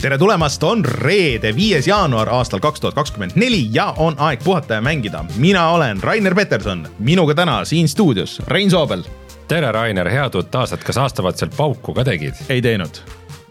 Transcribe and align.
tere 0.00 0.16
tulemast, 0.18 0.62
on 0.64 0.80
reede, 0.84 1.50
viies 1.52 1.84
jaanuar 1.88 2.30
aastal 2.32 2.60
kaks 2.64 2.80
tuhat 2.80 2.96
kakskümmend 2.96 3.36
neli 3.36 3.66
ja 3.74 3.90
on 4.00 4.16
aeg 4.18 4.40
puhata 4.44 4.78
ja 4.78 4.84
mängida. 4.84 5.24
mina 5.36 5.68
olen 5.70 6.02
Rainer 6.02 6.34
Peterson, 6.34 6.86
minuga 6.98 7.34
täna 7.34 7.64
siin 7.64 7.88
stuudios 7.88 8.40
Rein 8.48 8.70
Soobel. 8.70 9.02
tere, 9.48 9.72
Rainer, 9.72 10.08
head 10.08 10.34
uut 10.34 10.54
aastat, 10.54 10.84
kas 10.84 10.96
aastavahetusel 10.96 11.52
pauku 11.56 11.94
ka 11.94 12.04
tegid? 12.04 12.34
ei 12.48 12.62
teinud 12.62 13.02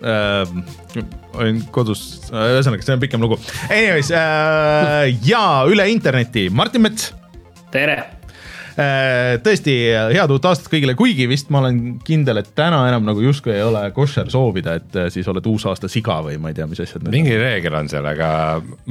äh,. 0.01 1.03
olin 1.33 1.63
kodus, 1.71 2.31
ühesõnaga, 2.33 2.81
see 2.81 2.97
on 2.97 3.03
pikem 3.03 3.21
lugu. 3.21 3.37
Anyways 3.69 4.09
äh, 4.11 5.13
ja 5.29 5.65
üle 5.69 5.85
interneti 5.93 6.49
Martin 6.49 6.81
Mets. 6.81 7.13
tere 7.71 7.99
Äh, 7.99 8.18
tõesti 9.43 9.73
head 10.13 10.31
uut 10.31 10.45
aastat 10.47 10.69
kõigile, 10.71 10.95
kuigi 10.97 11.25
vist 11.29 11.49
ma 11.51 11.59
olen 11.63 11.97
kindel, 12.05 12.39
et 12.41 12.51
täna 12.57 12.81
enam 12.89 13.05
nagu 13.07 13.23
justkui 13.23 13.53
ei 13.55 13.63
ole 13.65 13.81
koššer 13.95 14.29
soovida, 14.31 14.77
et 14.79 14.95
äh, 14.99 15.09
siis 15.13 15.27
oled 15.31 15.45
uusaasta 15.49 15.89
siga 15.91 16.19
või 16.25 16.37
ma 16.41 16.51
ei 16.51 16.57
tea, 16.57 16.67
mis 16.69 16.79
asjad. 16.83 17.07
mingi 17.11 17.35
reegel 17.39 17.75
on 17.79 17.89
seal, 17.91 18.07
aga 18.07 18.29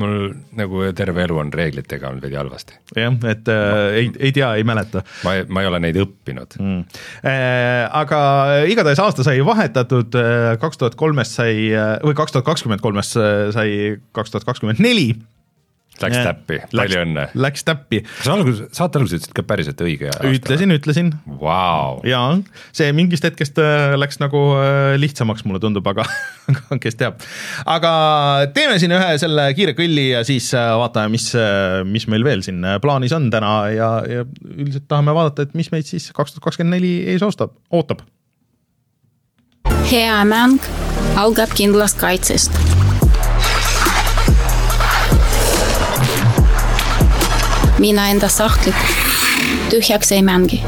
mul 0.01 0.33
nagu 0.59 0.83
terve 0.99 1.25
elu 1.25 1.41
on 1.41 1.53
reeglitega 1.55 2.11
olnud 2.11 2.27
veidi 2.27 2.39
halvasti. 2.41 2.77
jah, 2.99 3.17
et 3.31 3.49
äh, 3.53 3.79
ei, 4.03 4.11
ei 4.29 4.35
tea, 4.37 4.51
ei 4.61 4.67
mäleta. 4.69 5.05
ma, 5.25 5.39
ma 5.49 5.65
ei 5.65 5.71
ole 5.71 5.83
neid 5.87 6.01
õppinud 6.05 6.59
mm.. 6.61 6.85
Äh, 7.29 7.87
aga 8.03 8.21
igatahes 8.69 9.01
aasta 9.03 9.25
sai 9.27 9.41
vahetatud, 9.45 10.15
kaks 10.61 10.81
tuhat 10.81 10.99
kolmest 10.99 11.39
sai 11.39 11.73
või 12.05 12.15
kaks 12.19 12.35
tuhat 12.35 12.47
kakskümmend 12.47 12.85
kolmest 12.85 13.17
sai 13.55 13.99
kaks 14.17 14.35
tuhat 14.35 14.47
kakskümmend 14.49 14.83
neli 14.85 15.13
Läks 16.03 16.19
täppi, 16.23 16.59
palju 16.71 17.01
õnne. 17.03 17.25
Läks 17.39 17.65
täppi. 17.67 18.01
kas 18.07 18.29
algus, 18.33 18.61
saate 18.75 19.01
alguses 19.01 19.19
ütlesid 19.19 19.35
ka 19.37 19.45
päriselt 19.47 19.81
õige 19.83 20.11
aasta? 20.13 20.31
ütlesin, 20.31 20.75
ütlesin 20.75 21.11
wow.. 21.41 21.99
jaa, 22.07 22.39
see 22.77 22.91
mingist 22.97 23.27
hetkest 23.27 23.59
äh, 23.63 23.95
läks 23.99 24.21
nagu 24.23 24.43
äh, 24.61 24.95
lihtsamaks, 25.01 25.45
mulle 25.49 25.63
tundub, 25.63 25.87
aga 25.93 26.07
kes 26.83 26.99
teab. 27.01 27.23
aga 27.67 27.93
teeme 28.55 28.79
siin 28.83 28.95
ühe 28.97 29.11
selle 29.21 29.49
kiire 29.59 29.75
kõlli 29.79 30.11
ja 30.13 30.23
siis 30.29 30.51
äh, 30.57 30.71
vaatame, 30.79 31.13
mis, 31.17 31.31
mis 31.89 32.09
meil 32.11 32.27
veel 32.27 32.45
siin 32.47 32.63
plaanis 32.83 33.15
on 33.17 33.31
täna 33.35 33.55
ja, 33.75 33.91
ja 34.09 34.27
üldiselt 34.55 34.89
tahame 34.91 35.17
vaadata, 35.17 35.49
et 35.49 35.59
mis 35.59 35.73
meid 35.75 35.89
siis 35.89 36.11
kaks 36.15 36.37
tuhat 36.37 36.49
kakskümmend 36.51 36.79
neli 36.79 36.95
ees 37.15 37.25
oostab, 37.27 37.57
ootab. 37.75 38.05
hea 39.91 40.19
mäng 40.29 40.63
algab 41.19 41.55
kindlast 41.59 41.99
kaitsest 41.99 42.68
mina 47.79 48.09
enda 48.09 48.29
sahtlit 48.29 48.75
tühjaks 49.71 50.13
ei 50.13 50.23
mängi. 50.23 50.63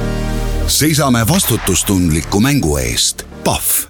seisame 0.67 1.29
vastutustundliku 1.29 2.41
mängu 2.41 2.77
eest, 2.77 3.23
Pahv 3.45 3.90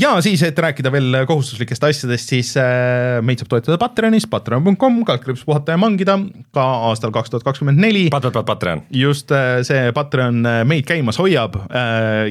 ja 0.00 0.12
siis, 0.22 0.42
et 0.46 0.58
rääkida 0.58 0.90
veel 0.92 1.16
kohustuslikest 1.26 1.84
asjadest, 1.88 2.30
siis 2.30 2.52
äh, 2.60 3.18
meid 3.26 3.40
saab 3.40 3.50
toetada 3.50 3.78
Patreonis, 3.80 4.26
patreon.com, 4.30 5.00
kaldkriips 5.08 5.42
puhata 5.48 5.74
ja 5.74 5.80
mangida 5.80 6.14
ka 6.54 6.66
aastal 6.90 7.10
kaks 7.14 7.32
tuhat 7.32 7.46
kakskümmend 7.46 7.80
neli. 7.82 8.06
Patreon. 8.12 8.84
just 8.94 9.32
äh, 9.34 9.60
see 9.66 9.90
Patreon 9.96 10.46
meid 10.68 10.86
käimas 10.86 11.18
hoiab 11.18 11.58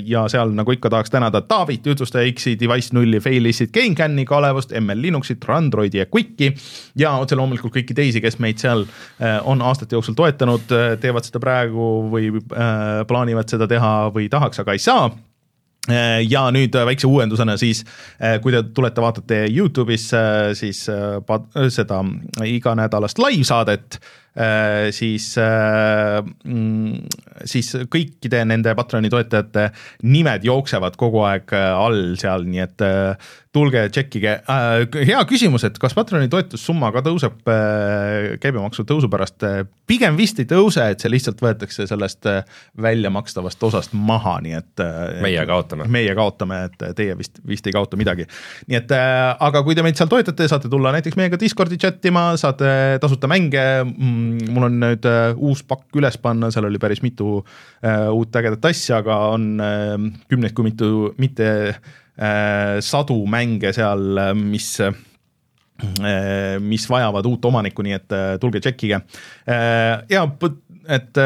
ja 0.06 0.26
seal 0.32 0.54
nagu 0.56 0.72
ikka 0.72 0.90
tahaks 0.94 1.12
tänada 1.12 1.42
Taavit, 1.42 1.86
Jutlustaja 1.86 2.32
X-i, 2.32 2.56
Device 2.60 2.96
nulli, 2.96 3.20
Failissit, 3.20 3.74
GameCami, 3.76 4.26
Kalevust, 4.26 4.74
ML 4.80 5.02
Linuxit, 5.02 5.44
Androidi 5.56 6.00
ja 6.00 6.08
Quicki 6.16 6.54
ja 7.00 7.16
otse 7.20 7.36
loomulikult 7.36 7.76
kõiki 7.76 7.98
teisi, 7.98 8.24
kes 8.24 8.40
meid 8.44 8.62
seal 8.62 8.86
on 9.44 9.62
aastate 9.66 9.98
jooksul 9.98 10.16
toetanud, 10.18 10.72
teevad 11.02 11.28
seda 11.28 11.42
praegu 11.44 11.92
või 12.12 12.31
plaanivad 13.08 13.52
seda 13.52 13.68
teha 13.69 13.96
või 14.16 14.30
tahaks, 14.31 14.64
aga 14.64 14.75
ei 14.75 14.84
saa 14.84 15.09
Äh, 15.09 15.34
ja 16.25 16.47
nüüd 16.53 16.75
äh, 16.75 16.85
väikse 16.88 17.07
uuendusena 17.09 17.57
siis, 17.62 17.84
äh, 18.18 18.40
kui 18.41 18.53
te 18.56 18.63
tulete, 18.73 19.03
vaatate 19.03 19.46
Youtube'is 19.51 20.09
siis 20.57 20.85
seda 20.85 22.03
iganädalast 22.46 23.22
live-saadet, 23.22 24.00
siis, 24.91 25.29
mm, 25.40 26.95
siis 27.47 27.69
kõikide 27.88 28.41
nende 28.50 28.74
Patreoni 28.75 29.07
toetajate 29.13 29.69
nimed 30.12 30.44
jooksevad 30.44 30.97
kogu 31.00 31.22
aeg 31.24 31.53
all 31.56 32.18
seal, 32.19 32.44
nii 32.50 32.63
et 32.66 32.84
tulge 33.56 33.86
tšekkige, 33.94 34.34
hea 35.08 35.22
küsimus, 35.30 35.64
et 35.68 35.78
kas 35.82 35.96
Patreoni 35.96 36.28
toetussumma 36.32 36.92
ka 36.96 37.02
tõuseb 37.06 37.40
käibemaksu 38.44 38.86
tõusu 38.88 39.10
pärast, 39.12 39.46
pigem 39.88 40.18
vist 40.20 40.42
ei 40.42 40.48
tõuse, 40.50 40.84
et 40.92 41.04
see 41.04 41.12
lihtsalt 41.14 41.42
võetakse 41.44 41.88
sellest 41.88 42.28
välja 42.82 43.12
makstavast 43.14 43.64
osast 43.64 43.96
maha, 43.96 44.38
nii 44.46 44.58
et. 44.60 44.86
meie 45.24 45.46
kaotame. 45.48 45.88
meie 45.92 46.16
kaotame, 46.18 46.62
et 46.70 46.86
teie 46.98 47.16
vist, 47.18 47.40
vist 47.48 47.68
ei 47.68 47.76
kaota 47.76 48.00
midagi. 48.00 48.28
nii 48.68 48.80
et 48.82 48.96
aga 48.96 49.64
kui 49.66 49.78
te 49.78 49.86
meid 49.86 50.00
seal 50.00 50.12
toetate, 50.12 50.50
saate 50.52 50.72
tulla 50.72 50.94
näiteks 50.96 51.18
meiega 51.20 51.40
Discordi 51.40 51.80
chat 51.82 52.04
ima, 52.06 52.28
saate 52.42 53.00
tasuta 53.02 53.30
mänge. 53.32 53.66
Mm, 53.86 54.52
mul 54.56 54.70
on 54.70 54.80
nüüd 54.84 55.10
uus 55.36 55.64
pakk 55.68 55.96
üles 56.02 56.20
panna, 56.22 56.52
seal 56.54 56.68
oli 56.68 56.82
päris 56.82 57.04
mitu 57.06 57.40
uut 57.86 58.40
ägedat 58.42 58.72
asja, 58.72 59.00
aga 59.04 59.20
on 59.36 59.54
kümneid, 60.30 60.56
kui 60.58 60.72
mitu, 60.72 60.92
mitte 61.22 61.46
Äh, 61.46 62.05
sadu 62.16 63.18
mänge 63.28 63.74
seal, 63.76 64.20
mis 64.40 64.70
äh, 64.80 66.59
mis 66.64 66.86
vajavad 66.90 67.26
uut 67.28 67.46
omanikku, 67.46 67.84
nii 67.84 67.96
et 67.98 68.16
äh, 68.16 68.28
tulge 68.40 68.62
tšekkige. 68.64 69.02
ja 70.09 70.22
et 70.88 71.18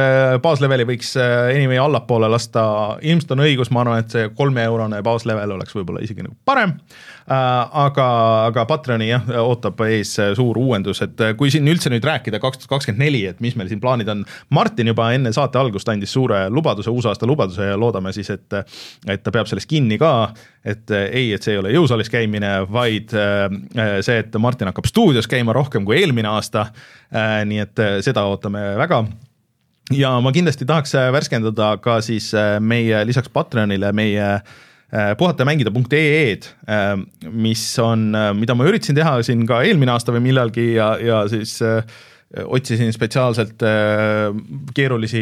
baasleveli 0.44 0.86
võiks 0.88 1.16
anyway 1.20 1.80
allapoole 1.82 2.30
lasta, 2.32 2.64
ilmselt 3.02 3.34
on 3.36 3.44
õigus, 3.44 3.72
ma 3.76 3.84
arvan, 3.84 4.04
et 4.04 4.16
see 4.16 4.30
kolmeeurone 4.38 5.02
baaslevel 5.06 5.56
oleks 5.58 5.76
võib-olla 5.76 6.04
isegi 6.06 6.24
nagu 6.26 6.38
parem 6.48 6.78
Äh, 7.30 7.68
aga, 7.78 8.06
aga 8.48 8.64
Patreoni 8.66 9.06
jah, 9.12 9.28
ootab 9.44 9.84
ees 9.86 10.16
suur 10.34 10.58
uuendus, 10.58 11.04
et 11.06 11.22
äh, 11.22 11.36
kui 11.38 11.52
siin 11.54 11.68
üldse 11.70 11.92
nüüd 11.94 12.06
rääkida 12.08 12.40
kaks 12.42 12.64
tuhat 12.64 12.72
kakskümmend 12.72 13.04
neli, 13.04 13.22
et 13.30 13.44
mis 13.44 13.54
meil 13.60 13.70
siin 13.70 13.82
plaanid 13.84 14.10
on. 14.10 14.24
Martin 14.56 14.90
juba 14.90 15.12
enne 15.14 15.30
saate 15.36 15.62
algust 15.62 15.92
andis 15.94 16.10
suure 16.16 16.48
lubaduse, 16.50 16.90
uusaasta 16.90 17.30
lubaduse 17.30 17.70
ja 17.70 17.78
loodame 17.78 18.16
siis, 18.18 18.34
et, 18.34 18.58
et 19.06 19.22
ta 19.22 19.36
peab 19.36 19.52
sellest 19.52 19.70
kinni 19.70 20.02
ka. 20.02 20.32
et 20.66 20.90
äh, 20.90 21.06
ei, 21.22 21.30
et 21.38 21.46
see 21.46 21.54
ei 21.54 21.62
ole 21.62 21.76
jõusaalis 21.76 22.10
käimine, 22.10 22.56
vaid 22.66 23.14
see, 23.14 24.18
et 24.18 24.42
Martin 24.42 24.74
hakkab 24.74 24.90
stuudios 24.90 25.30
käima 25.30 25.54
rohkem 25.54 25.86
kui 25.86 26.02
eelmine 26.02 26.34
aasta. 26.34 26.72
nii 27.46 27.62
et 27.62 27.82
seda 28.06 28.26
ootame 28.30 28.72
väga 28.78 29.04
ja 29.96 30.16
ma 30.22 30.32
kindlasti 30.36 30.68
tahaks 30.70 30.94
värskendada 31.14 31.76
ka 31.82 32.00
siis 32.06 32.32
meie 32.60 33.06
lisaks 33.08 33.32
Patreonile 33.34 33.94
meie 33.96 34.26
äh, 34.36 34.58
Äh, 34.90 35.16
puhatamängida.ee-d, 35.18 36.46
äh, 36.66 36.98
mis 37.30 37.62
on, 37.80 38.16
äh, 38.16 38.32
mida 38.34 38.56
ma 38.58 38.66
üritasin 38.66 38.98
teha 38.98 39.20
siin 39.22 39.44
ka 39.46 39.60
eelmine 39.62 39.94
aasta 39.94 40.16
või 40.16 40.24
millalgi 40.32 40.72
ja, 40.80 40.96
ja 40.98 41.20
siis 41.30 41.60
otsisin 42.30 42.90
spetsiaalselt 42.94 43.62
keerulisi 44.78 45.22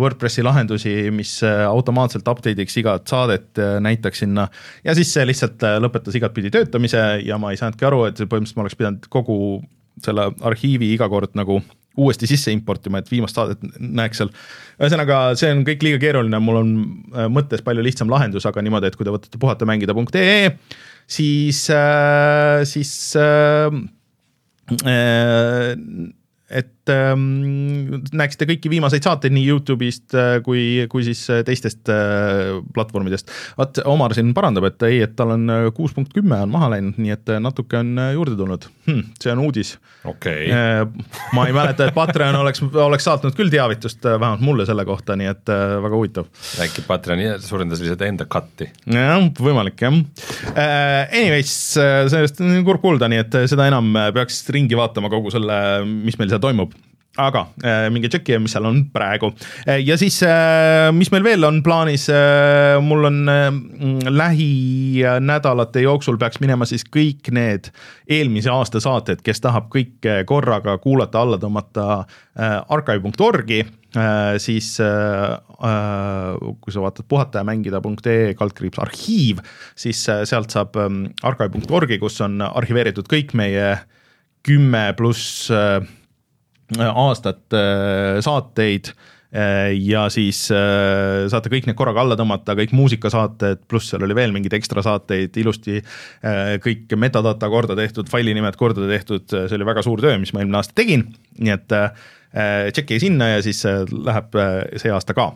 Wordpressi 0.00 0.44
lahendusi, 0.44 0.92
mis 1.12 1.34
automaatselt 1.44 2.28
update'iks 2.32 2.78
igat 2.80 3.12
saadet, 3.12 3.60
näitaks 3.84 4.22
sinna. 4.24 4.46
ja 4.84 4.94
siis 4.96 5.12
see 5.12 5.26
lihtsalt 5.28 5.64
lõpetas 5.84 6.16
igatpidi 6.16 6.52
töötamise 6.54 7.02
ja 7.24 7.36
ma 7.36 7.52
ei 7.52 7.60
saanudki 7.60 7.84
aru, 7.88 8.06
et 8.08 8.22
põhimõtteliselt 8.24 8.56
ma 8.56 8.64
oleks 8.64 8.80
pidanud 8.80 9.10
kogu 9.12 9.38
selle 10.00 10.30
arhiivi 10.48 10.94
iga 10.94 11.10
kord 11.12 11.36
nagu 11.36 11.60
uuesti 11.96 12.28
sisse 12.30 12.52
importima, 12.54 13.00
et 13.00 13.10
viimast 13.10 13.38
saadet 13.38 13.62
näeks 13.78 14.22
seal. 14.22 14.32
ühesõnaga, 14.80 15.20
see 15.40 15.52
on 15.54 15.64
kõik 15.66 15.84
liiga 15.86 16.00
keeruline, 16.02 16.40
mul 16.42 16.60
on 16.60 16.72
äh, 17.14 17.28
mõttes 17.32 17.64
palju 17.66 17.84
lihtsam 17.86 18.12
lahendus, 18.12 18.46
aga 18.48 18.64
niimoodi, 18.64 18.90
et 18.90 18.98
kui 18.98 19.08
te 19.08 19.14
võtate 19.14 19.40
puhatamängida.ee, 19.42 20.54
siis 21.18 21.64
äh,, 21.72 22.62
siis 22.68 22.92
äh, 23.20 23.80
äh, 24.86 25.74
et 26.86 26.92
ähm, 26.94 28.02
näeksite 28.14 28.46
kõiki 28.46 28.70
viimaseid 28.70 29.04
saateid 29.06 29.34
nii 29.34 29.46
Youtube'ist 29.50 30.14
äh, 30.14 30.36
kui, 30.46 30.86
kui 30.90 31.02
siis 31.06 31.24
äh, 31.32 31.42
teistest 31.46 31.90
äh, 31.90 32.60
platvormidest. 32.74 33.32
vaat 33.58 33.80
Omar 33.90 34.14
siin 34.14 34.32
parandab, 34.36 34.68
et 34.70 34.86
ei, 34.86 35.00
et 35.06 35.16
tal 35.18 35.34
on 35.34 35.50
äh, 35.50 35.66
kuus 35.74 35.96
punkt 35.96 36.14
kümme 36.14 36.38
on 36.44 36.52
maha 36.52 36.70
läinud, 36.76 37.00
nii 37.02 37.14
et 37.16 37.34
natuke 37.42 37.80
on 37.80 37.98
juurde 38.14 38.36
tulnud 38.38 38.68
hm,. 38.86 39.02
see 39.22 39.32
on 39.34 39.42
uudis 39.46 39.74
okay.. 40.06 40.46
Äh, 40.52 40.84
ma 41.34 41.46
ei 41.48 41.56
mäleta, 41.56 41.88
et 41.88 41.96
Patreon 41.96 42.38
oleks, 42.38 42.62
oleks 42.62 43.08
saatnud 43.08 43.34
küll 43.38 43.50
teavitust 43.50 44.06
vähemalt 44.06 44.44
mulle 44.46 44.68
selle 44.68 44.86
kohta, 44.86 45.18
nii 45.18 45.30
et 45.32 45.52
äh, 45.52 45.76
väga 45.82 45.98
huvitav. 45.98 46.30
äkki 46.62 46.86
Patreon 46.86 47.24
suurendas 47.42 47.82
lihtsalt 47.82 48.06
enda 48.06 48.28
cut'i? 48.30 48.70
jah, 48.94 49.26
võimalik 49.42 49.82
jah. 49.82 49.98
Anyways, 50.56 51.52
sellest 52.12 52.40
on 52.44 52.60
kurb 52.66 52.84
kuulda, 52.84 53.10
nii 53.10 53.24
et 53.24 53.38
seda 53.50 53.66
enam 53.70 53.90
peaks 54.14 54.44
ringi 54.54 54.78
vaatama 54.78 55.10
kogu 55.12 55.32
selle, 55.34 55.58
mis 55.86 56.18
meil 56.20 56.30
seal 56.30 56.42
toimub 56.42 56.75
aga 57.20 57.46
äh, 57.64 57.86
minge 57.92 58.10
tšekkige, 58.12 58.38
mis 58.42 58.54
seal 58.56 58.68
on 58.68 58.82
praegu. 58.94 59.32
Äh, 59.66 59.80
ja 59.84 59.96
siis 60.00 60.18
äh,, 60.26 60.90
mis 60.96 61.10
meil 61.14 61.24
veel 61.26 61.46
on 61.48 61.62
plaanis? 61.66 62.08
Mul 62.86 63.08
on 63.08 63.22
äh, 63.30 63.48
lähinädalate 64.10 65.84
jooksul 65.86 66.18
peaks 66.20 66.40
minema 66.42 66.68
siis 66.68 66.84
kõik 66.86 67.32
need 67.34 67.70
eelmise 68.08 68.52
aasta 68.52 68.82
saated, 68.82 69.24
kes 69.26 69.42
tahab 69.44 69.70
kõike 69.72 70.20
korraga 70.28 70.76
kuulata, 70.82 71.24
alla 71.24 71.40
tõmmata 71.42 72.04
archive.org-i 72.36 73.62
äh, 73.96 74.36
siis 74.42 74.76
äh, 74.80 75.36
kui 76.60 76.74
sa 76.74 76.84
vaatad 76.84 77.08
puhata 77.08 77.42
ja 77.42 77.48
mängida.ee 77.48 78.34
kaldkriips 78.38 78.80
arhiiv, 78.82 79.42
siis 79.78 80.02
äh, 80.12 80.24
sealt 80.28 80.54
saab 80.54 80.76
äh, 80.80 80.90
archive.org-i, 81.26 82.00
kus 82.02 82.20
on 82.24 82.42
arhiveeritud 82.46 83.08
kõik 83.10 83.34
meie 83.38 83.76
kümme 84.46 84.92
pluss 84.98 85.50
aastat 86.74 87.54
äh, 87.54 88.18
saateid 88.24 88.90
äh, 88.90 89.70
ja 89.78 90.06
siis 90.10 90.46
äh, 90.50 91.26
saate 91.30 91.50
kõik 91.52 91.68
need 91.68 91.78
korraga 91.78 92.02
alla 92.02 92.18
tõmmata, 92.18 92.56
kõik 92.58 92.74
muusikasaated, 92.76 93.62
pluss 93.70 93.92
seal 93.92 94.04
oli 94.06 94.16
veel 94.18 94.34
mingeid 94.34 94.56
ekstra 94.58 94.82
saateid, 94.86 95.36
ilusti 95.38 95.80
kõik 96.64 96.92
metadata 96.98 97.50
korda 97.52 97.78
tehtud, 97.78 98.10
failinimed 98.10 98.58
korda 98.58 98.88
tehtud, 98.90 99.26
see 99.30 99.56
oli 99.56 99.68
väga 99.68 99.86
suur 99.86 100.02
töö, 100.02 100.18
mis 100.18 100.34
ma 100.34 100.42
eelmine 100.42 100.62
aasta 100.62 100.76
tegin, 100.76 101.08
nii 101.38 101.54
et 101.54 101.74
tšekkige 102.36 103.00
sinna 103.00 103.36
ja 103.36 103.42
siis 103.44 103.62
läheb 103.64 104.34
see 104.76 104.90
aasta 104.92 105.14
ka. 105.16 105.30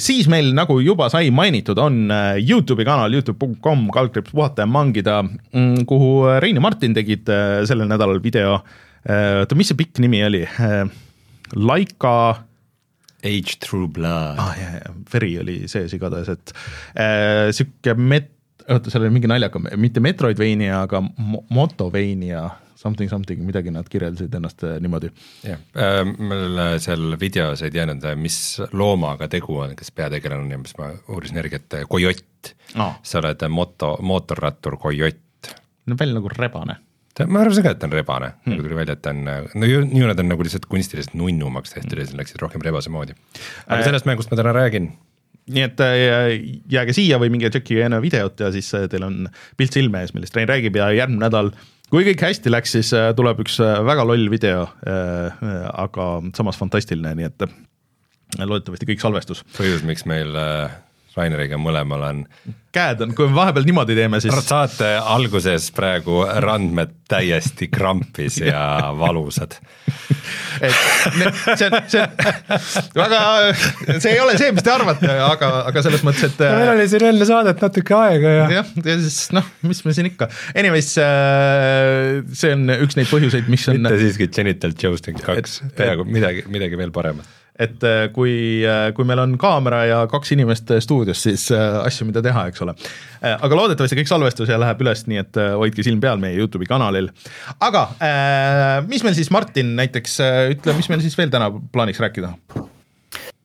Siis 0.00 0.28
meil, 0.30 0.52
nagu 0.56 0.76
juba 0.80 1.08
sai 1.12 1.32
mainitud, 1.34 1.78
on 1.80 2.06
Youtube'i 2.38 2.86
kanal 2.86 3.12
Youtube.com 3.12 3.88
kaldkriips 3.92 4.32
puhata 4.32 4.64
ja 4.64 4.70
mangida, 4.70 5.18
mm, 5.24 5.84
kuhu 5.88 6.38
Rein 6.44 6.60
ja 6.60 6.64
Martin 6.64 6.94
tegid 6.96 7.28
sellel 7.68 7.90
nädalal 7.90 8.22
video 8.24 8.60
oota, 9.04 9.58
mis 9.58 9.70
see 9.72 9.78
pikk 9.78 10.00
nimi 10.02 10.22
oli? 10.24 10.42
Laika 11.54 12.16
Age 13.24 13.56
True 13.60 13.88
Blood 13.88 14.38
ah,. 14.38 14.54
veri 15.12 15.38
oli 15.40 15.56
sees 15.70 15.94
igatahes, 15.96 16.28
et 16.34 16.52
äh, 17.00 17.48
sihuke 17.56 17.96
met-, 17.96 18.34
oota, 18.68 18.92
seal 18.92 19.06
oli 19.06 19.14
mingi 19.16 19.30
naljakam, 19.30 19.68
mitte 19.80 20.02
Metroidvania, 20.04 20.82
aga 20.84 21.00
Motovania, 21.54 22.44
something 22.76 23.08
something, 23.10 23.40
midagi 23.46 23.72
nad 23.72 23.88
kirjeldasid 23.88 24.34
ennast 24.36 24.66
niimoodi. 24.84 25.12
jah 25.46 25.60
äh,, 25.72 26.02
mul 26.04 26.60
seal 26.84 27.16
videos 27.20 27.64
ei 27.64 27.72
teadnud, 27.74 28.04
mis 28.20 28.38
loomaga 28.76 29.28
tegu 29.32 29.60
on, 29.64 29.76
kes 29.78 29.92
peategelane 29.96 30.44
on 30.44 30.56
ja 30.56 30.62
siis 30.66 30.80
ma 30.82 30.92
uurisin 31.16 31.40
järgi, 31.40 31.62
et 31.62 31.78
kojott 31.88 32.54
ah.. 32.76 32.98
sa 33.02 33.22
oled 33.22 33.48
moto, 33.48 33.96
mootorrattur 34.04 34.76
kojott. 34.82 35.54
no 35.86 35.96
välja 36.00 36.20
nagu 36.20 36.32
rebane 36.36 36.82
ta, 37.14 37.26
ma 37.30 37.42
arvasin 37.44 37.64
ka, 37.64 37.74
et 37.74 37.80
ta 37.80 37.88
on 37.88 37.94
rebane 37.94 38.30
hmm., 38.34 38.54
nagu 38.54 38.66
tuli 38.66 38.78
välja, 38.78 38.96
et 38.96 39.02
ta 39.04 39.14
on, 39.14 39.24
no 39.24 39.70
ju, 39.70 39.82
ju 39.86 40.10
nad 40.10 40.20
on 40.20 40.30
nagu 40.32 40.46
lihtsalt 40.46 40.68
kunstiliselt 40.70 41.16
nunnumaks 41.18 41.74
tehtud 41.76 41.98
ja 41.98 42.06
siis 42.06 42.16
läksid 42.18 42.40
rohkem 42.42 42.64
rebase 42.64 42.92
moodi. 42.94 43.16
aga 43.66 43.80
äh, 43.80 43.84
sellest 43.88 44.08
mängust 44.08 44.32
ma 44.32 44.40
täna 44.40 44.54
räägin. 44.56 44.92
nii 45.54 45.66
et 45.66 45.84
äh, 45.84 46.32
jääge 46.72 46.96
siia 46.96 47.20
või 47.22 47.30
minge 47.34 47.50
tšekkige 47.52 47.86
enne 47.86 48.00
videot 48.02 48.40
ja 48.40 48.50
siis 48.54 48.70
äh, 48.74 48.88
teil 48.90 49.06
on 49.06 49.28
pilt 49.60 49.76
silme 49.76 50.02
ees, 50.02 50.14
millest 50.16 50.36
Rein 50.36 50.50
räägib 50.50 50.78
ja 50.80 50.90
järgmine 50.96 51.26
nädal 51.26 51.52
kui 51.92 52.06
kõik 52.08 52.24
hästi 52.26 52.50
läks, 52.50 52.72
siis 52.78 52.94
äh, 52.96 53.12
tuleb 53.16 53.44
üks 53.44 53.60
väga 53.60 54.06
loll 54.08 54.30
video, 54.32 54.64
aga 54.84 56.08
samas 56.34 56.58
fantastiline, 56.58 57.12
nii 57.20 57.28
et 57.28 57.44
loodetavasti 58.40 58.88
kõik 58.88 59.04
salvestus. 59.04 59.44
põhjus, 59.54 59.84
miks 59.86 60.02
meil 60.08 60.34
Raineriga 61.16 61.58
mõlemal 61.60 62.02
on. 62.08 62.22
käed 62.74 63.02
on, 63.04 63.14
kui 63.14 63.28
me 63.30 63.36
vahepeal 63.36 63.68
niimoodi 63.68 63.94
teeme, 63.94 64.18
siis. 64.22 64.34
saate 64.48 64.96
alguses 64.98 65.70
praegu 65.74 66.24
randmed 66.42 66.96
täiesti 67.08 67.68
krampis 67.70 68.40
ja 68.42 68.64
valusad 69.02 69.58
et 70.60 70.74
see 71.58 71.68
on, 71.68 71.76
see 71.90 72.00
on 72.02 72.10
väga, 72.98 73.20
see 73.98 74.14
ei 74.14 74.20
ole 74.22 74.36
see, 74.40 74.50
mis 74.54 74.64
te 74.66 74.72
arvate, 74.72 75.10
aga, 75.26 75.50
aga 75.70 75.84
selles 75.86 76.04
mõttes, 76.06 76.26
et. 76.30 76.42
meil 76.44 76.72
oli 76.74 76.88
siin 76.90 77.06
enne 77.10 77.28
saadet 77.28 77.62
natuke 77.64 77.96
aega 77.98 78.34
ja. 78.38 78.48
jah, 78.58 78.74
ja 78.82 78.96
siis 79.04 79.20
noh, 79.36 79.46
mis 79.66 79.84
me 79.86 79.94
siin 79.96 80.10
ikka, 80.10 80.28
anyways 80.54 80.90
äh, 81.02 82.20
see 82.34 82.54
on 82.56 82.66
üks 82.80 82.98
neid 82.98 83.10
põhjuseid, 83.12 83.50
mis 83.52 83.68
on. 83.70 83.80
mitte 83.82 84.02
siiski 84.02 84.30
Genital 84.34 84.76
Jousting 84.80 85.20
kaks, 85.22 85.60
peaaegu 85.78 86.06
midagi, 86.08 86.46
midagi 86.50 86.80
veel 86.80 86.94
paremat 86.94 87.43
et 87.54 87.84
äh, 87.86 88.08
kui, 88.14 88.34
äh, 88.66 88.88
kui 88.96 89.06
meil 89.06 89.20
on 89.22 89.36
kaamera 89.38 89.84
ja 89.86 89.98
kaks 90.10 90.32
inimest 90.34 90.72
stuudios, 90.82 91.20
siis 91.22 91.46
äh, 91.54 91.78
asju, 91.84 92.08
mida 92.08 92.22
teha, 92.24 92.48
eks 92.50 92.64
ole. 92.66 92.74
aga 93.24 93.56
loodetavasti 93.56 94.00
kõik 94.00 94.10
salvestus 94.10 94.50
ja 94.50 94.58
läheb 94.60 94.82
üles, 94.82 95.04
nii 95.08 95.20
et 95.22 95.38
hoidke 95.54 95.84
silm 95.86 96.02
peal 96.02 96.18
meie 96.20 96.36
Youtube'i 96.36 96.68
kanalil. 96.68 97.08
aga 97.62 97.86
mis 98.88 99.04
meil 99.06 99.14
siis, 99.16 99.30
Martin, 99.34 99.74
näiteks 99.78 100.18
ütle, 100.56 100.74
mis 100.76 100.90
meil 100.90 101.04
siis 101.04 101.16
veel 101.18 101.32
täna 101.32 101.48
plaaniks 101.72 102.02
rääkida? 102.04 102.34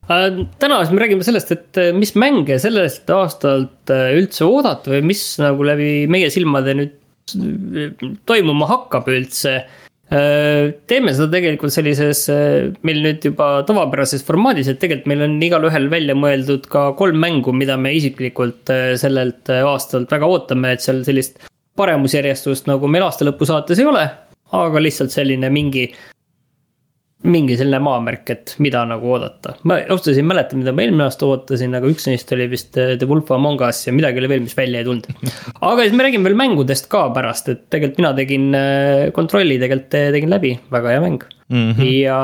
täna 0.10 0.82
siis 0.82 0.92
me 0.96 1.04
räägime 1.04 1.24
sellest, 1.24 1.54
et 1.54 1.80
mis 1.96 2.16
mänge 2.18 2.58
sellest 2.60 3.10
aastalt 3.14 3.94
üldse 3.94 4.48
oodata 4.48 4.96
või 4.96 5.04
mis 5.14 5.22
nagu 5.40 5.70
läbi 5.70 6.10
meie 6.12 6.32
silmade 6.34 6.74
nüüd 6.80 6.98
toimuma 8.26 8.66
hakkab 8.72 9.08
üldse 9.14 9.60
Äh, 9.62 9.89
teeme 10.10 11.12
seda 11.14 11.28
tegelikult 11.30 11.74
sellises, 11.74 12.24
äh, 12.34 12.72
meil 12.88 13.02
nüüd 13.04 13.26
juba 13.30 13.50
tavapärases 13.68 14.24
formaadis, 14.26 14.72
et 14.72 14.80
tegelikult 14.82 15.10
meil 15.12 15.22
on 15.28 15.36
igalühel 15.46 15.86
välja 15.92 16.16
mõeldud 16.18 16.66
ka 16.72 16.90
kolm 16.98 17.20
mängu, 17.22 17.54
mida 17.54 17.78
me 17.78 17.94
isiklikult 17.94 18.72
äh, 18.74 18.96
sellelt 18.98 19.52
aastalt 19.60 20.10
väga 20.10 20.30
ootame, 20.30 20.74
et 20.74 20.86
seal 20.86 21.04
sellist 21.06 21.38
paremusjärjestust 21.80 22.68
nagu 22.68 22.90
meil 22.92 23.06
aasta 23.06 23.28
lõpu 23.28 23.46
saates 23.48 23.80
ei 23.80 23.90
ole. 23.90 24.08
aga 24.50 24.80
lihtsalt 24.82 25.14
selline 25.14 25.46
mingi 25.54 25.92
mingi 27.28 27.58
selline 27.60 27.82
maamärk, 27.84 28.30
et 28.32 28.54
mida 28.64 28.86
nagu 28.88 29.10
oodata. 29.12 29.58
ma 29.68 29.80
ausalt 29.82 30.08
öeldes 30.08 30.22
ei 30.22 30.28
mäleta, 30.28 30.60
mida 30.60 30.72
ma 30.76 30.86
eelmine 30.86 31.04
aasta 31.04 31.28
ootasin, 31.28 31.76
aga 31.76 31.90
üks 31.92 32.08
neist 32.08 32.32
oli 32.36 32.48
vist 32.52 32.80
äh, 32.80 32.94
The 33.00 33.10
Wolf 33.10 33.32
Among 33.36 33.60
Us 33.66 33.82
ja 33.88 33.96
midagi 33.96 34.22
oli 34.22 34.30
veel, 34.32 34.46
mis 34.46 34.56
välja 34.56 34.80
ei 34.80 34.88
tulnud. 34.88 35.10
aga 35.72 35.84
siis 35.84 35.98
me 35.98 36.06
räägime 36.08 36.30
veel 36.30 36.40
mängudest 36.40 36.88
ka 36.92 37.10
pärast, 37.16 37.52
et 37.52 37.66
tegelikult 37.74 38.00
mina 38.00 38.14
tegin 38.16 38.48
äh, 38.56 39.10
kontrolli, 39.16 39.60
tegelikult 39.60 40.00
äh, 40.00 40.14
tegin 40.16 40.32
läbi, 40.32 40.56
väga 40.72 40.96
hea 40.96 41.04
mäng 41.04 41.20
mm. 41.50 41.72
-hmm. 41.72 41.92
ja 42.06 42.20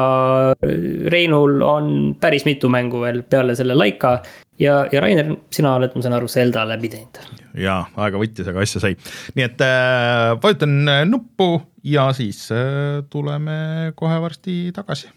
Reinul 1.12 1.62
on 1.62 2.16
päris 2.22 2.46
mitu 2.46 2.70
mängu 2.70 3.02
veel 3.02 3.24
peale 3.24 3.56
selle 3.56 3.76
Laika 3.76 4.22
ja, 4.60 4.86
ja 4.92 5.02
Rainer, 5.04 5.34
sina 5.54 5.76
oled, 5.80 5.96
ma 5.96 6.06
saan 6.06 6.16
aru, 6.18 6.30
Zelda 6.32 6.66
läbi 6.68 6.92
teinud. 6.94 7.20
jaa, 7.60 7.82
aega 8.06 8.22
võttis, 8.22 8.48
aga 8.52 8.64
asja 8.64 8.84
sai. 8.84 8.96
nii 9.36 9.46
et 9.48 9.62
äh, 9.66 10.32
vajutan 10.44 10.80
nuppu 11.10 11.50
ja 11.84 12.10
siis 12.16 12.48
äh, 12.56 13.04
tuleme 13.10 13.94
kohe 14.00 14.20
varsti 14.24 14.74
tagasi. 14.76 15.12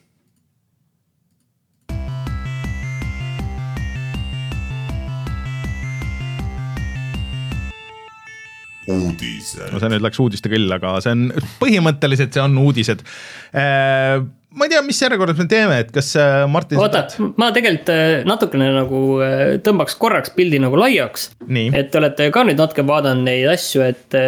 uudised. 8.88 9.69
no 9.69 9.81
see 9.82 9.91
nüüd 9.93 10.05
läks 10.05 10.20
uudiste 10.22 10.48
küll, 10.48 10.70
aga 10.72 10.96
see 11.05 11.13
on 11.13 11.27
põhimõtteliselt, 11.60 12.32
see 12.32 12.41
on 12.44 12.56
uudised 12.63 13.05
äh, 13.53 14.17
ma 14.58 14.67
ei 14.67 14.72
tea, 14.72 14.81
mis 14.84 14.98
järjekorras 15.03 15.38
me 15.38 15.46
teeme, 15.50 15.79
et 15.84 15.93
kas 15.94 16.10
äh, 16.19 16.43
Martin. 16.50 16.81
oota, 16.82 17.05
ma 17.41 17.50
tegelikult 17.55 17.93
äh, 17.94 18.24
natukene 18.29 18.70
nagu 18.74 19.03
äh, 19.24 19.44
tõmbaks 19.65 19.96
korraks 20.00 20.34
pildi 20.36 20.60
nagu 20.62 20.79
laiaks. 20.81 21.31
et 21.46 21.93
te 21.93 22.00
olete 22.00 22.29
ka 22.34 22.44
nüüd 22.46 22.58
natuke 22.60 22.84
vaadanud 22.88 23.27
neid 23.29 23.48
asju, 23.53 23.84
et 23.86 24.19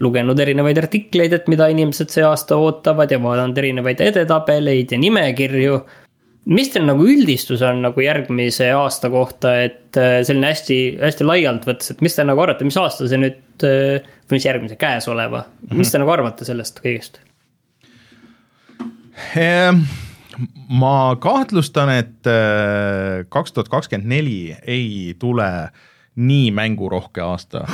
lugenud 0.00 0.38
erinevaid 0.40 0.78
artikleid, 0.80 1.34
et 1.36 1.48
mida 1.52 1.68
inimesed 1.70 2.12
see 2.12 2.26
aasta 2.26 2.58
ootavad 2.58 3.10
ja 3.12 3.20
vaadanud 3.22 3.58
erinevaid 3.62 4.02
edetabeleid 4.04 4.94
ja 4.94 5.00
nimekirju. 5.00 5.80
mis 6.50 6.72
teil 6.72 6.86
nagu 6.88 7.04
üldistus 7.06 7.62
on 7.62 7.82
nagu 7.84 8.02
järgmise 8.02 8.72
aasta 8.74 9.10
kohta, 9.12 9.54
et 9.68 9.94
selline 9.94 10.50
hästi, 10.50 10.80
hästi 11.04 11.26
laialt 11.28 11.68
võttes, 11.68 11.94
et 11.94 12.00
mis 12.02 12.16
te 12.16 12.26
nagu 12.26 12.42
arvate, 12.42 12.66
mis 12.66 12.80
aasta 12.80 13.06
see 13.06 13.20
nüüd, 13.20 13.42
või 13.60 14.38
mis 14.38 14.46
järgmise, 14.48 14.80
käesoleva, 14.80 15.44
mis 15.62 15.70
mm 15.70 15.82
-hmm. 15.82 15.92
te 15.92 16.04
nagu 16.04 16.16
arvate 16.18 16.48
sellest 16.48 16.80
kõigest? 16.82 17.20
Ehm, 19.36 19.84
ma 20.68 21.16
kahtlustan, 21.20 21.92
et 21.94 22.28
äh, 22.28 23.26
kaks 23.28 23.52
tuhat 23.52 23.70
kakskümmend 23.72 24.10
neli 24.10 24.56
ei 24.66 25.14
tule 25.18 25.48
nii 26.20 26.50
mängurohke 26.54 27.22
aasta 27.24 27.64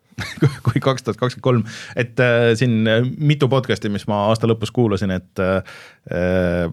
kui 0.66 0.82
kaks 0.82 1.06
tuhat 1.06 1.20
kakskümmend 1.20 1.46
kolm, 1.46 1.64
et 1.96 2.20
äh, 2.20 2.50
siin 2.58 2.82
mitu 3.18 3.48
podcast'i, 3.48 3.90
mis 3.92 4.06
ma 4.10 4.26
aasta 4.28 4.50
lõpus 4.50 4.74
kuulasin, 4.74 5.14
et 5.14 5.42
äh, 5.44 6.68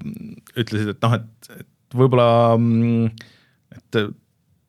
ütlesid, 0.57 0.95
et 0.95 1.05
noh, 1.05 1.17
et, 1.19 1.51
et 1.61 1.97
võib-olla, 1.97 2.29
mm, 2.57 3.31
et 3.77 4.01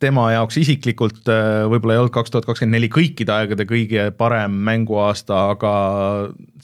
tema 0.02 0.26
jaoks 0.34 0.58
isiklikult 0.60 1.28
äh, 1.32 1.64
võib-olla 1.70 1.96
ei 1.96 2.00
olnud 2.02 2.12
kaks 2.12 2.32
tuhat 2.32 2.46
kakskümmend 2.48 2.76
neli 2.76 2.90
kõikide 2.92 3.32
aegade 3.32 3.64
kõige 3.68 4.10
parem 4.16 4.58
mänguaasta, 4.66 5.38
aga 5.54 5.72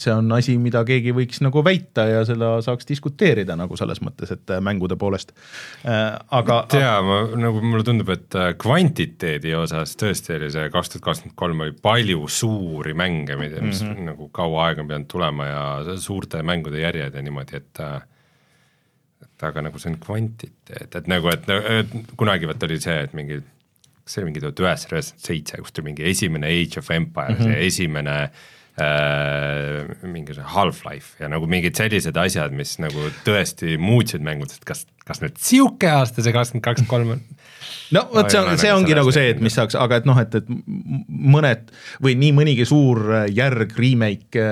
see 0.00 0.12
on 0.12 0.28
asi, 0.36 0.58
mida 0.60 0.82
keegi 0.88 1.14
võiks 1.16 1.40
nagu 1.44 1.62
väita 1.64 2.04
ja 2.10 2.22
seda 2.28 2.54
saaks 2.64 2.88
diskuteerida 2.88 3.56
nagu 3.56 3.78
selles 3.80 4.02
mõttes, 4.04 4.34
et 4.36 4.52
äh, 4.52 4.60
mängude 4.64 4.98
poolest, 5.00 5.32
äh, 5.88 6.18
aga. 6.40 6.60
tea, 6.72 6.92
ma 7.06 7.22
nagu 7.40 7.64
mulle 7.64 7.86
tundub, 7.88 8.12
et 8.12 8.38
kvantiteedi 8.60 9.56
osas 9.56 9.96
tõesti 10.00 10.36
oli 10.36 10.52
see 10.52 10.68
kaks 10.72 10.94
tuhat 10.94 11.08
kakskümmend 11.08 11.38
kolm 11.38 11.66
oli 11.66 11.76
palju 11.88 12.28
suuri 12.28 12.96
mänge, 12.98 13.36
mis 13.40 13.56
mm 13.56 13.88
-hmm. 13.88 14.08
nagu 14.12 14.28
kaua 14.28 14.68
aega 14.68 14.84
on 14.84 14.92
pidanud 14.92 15.08
tulema 15.08 15.48
ja 15.48 15.96
suurte 15.96 16.42
mängude 16.42 16.84
järjed 16.84 17.14
ja 17.14 17.22
niimoodi, 17.22 17.56
et 17.56 17.80
aga 19.48 19.66
nagu 19.68 19.80
see 19.80 19.92
on 19.92 19.98
kvantiteet, 20.02 20.96
et 21.00 21.10
nagu, 21.10 21.30
et, 21.32 21.96
kunagi 22.18 22.48
vot 22.50 22.68
oli 22.68 22.78
see, 22.82 22.98
et 23.06 23.16
mingi 23.18 23.40
kas 24.02 24.16
see 24.16 24.22
oli 24.22 24.32
mingi 24.32 24.42
tuhat 24.42 24.62
üheksasada 24.64 24.98
üheksakümmend 24.98 25.28
seitse, 25.28 25.60
kus 25.62 25.74
tuli 25.74 25.88
mingi 25.90 26.08
esimene 26.10 26.50
Age 26.50 26.80
of 26.80 26.90
Empires 26.90 27.38
mm 27.38 27.44
-hmm. 27.44 27.52
ja 27.52 27.68
esimene 27.68 28.16
äh, 28.82 30.08
mingi 30.14 30.34
see 30.34 30.48
Half-Life 30.54 31.22
ja 31.22 31.28
nagu 31.28 31.46
mingid 31.46 31.76
sellised 31.78 32.16
asjad, 32.16 32.52
mis 32.52 32.78
nagu 32.78 33.10
tõesti 33.26 33.78
muutsid 33.78 34.24
mängudest, 34.26 34.64
kas, 34.64 34.86
kas 35.06 35.22
nüüd 35.22 35.38
sihuke 35.38 35.90
aasta 35.90 36.22
see 36.22 36.32
kakskümmend 36.32 36.64
kaks, 36.64 36.88
kolm 36.88 37.16
on 37.16 37.22
no 37.96 38.02
vot, 38.12 38.28
see 38.32 38.40
on, 38.40 38.58
see 38.60 38.72
ongi 38.74 38.96
nagu 38.96 39.12
see, 39.14 39.32
et 39.34 39.40
mis 39.44 39.54
saaks, 39.56 39.76
aga 39.78 40.00
et 40.00 40.08
noh, 40.08 40.18
et, 40.22 40.34
et 40.40 40.48
mõned 41.08 41.72
või 42.04 42.16
nii 42.20 42.34
mõnigi 42.36 42.66
suur 42.68 43.02
järg, 43.32 43.74
remake, 43.78 44.44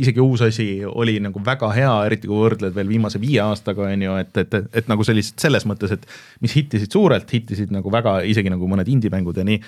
isegi 0.00 0.22
uus 0.22 0.44
asi 0.46 0.68
oli 0.88 1.16
nagu 1.24 1.42
väga 1.44 1.70
hea, 1.76 1.92
eriti 2.08 2.30
kui 2.30 2.40
võrdled 2.40 2.76
veel 2.76 2.90
viimase 2.90 3.20
viie 3.22 3.42
aastaga, 3.44 3.88
on 3.90 4.06
ju, 4.06 4.16
et, 4.22 4.32
et, 4.44 4.58
et, 4.60 4.70
et 4.82 4.90
nagu 4.90 5.06
sellist, 5.06 5.36
selles 5.42 5.66
mõttes, 5.68 5.94
et 5.94 6.08
mis 6.44 6.56
hittisid 6.56 6.94
suurelt, 6.94 7.30
hittisid 7.30 7.74
nagu 7.74 7.92
väga, 7.92 8.20
isegi 8.30 8.52
nagu 8.52 8.68
mõned 8.70 8.90
indie-mängud 8.90 9.40
ja 9.40 9.46
nii, 9.48 9.60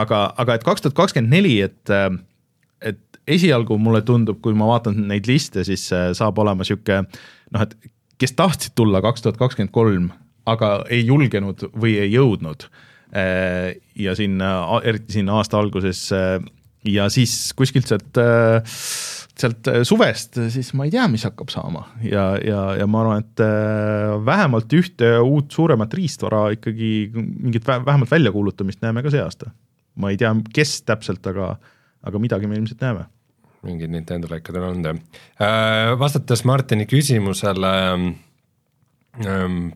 aga, 0.00 0.26
aga 0.40 0.58
et 0.58 0.66
kaks 0.66 0.86
tuhat 0.86 0.98
kakskümmend 1.04 1.38
neli, 1.38 1.60
et 1.66 1.96
et 2.80 3.00
esialgu 3.28 3.76
mulle 3.76 4.00
tundub, 4.06 4.38
kui 4.40 4.54
ma 4.56 4.68
vaatan 4.70 5.02
neid 5.10 5.28
liste, 5.28 5.64
siis 5.68 5.82
saab 5.90 6.38
olema 6.40 6.64
niisugune 6.64 7.02
noh, 7.04 7.64
et 7.66 7.74
kes 8.20 8.34
tahtsid 8.36 8.76
tulla 8.76 9.02
kaks 9.04 9.24
tuhat 9.24 9.38
kakskümmend 9.40 9.72
kolm, 9.74 10.10
aga 10.50 10.70
ei 10.92 11.04
julgenud 11.06 11.68
või 11.74 11.96
ei 12.02 12.12
jõudnud. 12.14 12.68
Äh, 13.10 13.74
ja 13.98 14.14
siin, 14.14 14.38
eriti 14.86 15.16
siin 15.16 15.30
aasta 15.34 15.58
alguses 15.58 16.04
äh, 16.14 16.36
ja 16.86 17.08
siis 17.10 17.50
kuskilt 17.58 17.90
sealt, 17.90 18.20
äh, 18.22 18.76
sealt 19.40 19.66
suvest, 19.88 20.38
siis 20.54 20.70
ma 20.78 20.86
ei 20.86 20.92
tea, 20.94 21.08
mis 21.10 21.24
hakkab 21.26 21.50
saama 21.50 21.88
ja, 22.06 22.28
ja, 22.38 22.60
ja 22.78 22.86
ma 22.86 23.02
arvan, 23.02 23.24
et 23.24 23.42
vähemalt 24.26 24.76
ühte 24.78 25.10
uut 25.24 25.50
suuremat 25.50 25.96
riistvara 25.98 26.44
ikkagi 26.54 26.92
mingit 27.16 27.66
vähemalt 27.66 28.12
väljakuulutamist 28.12 28.84
näeme 28.84 29.02
ka 29.02 29.10
see 29.10 29.24
aasta. 29.24 29.50
ma 29.98 30.12
ei 30.12 30.20
tea, 30.20 30.30
kes 30.54 30.82
täpselt, 30.86 31.26
aga, 31.26 31.56
aga 32.06 32.22
midagi 32.22 32.46
me 32.46 32.60
ilmselt 32.60 32.86
näeme 32.86 33.08
mingid 33.66 33.90
Nintendo 33.90 34.30
lekad 34.30 34.56
on 34.62 34.86
jah. 34.86 35.02
vastates 35.98 36.44
Martini 36.46 36.86
küsimusele 36.86 37.74
ähm, 39.26 39.72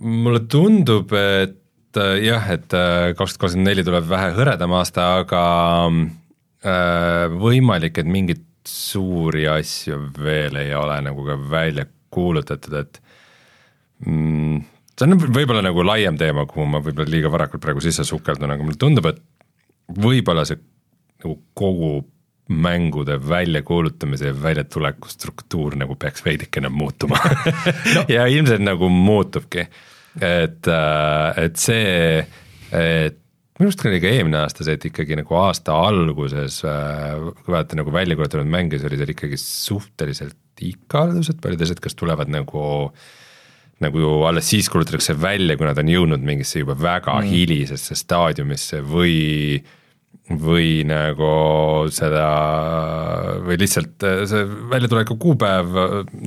mulle 0.00 0.40
tundub, 0.48 1.12
et 1.12 2.00
äh, 2.00 2.16
jah, 2.24 2.46
et 2.54 2.74
äh, 2.76 3.12
kaks 3.16 3.34
tuhat 3.36 3.44
kakskümmend 3.44 3.68
neli 3.68 3.84
tuleb 3.86 4.06
vähe 4.08 4.32
hõredam 4.36 4.74
aasta, 4.78 5.06
aga 5.24 5.42
äh, 5.90 7.26
võimalik, 7.40 8.00
et 8.00 8.08
mingeid 8.08 8.46
suuri 8.68 9.46
asju 9.50 9.98
veel 10.20 10.58
ei 10.60 10.74
ole 10.76 10.98
nagu 11.04 11.24
ka 11.26 11.36
välja 11.50 11.86
kuulutatud, 12.12 12.76
et 12.80 13.00
mm, 14.06 14.60
see 14.94 15.08
on 15.08 15.20
võib-olla 15.20 15.64
nagu 15.64 15.84
laiem 15.86 16.18
teema, 16.20 16.46
kuhu 16.48 16.66
ma 16.68 16.82
võib-olla 16.84 17.12
liiga 17.12 17.32
varakult 17.32 17.62
praegu 17.64 17.82
sisse 17.84 18.04
sukeldun, 18.08 18.52
aga 18.52 18.66
mulle 18.66 18.80
tundub, 18.80 19.08
et 19.10 19.20
võib-olla 20.00 20.46
see 20.48 20.60
nagu 21.20 21.36
kogu 21.56 21.92
mängude 22.50 23.16
väljakuulutamise 23.22 24.32
ja 24.32 24.34
väljatuleku 24.42 25.08
struktuur 25.08 25.76
nagu 25.78 25.94
peaks 25.94 26.24
veidikene 26.26 26.68
muutuma 26.68 27.18
no. 27.94 28.04
ja 28.10 28.26
ilmselt 28.26 28.64
nagu 28.66 28.88
muutubki 28.90 29.68
et, 30.18 30.66
äh, 30.66 31.44
et 31.44 31.60
see, 31.60 32.18
et 32.74 33.18
minu 33.60 33.68
arust 33.68 33.86
oli 33.86 34.00
ka 34.02 34.10
eelmine 34.10 34.40
aasta 34.40 34.66
see, 34.66 34.76
et 34.78 34.86
ikkagi 34.90 35.18
nagu 35.20 35.36
aasta 35.38 35.76
alguses, 35.76 36.60
äh, 36.66 37.14
kui 37.44 37.54
vaadata 37.54 37.78
nagu 37.78 37.94
välja 37.94 38.18
kuulutatud 38.18 38.50
mänge, 38.50 38.78
siis 38.78 38.88
olid 38.88 39.02
seal 39.02 39.14
ikkagi 39.14 39.40
suhteliselt 39.40 40.64
ikaldused, 40.64 41.40
paljud 41.42 41.66
asjad, 41.66 41.82
kas 41.84 41.98
tulevad 41.98 42.30
nagu 42.32 42.62
nagu 43.80 44.08
alles 44.28 44.50
siis 44.50 44.66
kuulutatakse 44.68 45.14
välja, 45.16 45.56
kui 45.56 45.64
nad 45.64 45.78
on 45.80 45.88
jõudnud 45.88 46.24
mingisse 46.24 46.60
juba 46.60 46.74
väga 46.76 47.14
mm. 47.22 47.30
hilisesse 47.30 47.96
staadiumisse 47.96 48.82
või 48.84 49.14
või 50.30 50.84
nagu 50.86 51.30
seda 51.90 52.26
või 53.46 53.58
lihtsalt 53.58 54.04
äh, 54.06 54.20
see 54.30 54.44
väljatuleku 54.70 55.16
kuupäev 55.20 55.80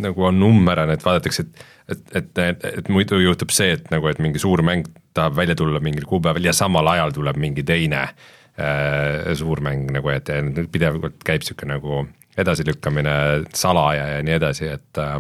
nagu 0.04 0.28
on 0.28 0.42
nummerane, 0.44 0.98
et 0.98 1.06
vaadatakse, 1.06 1.48
et 1.48 1.70
et, 1.92 2.04
et, 2.16 2.38
et, 2.38 2.66
et 2.80 2.90
muidu 2.92 3.20
juhtub 3.20 3.52
see, 3.54 3.74
et 3.78 3.90
nagu, 3.92 4.08
et 4.08 4.22
mingi 4.24 4.42
suur 4.42 4.64
mäng 4.66 4.88
tahab 5.18 5.36
välja 5.38 5.56
tulla 5.60 5.82
mingil 5.84 6.08
kuupäeval 6.10 6.46
ja 6.48 6.56
samal 6.56 6.88
ajal 6.94 7.14
tuleb 7.16 7.40
mingi 7.42 7.66
teine 7.68 8.06
äh, 8.08 9.34
suur 9.38 9.62
mäng 9.66 9.92
nagu, 9.94 10.12
et 10.14 10.32
pidevalt 10.72 11.22
käib 11.28 11.46
sihuke 11.46 11.68
nagu 11.70 12.06
edasilükkamine, 12.40 13.16
salaja 13.54 14.08
ja 14.16 14.24
nii 14.26 14.38
edasi, 14.40 14.72
et 14.74 15.02
äh, 15.02 15.20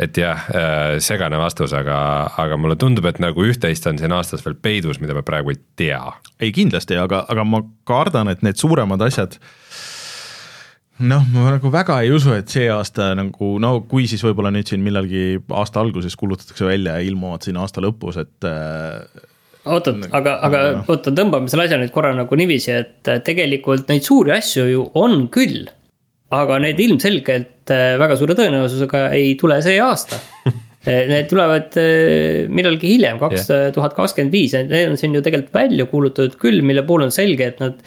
et 0.00 0.18
jah 0.20 0.46
äh,, 0.52 0.98
segane 1.04 1.38
vastus, 1.40 1.72
aga, 1.76 1.98
aga 2.36 2.58
mulle 2.60 2.76
tundub, 2.80 3.06
et 3.08 3.20
nagu 3.22 3.46
üht-teist 3.46 3.86
on 3.88 4.00
siin 4.00 4.12
aastas 4.12 4.44
veel 4.44 4.58
peidus, 4.60 5.00
mida 5.00 5.16
me 5.16 5.24
praegu 5.26 5.54
ei 5.54 5.60
tea. 5.76 6.02
ei 6.40 6.52
kindlasti, 6.56 6.98
aga, 7.00 7.24
aga 7.32 7.44
ma 7.48 7.62
kardan, 7.88 8.32
et 8.32 8.44
need 8.46 8.60
suuremad 8.60 9.02
asjad 9.06 9.38
noh, 11.04 11.24
ma 11.32 11.50
nagu 11.56 11.70
väga 11.72 12.00
ei 12.04 12.12
usu, 12.14 12.32
et 12.36 12.52
see 12.52 12.68
aasta 12.72 13.10
nagu 13.18 13.56
no 13.62 13.72
kui 13.88 14.06
siis 14.08 14.22
võib-olla 14.24 14.52
nüüd 14.54 14.68
siin 14.70 14.84
millalgi 14.84 15.40
aasta 15.52 15.82
alguses 15.82 16.16
kuulutatakse 16.16 16.68
välja 16.68 16.96
ja 16.96 17.08
ilmuvad 17.08 17.44
siin 17.44 17.58
aasta 17.60 17.84
lõpus, 17.84 18.20
et 18.22 18.48
äh, 18.48 19.26
oot-oot, 19.66 20.06
aga, 20.16 20.36
aga 20.46 20.62
oota, 20.86 21.12
tõmbame 21.12 21.52
selle 21.52 21.66
asja 21.66 21.80
nüüd 21.80 21.92
korra 21.94 22.14
nagu 22.16 22.38
niiviisi, 22.38 22.72
et 22.72 23.12
tegelikult 23.26 23.90
neid 23.92 24.06
suuri 24.06 24.36
asju 24.36 24.68
ju 24.70 24.86
on 24.98 25.26
küll. 25.32 25.66
Aga 26.42 26.60
need 26.62 26.80
ilmselgelt 26.82 27.72
äh, 27.74 27.96
väga 28.00 28.18
suure 28.20 28.36
tõenäosusega 28.38 29.08
ei 29.16 29.34
tule 29.40 29.60
see 29.64 29.80
aasta 29.82 30.20
Need 30.86 31.26
tulevad 31.26 31.74
millalgi 32.54 32.92
hiljem, 32.92 33.16
kaks 33.18 33.48
tuhat 33.74 33.96
kakskümmend 33.96 34.30
viis, 34.30 34.52
need 34.54 34.92
on 34.92 35.00
siin 35.00 35.16
ju 35.16 35.22
tegelikult 35.26 35.56
välja 35.56 35.86
kuulutatud 35.90 36.36
küll, 36.38 36.60
mille 36.62 36.84
puhul 36.86 37.08
on 37.08 37.10
selge, 37.10 37.48
et 37.50 37.58
nad 37.58 37.80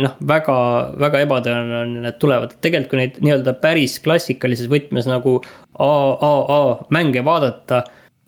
noh, 0.00 0.14
väga, 0.30 0.54
väga 0.96 1.20
ebatõenäoline, 1.26 2.06
et 2.08 2.16
tulevad, 2.22 2.54
tegelikult 2.64 2.94
kui 2.94 3.00
neid 3.02 3.18
nii-öelda 3.20 3.52
päris 3.60 3.98
klassikalises 4.00 4.70
võtmes 4.72 5.10
nagu 5.10 5.42
AAA 5.76 6.62
mänge 6.96 7.20
vaadata 7.28 7.82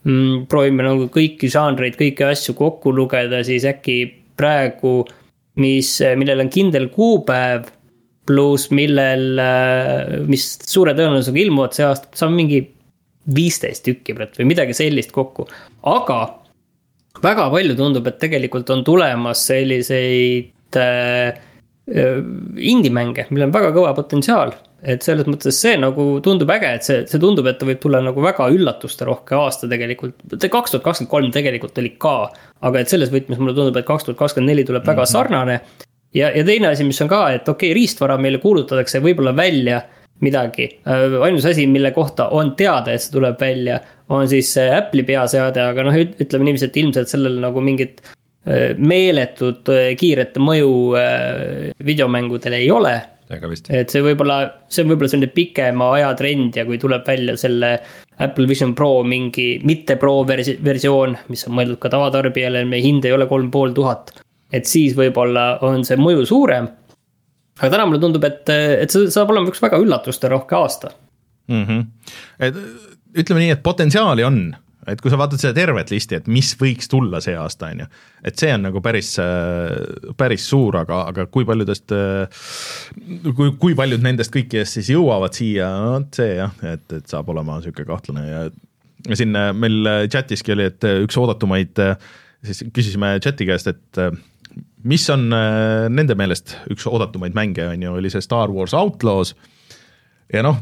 mm,. 0.05 0.47
proovime 0.53 0.87
nagu 0.87 1.09
kõiki 1.13 1.51
žanreid, 1.53 1.99
kõiki 2.01 2.27
asju 2.29 2.57
kokku 2.59 2.93
lugeda, 2.95 3.43
siis 3.47 3.67
äkki 3.69 3.99
praegu, 4.39 5.03
mis, 5.61 5.97
millel 6.19 6.45
on 6.45 6.53
kindel 6.53 6.89
kuupäev. 6.95 7.69
Pluss 8.27 8.71
millel, 8.73 9.41
mis 10.31 10.47
suure 10.65 10.95
tõenäosusega 10.97 11.43
ilmuvad 11.43 11.77
see 11.77 11.85
aasta, 11.85 12.09
saame 12.17 12.39
mingi 12.41 12.63
viisteist 13.37 13.85
tükki 13.85 14.17
või 14.17 14.49
midagi 14.49 14.77
sellist 14.77 15.13
kokku, 15.13 15.47
aga 15.89 16.21
väga 17.25 17.49
palju 17.53 17.77
tundub, 17.79 18.07
et 18.09 18.21
tegelikult 18.21 18.71
on 18.75 18.85
tulemas 18.87 19.47
selliseid 19.49 20.79
äh, 20.81 21.43
indie-mänge, 21.85 23.27
millel 23.31 23.51
on 23.51 23.57
väga 23.57 23.73
kõva 23.77 23.93
potentsiaal. 23.97 24.55
et 24.85 25.01
selles 25.01 25.25
mõttes 25.25 25.57
see 25.57 25.79
nagu 25.81 26.19
tundub 26.21 26.51
äge, 26.53 26.71
et 26.77 26.85
see, 26.85 26.97
see 27.09 27.21
tundub, 27.21 27.47
et 27.49 27.57
ta 27.57 27.65
võib 27.65 27.79
tulla 27.81 28.03
nagu 28.05 28.21
väga 28.21 28.51
üllatusterohke 28.53 29.37
aasta 29.39 29.69
tegelikult. 29.69 30.19
kaks 30.29 30.75
tuhat 30.75 30.85
kakskümmend 30.85 31.11
kolm 31.11 31.31
tegelikult 31.33 31.79
oli 31.81 31.95
ka, 31.97 32.31
aga 32.61 32.81
et 32.81 32.93
selles 32.93 33.13
võtmes 33.13 33.41
mulle 33.41 33.57
tundub, 33.57 33.79
et 33.81 33.89
kaks 33.89 34.05
tuhat 34.05 34.19
kakskümmend 34.19 34.53
neli 34.53 34.65
tuleb 34.65 34.85
väga 34.85 35.01
mm 35.01 35.05
-hmm. 35.05 35.13
sarnane. 35.13 35.61
Ja, 36.15 36.31
ja 36.31 36.45
teine 36.47 36.73
asi, 36.73 36.87
mis 36.87 37.01
on 37.05 37.11
ka, 37.11 37.27
et 37.35 37.49
okei 37.49 37.71
okay,, 37.71 37.79
riistvara 37.81 38.19
meile 38.21 38.41
kuulutatakse 38.43 39.03
võib-olla 39.05 39.35
välja 39.37 39.83
midagi. 40.25 40.69
Äh, 40.89 41.19
ainus 41.27 41.47
asi, 41.51 41.67
mille 41.71 41.91
kohta 41.97 42.31
on 42.33 42.55
teada, 42.59 42.95
et 42.95 43.03
see 43.03 43.15
tuleb 43.15 43.41
välja, 43.41 43.81
on 44.15 44.29
siis 44.31 44.53
Apple'i 44.59 45.07
peaseade, 45.07 45.63
aga 45.63 45.87
noh, 45.87 45.97
ütleme 45.97 46.51
niiviisi, 46.51 46.71
et 46.71 46.83
ilmselt 46.85 47.11
sellel 47.11 47.41
nagu 47.43 47.63
mingit 47.65 48.05
Äh, 48.45 48.75
meeletut 48.77 49.71
äh, 49.73 49.95
kiiret 49.97 50.35
mõju 50.37 50.93
videomängudele 51.81 52.59
ei 52.61 52.69
ole. 52.71 52.93
et 53.73 53.89
see 53.89 54.03
võib-olla, 54.05 54.37
see 54.69 54.83
on 54.85 54.91
võib-olla 54.91 55.09
selline 55.09 55.31
pikema 55.33 55.87
aja 55.97 56.11
trend 56.19 56.59
ja 56.59 56.67
kui 56.69 56.77
tuleb 56.79 57.07
välja 57.09 57.39
selle 57.41 57.71
Apple 58.21 58.45
Vision 58.47 58.75
Pro 58.77 58.99
mingi 59.01 59.63
mitte 59.65 59.97
pro 59.97 60.19
versi-, 60.29 60.59
versioon, 60.61 61.17
mis 61.33 61.47
on 61.49 61.57
mõeldud 61.57 61.81
ka 61.81 61.89
tavatarbijale, 61.95 62.67
meie 62.69 62.85
hind 62.85 63.09
ei 63.09 63.17
ole 63.17 63.25
kolm 63.31 63.49
pool 63.51 63.73
tuhat. 63.73 64.13
Et 64.55 64.71
siis 64.71 64.97
võib-olla 64.97 65.47
on 65.67 65.85
see 65.87 65.99
mõju 66.01 66.27
suurem. 66.31 66.69
aga 67.61 67.71
täna 67.71 67.87
mulle 67.87 68.03
tundub, 68.03 68.25
et, 68.27 68.49
et 68.51 68.91
see 68.91 69.11
saab 69.15 69.33
olema 69.35 69.51
üks 69.51 69.63
väga 69.63 69.79
üllatusterohke 69.83 70.59
aasta 70.59 70.93
mm. 71.49 71.65
-hmm. 71.65 71.87
et 72.49 72.61
ütleme 73.15 73.45
nii, 73.45 73.55
et 73.55 73.63
potentsiaali 73.63 74.27
on 74.27 74.45
et 74.91 75.01
kui 75.01 75.13
sa 75.13 75.19
vaatad 75.21 75.41
seda 75.41 75.55
tervet 75.57 75.91
listi, 75.93 76.19
et 76.19 76.27
mis 76.31 76.51
võiks 76.61 76.91
tulla 76.91 77.21
see 77.25 77.37
aasta, 77.39 77.71
on 77.73 77.85
ju, 77.85 77.87
et 78.29 78.41
see 78.41 78.51
on 78.55 78.67
nagu 78.67 78.83
päris, 78.85 79.15
äh, 79.23 80.13
päris 80.21 80.47
suur, 80.51 80.77
aga, 80.83 81.05
aga 81.13 81.27
kui 81.33 81.47
paljudest, 81.49 81.95
äh, 81.95 82.45
kui, 83.31 83.55
kui 83.61 83.77
paljud 83.79 84.05
nendest 84.05 84.35
kõikidest 84.35 84.79
siis 84.79 84.93
jõuavad 84.93 85.37
siia, 85.37 85.71
vot 85.95 86.21
see 86.21 86.37
jah, 86.41 86.53
et, 86.75 86.85
et 86.99 87.09
saab 87.11 87.33
olema 87.33 87.59
niisugune 87.61 87.89
kahtlane 87.89 88.27
ja 88.29 88.45
siin 89.17 89.37
äh, 89.39 89.51
meil 89.57 89.91
chatiski 90.13 90.55
oli, 90.57 90.69
et 90.73 90.89
üks 91.07 91.19
oodatumaid, 91.21 91.81
siis 92.45 92.65
küsisime 92.75 93.17
chati 93.25 93.49
käest, 93.49 93.73
et 93.73 94.05
mis 94.85 95.09
on 95.13 95.27
nende 95.31 96.17
meelest 96.19 96.57
üks 96.73 96.87
oodatumaid 96.91 97.37
mänge, 97.37 97.65
on 97.73 97.83
ju, 97.83 97.97
oli 97.99 98.13
see 98.13 98.25
Star 98.25 98.53
Wars 98.53 98.75
Outlaws. 98.77 99.35
Ja 100.33 100.43
noh, 100.45 100.59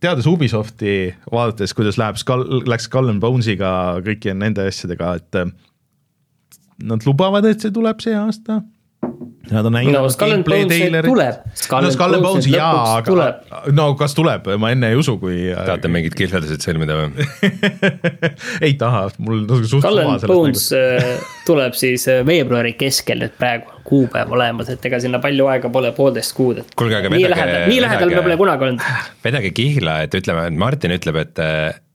teades 0.00 0.28
Ubisofti, 0.28 1.14
vaadates, 1.32 1.74
kuidas 1.76 1.98
läheb 2.00 2.18
Skull, 2.20 2.62
läks 2.68 2.88
Skull 2.88 3.12
and 3.12 3.22
Bones'iga 3.22 3.70
kõigi 4.06 4.34
nende 4.36 4.66
asjadega, 4.70 5.12
et 5.20 5.40
äh, 5.40 5.52
nad 6.86 7.04
lubavad, 7.08 7.46
et 7.48 7.64
see 7.64 7.74
tuleb 7.74 8.02
see 8.04 8.16
aasta 8.16 8.62
Nad 9.50 9.66
on 9.68 9.76
näinud 9.76 9.94
No 9.94 10.08
gameplay 10.18 10.64
Bones 10.64 10.78
treilerit. 10.78 11.10
no 11.10 11.90
Skull 11.94 12.16
and 12.16 12.22
Bones 12.22 12.22
Bones 12.22 12.48
jaa, 12.50 12.96
aga 12.96 13.06
tuleb. 13.06 13.52
no 13.76 13.84
kas 13.98 14.14
tuleb, 14.18 14.48
ma 14.58 14.72
enne 14.74 14.90
ei 14.90 14.98
usu, 14.98 15.16
kui 15.22 15.52
tahate 15.54 15.90
mingid 15.92 16.16
kihveldused 16.18 16.64
sõlmida 16.66 16.96
või? 16.98 17.26
ei 18.66 18.74
taha, 18.80 19.06
mul 19.22 19.44
on 19.46 19.64
suht 19.68 19.84
suva 19.86 19.92
and 20.02 20.20
sellest 20.20 20.26
Bones 20.30 20.66
mängust. 20.72 20.74
äh, 20.74 21.40
tuleb 21.46 21.78
siis 21.78 22.08
äh, 22.10 22.24
veebruari 22.26 22.74
keskel 22.80 23.22
nüüd 23.22 23.36
praegu, 23.38 23.72
kuupäev 23.86 24.32
olemas, 24.34 24.66
et 24.72 24.82
ega 24.88 24.98
sinna 25.02 25.20
palju 25.22 25.46
aega 25.46 25.68
pole, 25.70 25.92
poolteist 25.94 26.32
kuud, 26.34 26.58
et. 26.64 26.72
Kuulge, 26.78 26.96
aga 26.98 27.10
nii 27.12 27.22
vedage- 27.22 27.36
lähedal, 27.38 27.68
nii 27.70 27.82
lähedal 27.84 28.10
me 28.16 28.22
pole 28.24 28.36
kunagi 28.40 28.66
olnud. 28.66 28.86
vedage 29.22 29.52
kihla, 29.54 30.00
et 30.08 30.16
ütleme, 30.18 30.48
et 30.50 30.56
Martin 30.58 30.90
ütleb, 30.96 31.20
et, 31.22 31.38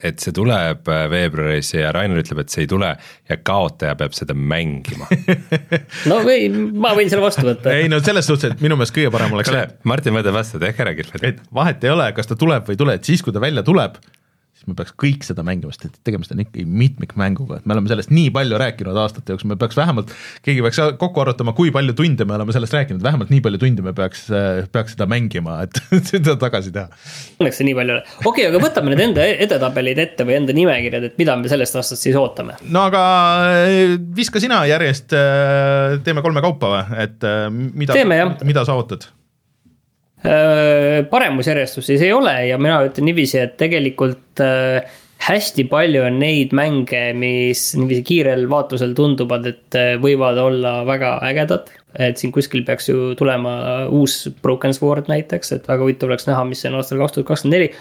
et 0.07 0.23
see 0.23 0.31
tuleb 0.35 0.87
veebruaris 1.11 1.73
ja 1.75 1.91
Rainer 1.91 2.21
ütleb, 2.23 2.39
et 2.45 2.53
see 2.53 2.63
ei 2.63 2.69
tule 2.71 2.93
ja 2.95 3.37
kaotaja 3.43 3.97
peab 3.99 4.15
seda 4.15 4.31
mängima. 4.37 5.09
no 6.09 6.21
või, 6.23 6.47
ma 6.79 6.93
võin 6.95 7.11
selle 7.11 7.25
vastu 7.27 7.40
võtta. 7.47 7.75
ei 7.75 7.89
no 7.91 7.99
selles 8.03 8.27
suhtes, 8.29 8.53
et 8.53 8.63
minu 8.63 8.77
meelest 8.79 8.95
kõige 8.95 9.11
parem 9.13 9.35
oleks 9.37 9.51
see, 9.51 9.67
Martin 9.89 10.15
võtab 10.17 10.37
vastu, 10.37 10.61
tehke 10.61 10.85
ära 10.85 10.95
kihved. 10.97 11.27
et 11.27 11.43
vahet 11.53 11.83
ei 11.87 11.93
ole, 11.93 12.09
kas 12.17 12.29
ta 12.29 12.37
tuleb 12.39 12.67
või 12.67 12.77
ei 12.77 12.81
tule, 12.83 12.97
et 12.99 13.07
siis, 13.07 13.23
kui 13.25 13.35
ta 13.35 13.43
välja 13.43 13.63
tuleb, 13.67 13.97
siis 14.61 14.69
me 14.69 14.77
peaks 14.77 14.93
kõik 14.99 15.25
seda 15.25 15.41
mängima, 15.45 15.73
sest 15.73 15.87
et 15.87 15.95
tegemist 16.05 16.33
on 16.35 16.41
ikkagi 16.43 16.67
mitmikmänguga, 16.69 17.59
et 17.59 17.67
me 17.69 17.73
oleme 17.73 17.89
sellest 17.89 18.11
nii 18.13 18.29
palju 18.33 18.59
rääkinud 18.61 18.97
aastate 19.01 19.33
jooksul, 19.33 19.49
me 19.49 19.57
peaks 19.61 19.77
vähemalt, 19.77 20.11
keegi 20.45 20.61
peaks 20.65 20.79
kokku 21.01 21.23
arutama, 21.23 21.55
kui 21.57 21.71
palju 21.73 21.95
tunde 21.97 22.27
me 22.29 22.35
oleme 22.37 22.53
sellest 22.53 22.75
rääkinud, 22.77 23.01
vähemalt 23.03 23.31
nii 23.33 23.41
palju 23.41 23.61
tunde 23.63 23.85
me 23.85 23.93
peaks, 23.97 24.27
peaks 24.73 24.93
seda 24.95 25.07
mängima, 25.09 25.57
et 25.65 25.81
seda 26.11 26.35
tagasi 26.41 26.73
teha. 26.75 26.91
Õnneks 27.41 27.61
see 27.61 27.69
nii 27.71 27.77
palju 27.79 27.95
ei 27.95 27.97
ole. 27.97 28.19
okei 28.19 28.29
okay,, 28.31 28.49
aga 28.51 28.61
võtame 28.67 28.93
need 28.93 29.05
enda 29.07 29.29
edetabelid 29.47 30.03
ette 30.05 30.27
või 30.29 30.37
enda 30.37 30.55
nimekirjad, 30.57 31.09
et 31.09 31.17
mida 31.21 31.37
me 31.41 31.49
sellest 31.51 31.79
aastast 31.81 32.05
siis 32.05 32.19
ootame. 32.19 32.59
no 32.69 32.85
aga 32.91 33.01
eh, 33.65 33.95
viska 34.21 34.43
sina 34.43 34.61
järjest, 34.69 35.17
teeme 36.05 36.21
kolme 36.21 36.45
kaupa 36.45 36.75
või, 36.75 37.01
et 37.07 37.25
eh, 37.25 37.49
mida 37.49 37.97
mida 38.45 38.67
sa 38.67 38.77
ootad? 38.77 39.09
Äh, 40.21 41.01
paremusjärjestus 41.09 41.87
siis 41.89 42.01
ei 42.05 42.11
ole 42.13 42.33
ja 42.45 42.57
mina 42.61 42.75
ütlen 42.85 43.07
niiviisi, 43.09 43.39
et 43.41 43.55
tegelikult 43.57 44.41
äh, 44.45 44.85
hästi 45.25 45.65
palju 45.69 46.03
on 46.05 46.19
neid 46.21 46.53
mänge, 46.53 46.99
mis 47.17 47.71
niiviisi 47.73 48.03
kiirel 48.05 48.45
vaatlusel 48.51 48.93
tunduvad, 48.97 49.49
et 49.49 49.77
äh, 49.79 49.95
võivad 50.03 50.37
olla 50.37 50.75
väga 50.85 51.15
ägedad. 51.25 51.73
et 51.99 52.21
siin 52.21 52.31
kuskil 52.31 52.61
peaks 52.63 52.87
ju 52.87 53.15
tulema 53.19 53.55
uus 53.89 54.29
Broken 54.41 54.77
Sword 54.77 55.09
näiteks, 55.11 55.51
et 55.57 55.65
väga 55.67 55.83
huvitav 55.83 56.07
oleks 56.07 56.29
näha, 56.29 56.45
mis 56.47 56.61
see 56.61 56.69
on 56.69 56.77
aastal 56.79 57.01
kaks 57.01 57.17
tuhat 57.17 57.31
kakskümmend 57.33 57.57
neli. 57.57 57.73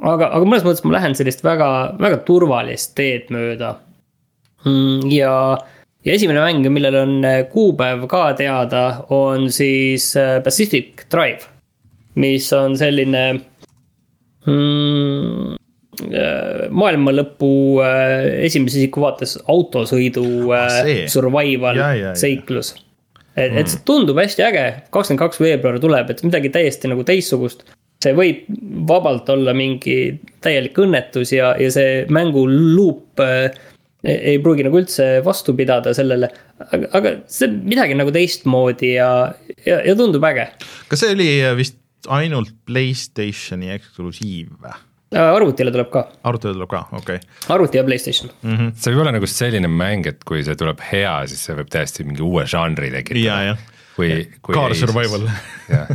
aga, 0.00 0.32
aga 0.32 0.48
mõnes 0.48 0.64
mõttes 0.64 0.88
ma 0.88 0.96
lähen 0.96 1.14
sellist 1.14 1.44
väga, 1.44 1.68
väga 2.00 2.24
turvalist 2.24 2.96
teed 2.96 3.28
mööda. 3.36 3.76
ja, 5.12 5.36
ja 6.08 6.16
esimene 6.16 6.40
mäng, 6.40 6.72
millel 6.72 7.02
on 7.04 7.32
kuupäev 7.52 8.08
ka 8.08 8.30
teada, 8.40 9.04
on 9.12 9.50
siis 9.52 10.14
Pacific 10.42 11.04
Drive 11.12 11.51
mis 12.20 12.48
on 12.52 12.74
selline 12.80 13.22
mm, 14.46 15.56
äh, 16.12 16.64
maailma 16.74 17.14
lõpu 17.14 17.50
äh, 17.84 18.44
esimese 18.48 18.80
isiku 18.82 19.04
vaates 19.06 19.36
autosõidu 19.50 20.24
Ah, 20.56 20.68
see. 20.82 21.02
äh, 21.04 21.10
survival 21.12 21.78
Ja, 21.78 21.92
ja, 21.94 22.08
ja. 22.10 22.14
seiklus. 22.18 22.74
et, 23.36 23.52
et 23.56 23.70
see 23.72 23.80
tundub 23.88 24.18
hästi 24.20 24.44
äge, 24.44 24.64
kakskümmend 24.92 25.22
kaks 25.24 25.40
veebruar 25.40 25.78
tuleb, 25.80 26.10
et 26.12 26.20
midagi 26.26 26.50
täiesti 26.52 26.90
nagu 26.92 27.04
teistsugust. 27.08 27.64
see 28.02 28.14
võib 28.18 28.46
vabalt 28.88 29.28
olla 29.30 29.52
mingi 29.54 30.18
täielik 30.42 30.78
õnnetus 30.82 31.30
ja, 31.36 31.52
ja 31.60 31.68
see 31.70 32.02
mängu 32.10 32.42
äh, 33.22 33.52
ei 34.02 34.32
ei 34.34 34.38
pruugi 34.42 34.64
nagu 34.66 34.80
üldse 34.80 35.20
vastu 35.22 35.54
pidada 35.54 35.92
sellele, 35.94 36.26
aga, 36.58 36.88
aga 36.98 37.12
see 37.30 37.46
on 37.46 37.60
midagi 37.70 37.94
nagu 37.94 38.10
teistmoodi 38.10 38.96
ja, 38.96 39.32
ja, 39.64 39.78
ja 39.86 39.94
tundub 39.94 40.24
äge 40.26 40.48
kas 40.90 41.04
see 41.04 41.14
oli 41.14 41.28
vist 41.60 41.78
ainult 42.10 42.54
Playstationi 42.66 43.70
eksklusiiv 43.74 44.56
või? 44.62 44.74
Äh, 45.12 45.28
arvutile 45.28 45.72
tuleb 45.74 45.90
ka, 45.92 46.06
arutelu 46.24 46.56
tuleb 46.56 46.70
ka, 46.72 46.86
okei 46.96 47.18
okay.. 47.18 47.34
arvuti 47.52 47.76
ja 47.76 47.84
Playstation. 47.84 48.32
see 48.40 48.94
võib 48.94 49.02
olla 49.02 49.12
nagu 49.12 49.28
selline 49.28 49.68
mäng, 49.68 50.08
et 50.08 50.22
kui 50.28 50.40
see 50.46 50.56
tuleb 50.56 50.80
hea, 50.88 51.18
siis 51.28 51.42
see 51.48 51.56
võib 51.58 51.68
täiesti 51.72 52.06
mingi 52.08 52.24
uue 52.24 52.46
žanri 52.48 52.88
ja, 52.88 52.94
tekitada. 52.96 53.42
jah. 53.50 53.66
kui, 53.98 54.14
kui 54.40 54.56
Car 54.56 54.72
survival. 54.78 55.28
jah, 55.74 55.92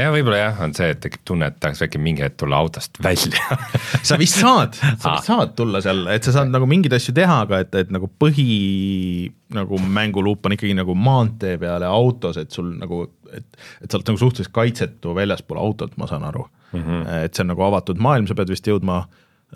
ja 0.00 0.12
võib-olla 0.14 0.40
jah, 0.40 0.62
on 0.64 0.72
see, 0.76 0.88
et 0.94 1.02
tekib 1.04 1.26
tunne, 1.28 1.50
et 1.52 1.58
tahaks 1.60 1.84
äkki 1.84 2.00
mingi 2.00 2.24
hetk 2.24 2.38
tulla 2.40 2.62
autost 2.64 2.96
välja 3.04 3.60
sa 4.08 4.16
vist 4.20 4.40
saad, 4.40 4.76
sa 4.80 5.18
vist 5.18 5.28
saad 5.28 5.52
tulla 5.58 5.84
seal, 5.84 6.06
et 6.12 6.24
sa 6.24 6.38
saad 6.38 6.52
nagu 6.52 6.68
mingeid 6.70 6.96
asju 6.96 7.12
teha, 7.16 7.42
aga 7.44 7.60
et, 7.64 7.76
et 7.84 7.92
nagu 7.92 8.08
põhi 8.08 8.48
nagu 9.56 9.78
mänguluup 9.80 10.48
on 10.48 10.56
ikkagi 10.56 10.72
nagu 10.76 10.96
maantee 10.96 11.60
peal 11.60 11.84
ja 11.84 11.92
autos, 11.92 12.40
et 12.40 12.56
sul 12.56 12.72
nagu, 12.80 13.04
et, 13.32 13.46
et 13.82 13.90
sa 13.90 13.98
oled 13.98 14.12
nagu 14.12 14.20
suhteliselt 14.22 14.54
kaitsetu 14.54 15.14
väljaspool 15.16 15.60
autot, 15.60 15.96
ma 15.96 16.08
saan 16.10 16.24
aru 16.24 16.46
mm. 16.72 16.82
-hmm. 16.82 17.06
et 17.24 17.34
see 17.34 17.44
on 17.44 17.54
nagu 17.54 17.62
avatud 17.62 18.02
maailm, 18.02 18.26
sa 18.26 18.36
pead 18.38 18.50
vist 18.52 18.68
jõudma 18.68 18.98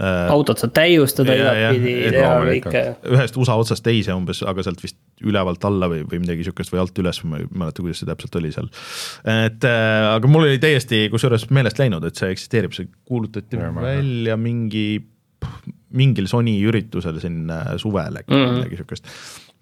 äh, 0.00 0.30
autot 0.33 0.59
saad 0.61 0.72
täiustada 0.76 1.37
igatpidi 1.37 1.94
loomulikult. 2.16 2.74
kõike. 2.74 3.12
ühest 3.16 3.37
USA 3.40 3.59
otsast 3.61 3.85
teise 3.87 4.14
umbes, 4.16 4.42
aga 4.46 4.64
sealt 4.66 4.83
vist 4.83 4.98
ülevalt 5.26 5.64
alla 5.68 5.90
või, 5.92 6.04
või 6.09 6.22
midagi 6.24 6.46
sihukest 6.46 6.72
või 6.72 6.83
alt 6.85 6.98
üles, 7.02 7.22
ma 7.24 7.42
ei 7.42 7.48
mäleta, 7.50 7.85
kuidas 7.85 8.02
see 8.02 8.09
täpselt 8.09 8.40
oli 8.40 8.52
seal. 8.56 8.70
et 9.37 9.68
äh, 9.68 10.09
aga 10.14 10.33
mul 10.33 10.48
oli 10.48 10.62
täiesti 10.62 11.06
kusjuures 11.12 11.48
meelest 11.50 11.83
läinud, 11.83 12.04
et 12.04 12.20
see 12.20 12.33
eksisteerib, 12.37 12.76
see 12.76 12.90
kuulutati 13.04 13.61
Ja, 13.61 13.70
välja 13.74 14.37
mingi, 14.40 15.02
mingil 15.96 16.28
Sony 16.30 16.56
üritusel 16.68 17.20
siin 17.20 17.50
äh, 17.50 17.76
suvel 17.76 18.22
äkki 18.22 18.35
mm. 18.35 18.44
-hmm. 18.44 18.61
midagi 18.61 18.80
sihukest. 18.80 19.14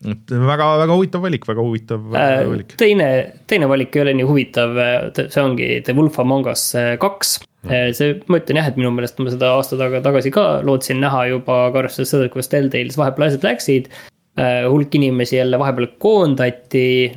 Et 0.07 0.31
väga-väga 0.31 0.95
huvitav 0.95 1.25
valik, 1.27 1.47
väga 1.49 1.63
huvitav 1.65 2.13
äh, 2.15 2.43
valik. 2.47 2.75
teine, 2.79 3.09
teine 3.51 3.69
valik 3.71 3.97
ei 3.97 4.05
ole 4.05 4.15
nii 4.19 4.27
huvitav, 4.29 4.77
see 5.19 5.43
ongi 5.43 5.71
The 5.87 5.95
Wolf 5.99 6.21
Among 6.23 6.47
Us 6.53 6.69
äh, 6.79 6.93
kaks. 7.03 7.39
see, 7.67 8.13
ma 8.31 8.39
ütlen 8.39 8.61
jah, 8.61 8.69
et 8.71 8.79
minu 8.79 8.93
meelest 8.95 9.19
ma 9.19 9.33
seda 9.33 9.51
aasta 9.57 9.79
taga 9.81 9.99
tagasi 10.05 10.31
ka 10.35 10.45
lootsin 10.67 11.03
näha 11.03 11.25
juba, 11.33 11.65
aga 11.69 11.83
arvestades 11.83 12.15
seda, 12.15 12.29
kuidas 12.31 12.53
Telltale'is 12.53 12.99
vahepeal 13.01 13.27
asjad 13.27 13.49
läksid. 13.49 13.91
hulk 14.71 14.95
inimesi 14.95 15.35
jälle 15.35 15.59
vahepeal 15.59 15.89
koondati, 15.99 17.11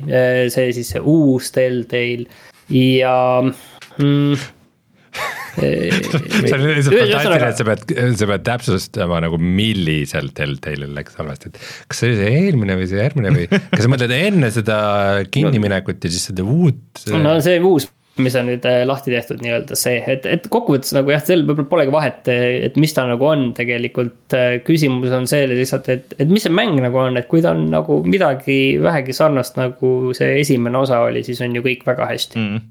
see 0.50 0.72
siis 0.74 0.90
see 0.96 1.04
uus 1.06 1.52
Telltale 1.54 2.26
ja 2.74 3.14
mm. 3.98 4.34
see 5.56 6.54
on 6.56 6.66
lihtsalt 6.66 6.96
fantastiline, 6.96 7.48
et 7.48 7.60
sa 7.60 7.66
pead, 7.68 7.94
sa 8.18 8.28
pead 8.30 8.44
täpsustama 8.48 9.22
nagu 9.24 9.40
milliselt 9.40 10.34
Telltale'il 10.38 10.94
läks 10.96 11.18
halvasti, 11.20 11.52
et 11.52 11.58
kas 11.90 12.02
see 12.02 12.12
oli 12.12 12.20
see 12.20 12.44
eelmine 12.46 12.76
või 12.78 12.90
see 12.90 13.02
järgmine 13.02 13.34
või 13.36 13.48
kas 13.74 13.84
sa 13.84 13.90
mõtled 13.92 14.14
enne 14.16 14.52
seda 14.54 14.78
kinniminekut 15.32 16.06
ja 16.06 16.12
siis 16.12 16.30
seda 16.30 16.46
uut? 16.46 17.04
no 17.12 17.36
see 17.44 17.60
uus, 17.60 17.88
mis 18.22 18.34
on 18.36 18.48
nüüd 18.50 18.66
äh, 18.68 18.82
lahti 18.88 19.12
tehtud 19.12 19.40
nii-öelda 19.44 19.76
see, 19.78 20.02
et, 20.14 20.26
et 20.28 20.48
kokkuvõttes 20.52 20.92
nagu 20.96 21.12
jah, 21.12 21.22
seal 21.24 21.46
võib-olla 21.46 21.70
polegi 21.70 21.94
vahet, 21.94 22.28
et 22.68 22.76
mis 22.80 22.92
ta 22.96 23.06
nagu 23.08 23.28
on 23.28 23.48
tegelikult. 23.56 24.36
küsimus 24.66 25.14
on 25.16 25.28
see 25.28 25.46
lihtsalt, 25.52 25.88
et, 25.92 26.12
et 26.20 26.28
mis 26.28 26.44
see 26.44 26.52
mäng 26.52 26.80
nagu 26.84 27.00
on, 27.00 27.16
et 27.20 27.28
kui 27.30 27.44
ta 27.44 27.54
on 27.56 27.66
nagu 27.72 28.02
midagi 28.04 28.78
vähegi 28.82 29.16
sarnast, 29.16 29.56
nagu 29.60 30.12
see 30.16 30.36
esimene 30.42 30.80
osa 30.80 31.00
oli, 31.06 31.24
siis 31.26 31.40
on 31.44 31.56
ju 31.56 31.64
kõik 31.64 31.84
väga 31.88 32.12
hästi 32.12 32.40
mm.. 32.40 32.62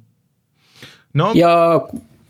no 1.22 1.34
ja 1.38 1.52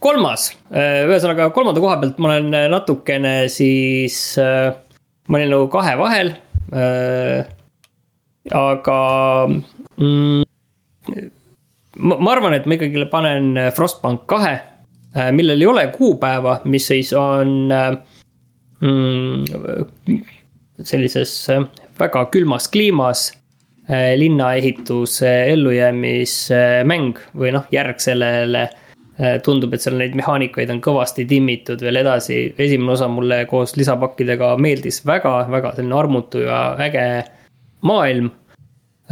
kolmas, 0.02 0.50
ühesõnaga 0.74 1.52
kolmanda 1.56 1.82
koha 1.84 2.00
pealt 2.02 2.20
ma 2.22 2.32
olen 2.32 2.50
natukene 2.74 3.34
siis, 3.54 4.16
ma 4.38 5.38
olin 5.38 5.54
nagu 5.54 5.68
kahe 5.74 5.94
vahel. 6.00 6.34
aga 8.58 8.98
mm, 10.02 10.42
ma, 12.02 12.18
ma 12.18 12.32
arvan, 12.34 12.56
et 12.58 12.66
ma 12.66 12.78
ikkagi 12.80 13.06
panen 13.12 13.54
Frostbank 13.78 14.26
kahe, 14.32 14.56
millel 15.38 15.62
ei 15.62 15.70
ole 15.70 15.86
kuupäeva, 15.94 16.60
mis 16.66 16.90
siis 16.90 17.14
on 17.14 17.70
mm, 18.82 19.46
sellises 20.84 21.50
äh, 21.50 21.64
väga 22.00 22.26
külmas 22.34 22.68
kliimas 22.72 23.32
äh, 23.90 24.14
linnaehitus 24.18 25.22
äh, 25.24 25.52
ellujäämismäng 25.54 27.20
või 27.38 27.54
noh, 27.56 27.68
järg 27.74 28.02
sellele 28.04 28.68
äh, 28.68 28.81
tundub, 29.46 29.74
et 29.76 29.84
seal 29.84 29.98
neid 30.00 30.16
mehaanikaid 30.18 30.70
on 30.74 30.80
kõvasti 30.82 31.26
timmitud 31.30 31.82
veel 31.84 32.00
edasi, 32.00 32.38
esimene 32.58 32.94
osa 32.96 33.10
mulle 33.12 33.42
koos 33.50 33.76
lisapakkidega 33.78 34.54
meeldis 34.58 35.02
väga, 35.06 35.34
väga 35.52 35.74
selline 35.76 35.98
armutu 36.00 36.46
ja 36.46 36.62
äge 36.82 37.04
maailm. 37.86 38.32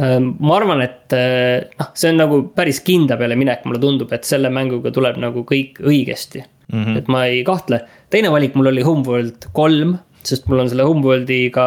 ma 0.00 0.54
arvan, 0.56 0.80
et 0.80 1.12
äh, 1.12 1.68
noh, 1.76 1.90
see 1.92 2.08
on 2.08 2.16
nagu 2.22 2.38
päris 2.56 2.78
kinda 2.80 3.18
peale 3.20 3.36
minek, 3.36 3.66
mulle 3.68 3.82
tundub, 3.82 4.12
et 4.16 4.24
selle 4.24 4.48
mänguga 4.48 4.88
tuleb 4.96 5.18
nagu 5.20 5.42
kõik 5.44 5.76
õigesti 5.84 6.40
mm. 6.40 6.84
-hmm. 6.84 6.98
et 6.98 7.10
ma 7.12 7.26
ei 7.28 7.42
kahtle, 7.44 7.82
teine 8.10 8.30
valik 8.32 8.56
mul 8.56 8.70
oli 8.72 8.82
Homeworld 8.86 9.50
kolm, 9.52 9.98
sest 10.24 10.48
mul 10.48 10.64
on 10.64 10.70
selle 10.72 10.86
Homeworldiga 10.88 11.66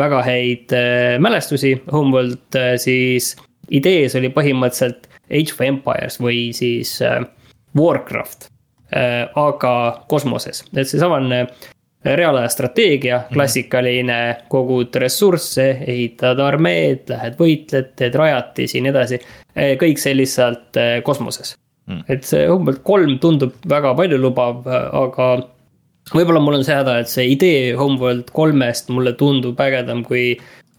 väga 0.00 0.22
häid 0.24 0.72
äh, 0.72 1.18
mälestusi, 1.20 1.76
Homeworld 1.92 2.56
äh, 2.56 2.76
siis 2.80 3.34
idees 3.68 4.16
oli 4.16 4.32
põhimõtteliselt 4.32 5.08
Age 5.26 5.52
of 5.52 5.60
Empires 5.60 6.20
või 6.22 6.52
siis 6.56 6.96
äh, 7.02 7.20
Warcraft. 7.76 8.50
aga 9.34 9.70
kosmoses, 10.08 10.60
et 10.70 10.86
seesamane 10.86 11.40
reaalaja 12.14 12.48
strateegia, 12.48 13.20
klassikaline, 13.32 14.18
kogud 14.48 14.94
ressursse, 14.94 15.66
ehitad 15.86 16.40
armeed, 16.42 17.06
lähed 17.10 17.38
võitled, 17.40 17.92
teed 17.98 18.14
rajatisi 18.14 18.78
ja 18.78 18.84
nii 18.84 18.92
edasi. 18.92 19.20
kõik 19.80 20.02
see 20.02 20.16
lihtsalt 20.16 20.80
eh, 20.80 20.98
kosmoses. 21.04 21.56
Mm.. 21.86 22.02
et 22.10 22.24
see 22.26 22.46
Humboldt 22.50 22.82
kolm 22.82 23.12
tundub 23.22 23.52
väga 23.70 23.92
paljulubav, 23.94 24.64
aga 24.66 25.26
võib-olla 26.10 26.40
mul 26.42 26.58
on 26.58 26.64
see 26.66 26.74
häda, 26.74 26.96
et 26.98 27.10
see 27.10 27.28
idee 27.30 27.76
Homeworld 27.78 28.32
kolmest 28.34 28.90
mulle 28.90 29.12
tundub 29.18 29.60
ägedam 29.62 30.02
kui, 30.06 30.32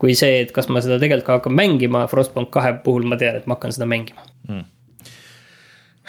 kui 0.03 0.15
see, 0.19 0.41
et 0.43 0.51
kas 0.55 0.67
ma 0.67 0.83
seda 0.83 0.99
tegelikult 0.99 1.27
ka 1.27 1.37
hakkan 1.39 1.55
mängima, 1.55 2.03
Frostbank 2.11 2.51
kahe 2.51 2.73
puhul 2.83 3.07
ma 3.07 3.19
tean, 3.19 3.39
et 3.39 3.47
ma 3.47 3.55
hakkan 3.55 3.75
seda 3.75 3.87
mängima. 3.87 4.27
Mm 4.49 4.65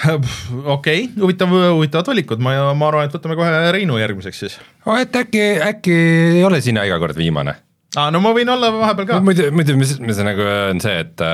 okei 0.07 1.05
okay,, 1.05 1.07
huvitav, 1.19 1.53
huvitavad 1.75 2.11
valikud, 2.13 2.43
ma, 2.43 2.55
ma 2.79 2.91
arvan, 2.91 3.09
et 3.09 3.17
võtame 3.19 3.39
kohe 3.39 3.73
Reinu 3.75 3.99
järgmiseks 3.99 4.45
siis. 4.45 4.59
et 4.95 5.17
äkki, 5.23 5.45
äkki 5.73 5.97
ei 6.39 6.45
ole 6.47 6.61
sina 6.65 6.87
iga 6.87 7.01
kord 7.03 7.19
viimane? 7.19 7.57
aa, 7.97 8.11
no 8.15 8.23
ma 8.23 8.35
võin 8.37 8.51
olla 8.53 8.71
vahepeal 8.75 9.09
ka. 9.11 9.21
muidu, 9.25 9.51
muidu 9.55 9.79
mis, 9.81 9.97
mis 10.03 10.21
nagu 10.23 10.45
on 10.47 10.83
see, 10.85 11.01
et 11.03 11.25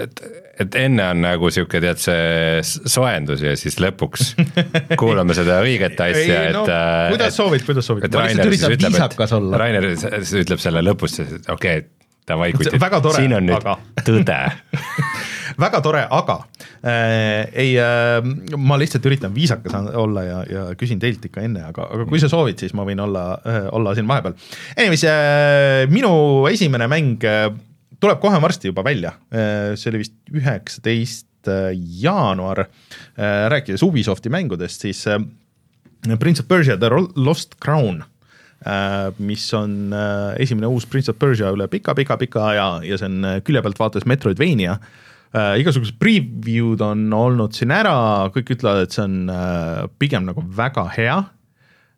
et, 0.00 0.20
et 0.62 0.76
enne 0.84 1.06
on 1.14 1.22
nagu 1.24 1.50
sihuke 1.50 1.80
tead 1.82 1.98
see 1.98 2.60
soojendus 2.62 3.42
ja 3.42 3.54
siis 3.58 3.78
lõpuks 3.82 4.34
kuulame 5.00 5.34
seda 5.38 5.60
õiget 5.64 5.98
asja, 6.04 6.42
et 6.50 6.58
no,. 6.58 6.66
kuidas 7.14 7.32
et, 7.32 7.38
soovid, 7.38 7.64
kuidas 7.66 7.88
soovid, 7.90 8.06
lihtsalt 8.06 8.46
üritan 8.46 8.92
viisakas 8.92 9.34
olla. 9.38 9.62
Rainer 9.64 9.88
siis 9.96 10.36
ütleb 10.44 10.62
selle 10.62 10.84
lõpus, 10.84 11.16
okei 11.16 11.48
okay,, 11.56 11.88
davai 12.28 12.52
siin 13.16 13.34
on 13.34 13.48
nüüd 13.50 13.58
aga. 13.58 13.78
tõde 14.06 14.38
väga 15.60 15.80
tore, 15.84 16.02
aga 16.10 16.36
äh, 16.80 17.48
ei 17.52 17.74
äh,, 17.78 18.20
ma 18.58 18.78
lihtsalt 18.80 19.06
üritan 19.08 19.34
viisakas 19.34 19.74
olla 19.98 20.24
ja, 20.26 20.38
ja 20.48 20.66
küsin 20.78 21.00
teilt 21.02 21.24
ikka 21.26 21.44
enne, 21.44 21.64
aga, 21.68 21.88
aga 21.94 22.06
kui 22.10 22.20
sa 22.22 22.30
soovid, 22.32 22.60
siis 22.60 22.74
ma 22.76 22.86
võin 22.88 23.02
olla 23.04 23.24
äh,, 23.44 23.66
olla 23.76 23.94
siin 23.96 24.08
vahepeal. 24.10 24.36
Anyways 24.76 25.04
äh,, 25.08 25.86
minu 25.92 26.12
esimene 26.50 26.88
mäng 26.90 27.26
äh, 27.28 27.48
tuleb 28.00 28.20
kohe 28.22 28.40
varsti 28.42 28.70
juba 28.70 28.84
välja 28.86 29.14
äh,, 29.32 29.74
see 29.78 29.92
oli 29.92 30.04
vist 30.04 30.16
üheksateist 30.32 31.50
äh, 31.50 31.72
jaanuar 32.04 32.66
äh,, 32.66 33.48
rääkides 33.52 33.84
Ubisofti 33.86 34.32
mängudest, 34.32 34.86
siis 34.86 35.04
äh, 35.10 35.20
Prince 36.18 36.44
of 36.44 36.48
Persia 36.48 36.78
The 36.80 36.88
Lost 37.16 37.58
Crown 37.60 38.02
äh, 38.64 39.10
mis 39.18 39.44
on 39.56 39.92
äh, 39.92 40.40
esimene 40.42 40.70
uus 40.72 40.88
Prince 40.88 41.12
of 41.12 41.20
Persia 41.20 41.52
üle 41.52 41.68
pika-pika-pika 41.68 42.48
aja 42.54 42.72
ja 42.86 42.98
see 43.00 43.10
on 43.10 43.30
külje 43.44 43.64
pealt 43.66 43.80
vaates 43.82 44.08
Metroidvania 44.08 44.78
äh,. 44.80 44.98
Igasugused 45.30 45.98
preview'd 46.02 46.80
on 46.82 47.04
olnud 47.14 47.54
siin 47.54 47.70
ära, 47.74 48.30
kõik 48.34 48.56
ütlevad, 48.56 48.86
et 48.86 48.96
see 48.96 49.04
on 49.04 49.28
äh, 49.30 49.84
pigem 50.02 50.26
nagu 50.26 50.42
väga 50.42 50.88
hea 50.96 51.18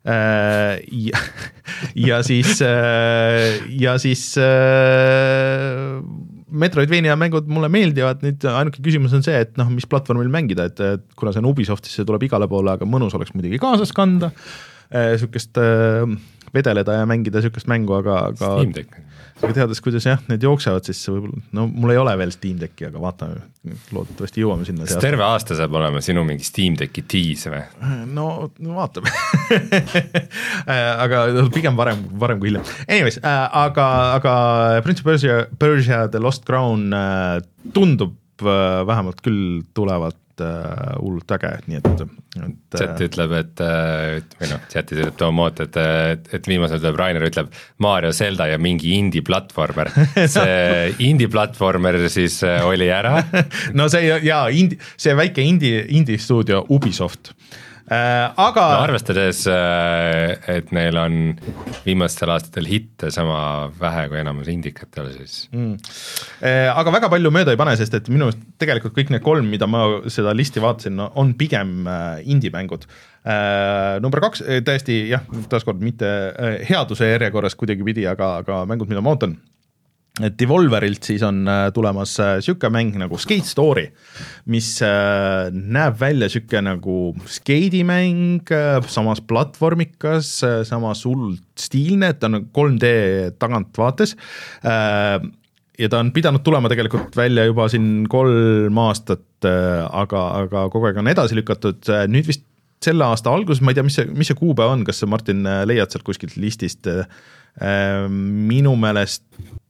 äh,. 0.05 0.83
Ja, 0.93 1.21
ja 2.09 2.19
siis 2.25 2.61
äh,, 2.61 3.63
ja 3.79 3.95
siis 4.01 4.35
äh, 4.37 5.97
Metroidvania 6.53 7.15
mängud 7.17 7.49
mulle 7.49 7.71
meeldivad, 7.73 8.21
nüüd 8.21 8.45
ainuke 8.51 8.83
küsimus 8.85 9.15
on 9.17 9.25
see, 9.25 9.39
et 9.41 9.57
noh, 9.57 9.71
mis 9.73 9.89
platvormil 9.89 10.29
mängida, 10.29 10.67
et, 10.69 10.83
et 10.85 11.07
kuna 11.17 11.33
see 11.33 11.41
on 11.41 11.49
Ubisoftis, 11.49 11.95
see 11.97 12.05
tuleb 12.05 12.27
igale 12.27 12.45
poole, 12.51 12.75
aga 12.77 12.85
mõnus 12.85 13.17
oleks 13.17 13.33
muidugi 13.33 13.57
kaasas 13.63 13.95
kanda 13.97 14.29
äh,, 14.93 15.15
sihukest 15.17 15.57
äh, 15.57 16.05
vedeleda 16.53 16.99
ja 16.99 17.09
mängida 17.09 17.41
sihukest 17.41 17.71
mängu, 17.71 17.97
aga, 17.97 18.27
aga 18.29 18.53
Steam 18.59 18.77
Deck 18.77 19.01
aga 19.43 19.55
teades, 19.57 19.81
kuidas 19.83 20.07
jah, 20.07 20.21
need 20.29 20.43
jooksevad, 20.45 20.85
siis 20.87 21.01
võib-olla, 21.09 21.41
no 21.57 21.65
mul 21.69 21.93
ei 21.93 21.99
ole 21.99 22.13
veel 22.19 22.31
Steam 22.33 22.59
Decki, 22.61 22.87
aga 22.89 23.01
vaatame, 23.03 23.41
loodetavasti 23.95 24.43
jõuame 24.43 24.67
sinna. 24.67 24.87
kas 24.87 25.03
terve 25.03 25.25
aasta 25.27 25.57
saab 25.59 25.75
olema 25.79 26.01
sinu 26.03 26.23
mingi 26.27 26.47
Steam 26.47 26.77
Decki 26.79 27.05
tiis 27.09 27.45
või? 27.51 27.61
no, 28.13 28.27
no 28.63 28.77
vaatame 28.79 29.11
aga 31.03 31.25
pigem 31.53 31.77
varem, 31.79 32.05
varem 32.19 32.41
kui 32.41 32.51
hiljem. 32.51 32.65
Anyways 32.87 33.19
äh,, 33.21 33.45
aga, 33.63 33.87
aga 34.17 34.33
Prince 34.85 35.03
of 35.03 35.11
Persia, 35.11 35.39
Persia 35.59 36.05
The 36.13 36.23
Lost 36.23 36.47
Crown 36.47 36.89
äh, 36.95 37.39
tundub 37.75 38.15
äh, 38.43 38.83
vähemalt 38.87 39.23
küll 39.25 39.63
tulevat 39.75 40.17
Äh, 40.41 40.93
hullult 40.97 41.29
äge, 41.35 41.49
nii 41.69 41.77
et, 41.77 41.87
et. 42.01 42.53
chat 42.73 42.95
äh, 42.95 43.03
ütleb, 43.05 43.33
et 43.37 43.61
või 44.39 44.47
noh, 44.49 44.63
chatis 44.71 45.01
ütleb 45.03 45.19
Toomot, 45.19 45.59
et, 45.61 45.77
et, 45.77 46.31
et 46.33 46.49
viimasel 46.49 46.81
tuleb 46.81 46.97
Rainer 46.97 47.27
ütleb 47.27 47.51
Mario, 47.85 48.09
Zelda 48.17 48.47
ja 48.49 48.57
mingi 48.57 48.95
indie 48.97 49.21
platvormer. 49.25 49.91
see 50.35 50.95
indie 51.05 51.29
platvormer 51.29 51.99
siis 52.09 52.39
äh, 52.47 52.65
oli 52.65 52.89
ära 52.89 53.19
no 53.77 53.85
see 53.93 54.09
jaa, 54.09 54.47
indie, 54.49 54.81
see 54.97 55.13
väike 55.21 55.45
indie, 55.45 55.85
indie 55.93 56.17
stuudio 56.17 56.63
Ubisoft 56.73 57.35
Äh, 57.35 57.69
aga 57.91 58.63
no 58.71 58.83
arvestades, 58.85 59.43
äh, 59.51 60.37
et 60.55 60.71
neil 60.75 60.97
on 60.99 61.17
viimastel 61.83 62.31
aastatel 62.31 62.67
hitte 62.69 63.09
sama 63.11 63.69
vähe 63.79 64.05
kui 64.11 64.21
enamus 64.21 64.47
indikatel, 64.51 65.09
siis 65.17 65.49
mm.. 65.51 65.75
Äh, 66.43 66.69
aga 66.71 66.93
väga 66.95 67.11
palju 67.11 67.33
mööda 67.35 67.53
ei 67.53 67.59
pane, 67.59 67.75
sest 67.79 67.97
et 67.99 68.07
minu 68.13 68.29
arust 68.29 68.43
tegelikult 68.61 68.95
kõik 68.95 69.11
need 69.13 69.25
kolm, 69.25 69.49
mida 69.51 69.67
ma 69.67 69.83
seda 70.11 70.35
listi 70.35 70.63
vaatasin 70.63 70.95
no,, 70.99 71.09
on 71.19 71.33
pigem 71.39 71.83
indie-mängud. 72.23 72.87
number 74.03 74.19
kaks, 74.19 74.41
täiesti 74.67 74.97
jah, 75.11 75.23
taaskord 75.51 75.79
mitte 75.83 76.07
headuse 76.67 77.07
järjekorras 77.07 77.55
kuidagipidi, 77.55 78.03
aga, 78.07 78.37
aga 78.43 78.63
mängud, 78.67 78.91
mida 78.91 79.03
ma 79.03 79.15
ootan 79.15 79.37
et 80.21 80.35
Devolverilt 80.37 81.07
siis 81.07 81.23
on 81.25 81.41
äh, 81.49 81.67
tulemas 81.73 82.13
äh, 82.21 82.35
sihuke 82.45 82.69
mäng 82.69 82.93
nagu 83.01 83.17
Skate 83.17 83.49
Story, 83.49 83.87
mis 84.53 84.75
äh, 84.85 85.49
näeb 85.49 85.97
välja 85.97 86.29
sihuke 86.29 86.61
nagu 86.61 86.97
skeidimäng, 87.25 88.45
samas 88.93 89.23
platvormikas, 89.25 90.35
samas 90.69 91.01
hullult 91.09 91.41
stiilne, 91.57 92.13
ta 92.13 92.29
on 92.29 92.43
3D 92.53 92.93
tagantvaates. 93.41 94.15
Ja 95.73 95.89
ta 95.89 95.99
on 96.01 96.11
pidanud 96.13 96.43
tulema 96.45 96.69
tegelikult 96.69 97.15
välja 97.17 97.47
juba 97.47 97.65
siin 97.71 98.05
kolm 98.09 98.77
aastat, 98.83 99.45
aga, 99.45 100.23
aga 100.43 100.67
kogu 100.73 100.89
aeg 100.89 100.99
on 101.01 101.09
edasi 101.09 101.37
lükatud, 101.37 101.89
nüüd 102.13 102.29
vist 102.29 102.45
selle 102.83 103.05
aasta 103.07 103.31
alguses, 103.33 103.63
ma 103.63 103.71
ei 103.71 103.77
tea, 103.79 103.85
mis 103.87 103.97
see, 103.97 104.09
mis 104.11 104.29
see 104.29 104.37
kuupäev 104.37 104.75
on, 104.75 104.83
kas 104.87 105.01
sa, 105.01 105.09
Martin, 105.09 105.41
leiad 105.69 105.93
sealt 105.93 106.05
kuskilt 106.05 106.35
listist 106.37 106.89
äh, 106.91 107.07
minu 107.61 108.73
meelest 108.81 109.23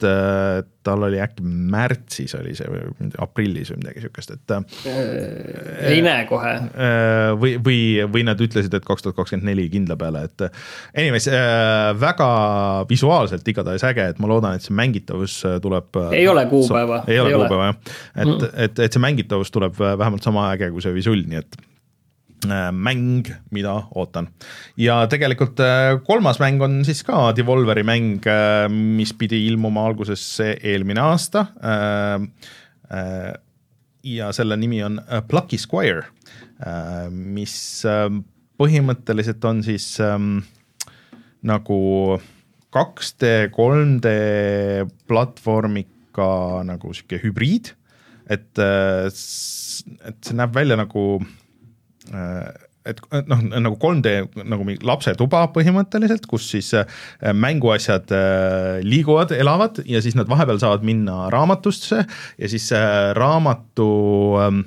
äh, 0.03 0.63
tal 0.83 1.03
oli 1.03 1.19
äkki 1.23 1.43
märtsis 1.43 2.33
oli 2.35 2.53
see 2.57 2.67
või 2.67 3.09
aprillis 3.23 3.71
või 3.71 3.81
midagi 3.81 4.03
sihukest, 4.03 4.33
et. 4.35 4.53
Äh, 4.55 5.89
ei 5.93 6.03
näe 6.03 6.25
kohe. 6.29 6.53
Äh, 6.59 7.31
või, 7.39 7.55
või, 7.63 7.79
või 8.11 8.25
nad 8.27 8.39
ütlesid, 8.43 8.73
et 8.75 8.87
kaks 8.87 9.05
tuhat 9.05 9.17
kakskümmend 9.19 9.47
neli 9.47 9.67
kindla 9.71 9.97
peale, 9.99 10.25
et 10.29 10.45
anyways 10.91 11.27
väga 11.99 12.29
visuaalselt 12.89 13.47
igatahes 13.53 13.85
äge, 13.87 14.09
et 14.13 14.23
ma 14.23 14.31
loodan, 14.31 14.57
et 14.57 14.65
see 14.65 14.75
mängitavus 14.75 15.41
tuleb. 15.63 16.01
ei 16.11 16.27
ole 16.27 16.45
kuupäeva. 16.51 17.03
ei 17.07 17.19
ole 17.19 17.35
kuupäeva 17.35 17.69
jah, 17.71 17.83
et 18.15 18.25
mm, 18.25 18.33
-hmm. 18.33 18.49
et, 18.67 18.79
et 18.87 18.95
see 18.95 19.03
mängitavus 19.03 19.51
tuleb 19.51 19.79
vähemalt 19.79 20.23
sama 20.23 20.51
äge 20.55 20.71
kui 20.71 20.83
see 20.83 20.95
visull, 20.95 21.27
nii 21.27 21.43
et 21.43 21.61
Äh, 21.61 21.72
mäng, 22.47 23.27
mida 23.51 23.75
ootan. 23.95 24.29
ja 24.77 25.03
tegelikult 25.09 25.59
äh, 25.63 25.97
kolmas 26.05 26.39
mäng 26.41 26.61
on 26.63 26.81
siis 26.85 27.03
ka 27.07 27.31
Devolveri 27.35 27.83
mäng, 27.87 28.25
äh, 28.27 28.67
mis 28.69 29.13
pidi 29.17 29.45
ilmuma 29.47 29.85
alguses 29.87 30.25
eelmine 30.43 31.01
aasta. 31.01 31.47
ja 34.03 34.31
selle 34.35 34.57
nimi 34.59 34.83
on 34.83 34.99
Plucky 35.27 35.57
Squire, 35.57 36.03
mis 37.09 37.55
põhimõtteliselt 38.59 39.45
on 39.49 39.63
siis 39.65 39.87
ähm, 40.03 40.43
nagu 41.41 41.79
2D, 42.75 43.31
3D 43.55 44.11
platvormika 45.09 46.27
nagu 46.67 46.93
sihuke 46.93 47.21
hübriid, 47.23 47.71
et, 48.29 48.51
et 48.59 50.19
see 50.27 50.37
näeb 50.37 50.53
välja 50.53 50.77
nagu 50.77 51.23
Äh, 51.23 51.42
et 52.11 52.99
noh, 53.29 53.41
nagu 53.63 53.77
3D 53.79 54.13
nagu 54.43 54.65
mingi 54.67 54.83
lapsetuba 54.85 55.45
põhimõtteliselt, 55.55 56.27
kus 56.29 56.49
siis 56.51 56.73
äh, 56.75 56.87
mänguasjad 57.31 58.11
äh, 58.15 58.83
liiguvad, 58.83 59.31
elavad 59.37 59.79
ja 59.87 60.01
siis 60.03 60.17
nad 60.19 60.29
vahepeal 60.31 60.59
saavad 60.61 60.85
minna 60.87 61.29
raamatusse 61.33 62.03
ja 62.03 62.51
siis 62.51 62.69
raamatu 63.17 63.89
ähm, 64.43 64.63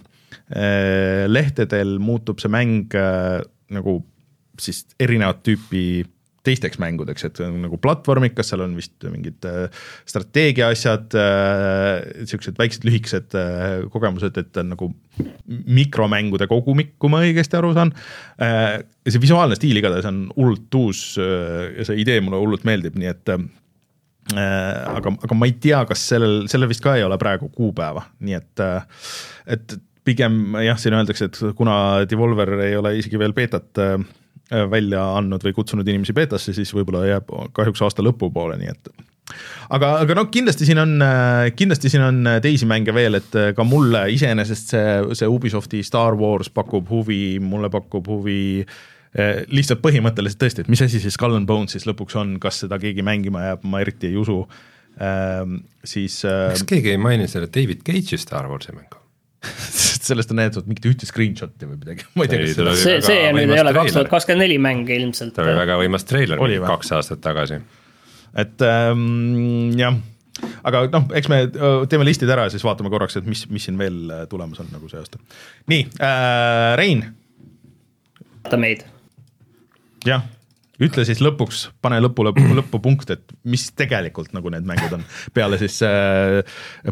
lehtedel 1.26 1.96
muutub 1.98 2.38
see 2.38 2.52
mäng 2.52 2.94
nagu 3.74 3.96
siis 4.62 4.84
erinevat 5.02 5.42
tüüpi 5.42 6.04
teisteks 6.46 6.80
mängudeks, 6.82 7.26
et 7.28 7.40
nagu 7.50 7.78
platvormikas, 7.82 8.52
seal 8.52 8.64
on 8.64 8.76
vist 8.78 9.06
mingid 9.10 9.46
äh, 9.48 9.66
strateegia 10.08 10.70
asjad 10.74 11.16
äh,, 11.18 12.24
siuksed 12.30 12.58
väiksed 12.60 12.86
lühikesed 12.86 13.36
äh, 13.38 13.66
kogemused, 13.92 14.38
et 14.40 14.62
on 14.62 14.72
nagu 14.74 14.90
mikromängude 15.48 16.48
kogumik, 16.50 16.94
kui 17.02 17.12
ma 17.12 17.22
õigesti 17.26 17.58
aru 17.58 17.74
saan 17.76 17.94
äh,. 18.42 18.80
see 19.06 19.22
visuaalne 19.22 19.58
stiil 19.58 19.78
igatahes 19.80 20.08
on 20.10 20.26
hullult 20.36 20.80
uus 20.80 21.06
äh, 21.22 21.72
ja 21.80 21.88
see 21.88 22.00
idee 22.02 22.20
mulle 22.24 22.42
hullult 22.42 22.66
meeldib, 22.68 22.98
nii 23.00 23.12
et 23.12 23.34
äh, 23.34 23.42
aga, 24.34 25.12
aga 25.22 25.38
ma 25.38 25.48
ei 25.48 25.58
tea, 25.62 25.82
kas 25.88 26.02
sellel, 26.14 26.46
sellel 26.50 26.70
vist 26.70 26.84
ka 26.84 26.96
ei 26.98 27.06
ole 27.06 27.18
praegu 27.20 27.50
kuupäeva, 27.54 28.08
nii 28.26 28.38
et, 28.38 28.64
et 29.54 29.76
pigem 30.06 30.56
jah, 30.62 30.78
siin 30.80 30.96
öeldakse, 30.96 31.30
et 31.30 31.40
kuna 31.58 32.06
Devolver 32.08 32.54
ei 32.66 32.76
ole 32.78 32.96
isegi 33.00 33.18
veel 33.20 33.34
beetat 33.36 33.82
äh, 33.82 33.98
välja 34.50 35.02
andnud 35.18 35.42
või 35.42 35.54
kutsunud 35.56 35.88
inimesi 35.88 36.14
beetasse, 36.16 36.54
siis 36.54 36.70
võib-olla 36.74 37.06
jääb 37.08 37.30
kahjuks 37.56 37.82
aasta 37.82 38.04
lõpupoole, 38.06 38.58
nii 38.60 38.70
et 38.70 38.90
aga, 39.74 39.92
aga 40.04 40.16
noh, 40.18 40.28
kindlasti 40.32 40.68
siin 40.68 40.80
on, 40.82 40.92
kindlasti 41.58 41.90
siin 41.92 42.04
on 42.06 42.32
teisi 42.42 42.68
mänge 42.70 42.94
veel, 42.94 43.18
et 43.18 43.38
ka 43.56 43.66
mulle 43.66 44.04
iseenesest 44.14 44.74
see, 44.74 44.92
see 45.18 45.30
Ubisofti 45.30 45.82
Star 45.86 46.18
Wars 46.18 46.52
pakub 46.54 46.90
huvi, 46.92 47.38
mulle 47.42 47.70
pakub 47.72 48.06
huvi 48.12 48.38
lihtsalt 49.48 49.80
põhimõtteliselt 49.84 50.40
tõesti, 50.42 50.64
et 50.64 50.70
mis 50.72 50.82
asi 50.84 51.00
see 51.00 51.14
Skull 51.14 51.38
and 51.38 51.48
Bones 51.48 51.72
siis 51.76 51.86
lõpuks 51.88 52.18
on, 52.20 52.36
kas 52.42 52.62
seda 52.64 52.78
keegi 52.82 53.04
mängima 53.06 53.46
jääb, 53.46 53.64
ma 53.64 53.80
eriti 53.84 54.10
ei 54.10 54.20
usu 54.20 54.42
ähm,. 55.00 55.62
siis 55.84 56.20
äh,. 56.28 56.52
kas 56.52 56.66
keegi 56.68 56.92
ei 56.94 57.00
maini 57.00 57.28
selle 57.30 57.48
David 57.48 57.82
Cage'i 57.86 58.20
Star 58.20 58.50
Warsi 58.50 58.76
mängu? 58.76 59.05
sellest 60.08 60.32
on 60.32 60.40
näidatud 60.40 60.68
mingit 60.70 60.88
ühte 60.90 61.08
screenshot'i 61.08 61.68
või 61.68 61.78
midagi, 61.80 62.06
ma 62.14 62.26
ei 62.26 62.32
tea, 62.32 62.42
kas 62.42 62.56
seda 62.58 62.74
see, 62.80 62.98
see 63.04 63.30
nüüd 63.36 63.54
ei 63.54 63.62
ole 63.62 63.74
kaks 63.76 63.96
tuhat 63.96 64.10
kakskümmend 64.12 64.46
neli 64.46 64.58
mäng 64.62 64.92
ilmselt. 64.96 65.34
ta 65.36 65.44
oli 65.44 65.56
väga 65.58 65.78
võimas 65.82 66.06
treiler 66.08 66.42
kaks 66.66 66.92
aastat 66.98 67.22
tagasi. 67.24 67.60
et 68.44 68.66
ähm, 68.66 69.74
jah, 69.78 69.98
aga 70.66 70.84
noh, 70.92 71.08
eks 71.18 71.30
me 71.32 71.42
öö, 71.48 71.86
teeme 71.90 72.06
listid 72.08 72.30
ära 72.32 72.46
ja 72.46 72.54
siis 72.54 72.64
vaatame 72.66 72.92
korraks, 72.92 73.18
et 73.20 73.28
mis, 73.28 73.46
mis 73.52 73.66
siin 73.68 73.78
veel 73.80 74.02
äh, 74.10 74.24
tulemas 74.30 74.62
on 74.62 74.70
nagu 74.74 74.90
see 74.92 75.00
aasta. 75.02 75.20
nii 75.72 75.86
äh,, 75.98 76.72
Rein, 76.80 77.04
vaata 78.44 78.60
meid. 78.62 78.86
jah, 80.06 80.26
ütle 80.82 81.04
siis 81.08 81.20
lõpuks, 81.24 81.66
pane 81.84 81.98
lõpule, 82.04 82.32
lõpupunkt, 82.58 83.10
et 83.14 83.36
mis 83.48 83.66
tegelikult 83.76 84.34
nagu 84.36 84.52
need 84.52 84.66
mängud 84.68 84.98
on, 84.98 85.04
peale 85.36 85.58
siis 85.60 85.78
äh, 85.86 86.40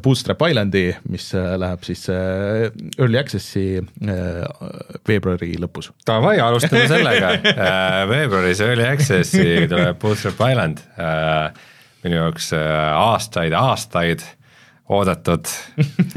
Bootstrap 0.04 0.44
Islandi, 0.48 0.86
mis 1.12 1.30
äh, 1.36 1.54
läheb 1.60 1.84
siis 1.86 2.06
äh, 2.12 2.70
Early 2.98 3.20
Access'i 3.20 3.66
äh, 3.80 4.40
veebruari 5.08 5.54
lõpus. 5.62 5.90
Davai, 6.06 6.36
alustame 6.44 6.86
sellega 6.90 7.34
uh. 7.36 8.00
veebruaris 8.12 8.64
Early 8.64 8.88
Access'i 8.94 9.68
tuleb 9.70 10.00
Bootstrap 10.02 10.40
Island 10.50 10.82
uh,. 10.96 11.52
minu 12.04 12.20
jaoks 12.20 12.50
uh, 12.52 12.64
aastaid, 13.00 13.54
aastaid 13.56 14.24
oodatud. 14.92 15.48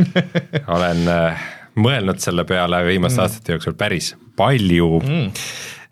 olen 0.76 1.06
uh, 1.08 1.46
mõelnud 1.78 2.20
selle 2.22 2.44
peale 2.48 2.82
viimaste 2.88 3.22
mm. 3.22 3.24
aastate 3.26 3.56
jooksul 3.56 3.78
päris 3.80 4.14
palju 4.38 4.90
mm.. 5.00 5.32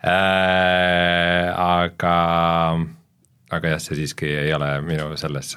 Uh, 0.06 1.50
aga, 1.66 2.16
aga 3.56 3.72
jah, 3.74 3.80
see 3.82 3.98
siiski 4.04 4.28
ei 4.44 4.52
ole 4.54 4.68
minu 4.86 5.08
selles 5.18 5.56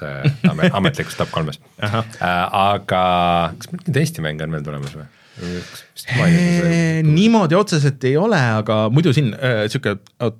ame- 0.49 0.71
ametlikus 0.73 1.17
top 1.19 1.29
kolmes 1.35 1.59
uh,. 1.85 1.99
aga 2.17 3.03
kas 3.59 3.69
mingeid 3.75 3.99
Eesti 4.01 4.25
mänge 4.25 4.47
on 4.47 4.55
veel 4.57 4.65
tulemas 4.65 4.95
või? 4.97 5.05
Niimoodi 7.05 7.57
otseselt 7.57 8.03
ei 8.07 8.15
ole, 8.19 8.39
aga 8.59 8.77
muidu 8.93 9.13
siin 9.15 9.31
äh, 9.35 9.63
sihuke 9.71 9.95
äh, 9.97 10.31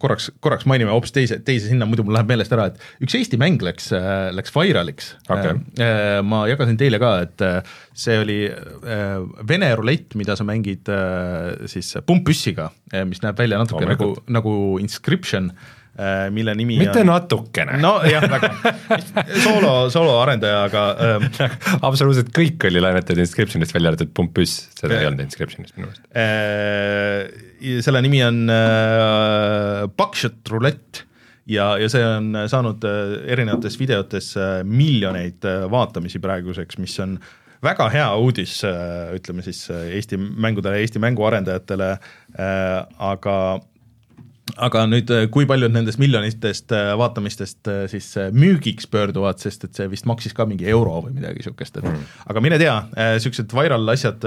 korraks, 0.00 0.30
korraks 0.44 0.66
mainime 0.68 0.92
hoopis 0.94 1.14
teise, 1.16 1.38
teise 1.44 1.70
sinna, 1.70 1.88
muidu 1.88 2.04
mul 2.06 2.16
läheb 2.16 2.30
meelest 2.32 2.54
ära, 2.56 2.68
et 2.70 3.04
üks 3.04 3.16
Eesti 3.18 3.40
mäng 3.40 3.62
läks 3.64 3.90
äh,, 3.96 4.28
läks 4.36 4.54
viraliks 4.56 5.14
Okei. 5.28 5.56
äh,. 5.82 6.20
ma 6.26 6.44
jagasin 6.50 6.78
teile 6.80 7.00
ka, 7.02 7.14
et 7.26 7.46
äh, 7.46 7.72
see 7.96 8.18
oli 8.22 8.40
äh, 8.48 9.16
Vene 9.48 9.72
rulett, 9.78 10.16
mida 10.18 10.36
sa 10.38 10.46
mängid 10.48 10.90
äh, 10.92 11.68
siis 11.70 11.94
pumppüssiga 12.06 12.70
äh,, 12.92 13.06
mis 13.08 13.24
näeb 13.24 13.38
välja 13.40 13.60
natuke 13.62 13.84
nagu, 13.84 14.12
Loomulikult. 14.12 14.36
nagu 14.38 14.54
Inscription 14.82 15.52
äh,, 15.52 15.74
mille 16.30 16.52
nimi 16.58 16.76
mitte 16.80 17.00
on 17.00 17.08
natukene. 17.08 17.78
nojah, 17.80 18.26
väga 18.28 18.50
soolo, 19.44 19.72
sooloarendaja, 19.92 20.58
aga 20.68 20.82
äh, 20.92 21.56
absoluutselt 21.88 22.28
kõik 22.36 22.68
oli 22.68 22.82
laenatud 22.84 23.20
Inscriptionist 23.22 23.72
välja 23.76 23.92
arvatud 23.94 24.12
pumppüss, 24.16 24.66
seda 24.76 25.00
ei 25.00 25.08
olnud 25.08 25.24
Inscriptionist 25.24 25.76
minu 25.78 25.88
meelest. 25.88 26.04
Äh, 26.12 27.80
selle 27.86 28.02
nimi 28.04 28.20
on 28.26 28.44
äh, 28.52 29.86
Buckshot 29.96 30.52
rulett 30.52 31.06
ja, 31.46 31.72
ja 31.80 31.88
see 31.92 32.04
on 32.04 32.34
saanud 32.50 32.84
äh, 32.86 33.16
erinevates 33.32 33.78
videotes 33.80 34.34
äh, 34.36 34.60
miljoneid 34.66 35.46
äh, 35.46 35.64
vaatamisi 35.70 36.20
praeguseks, 36.22 36.80
mis 36.82 36.98
on 37.02 37.16
väga 37.64 37.88
hea 37.90 38.08
uudis 38.20 38.58
äh,, 38.68 39.14
ütleme 39.16 39.44
siis 39.46 39.64
äh, 39.72 39.88
Eesti 39.96 40.18
mängudele, 40.20 40.82
Eesti 40.82 41.00
mänguarendajatele 41.02 41.90
äh,, 41.92 42.84
aga 42.98 43.36
aga 44.56 44.84
nüüd, 44.88 45.10
kui 45.34 45.46
paljud 45.48 45.74
nendest 45.74 46.00
miljonitest 46.00 46.72
äh, 46.74 46.92
vaatamistest 46.98 47.70
äh, 47.70 47.82
siis 47.92 48.08
müügiks 48.32 48.88
pöörduvad, 48.92 49.40
sest 49.42 49.68
et 49.68 49.76
see 49.76 49.90
vist 49.92 50.08
maksis 50.08 50.36
ka 50.36 50.46
mingi 50.48 50.68
euro 50.72 51.02
või 51.04 51.16
midagi 51.18 51.44
sihukest, 51.46 51.80
et 51.80 51.86
mm. 51.86 52.08
aga 52.32 52.44
mine 52.44 52.60
tea, 52.62 52.76
siuksed 53.22 53.52
viral 53.56 53.92
asjad, 53.92 54.24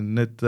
need 0.00 0.44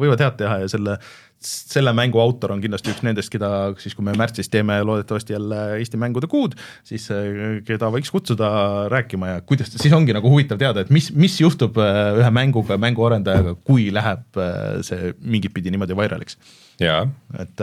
võivad 0.00 0.22
head 0.22 0.38
teha 0.40 0.62
ja 0.64 0.70
selle, 0.70 0.98
selle 1.46 1.92
mängu 1.96 2.20
autor 2.22 2.54
on 2.54 2.62
kindlasti 2.62 2.92
üks 2.92 3.02
nendest, 3.06 3.30
keda 3.32 3.72
siis, 3.82 3.96
kui 3.96 4.06
me 4.06 4.14
märtsis 4.18 4.50
teeme 4.52 4.78
loodetavasti 4.86 5.36
jälle 5.36 5.60
Eesti 5.78 6.00
mängude 6.00 6.28
kuud, 6.30 6.56
siis 6.86 7.08
äh, 7.14 7.60
keda 7.66 7.90
võiks 7.94 8.12
kutsuda 8.14 8.52
rääkima 8.92 9.34
ja 9.34 9.40
kuidas, 9.46 9.72
siis 9.76 9.94
ongi 9.96 10.16
nagu 10.16 10.30
huvitav 10.32 10.60
teada, 10.62 10.84
et 10.84 10.92
mis, 10.94 11.10
mis 11.16 11.38
juhtub 11.40 11.78
äh, 11.82 12.20
ühe 12.20 12.30
mänguga, 12.34 12.78
mänguarendajaga, 12.82 13.56
kui 13.66 13.90
läheb 13.94 14.40
äh, 14.40 14.80
see 14.86 15.12
mingit 15.20 15.54
pidi 15.54 15.74
niimoodi 15.74 15.98
viraliks 15.98 16.38
jaa, 16.82 17.04
et 17.38 17.60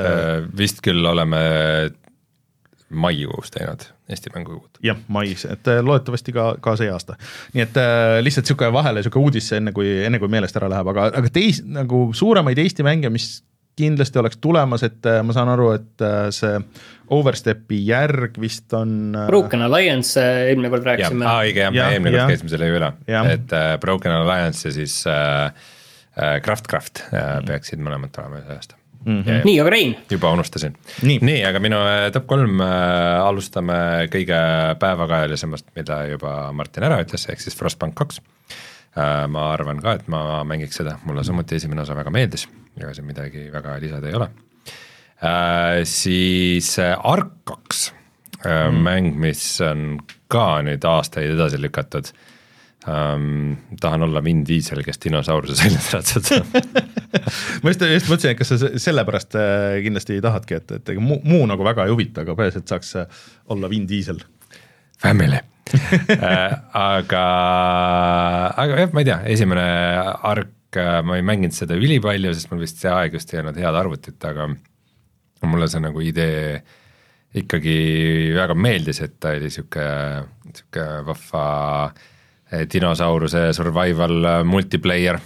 vist 0.56 0.84
küll 0.86 1.06
oleme 1.10 1.40
maikuus 2.90 3.52
teinud 3.52 3.86
Eesti 4.10 4.30
mängukuud. 4.36 4.80
jah, 4.84 4.98
mais, 5.08 5.46
et 5.46 5.68
loodetavasti 5.82 6.34
ka, 6.34 6.46
ka 6.62 6.74
see 6.80 6.90
aasta. 6.90 7.18
nii 7.54 7.62
et 7.62 7.78
äh, 7.78 8.18
lihtsalt 8.26 8.48
niisugune 8.48 8.74
vahele 8.74 9.04
niisugune 9.04 9.30
uudis, 9.30 9.52
enne 9.54 9.74
kui, 9.76 9.90
enne 10.06 10.20
kui 10.22 10.32
meelest 10.32 10.58
ära 10.58 10.70
läheb, 10.72 10.90
aga, 10.94 11.10
aga 11.22 11.32
teis-, 11.34 11.62
nagu 11.66 12.08
suuremaid 12.18 12.58
Eesti 12.58 12.86
mänge, 12.86 13.12
mis 13.14 13.44
kindlasti 13.80 14.20
oleks 14.22 14.40
tulemas, 14.44 14.84
et 14.88 15.08
äh, 15.10 15.22
ma 15.26 15.36
saan 15.36 15.52
aru, 15.56 15.72
et 15.78 16.06
äh, 16.06 16.30
see 16.36 16.60
Overstepi 17.10 17.80
järg 17.88 18.36
vist 18.42 18.74
on 18.78 19.16
äh, 19.18 19.28
Broken 19.32 19.64
Alliance, 19.66 20.22
eelmine 20.52 20.70
kord 20.74 20.86
rääkisime. 20.86 21.26
õige 21.26 21.66
jah, 21.66 21.74
me 21.74 21.82
Jah, 21.82 21.96
eelmine 21.96 22.18
jah. 22.18 22.28
kord 22.28 22.36
käisime 22.36 22.54
selle 22.54 22.70
üle, 22.76 22.92
et 23.34 23.56
äh, 23.56 23.72
Broken 23.82 24.18
Alliance 24.20 24.68
ja 24.68 24.76
siis 24.76 25.00
Craftcraft 26.44 27.06
äh, 27.14 27.40
peaksid 27.48 27.82
mõlemad 27.84 28.12
tulema 28.14 28.44
see 28.44 28.58
aasta 28.60 28.80
mm. 29.06 29.22
-hmm. 29.24 29.44
nii, 29.48 29.60
aga 29.62 29.70
Rein, 29.74 29.96
juba 30.12 30.32
unustasin. 30.36 30.76
Nii. 31.04 31.40
aga 31.48 31.62
minu 31.64 31.80
top 32.14 32.28
kolm 32.28 32.60
äh, 32.62 33.22
alustame 33.24 33.80
kõige 34.14 34.42
päevakajalisemast, 34.80 35.72
mida 35.80 36.04
juba 36.12 36.52
Martin 36.52 36.90
ära 36.90 37.00
ütles, 37.06 37.30
ehk 37.32 37.42
siis 37.42 37.58
Frostbank 37.58 37.96
kaks 37.96 38.22
äh,. 38.22 38.69
Ma 38.98 39.52
arvan 39.54 39.82
ka, 39.84 39.94
et 40.00 40.08
ma 40.12 40.42
mängiks 40.48 40.80
seda, 40.82 40.98
mulle 41.06 41.24
samuti 41.24 41.60
esimene 41.60 41.84
osa 41.84 41.96
väga 41.98 42.12
meeldis, 42.14 42.48
ega 42.80 42.94
siin 42.96 43.08
midagi 43.08 43.46
väga 43.54 43.78
lisada 43.82 44.10
ei 44.10 44.18
ole 44.18 44.30
äh,. 45.22 45.84
siis 45.88 46.72
äh, 46.82 46.96
Ark 46.98 47.36
kaks 47.48 47.92
äh, 48.46 48.72
mm., 48.72 48.82
mäng, 48.88 49.14
mis 49.22 49.44
on 49.66 50.02
ka 50.32 50.62
nüüd 50.66 50.86
aastaid 50.90 51.36
edasi 51.36 51.62
lükatud 51.62 52.10
ähm,. 52.90 53.54
tahan 53.80 54.08
olla 54.08 54.24
Vin 54.26 54.42
Diesel, 54.48 54.82
kes 54.88 55.02
dinosauruse 55.06 55.60
seljas 55.60 55.92
ratsub 55.94 56.50
ma 57.64 57.76
just, 57.76 57.86
just 57.86 58.10
mõtlesin, 58.10 58.34
et 58.34 58.42
kas 58.42 58.54
sa 58.56 58.60
se- 58.66 58.74
sellepärast 58.88 59.38
äh, 59.38 59.78
kindlasti 59.86 60.20
tahadki, 60.26 60.60
et, 60.64 60.76
et 60.80 60.96
ega 60.96 61.04
muu, 61.04 61.22
muu 61.30 61.46
nagu 61.52 61.68
väga 61.68 61.86
ei 61.86 61.94
huvita, 61.94 62.26
aga 62.26 62.36
peaasi, 62.40 62.64
et 62.64 62.76
saaks 62.76 62.96
äh, 63.04 63.24
olla 63.54 63.70
Vin 63.70 63.88
Diesel. 63.90 64.24
Family 65.00 65.38
Äh, 65.40 65.59
aga, 66.94 67.26
aga 68.64 68.82
jah, 68.84 68.92
ma 68.94 69.04
ei 69.04 69.08
tea, 69.10 69.20
esimene 69.36 69.68
ark, 70.32 70.80
ma 71.06 71.18
ei 71.18 71.26
mänginud 71.26 71.56
seda 71.56 71.78
ülipalju, 71.80 72.34
sest 72.36 72.52
mul 72.52 72.64
vist 72.64 72.82
see 72.82 72.92
aeg 72.94 73.16
just 73.18 73.34
ei 73.34 73.42
olnud 73.42 73.58
head 73.60 73.80
arvutit, 73.80 74.20
aga 74.26 74.50
mulle 75.48 75.70
see 75.72 75.82
nagu 75.84 76.04
idee 76.04 76.60
ikkagi 77.40 77.80
väga 78.34 78.56
meeldis, 78.58 79.02
et 79.06 79.18
ta 79.22 79.34
oli 79.38 79.52
sihuke, 79.54 79.86
sihuke 80.50 80.86
vahva 81.06 81.44
eh, 82.50 82.66
dinosauruse 82.70 83.50
survival 83.58 84.16
eh, 84.20 84.40
multiplayer, 84.48 85.20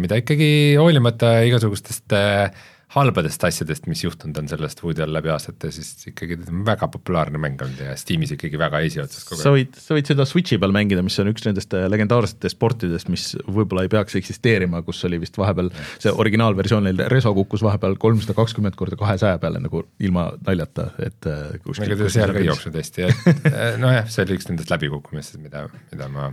mida 0.00 0.18
ikkagi 0.22 0.50
hoolimata 0.80 1.38
igasugustest 1.46 2.16
eh, 2.18 2.64
halbadest 2.96 3.44
asjadest, 3.44 3.86
mis 3.90 4.02
juhtunud 4.04 4.38
on 4.40 4.48
sellest 4.48 4.80
Woody 4.82 5.02
all 5.04 5.12
läbi 5.12 5.30
aastate, 5.32 5.70
siis 5.74 6.08
ikkagi 6.10 6.38
väga 6.66 6.88
populaarne 6.92 7.40
mäng 7.40 7.60
olnud 7.62 7.82
ja 7.84 7.96
Steamis 8.00 8.32
ikkagi 8.36 8.58
väga 8.60 8.80
esiotsas 8.86 9.26
kogu 9.28 9.40
sa 9.42 9.52
aeg. 9.52 9.68
võid, 9.68 9.78
sa 9.84 9.96
võid 9.98 10.10
seda 10.12 10.26
Switchi 10.28 10.58
peal 10.62 10.74
mängida, 10.74 11.04
mis 11.04 11.18
on 11.22 11.30
üks 11.32 11.44
nendest 11.46 11.76
äh, 11.76 11.86
legendaarsetest 11.92 12.56
sportidest, 12.56 13.10
mis 13.12 13.28
võib-olla 13.44 13.84
ei 13.86 13.92
peaks 13.92 14.16
eksisteerima, 14.22 14.82
kus 14.86 15.04
oli 15.08 15.20
vist 15.22 15.36
vahepeal 15.40 15.70
see 16.02 16.12
originaalversioonil 16.24 17.04
Reso 17.12 17.34
kukkus 17.36 17.64
vahepeal 17.66 17.98
kolmsada 18.00 18.36
kakskümmend 18.38 18.78
korda 18.80 18.98
kahesaja 19.00 19.40
peale 19.42 19.60
nagu 19.62 19.84
ilma 20.00 20.30
naljata, 20.46 20.90
et 21.04 21.28
äh, 21.30 21.58
kuskil- 21.64 21.92
ega 21.92 22.00
ta 22.06 22.12
seal 22.16 22.32
ka 22.32 22.42
ei 22.44 22.48
jooksnud 22.50 22.80
hästi, 22.80 23.10
et 23.10 23.82
nojah, 23.82 24.08
see 24.08 24.24
oli 24.24 24.40
üks 24.40 24.48
nendest 24.50 24.72
läbikukkumistest, 24.72 25.42
mida, 25.44 25.66
mida 25.92 26.08
ma 26.12 26.30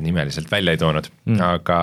nimeliselt 0.00 0.48
välja 0.48 0.72
ei 0.72 0.80
toonud 0.80 1.10
mm., 1.26 1.40
aga, 1.44 1.78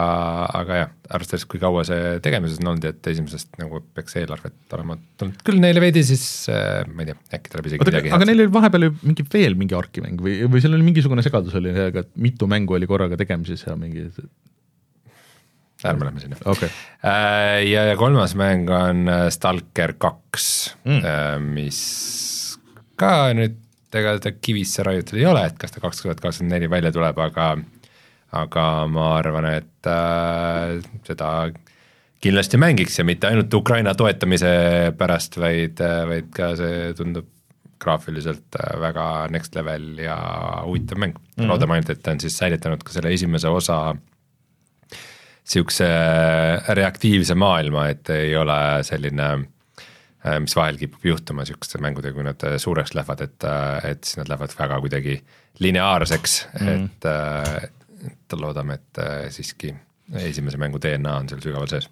aga 0.57 0.77
jah, 0.79 0.93
arvestades, 1.13 1.45
kui 1.49 1.59
kaua 1.61 1.83
see 1.85 2.15
tegemises 2.25 2.57
on 2.61 2.71
olnud 2.71 2.85
et 2.89 3.09
esimesest 3.11 3.59
nagu 3.61 3.83
peaks 3.93 4.15
eelarvet 4.17 4.75
olema 4.77 4.95
tulnud 5.21 5.43
küll 5.45 5.61
neile 5.61 5.83
veidi, 5.83 6.01
siis 6.07 6.23
äh, 6.49 6.81
ma 6.89 7.03
ei 7.05 7.11
tea, 7.11 7.19
äkki 7.37 7.53
tuleb 7.53 7.69
isegi 7.69 7.83
oota, 7.83 7.93
midagi 7.93 8.13
aga 8.17 8.27
neil 8.29 8.41
oli 8.41 8.53
vahepeal 8.55 8.87
ju 8.87 8.93
mingi 9.03 9.25
veel 9.35 9.57
mingi 9.59 9.77
arkimäng 9.77 10.23
või, 10.25 10.39
või 10.49 10.63
seal 10.63 10.77
oli 10.77 10.87
mingisugune 10.87 11.25
segadus 11.25 11.57
oli 11.59 11.75
sellega, 11.75 12.01
et 12.01 12.15
mitu 12.25 12.49
mängu 12.49 12.77
oli 12.77 12.89
korraga 12.89 13.19
tegemises 13.21 13.67
ja 13.67 13.75
mingi 13.77 14.07
ärme 15.85 16.07
lähme 16.07 16.23
sinna 16.23 16.39
okei 16.41 16.69
okay., 16.69 16.71
Äh, 17.01 17.63
ja, 17.65 17.87
ja 17.89 17.95
kolmas 17.97 18.35
mäng 18.37 18.69
on 18.69 19.07
äh, 19.09 19.27
Stalker 19.33 19.95
kaks 19.97 20.49
mm., 20.85 21.47
mis 21.53 21.79
ka 22.97 23.31
nüüd 23.33 23.57
ega 23.97 24.15
ta 24.21 24.33
kivisse 24.33 24.85
raiutud 24.85 25.17
ei 25.17 25.25
ole, 25.25 25.41
et 25.49 25.57
kas 25.61 25.73
ta 25.73 25.81
kaks 25.83 26.03
tuhat 26.03 26.21
kakskümmend 26.21 26.53
neli 26.53 26.69
välja 26.69 26.93
tuleb, 26.93 27.17
aga 27.21 27.47
aga 28.31 28.65
ma 28.87 29.09
arvan, 29.17 29.47
et 29.57 29.89
äh, 29.91 30.79
seda 31.07 31.31
kindlasti 32.21 32.59
mängiks 32.61 32.99
ja 32.99 33.05
mitte 33.07 33.27
ainult 33.27 33.53
Ukraina 33.57 33.93
toetamise 33.97 34.51
pärast, 34.97 35.37
vaid, 35.41 35.81
vaid 36.07 36.29
ka 36.35 36.53
see 36.59 36.91
tundub 36.97 37.27
graafiliselt 37.81 38.59
äh, 38.59 38.75
väga 38.81 39.07
next 39.33 39.57
level 39.57 39.97
ja 39.99 40.17
huvitav 40.65 41.01
mäng 41.01 41.17
mm. 41.17 41.33
-hmm. 41.35 41.49
loodame 41.49 41.77
ainult, 41.77 41.89
et 41.89 42.03
ta 42.03 42.11
on 42.11 42.19
siis 42.19 42.37
säilitanud 42.37 42.83
ka 42.83 42.93
selle 42.93 43.13
esimese 43.13 43.49
osa 43.49 43.95
niisuguse 45.41 45.87
reaktiivse 46.77 47.35
maailma, 47.35 47.87
et 47.89 48.09
ei 48.13 48.35
ole 48.37 48.83
selline, 48.87 49.27
mis 50.39 50.55
vahel 50.55 50.77
kipub 50.77 51.05
juhtuma 51.05 51.41
niisuguste 51.41 51.81
mängudega, 51.81 52.13
kui 52.13 52.23
nad 52.23 52.45
suureks 52.61 52.93
lähevad, 52.95 53.23
et, 53.25 53.47
et 53.89 54.03
siis 54.03 54.21
nad 54.21 54.29
lähevad 54.29 54.53
väga 54.59 54.79
kuidagi 54.79 55.17
lineaarseks 55.59 56.47
mm, 56.59 56.67
-hmm. 56.67 56.85
et, 56.85 57.80
et 58.07 58.37
loodame, 58.39 58.79
et 58.79 59.01
siiski 59.35 59.73
esimese 60.19 60.59
mängu 60.59 60.79
DNA 60.81 61.13
on 61.21 61.29
seal 61.31 61.41
sügaval 61.43 61.69
sees. 61.71 61.87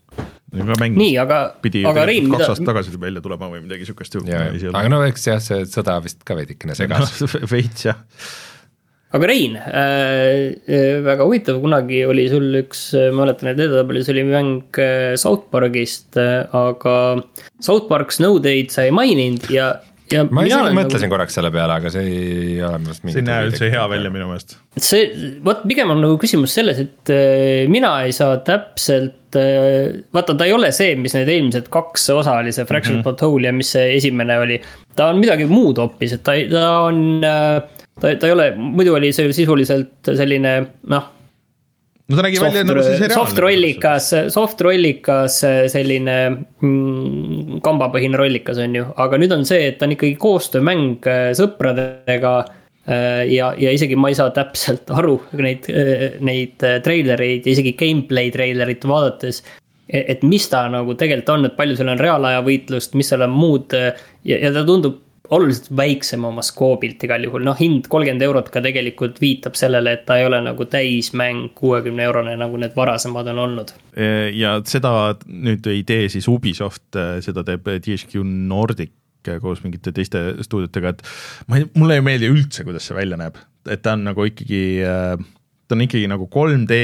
nii, 0.51 1.13
aga, 1.21 1.39
aga 1.87 2.05
Rein, 2.09 2.27
kaks 2.27 2.41
mida, 2.41 2.51
aastat 2.51 2.67
tagasi 2.67 2.99
välja 2.99 3.23
tulema 3.23 3.49
või 3.51 3.63
midagi 3.63 3.87
sihukest 3.87 4.17
ju. 4.17 4.25
ja, 4.27 4.43
aga 4.73 4.91
no 4.91 5.01
eks 5.07 5.27
jah, 5.29 5.41
see 5.43 5.65
sõda 5.69 5.99
vist 6.03 6.23
ka 6.27 6.37
veidikene 6.39 6.75
segas. 6.77 7.21
veits 7.53 7.85
jah, 7.87 8.01
aga 9.15 9.29
Rein 9.29 9.55
äh,, 9.61 10.57
väga 11.05 11.27
huvitav, 11.27 11.61
kunagi 11.63 12.01
oli 12.09 12.27
sul 12.31 12.49
üks, 12.63 12.89
ma 13.13 13.23
mäletan, 13.23 13.53
et 13.53 13.61
edetabelis 13.61 14.11
oli 14.11 14.25
mäng 14.27 14.81
äh, 14.81 15.13
South 15.21 15.47
Parkist 15.53 16.19
äh,, 16.19 16.43
aga 16.49 16.97
South 17.63 17.87
Park 17.91 18.11
Snow 18.15 18.41
Day'd 18.43 18.73
sa 18.73 18.87
ei 18.87 18.95
maininud 18.95 19.47
ja, 19.53 19.77
ja. 20.13 20.23
ma 20.31 20.45
isegi 20.47 20.75
mõtlesin 20.77 21.11
korraks 21.11 21.37
selle 21.37 21.51
peale, 21.53 21.77
aga 21.79 21.91
see 21.93 22.05
ei 22.07 22.55
ole 22.65 22.79
minu 22.81 22.93
arust 22.93 23.05
see 23.05 23.21
ei 23.21 23.27
näe 23.27 23.47
üldse 23.49 23.69
hea 23.73 23.85
välja 23.91 24.11
minu 24.13 24.29
meelest. 24.29 24.57
see, 24.77 25.09
vot 25.45 25.61
pigem 25.69 25.93
on 25.93 26.01
nagu 26.03 26.17
küsimus 26.21 26.55
selles, 26.57 26.81
et 26.85 27.13
äh, 27.13 27.69
mina 27.71 27.93
ei 28.05 28.15
saa 28.15 28.39
täpselt, 28.45 29.37
vaata, 30.15 30.33
ta 30.33 30.47
ei 30.47 30.55
ole 30.55 30.71
see, 30.75 30.95
mis 30.97 31.13
need 31.17 31.29
eelmised 31.29 31.69
kaks 31.73 32.09
osa 32.15 32.39
oli, 32.41 32.53
see 32.55 32.65
Fraction 32.69 32.97
mm 32.97 33.03
-hmm. 33.03 33.11
Patrol 33.11 33.45
ja 33.49 33.53
mis 33.53 33.75
see 33.75 33.93
esimene 33.97 34.39
oli. 34.39 34.61
ta 34.95 35.11
on 35.13 35.21
midagi 35.21 35.45
muud 35.45 35.77
hoopis, 35.77 36.17
et 36.17 36.23
ta, 36.23 36.33
ta 36.49 36.65
on, 36.89 37.21
ta, 37.21 38.15
ta 38.15 38.27
ei 38.27 38.33
ole, 38.33 38.51
muidu 38.57 38.97
oli 38.97 39.13
see 39.13 39.31
sisuliselt 39.33 40.13
selline 40.15 40.59
noh 40.89 41.15
no 42.09 42.17
ta 42.17 42.25
nägi 42.25 42.39
soft, 42.39 42.49
välja 42.49 42.65
nagu 42.65 42.83
see 42.85 42.99
seriaal. 42.99 43.21
soft 43.21 43.41
rollikas, 43.45 44.07
soft 44.33 44.61
rollikas 44.65 45.39
selline 45.73 46.17
mm, 46.33 47.59
kambapõhine 47.65 48.19
rollikas 48.19 48.61
on 48.63 48.77
ju, 48.79 48.87
aga 49.05 49.19
nüüd 49.21 49.35
on 49.35 49.45
see, 49.47 49.69
et 49.69 49.79
ta 49.79 49.87
on 49.87 49.95
ikkagi 49.95 50.17
koostöömäng 50.21 51.09
äh, 51.09 51.29
sõpradega. 51.39 52.39
ja, 53.29 53.51
ja 53.59 53.71
isegi 53.75 53.93
ma 53.99 54.09
ei 54.09 54.15
saa 54.17 54.31
täpselt 54.33 54.89
aru 54.97 55.19
neid, 55.37 55.67
neid 56.25 56.55
treilereid 56.57 57.45
ja 57.45 57.53
isegi 57.53 57.75
gameplay 57.77 58.31
treilerit 58.33 58.87
vaadates. 58.89 59.43
et 59.89 60.23
mis 60.25 60.47
ta 60.49 60.63
nagu 60.73 60.95
tegelikult 60.97 61.29
on, 61.35 61.45
et 61.45 61.57
palju 61.57 61.77
seal 61.77 61.91
on 61.93 62.01
reaalaja 62.01 62.41
võitlust, 62.45 62.97
mis 62.97 63.11
seal 63.11 63.27
on 63.27 63.35
muud 63.35 63.75
ja, 63.77 63.93
ja 64.25 64.51
ta 64.55 64.65
tundub 64.65 64.97
oluliselt 65.29 65.69
väiksem 65.77 66.23
oma 66.25 66.43
skoobilt 66.45 67.03
igal 67.05 67.23
juhul, 67.25 67.43
noh 67.45 67.57
hind 67.59 67.89
kolmkümmend 67.91 68.25
eurot 68.25 68.49
ka 68.53 68.61
tegelikult 68.65 69.19
viitab 69.21 69.57
sellele, 69.59 69.93
et 69.97 70.05
ta 70.07 70.17
ei 70.19 70.27
ole 70.27 70.39
nagu 70.45 70.65
täismäng 70.69 71.51
kuuekümne 71.57 72.05
eurone, 72.07 72.35
nagu 72.39 72.59
need 72.61 72.75
varasemad 72.77 73.29
on 73.33 73.43
olnud. 73.45 73.73
ja 74.33 74.55
seda 74.65 74.93
nüüd 75.27 75.67
ei 75.69 75.83
tee 75.87 76.07
siis 76.09 76.27
Ubisoft, 76.31 76.87
seda 77.25 77.45
teeb 77.47 77.67
THQ 77.69 78.23
Nordic 78.49 78.95
koos 79.43 79.59
mingite 79.61 79.91
teiste 79.93 80.21
stuudiotega, 80.45 80.93
et 80.95 81.03
ma 81.51 81.59
ei, 81.59 81.67
mulle 81.77 81.99
ei 81.99 82.05
meeldi 82.05 82.29
üldse, 82.31 82.63
kuidas 82.65 82.87
see 82.87 82.95
välja 82.97 83.19
näeb, 83.19 83.37
et 83.69 83.83
ta 83.85 83.97
on 83.97 84.07
nagu 84.07 84.25
ikkagi, 84.25 84.61
ta 84.79 85.75
on 85.75 85.85
ikkagi 85.85 86.07
nagu 86.09 86.29
3D 86.31 86.79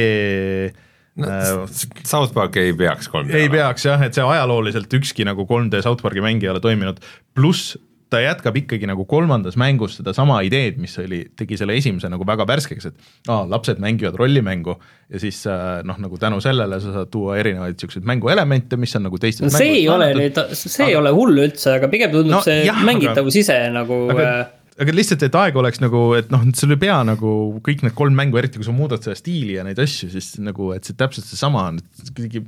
no, 1.23 1.65
South 2.03 2.35
Park 2.35 2.59
ei 2.61 2.75
peaks 2.77 3.09
kolm 3.09 3.31
ei 3.33 3.49
peaks 3.49 3.87
jah, 3.87 4.03
et 4.05 4.17
see 4.17 4.25
ajalooliselt 4.25 4.93
ükski 4.99 5.25
nagu 5.27 5.47
3D 5.49 5.81
South 5.85 6.03
Park'i 6.05 6.23
mäng 6.23 6.43
ei 6.43 6.51
ole 6.51 6.61
toiminud, 6.63 7.01
pluss 7.37 7.77
ta 8.15 8.23
jätkab 8.23 8.55
ikkagi 8.61 8.87
nagu 8.89 9.05
kolmandas 9.09 9.57
mängus 9.59 9.99
sedasama 9.99 10.39
ideed, 10.47 10.79
mis 10.81 10.95
oli, 11.03 11.21
tegi 11.37 11.59
selle 11.59 11.75
esimese 11.77 12.09
nagu 12.11 12.27
väga 12.27 12.47
värskeks, 12.49 12.89
et 12.91 13.31
aa, 13.31 13.43
lapsed 13.51 13.81
mängivad 13.83 14.17
rollimängu. 14.19 14.77
Ja 15.11 15.21
siis 15.21 15.43
äh, 15.49 15.83
noh, 15.85 15.99
nagu 16.01 16.17
tänu 16.21 16.39
sellele 16.41 16.79
sa 16.81 16.95
saad 16.95 17.11
tuua 17.13 17.37
erinevaid 17.41 17.77
siukseid 17.81 18.07
mänguelemente, 18.09 18.79
mis 18.81 18.95
on 18.97 19.05
nagu 19.09 19.19
teistes 19.21 19.45
no 19.45 19.53
see 19.53 19.81
ei 19.81 19.87
ole 19.91 20.09
nüüd, 20.17 20.39
see 20.57 20.87
ei 20.89 20.95
ole 20.97 21.11
hull 21.13 21.43
üldse, 21.45 21.75
aga 21.77 21.91
pigem 21.91 22.13
tundub 22.15 22.39
No 22.39 22.41
see 22.45 22.63
jah, 22.65 22.79
mängitavus 22.87 23.37
ise 23.43 23.59
nagu 23.75 23.99
aga 24.15 24.29
äh,, 24.31 24.54
aga 24.75 24.91
lihtsalt, 24.91 25.23
et 25.23 25.35
aeg 25.39 25.55
oleks 25.59 25.79
nagu, 25.79 25.99
et 26.17 26.31
noh, 26.33 26.41
sul 26.57 26.73
ei 26.75 26.79
pea 26.81 26.97
nagu 27.07 27.29
kõik 27.63 27.85
need 27.85 27.95
kolm 27.95 28.17
mängu, 28.17 28.39
eriti 28.39 28.59
kui 28.59 28.67
sa 28.67 28.73
muudad 28.75 29.03
seda 29.05 29.15
stiili 29.15 29.55
ja 29.55 29.63
neid 29.63 29.79
asju, 29.79 30.09
siis 30.11 30.33
nagu, 30.43 30.71
et 30.75 30.87
see 30.87 30.97
täpselt 30.99 31.27
seesama 31.29 31.63
on, 31.69 31.79
et 31.79 32.11
kuidagi 32.11 32.43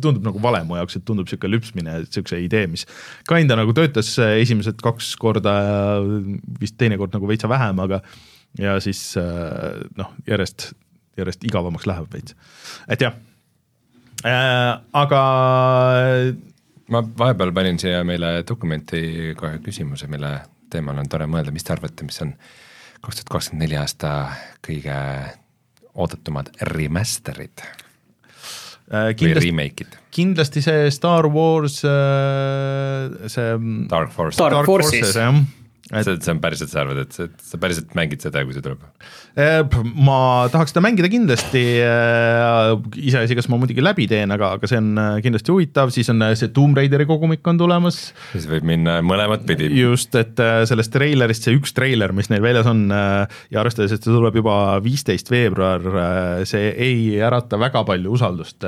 tundub 0.00 0.24
nagu 0.24 0.40
vale 0.44 0.62
mu 0.64 0.78
jaoks, 0.78 0.96
et 0.96 1.04
tundub 1.08 1.28
niisugune 1.28 1.52
lüpsmine, 1.52 1.98
niisuguse 2.06 2.40
idee, 2.40 2.64
mis 2.72 2.86
kinda 3.28 3.58
nagu 3.60 3.76
töötas 3.76 4.14
esimesed 4.24 4.80
kaks 4.84 5.12
korda 5.20 5.54
ja 5.66 5.76
vist 6.62 6.78
teinekord 6.80 7.12
nagu 7.16 7.28
veitsa 7.28 7.50
vähem, 7.52 7.84
aga 7.84 8.00
ja 8.60 8.78
siis 8.80 9.02
äh, 9.20 9.84
noh, 10.00 10.16
järjest, 10.28 10.70
järjest 11.20 11.44
igavamaks 11.44 11.88
läheb 11.88 12.08
veits, 12.12 12.36
et 12.88 13.04
jah. 13.04 13.20
Äh,, 14.24 14.72
aga 14.96 15.22
ma 16.88 17.04
vahepeal 17.04 17.52
panin 17.52 17.76
siia 17.82 18.00
meile 18.08 18.38
dokumenti 18.48 19.34
kohe 19.36 19.60
küsimuse, 19.60 20.08
mille 20.08 20.38
teemal 20.72 20.98
on 21.02 21.08
tore 21.10 21.28
mõelda, 21.30 21.54
mis 21.54 21.66
te 21.66 21.74
arvate, 21.74 22.06
mis 22.06 22.20
on 22.24 22.34
kaks 23.04 23.20
tuhat 23.20 23.32
kakskümmend 23.36 23.66
neli 23.66 23.78
aasta 23.80 24.12
kõige 24.66 24.96
oodatumad 25.96 26.52
remaster'id? 26.72 27.64
Äh, 28.86 29.08
või 29.10 29.16
kindlasti, 29.18 29.86
kindlasti 30.14 30.62
see 30.62 30.90
Star 30.94 31.26
Wars 31.32 31.80
äh,, 31.86 33.28
see 33.32 33.56
Dark 33.90 34.12
Force, 34.14 34.38
Dark 34.38 34.68
Forces. 34.68 35.00
Forces. 35.00 35.16
jah, 35.18 35.40
et 35.92 36.02
see, 36.02 36.16
see 36.18 36.32
on 36.34 36.40
päriselt, 36.42 36.70
sa 36.72 36.80
arvad, 36.82 36.98
et 37.04 37.14
see, 37.14 37.28
sa 37.46 37.58
päriselt 37.62 37.92
mängid 37.94 38.24
seda, 38.24 38.42
kui 38.42 38.56
see 38.56 38.64
tuleb? 38.64 38.82
Eh, 39.38 39.60
ma 40.02 40.18
tahaks 40.50 40.72
seda 40.74 40.82
mängida 40.82 41.10
kindlasti, 41.12 41.62
iseasi, 43.06 43.36
kas 43.38 43.46
ma 43.52 43.60
muidugi 43.60 43.84
läbi 43.84 44.08
teen, 44.10 44.34
aga, 44.34 44.54
aga 44.58 44.70
see 44.70 44.80
on 44.82 44.90
äh, 44.98 45.10
kindlasti 45.22 45.54
huvitav, 45.54 45.92
siis 45.94 46.10
on 46.10 46.24
äh, 46.26 46.34
see 46.38 46.50
Tomb 46.56 46.78
Raideri 46.78 47.06
kogumik 47.06 47.46
on 47.46 47.60
tulemas. 47.60 48.00
siis 48.32 48.48
võib 48.50 48.66
minna 48.66 48.98
mõlemat 49.06 49.46
pidi. 49.46 49.70
just, 49.78 50.14
et 50.18 50.42
äh, 50.42 50.64
sellest 50.68 50.94
treilerist, 50.96 51.46
see 51.46 51.54
üks 51.58 51.76
treiler, 51.76 52.14
mis 52.16 52.32
neil 52.32 52.42
väljas 52.42 52.66
on 52.72 52.86
äh, 52.90 53.40
ja 53.54 53.62
arvestades, 53.62 53.94
et 53.94 54.02
see 54.02 54.14
tuleb 54.14 54.40
juba 54.42 54.56
viisteist 54.82 55.30
veebruar, 55.30 55.86
see 56.48 56.72
ei 56.72 57.20
ärata 57.22 57.60
väga 57.60 57.86
palju 57.86 58.16
usaldust 58.18 58.66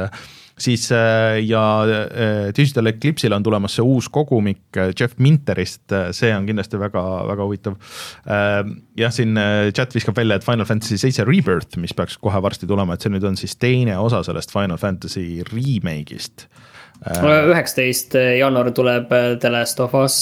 siis 0.58 0.88
äh, 0.92 1.38
ja 1.46 1.62
äh, 1.84 2.52
Digital 2.56 2.86
Eclipse'il 2.90 3.34
on 3.34 3.42
tulemas 3.46 3.76
see 3.78 3.84
uus 3.86 4.08
kogumik 4.12 4.76
äh, 4.76 4.92
Jeff 4.98 5.18
Minterist, 5.22 5.86
see 6.16 6.30
on 6.34 6.46
kindlasti 6.48 6.80
väga, 6.80 7.02
väga 7.28 7.46
huvitav. 7.46 7.76
jah, 8.98 9.12
siin 9.14 9.38
chat 9.76 9.94
viskab 9.94 10.16
välja, 10.18 10.38
et 10.38 10.46
Final 10.46 10.66
Fantasy 10.68 10.98
seitse 11.00 11.24
Rebirth, 11.26 11.78
mis 11.80 11.94
peaks 11.96 12.18
kohe 12.20 12.40
varsti 12.42 12.68
tulema, 12.68 12.94
et 12.94 13.04
see 13.04 13.12
nüüd 13.12 13.26
on 13.28 13.38
siis 13.38 13.56
teine 13.60 13.98
osa 13.98 14.22
sellest 14.26 14.52
Final 14.54 14.80
Fantasy 14.80 15.42
remake'ist. 15.52 16.48
üheksateist 17.08 18.16
jaanuar 18.38 18.72
tuleb 18.74 19.12
The 19.40 19.52
Last 19.54 19.80
of 19.80 19.94
Us 19.98 20.18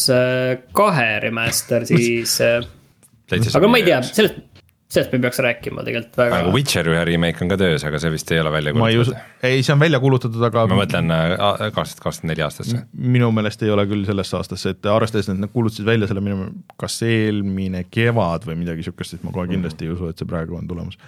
kahe 0.77 1.09
remaster, 1.25 1.87
siis 1.91 2.37
aga 2.41 3.71
ma 3.71 3.81
ei 3.81 3.89
tea, 3.89 4.03
sellest, 4.13 4.56
sellest 4.87 5.13
me 5.13 5.19
peaks 5.19 5.41
rääkima 5.43 5.83
tegelikult 5.83 6.19
väga 6.21 6.37
nagu. 6.39 6.53
Witcher 6.55 6.87
ühe 6.87 7.01
remake 7.09 7.43
on 7.43 7.51
ka 7.51 7.59
töös, 7.59 7.83
aga 7.89 7.99
see 7.99 8.13
vist 8.15 8.31
ei 8.31 8.39
ole 8.39 8.53
välja 8.55 8.73
kuulutatud., 8.77 9.17
ei, 9.47 9.63
see 9.67 9.75
on 9.75 9.81
välja 9.83 9.99
kuulutatud, 10.03 10.43
aga 10.47 10.63
ma 10.71 10.79
mõtlen 10.79 11.11
äh, 11.11 11.33
kaks 11.75 11.97
tuhat 11.97 12.05
kakskümmend 12.05 12.33
neli 12.33 12.45
aastasse. 12.47 12.83
minu 13.17 13.33
meelest 13.35 13.65
ei 13.67 13.73
ole 13.75 13.83
küll 13.91 14.07
sellesse 14.07 14.39
aastasse, 14.39 14.77
et 14.77 14.89
arvestades, 14.91 15.31
et 15.33 15.41
nad 15.43 15.51
kuulutasid 15.51 15.89
välja 15.89 16.07
selle 16.11 16.23
minu, 16.23 16.47
kas 16.79 17.01
eelmine 17.07 17.83
kevad 17.91 18.47
või 18.47 18.61
midagi 18.63 18.87
sihukest, 18.87 19.17
siis 19.17 19.27
ma 19.27 19.35
kohe 19.35 19.51
kindlasti 19.51 19.89
ei 19.89 19.93
usu, 19.97 20.13
et 20.13 20.23
see 20.23 20.31
praegu 20.31 20.55
on 20.59 20.71
tulemas. 20.71 21.01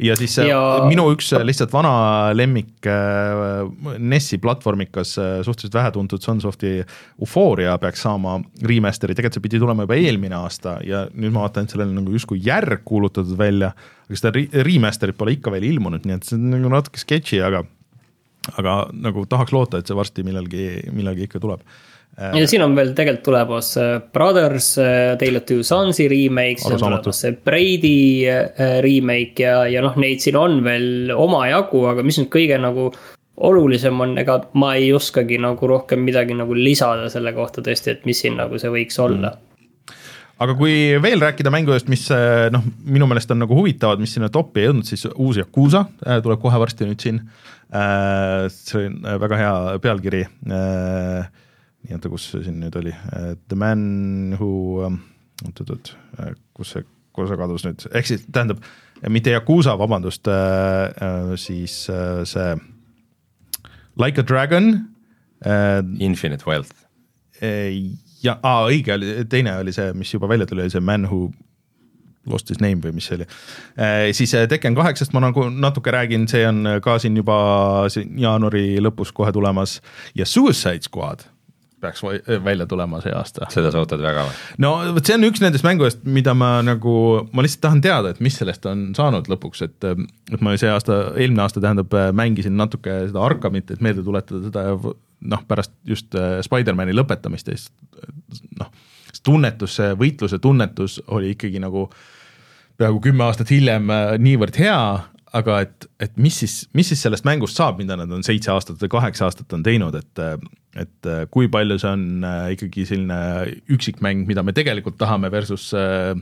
ja 0.00 0.16
siis 0.16 0.38
ja... 0.40 0.62
Minu 0.88 1.04
üks 1.12 1.28
lihtsalt 1.44 1.76
vana 1.76 1.92
lemmik 2.36 2.88
äh, 2.88 3.68
NES-i 4.00 4.40
platvormikas 4.40 5.16
äh, 5.20 5.36
suhteliselt 5.44 5.76
vähetuntud 5.76 6.24
Sunsofti 6.24 6.78
Euphoria 7.20 7.76
peaks 7.82 8.06
saama 8.08 8.38
remaster'i, 8.64 9.12
tegelikult 9.12 9.36
see 9.36 9.44
pidi 9.44 9.60
tulema 9.60 9.84
juba 9.84 10.00
eelmine 10.00 10.40
aasta 10.40 10.78
ja 10.88 11.04
nüüd 11.12 11.36
ma 11.36 11.44
vaatan, 11.44 11.68
et 11.68 11.76
sellel 11.76 11.92
on 11.92 12.00
nagu 12.00 12.16
justkui 12.16 12.40
järg 12.44 12.80
kuulutatud 12.86 13.25
välja, 13.38 13.72
aga 14.06 14.20
seda 14.20 14.32
re- 14.36 14.64
remaster'it 14.66 15.18
pole 15.18 15.36
ikka 15.36 15.52
veel 15.54 15.66
ilmunud, 15.72 16.06
nii 16.06 16.18
et 16.18 16.28
see 16.28 16.38
on 16.38 16.52
nagu 16.54 16.70
natuke 16.72 17.02
sketši, 17.02 17.42
aga 17.46 17.64
aga 18.54 18.78
nagu 18.94 19.26
tahaks 19.26 19.54
loota, 19.54 19.80
et 19.80 19.90
see 19.90 19.98
varsti 19.98 20.24
millalgi, 20.26 20.66
millalgi 20.94 21.26
ikka 21.26 21.42
tuleb. 21.42 21.64
ja 22.16 22.46
siin 22.48 22.62
on 22.64 22.76
veel 22.76 22.94
tegelikult 22.96 23.26
tulemas 23.26 23.72
äh, 23.80 23.98
Brothers, 24.12 24.70
Tale 25.20 25.40
of 25.40 25.44
Two 25.48 25.64
Sonsi 25.66 26.06
remake, 26.08 26.62
siis 26.62 26.76
on 26.76 26.80
tulemas 26.80 27.20
see 27.24 27.34
Brady 27.44 27.98
äh, 28.30 28.78
remake 28.84 29.44
ja, 29.44 29.66
ja 29.68 29.82
noh, 29.84 29.98
neid 30.00 30.22
siin 30.24 30.38
on 30.40 30.62
veel 30.64 31.12
omajagu, 31.12 31.82
aga 31.90 32.06
mis 32.06 32.20
nüüd 32.22 32.30
kõige 32.32 32.60
nagu 32.62 32.88
olulisem 33.36 34.00
on, 34.00 34.14
ega 34.20 34.38
ma 34.56 34.72
ei 34.78 34.92
oskagi 34.96 35.36
nagu 35.42 35.68
rohkem 35.68 36.00
midagi 36.06 36.36
nagu 36.38 36.56
lisada 36.56 37.10
selle 37.12 37.34
kohta 37.36 37.64
tõesti, 37.64 37.92
et 37.92 38.08
mis 38.08 38.22
siin 38.22 38.38
nagu 38.40 38.56
see 38.60 38.72
võiks 38.72 38.96
olla 39.02 39.34
mm. 39.34 39.45
Aga 40.42 40.56
kui 40.58 40.74
veel 41.02 41.22
rääkida 41.22 41.52
mängudest, 41.52 41.88
mis 41.92 42.04
äh, 42.14 42.48
noh, 42.52 42.64
minu 42.84 43.08
meelest 43.08 43.30
on 43.32 43.40
nagu 43.42 43.56
huvitavad, 43.56 44.00
mis 44.02 44.12
sinna 44.16 44.28
topi 44.32 44.62
ei 44.62 44.68
jõudnud, 44.68 44.88
siis 44.88 45.06
uus 45.14 45.40
Yakuusa 45.40 45.86
äh, 46.04 46.20
tuleb 46.24 46.42
kohe 46.42 46.60
varsti 46.62 46.88
nüüd 46.88 47.02
siin. 47.02 47.22
see 47.66 48.84
on 48.86 49.00
väga 49.18 49.36
hea 49.40 49.54
pealkiri. 49.82 50.20
nii, 50.46 51.96
oota, 51.96 52.10
kus 52.12 52.28
see 52.30 52.44
siin 52.44 52.60
nüüd 52.62 52.76
oli, 52.78 52.92
The 53.50 53.58
man 53.58 54.36
who, 54.38 54.86
oot-oot-oot, 55.42 55.90
kus 56.54 56.76
see, 56.76 56.86
kus 57.10 57.32
see 57.32 57.40
kadus 57.40 57.66
nüüd, 57.66 57.88
ehk 57.90 58.06
siis 58.06 58.22
tähendab, 58.30 58.62
mitte 59.10 59.34
Yakuusa, 59.34 59.74
vabandust, 59.80 60.30
siis 61.42 61.74
see 62.30 62.54
Like 63.96 64.20
a 64.20 64.22
Dragon 64.22 64.86
äh,. 65.40 65.82
Infinite 65.98 66.46
Wealth. 66.46 66.74
Ja, 68.26 68.38
aa 68.42 68.64
õige 68.70 68.96
oli, 68.96 69.12
teine 69.30 69.58
oli 69.62 69.74
see, 69.76 69.92
mis 69.98 70.12
juba 70.14 70.30
välja 70.30 70.48
tuli, 70.48 70.66
oli 70.66 70.74
see 70.74 70.84
Man 70.84 71.06
Who 71.10 71.30
Lost 72.26 72.50
His 72.50 72.58
Name 72.62 72.82
või 72.82 72.96
mis 72.96 73.06
see 73.08 73.20
oli 73.20 73.28
äh,. 73.28 74.08
siis 74.16 74.34
Tekken 74.50 74.76
kaheksast 74.78 75.14
ma 75.14 75.22
nagu 75.28 75.48
natuke 75.52 75.94
räägin, 75.94 76.26
see 76.30 76.42
on 76.48 76.76
ka 76.84 76.98
siin 77.02 77.16
juba 77.18 77.38
siin 77.92 78.18
jaanuari 78.20 78.82
lõpus 78.82 79.14
kohe 79.14 79.32
tulemas 79.34 79.80
ja 80.18 80.26
Suicide 80.26 80.86
Squad 80.86 81.28
peaks 81.80 82.02
välja 82.44 82.66
tulema 82.66 83.00
see 83.04 83.12
aasta. 83.14 83.46
seda 83.52 83.70
sa 83.72 83.82
ootad 83.82 84.02
väga 84.02 84.26
või? 84.26 84.36
no 84.64 84.72
vot, 84.96 85.04
see 85.06 85.16
on 85.18 85.26
üks 85.28 85.42
nendest 85.44 85.66
mängudest, 85.66 86.04
mida 86.08 86.34
ma 86.36 86.56
nagu, 86.64 86.94
ma 87.36 87.44
lihtsalt 87.44 87.62
tahan 87.66 87.82
teada, 87.84 88.14
et 88.14 88.22
mis 88.24 88.38
sellest 88.40 88.66
on 88.70 88.88
saanud 88.96 89.28
lõpuks, 89.30 89.62
et 89.66 89.88
et 89.90 90.44
ma 90.44 90.56
see 90.58 90.70
aasta, 90.72 90.98
eelmine 91.14 91.44
aasta 91.44 91.62
tähendab, 91.62 91.92
mängisin 92.16 92.56
natuke 92.58 93.02
seda 93.10 93.22
Arkhamit, 93.28 93.74
et 93.74 93.84
meelde 93.84 94.04
tuletada 94.06 94.42
seda 94.48 94.64
ja 94.70 94.78
noh, 95.20 95.42
pärast 95.48 95.72
just 95.88 96.14
äh, 96.18 96.38
Spider-man'i 96.44 96.94
lõpetamist 96.96 97.48
ja 97.50 97.56
siis 97.56 98.44
noh, 98.58 98.70
tunnetus, 99.24 99.78
see 99.78 99.94
võitluse 99.98 100.38
tunnetus 100.42 101.00
oli 101.06 101.32
ikkagi 101.34 101.60
nagu 101.62 101.88
peaaegu 102.76 103.00
kümme 103.08 103.26
aastat 103.26 103.50
hiljem 103.54 103.90
äh, 103.92 104.14
niivõrd 104.22 104.58
hea, 104.60 104.78
aga 105.36 105.58
et, 105.64 105.88
et 106.02 106.14
mis 106.20 106.36
siis, 106.42 106.60
mis 106.76 106.88
siis 106.92 107.02
sellest 107.02 107.26
mängust 107.28 107.58
saab, 107.58 107.80
mida 107.80 107.96
nad 107.98 108.12
on 108.12 108.24
seitse 108.26 108.52
aastat 108.52 108.80
või 108.82 108.92
kaheksa 108.96 109.26
aastat 109.28 109.52
on 109.56 109.64
teinud, 109.66 109.98
et 110.00 110.24
et 110.76 111.08
kui 111.32 111.48
palju 111.48 111.78
see 111.80 111.88
on 111.88 112.24
äh, 112.28 112.50
ikkagi 112.52 112.84
selline 112.84 113.18
üksikmäng, 113.72 114.26
mida 114.28 114.42
me 114.44 114.52
tegelikult 114.56 114.98
tahame, 115.00 115.30
versus 115.32 115.70
äh, 115.72 116.12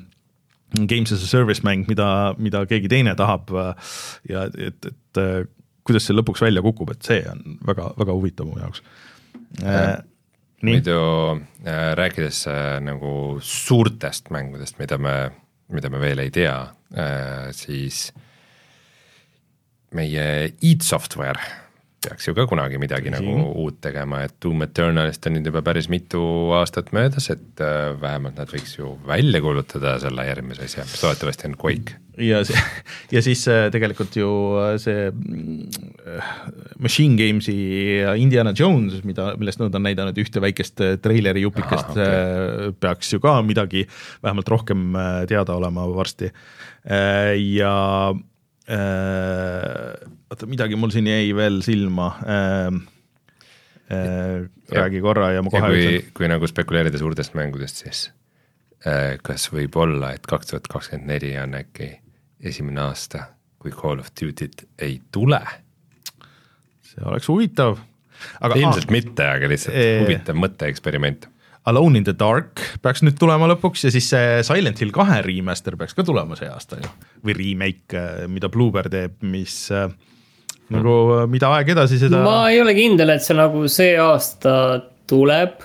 games 0.86 1.11
as 1.11 1.24
a 1.26 1.26
service 1.26 1.66
mäng, 1.66 1.88
mida, 1.90 2.07
mida 2.38 2.62
keegi 2.70 2.90
teine 2.90 3.16
tahab 3.18 3.51
ja 4.30 4.47
et, 4.55 4.86
et 4.90 5.22
kuidas 5.85 6.07
see 6.07 6.16
lõpuks 6.16 6.43
välja 6.45 6.62
kukub, 6.64 6.93
et 6.95 7.07
see 7.07 7.22
on 7.30 7.59
väga, 7.66 7.93
väga 8.01 8.16
huvitav 8.16 8.49
mu 8.49 8.59
jaoks 8.61 8.82
äh,. 9.62 9.97
muidu 10.64 10.99
äh, 11.64 11.93
rääkides 11.99 12.47
äh, 12.49 12.76
nagu 12.85 13.41
suurtest 13.45 14.30
mängudest, 14.35 14.78
mida 14.80 14.99
me, 14.99 15.16
mida 15.68 15.91
me 15.93 16.01
veel 16.03 16.24
ei 16.24 16.32
tea 16.35 16.57
äh,, 16.97 17.51
siis 17.57 18.09
meie 19.95 20.55
id 20.64 20.82
Software 20.82 21.63
peaks 22.05 22.28
ju 22.28 22.34
ka 22.36 22.46
kunagi 22.50 22.78
midagi 22.80 23.11
Siin. 23.11 23.16
nagu 23.16 23.50
uut 23.64 23.80
tegema, 23.84 24.22
et 24.26 24.34
Doom 24.42 24.64
Eternalist 24.66 25.26
on 25.28 25.36
nüüd 25.38 25.50
juba 25.50 25.62
päris 25.66 25.88
mitu 25.92 26.22
aastat 26.59 26.92
möödas, 26.96 27.30
et 27.32 27.62
äh, 27.64 27.92
vähemalt 28.00 28.38
nad 28.40 28.50
võiks 28.52 28.76
ju 28.78 28.94
välja 29.09 29.42
kuulutada 29.44 29.96
selle 30.02 30.26
järgmise 30.28 30.66
asja, 30.68 30.86
mis 30.88 31.05
loodetavasti 31.05 31.48
on 31.50 31.57
Quake. 31.61 31.98
ja 32.20 32.42
ja 33.14 33.22
siis 33.24 33.46
äh, 33.50 33.66
tegelikult 33.74 34.16
ju 34.18 34.28
äh, 34.62 34.74
see 34.82 35.09
Machine 36.78 37.18
Games'i 37.18 37.57
Indiana 38.20 38.52
Jones, 38.57 39.00
mida, 39.05 39.32
millest 39.40 39.62
nad 39.62 39.74
on 39.74 39.88
näidanud 39.88 40.18
ühte 40.20 40.42
väikest 40.44 40.84
treileri 41.02 41.42
jupikest, 41.46 41.96
okay. 41.96 42.76
peaks 42.80 43.16
ju 43.16 43.22
ka 43.24 43.40
midagi 43.42 43.86
vähemalt 44.22 44.52
rohkem 44.52 44.94
teada 45.30 45.57
olema 45.57 45.88
varsti 45.94 46.30
ja 47.55 47.74
Äh, 48.64 49.92
oota, 50.35 50.51
midagi 50.51 50.78
mul 50.78 50.93
siin 50.95 51.09
jäi 51.11 51.30
veel 51.37 51.62
silma 51.64 52.11
äh,. 52.26 52.82
Äh, 53.93 54.47
räägi 54.72 55.03
korra 55.05 55.26
ja 55.35 55.43
ma 55.45 55.51
kohe 55.53 55.68
ja 55.68 55.89
kui, 56.01 56.12
kui 56.16 56.28
nagu 56.30 56.49
spekuleerida 56.49 56.97
suurtest 56.99 57.35
mängudest, 57.37 57.82
siis 57.82 58.07
äh, 58.89 59.18
kas 59.22 59.51
võib 59.53 59.76
olla, 59.76 60.14
et 60.16 60.24
kaks 60.26 60.49
tuhat 60.49 60.70
kakskümmend 60.72 61.11
neli 61.12 61.35
on 61.37 61.53
äkki 61.59 61.91
esimene 62.41 62.80
aasta, 62.87 63.26
kui 63.61 63.74
Call 63.76 64.01
of 64.01 64.09
Duty't 64.16 64.64
ei 64.80 65.03
tule? 65.12 65.43
see 66.80 67.05
oleks 67.05 67.28
huvitav. 67.28 67.76
ilmselt 68.57 68.89
ah, 68.89 68.95
mitte, 68.97 69.28
aga 69.28 69.53
lihtsalt 69.53 69.76
ee... 69.76 70.01
huvitav 70.01 70.41
mõtteeksperiment 70.41 71.28
Alone 71.68 72.01
in 72.01 72.09
the 72.09 72.16
Dark 72.16 72.61
peaks 72.85 73.05
nüüd 73.05 73.20
tulema 73.20 73.51
lõpuks 73.53 73.85
ja 73.85 73.93
siis 73.93 74.09
see 74.12 74.41
Silent 74.49 74.80
Hill 74.80 74.97
kahe 74.97 75.20
remaster 75.28 75.76
peaks 75.80 75.93
ka 75.97 76.09
tulema 76.09 76.41
see 76.41 76.49
aasta 76.49 76.80
ju. 76.80 76.89
või 77.24 77.37
remake, 77.37 78.09
mida 78.32 78.49
Bluebird 78.53 78.93
teeb, 78.97 79.20
mis 79.28 79.61
äh, 79.72 79.93
nagu 80.72 80.96
mida 81.30 81.50
aeg 81.58 81.74
edasi, 81.74 82.00
seda. 82.00 82.22
ma 82.24 82.48
ei 82.52 82.60
ole 82.62 82.74
kindel, 82.76 83.14
et 83.14 83.24
see 83.24 83.36
nagu 83.36 83.66
see 83.70 83.94
aasta 84.00 84.56
tuleb, 85.10 85.60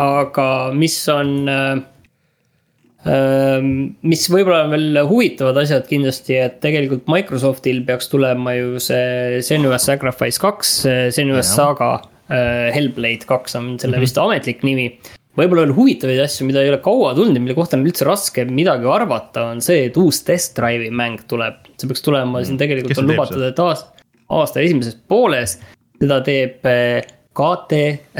aga 0.00 0.48
mis 0.76 0.96
on 1.12 1.32
äh, 1.52 1.80
äh 3.08 3.66
mis 4.08 4.24
võib-olla 4.32 4.64
on 4.66 4.74
veel 4.76 5.02
huvitavad 5.10 5.60
asjad 5.64 5.86
kindlasti, 5.90 6.38
et 6.40 6.60
tegelikult 6.64 7.10
Microsoftil 7.10 7.84
peaks 7.88 8.08
tulema 8.12 8.56
ju 8.56 8.80
see 8.82 9.42
Senua's 9.44 9.88
Sacrifice 9.90 10.40
kaks, 10.42 10.80
Senua's 11.14 11.52
Saga 11.54 11.98
äh,, 12.30 12.72
Hellblade 12.74 13.28
kaks 13.28 13.56
on 13.56 13.76
selle 13.78 13.96
mm 13.96 13.98
-hmm. 13.98 14.06
vist 14.06 14.18
ametlik 14.18 14.64
nimi 14.64 14.90
võib-olla 15.38 15.66
veel 15.66 15.76
huvitavaid 15.76 16.20
asju, 16.24 16.46
mida 16.48 16.62
ei 16.64 16.72
ole 16.72 16.80
kaua 16.82 17.12
tulnud 17.16 17.38
ja 17.38 17.42
mille 17.42 17.56
kohta 17.58 17.78
on 17.78 17.86
üldse 17.86 18.06
raske 18.08 18.44
midagi 18.48 18.88
arvata, 18.90 19.48
on 19.52 19.62
see, 19.64 19.86
et 19.88 19.98
uus 20.00 20.22
Test 20.26 20.56
Drive'i 20.58 20.90
mäng 20.94 21.22
tuleb. 21.30 21.60
see 21.78 21.90
peaks 21.90 22.02
tulema 22.02 22.42
siin 22.42 22.56
mm. 22.56 22.62
tegelikult 22.64 22.94
Kes 22.94 23.02
on 23.02 23.10
lubatud, 23.12 23.44
et 23.46 23.62
aasta, 23.62 23.97
aasta 24.28 24.62
esimeses 24.64 24.98
pooles. 25.08 25.58
seda 25.98 26.20
teeb 26.22 26.66
eh, 26.70 27.06
KT 27.34 27.78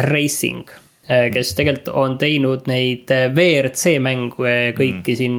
Racing, 0.09 0.71
eh, 1.07 1.29
kes 1.35 1.53
tegelikult 1.59 1.93
on 1.95 2.17
teinud 2.19 2.67
neid 2.71 3.11
eh, 3.15 3.29
WRC 3.31 3.99
mänge 4.03 4.55
kõiki 4.79 5.15
mm. 5.15 5.19
siin 5.21 5.39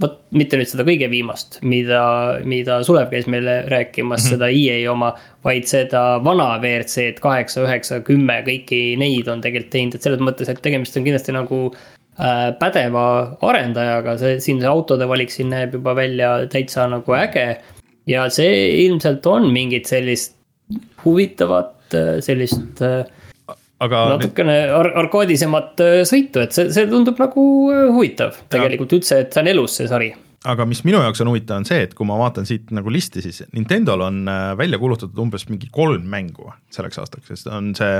vot 0.00 0.14
mitte 0.30 0.56
nüüd 0.56 0.70
seda 0.70 0.86
kõige 0.86 1.08
viimast, 1.10 1.58
mida, 1.66 2.00
mida 2.46 2.78
Sulev 2.86 3.10
käis 3.10 3.26
meile 3.26 3.64
rääkimas 3.66 4.22
mm, 4.22 4.24
-hmm. 4.24 4.30
seda 4.30 4.48
EA 4.48 4.92
oma, 4.92 5.12
vaid 5.44 5.66
seda 5.66 6.02
vana 6.24 6.52
WRC-d 6.62 7.18
kaheksa, 7.20 7.64
üheksa, 7.66 8.00
kümme, 8.06 8.38
kõiki 8.46 8.94
neid 9.00 9.28
on 9.28 9.42
tegelikult 9.42 9.72
teinud, 9.74 9.98
et 9.98 10.06
selles 10.06 10.22
mõttes, 10.22 10.48
et 10.48 10.62
tegemist 10.62 10.96
on 10.96 11.04
kindlasti 11.08 11.34
nagu 11.34 11.64
pädeva 12.58 13.02
arendajaga, 13.46 14.16
see 14.18 14.38
siin 14.42 14.62
see 14.62 14.70
autode 14.70 15.06
valik 15.06 15.30
siin 15.30 15.52
näeb 15.52 15.76
juba 15.78 15.94
välja 15.94 16.30
täitsa 16.50 16.88
nagu 16.90 17.14
äge. 17.14 17.60
Ja 18.08 18.26
see 18.32 18.84
ilmselt 18.86 19.26
on 19.28 19.50
mingit 19.52 19.88
sellist 19.90 20.36
huvitavat, 21.04 21.74
äh, 21.94 22.14
sellist 22.24 22.82
äh, 22.84 23.02
aga 23.84 24.04
natukene 24.14 24.60
ar 24.74 24.92
arkaadisemat 25.04 25.82
äh, 25.84 25.98
sõitu, 26.08 26.42
et 26.44 26.56
see, 26.56 26.70
see 26.74 26.88
tundub 26.90 27.20
nagu 27.20 27.44
huvitav 27.94 28.40
tegelikult 28.52 28.98
üldse, 28.98 29.22
et 29.24 29.34
see 29.34 29.44
on 29.44 29.52
elus, 29.54 29.76
see 29.78 29.90
sari. 29.90 30.10
Aga 30.48 30.68
mis 30.70 30.84
minu 30.86 31.00
jaoks 31.02 31.20
on 31.24 31.32
huvitav, 31.32 31.58
on 31.58 31.66
see, 31.66 31.80
et 31.82 31.94
kui 31.98 32.06
ma 32.06 32.16
vaatan 32.20 32.46
siit 32.46 32.68
nagu 32.74 32.92
listi, 32.94 33.22
siis 33.24 33.42
Nintendo'l 33.56 34.04
on 34.06 34.20
välja 34.58 34.78
kuulutatud 34.78 35.18
umbes 35.18 35.48
mingi 35.48 35.66
kolm 35.74 36.04
mängu 36.08 36.52
selleks 36.74 37.00
aastaks, 37.02 37.26
sest 37.32 37.50
on 37.50 37.72
see 37.76 37.96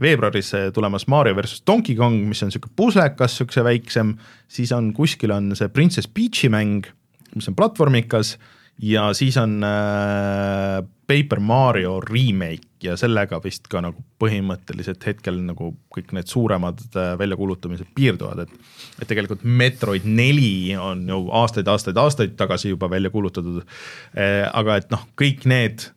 veebruaris 0.00 0.52
tulemas 0.76 1.08
Mario 1.10 1.34
versus 1.36 1.64
Donkey 1.66 1.98
Kong, 1.98 2.22
mis 2.30 2.44
on 2.46 2.54
sihuke 2.54 2.70
puslekas, 2.78 3.34
siukse 3.40 3.66
väiksem, 3.66 4.14
siis 4.48 4.70
on 4.72 4.92
kuskil 4.96 5.34
on 5.34 5.50
see 5.58 5.68
Princess 5.74 6.08
Peach'i 6.08 6.48
mäng, 6.52 6.86
mis 7.34 7.50
on 7.50 7.58
platvormikas 7.58 8.36
ja 8.82 9.12
siis 9.14 9.36
on 9.40 9.60
äh, 9.64 10.80
Paper 11.06 11.40
Mario 11.40 12.00
remake 12.00 12.68
ja 12.82 12.96
sellega 12.96 13.40
vist 13.44 13.68
ka 13.68 13.82
nagu 13.84 14.00
põhimõtteliselt 14.22 15.04
hetkel 15.06 15.40
nagu 15.44 15.72
kõik 15.92 16.14
need 16.16 16.30
suuremad 16.30 16.80
äh, 16.94 17.12
väljakuulutamised 17.20 17.92
piirduvad, 17.94 18.46
et 18.46 19.02
et 19.02 19.08
tegelikult 19.08 19.44
Metroid 19.44 20.04
neli 20.04 20.76
on 20.76 21.06
ju 21.08 21.22
aastaid-aastaid-aastaid 21.42 22.36
tagasi 22.36 22.74
juba 22.74 22.90
välja 22.90 23.10
kuulutatud. 23.10 23.62
Äh,, 24.16 24.44
aga 24.52 24.76
et 24.80 24.90
noh, 24.92 25.06
kõik 25.16 25.46
need 25.48 25.88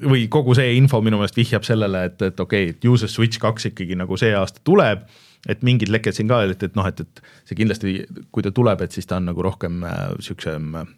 või 0.00 0.28
kogu 0.32 0.54
see 0.56 0.76
info 0.78 1.00
minu 1.04 1.18
meelest 1.20 1.36
vihjab 1.36 1.66
sellele, 1.66 2.04
et, 2.10 2.22
et 2.22 2.40
okei 2.40 2.70
okay,, 2.70 2.76
et 2.76 2.86
User 2.88 3.10
Switch 3.10 3.42
kaks 3.42 3.70
ikkagi 3.72 3.98
nagu 3.98 4.16
see 4.20 4.32
aasta 4.36 4.62
tuleb, 4.64 5.04
et 5.48 5.62
mingid 5.66 5.90
lekked 5.92 6.16
siin 6.16 6.30
ka, 6.30 6.42
et, 6.46 6.62
et 6.62 6.78
noh, 6.78 6.86
et, 6.88 7.02
et 7.04 7.22
see 7.48 7.58
kindlasti, 7.58 7.98
kui 8.32 8.44
ta 8.46 8.52
tuleb, 8.54 8.80
et 8.84 8.96
siis 8.96 9.08
ta 9.08 9.18
on 9.20 9.28
nagu 9.30 9.44
rohkem 9.44 9.82
äh, 9.84 10.06
siuksem 10.24 10.74
äh, 10.82 10.88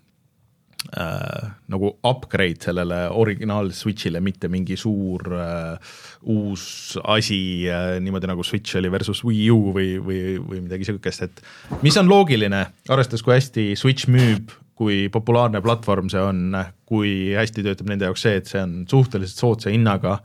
äh, 0.98 1.50
nagu 1.72 1.92
upgrade 2.08 2.62
sellele 2.64 3.04
originaal 3.10 3.70
Switch'ile, 3.76 4.20
mitte 4.24 4.50
mingi 4.52 4.76
suur 4.80 5.28
äh, 5.36 5.94
uus 6.32 6.98
asi 7.04 7.68
äh, 7.70 7.96
niimoodi 8.02 8.30
nagu 8.30 8.44
Switch 8.46 8.76
oli 8.80 8.90
versus 8.92 9.22
Wii 9.26 9.48
U 9.54 9.72
või, 9.76 9.94
või, 10.02 10.20
või 10.42 10.64
midagi 10.64 10.88
sihukest, 10.88 11.28
et 11.28 11.42
mis 11.84 11.96
on 12.00 12.10
loogiline, 12.10 12.66
arvestades, 12.88 13.24
kui 13.24 13.36
hästi 13.36 13.72
Switch 13.78 14.10
müüb, 14.12 14.52
kui 14.78 15.06
populaarne 15.12 15.62
platvorm 15.62 16.10
see 16.12 16.22
on, 16.22 16.56
kui 16.88 17.32
hästi 17.36 17.64
töötab 17.66 17.90
nende 17.92 18.08
jaoks 18.08 18.24
see, 18.26 18.38
et 18.40 18.50
see 18.50 18.62
on 18.62 18.82
suhteliselt 18.90 19.44
soodsa 19.44 19.72
hinnaga, 19.72 20.18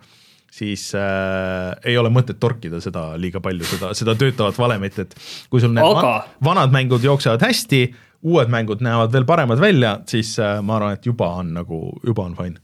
siis 0.57 0.89
äh, 0.97 1.75
ei 1.85 1.97
ole 1.99 2.09
mõtet 2.13 2.39
torkida 2.41 2.79
seda 2.83 3.11
liiga 3.19 3.41
palju, 3.43 3.67
seda, 3.67 3.91
seda 3.97 4.15
töötavat 4.17 4.57
valemit, 4.59 4.99
et 5.03 5.15
kui 5.51 5.61
sul 5.61 5.75
need 5.75 5.85
Aga- 5.85 6.23
vanad 6.43 6.73
mängud 6.73 7.03
jooksevad 7.03 7.43
hästi, 7.45 7.81
uued 8.23 8.49
mängud 8.53 8.81
näevad 8.83 9.13
veel 9.13 9.25
paremad 9.25 9.61
välja, 9.61 9.99
siis 10.09 10.37
äh, 10.39 10.61
ma 10.61 10.77
arvan, 10.77 10.97
et 10.97 11.05
juba 11.05 11.29
on 11.41 11.53
nagu, 11.57 11.81
juba 12.05 12.25
on 12.29 12.37
fine 12.37 12.61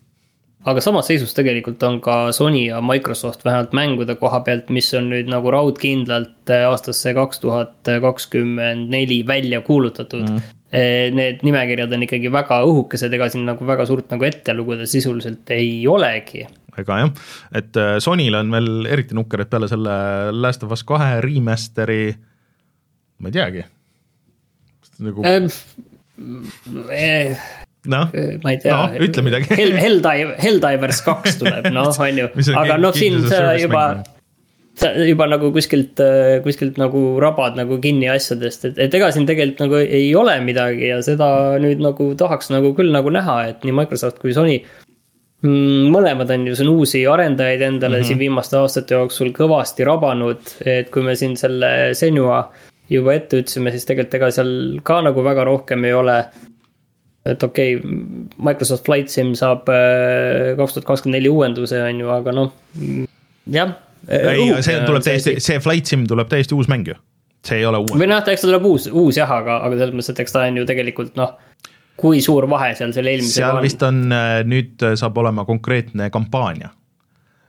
aga 0.64 0.80
samas 0.80 1.10
seisus 1.12 1.34
tegelikult 1.36 1.82
on 1.84 2.00
ka 2.04 2.32
Sony 2.36 2.66
ja 2.70 2.80
Microsoft 2.82 3.44
vähemalt 3.46 3.74
mängude 3.76 4.16
koha 4.16 4.40
pealt, 4.46 4.70
mis 4.72 4.88
on 4.96 5.10
nüüd 5.12 5.30
nagu 5.32 5.52
raudkindlalt 5.52 6.52
äh, 6.54 6.66
aastasse 6.70 7.14
kaks 7.18 7.44
tuhat 7.44 7.94
kakskümmend 8.02 8.92
neli 8.94 9.24
välja 9.28 9.62
kuulutatud 9.62 10.28
mm.. 10.30 10.52
Need 10.74 11.44
nimekirjad 11.46 11.92
on 11.94 12.02
ikkagi 12.02 12.32
väga 12.34 12.56
õhukesed, 12.66 13.14
ega 13.14 13.28
siin 13.30 13.44
nagu 13.46 13.62
väga 13.62 13.86
suurt 13.86 14.08
nagu 14.10 14.26
ettelugude 14.26 14.88
sisuliselt 14.90 15.52
ei 15.54 15.84
olegi 15.86 16.48
ega 16.82 16.98
jah, 16.98 17.12
et 17.60 17.78
Sonyl 18.02 18.40
on 18.40 18.50
veel 18.56 18.90
eriti 18.90 19.14
nukker, 19.14 19.44
et 19.44 19.52
peale 19.52 19.70
selle 19.70 19.94
Last 20.34 20.66
of 20.66 20.74
Us 20.74 20.82
kahe 20.88 21.20
remaster'i, 21.22 22.08
ma 23.22 23.30
ei 23.30 23.38
teagi. 23.38 23.68
Nagu 25.00 25.26
ähm,. 25.26 25.50
Eh, 26.94 27.34
noh, 27.90 28.12
ma 28.44 28.52
ei 28.54 28.60
tea 28.62 28.76
No, 28.78 29.00
ütle 29.02 29.24
midagi. 29.26 29.50
Hell, 29.58 29.74
Helldive, 29.82 30.36
Helldivers 30.44 31.02
kaks 31.06 31.40
tuleb, 31.42 31.72
noh, 31.74 31.90
on 32.06 32.20
ju 32.22 32.28
aga 32.60 32.78
noh, 32.78 32.94
siin 32.96 33.24
sa 33.26 33.56
juba 33.58 34.04
sa 34.80 34.90
juba 34.98 35.28
nagu 35.30 35.52
kuskilt, 35.54 36.00
kuskilt 36.46 36.80
nagu 36.82 37.02
rabad 37.22 37.58
nagu 37.58 37.78
kinni 37.82 38.10
asjadest, 38.10 38.66
et, 38.70 38.80
et 38.88 38.96
ega 38.98 39.12
siin 39.14 39.28
tegelikult 39.30 39.62
nagu 39.68 39.82
ei 39.84 40.08
ole 40.18 40.34
midagi 40.46 40.90
ja 40.90 41.02
seda 41.06 41.28
nüüd 41.62 41.84
nagu 41.84 42.14
tahaks 42.18 42.50
nagu 42.54 42.74
küll 42.78 42.94
nagu 42.94 43.14
näha, 43.14 43.38
et 43.52 43.68
nii 43.68 43.76
Microsoft 43.84 44.22
kui 44.24 44.34
Sony. 44.34 44.64
mõlemad 45.44 46.30
on 46.32 46.46
ju 46.48 46.56
siin 46.56 46.70
uusi 46.72 47.02
arendajaid 47.10 47.62
endale 47.62 47.98
mm 47.98 48.02
-hmm. 48.02 48.08
siin 48.08 48.20
viimaste 48.20 48.58
aastate 48.58 48.96
jooksul 48.96 49.34
kõvasti 49.36 49.86
rabanud, 49.86 50.42
et 50.66 50.90
kui 50.90 51.04
me 51.04 51.16
siin 51.16 51.36
selle 51.38 51.94
Senua 51.94 52.46
juba 52.92 53.14
ette 53.16 53.40
ütlesime, 53.44 53.72
siis 53.72 53.88
tegelikult 53.88 54.18
ega 54.20 54.32
seal 54.36 54.56
ka 54.86 55.00
nagu 55.06 55.24
väga 55.26 55.46
rohkem 55.48 55.86
ei 55.88 55.96
ole 55.96 56.18
et 57.26 57.44
okei 57.44 57.78
okay,, 57.78 57.96
Microsoft 58.38 58.86
Flight 58.86 59.12
Sim 59.12 59.32
saab 59.40 59.70
äh, 59.72 60.54
kaks 60.60 60.76
tuhat 60.76 60.88
kakskümmend 60.90 61.20
neli 61.20 61.32
uuenduse, 61.32 61.80
on 61.80 62.04
ju, 62.04 62.12
aga 62.12 62.36
noh, 62.36 62.52
jah. 63.54 63.74
ei, 64.10 64.50
see 64.66 64.78
tuleb 64.84 65.06
täiesti, 65.06 65.38
see 65.44 65.64
Flight 65.64 65.90
Sim 65.90 66.06
tuleb 66.10 66.32
täiesti 66.32 66.58
uus 66.58 66.70
mäng 66.72 66.88
ju, 66.92 66.98
see 67.48 67.62
ei 67.62 67.68
ole 67.70 67.80
uus. 67.86 67.96
või 67.96 68.10
noh, 68.12 68.20
eks 68.20 68.44
ta 68.44 68.52
tuleb 68.52 68.68
uus, 68.68 68.90
uus 68.92 69.20
jah, 69.22 69.32
aga, 69.32 69.62
aga 69.64 69.80
selles 69.80 69.96
mõttes, 69.96 70.12
et 70.16 70.24
eks 70.26 70.36
ta 70.36 70.46
on 70.50 70.60
ju 70.60 70.68
tegelikult 70.68 71.16
noh, 71.20 71.38
kui 72.00 72.20
suur 72.26 72.50
vahe 72.52 72.74
seal 72.76 72.92
selle 72.96 73.16
eelmisega 73.16 73.40
seal 73.40 73.60
on. 73.62 73.68
vist 73.70 73.88
on, 73.88 74.04
nüüd 74.50 74.88
saab 75.00 75.24
olema 75.24 75.48
konkreetne 75.48 76.10
kampaania, 76.12 76.74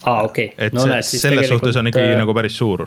aa, 0.05 0.20
okei 0.28 0.53
et 0.55 0.76
no, 0.76 0.87
see, 0.87 1.18
selles 1.18 1.43
tegelikult, 1.43 1.66
suhtes 1.66 1.82
on 1.82 1.91
ikkagi 1.91 2.14
äh, 2.14 2.20
nagu 2.22 2.37
päris 2.37 2.62
suur 2.62 2.87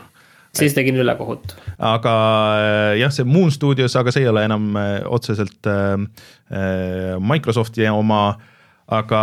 siis 0.56 0.76
tegin 0.76 0.98
ülekohut. 1.00 1.54
aga 1.78 2.12
äh, 2.58 2.92
jah, 3.02 3.12
see 3.14 3.26
Moon 3.28 3.52
Studios, 3.54 3.96
aga 3.98 4.12
see 4.14 4.24
ei 4.24 4.30
ole 4.30 4.44
enam 4.48 4.70
äh, 4.78 5.00
otseselt 5.06 5.68
äh, 5.68 5.98
Microsofti 7.20 7.84
oma, 7.92 8.22
aga, 8.88 9.22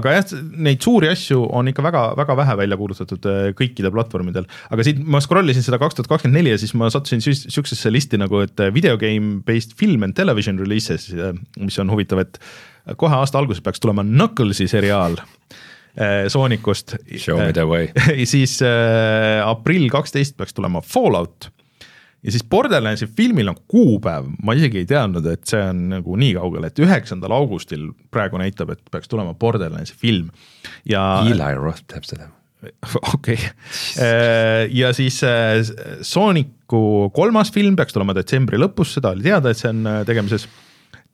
aga 0.00 0.14
jah, 0.16 0.32
neid 0.66 0.82
suuri 0.82 1.10
asju 1.12 1.44
on 1.54 1.70
ikka 1.70 1.84
väga-väga 1.86 2.36
vähe 2.40 2.56
välja 2.62 2.78
kuulutatud 2.80 3.28
kõikidel 3.58 3.94
platvormidel. 3.94 4.48
aga 4.74 4.86
siit 4.86 4.98
ma 5.02 5.22
scroll 5.22 5.54
isin 5.54 5.66
seda 5.66 5.78
kaks 5.82 5.98
tuhat 5.98 6.10
kakskümmend 6.10 6.40
neli 6.40 6.54
ja 6.54 6.60
siis 6.60 6.74
ma 6.74 6.90
sattusin 6.92 7.22
sihukesesse 7.22 7.92
listi 7.94 8.18
nagu, 8.20 8.42
et 8.42 8.66
video 8.74 8.98
game 8.98 9.40
based 9.46 9.76
film 9.78 10.02
and 10.06 10.18
television 10.18 10.58
releases, 10.58 11.12
mis 11.60 11.78
on 11.78 11.94
huvitav, 11.94 12.24
et 12.26 12.42
kohe 12.98 13.14
aasta 13.14 13.38
alguses 13.38 13.62
peaks 13.62 13.82
tulema 13.82 14.04
Knucklesi 14.06 14.68
seriaal 14.70 15.18
Soonikust. 16.28 16.96
Show 17.16 17.40
me 17.40 17.52
the 17.56 17.64
way. 17.68 17.90
siis 18.32 18.58
äh, 18.64 19.40
aprill 19.46 19.88
kaksteist 19.92 20.36
peaks 20.36 20.56
tulema 20.56 20.82
Fallout 20.84 21.50
ja 22.26 22.32
siis 22.34 22.44
Borderlandsi 22.50 23.06
filmil 23.06 23.48
on 23.48 23.58
kuupäev, 23.70 24.28
ma 24.42 24.54
isegi 24.58 24.82
ei 24.82 24.88
teadnud, 24.90 25.26
et 25.30 25.44
see 25.46 25.60
on 25.62 25.84
nagu 25.92 26.16
nii 26.18 26.32
kaugel, 26.38 26.66
et 26.66 26.80
üheksandal 26.82 27.34
augustil 27.36 27.90
praegu 28.12 28.40
näitab, 28.40 28.72
et 28.74 28.82
peaks 28.90 29.10
tulema 29.12 29.36
Borderlandsi 29.38 29.94
film 29.98 30.32
ja 30.88 31.04
Eli 31.26 31.52
Roth 31.60 31.86
teeb 31.92 32.08
seda. 32.08 32.32
okei, 33.14 33.36
ja 34.74 34.90
siis 34.96 35.20
Sooniku 36.02 37.12
kolmas 37.14 37.52
film 37.54 37.76
peaks 37.78 37.94
tulema 37.94 38.16
detsembri 38.16 38.58
lõpus, 38.58 38.96
seda 38.96 39.12
oli 39.14 39.22
teada, 39.28 39.52
et 39.52 39.60
see 39.60 39.70
on 39.70 39.84
tegemises. 40.08 40.48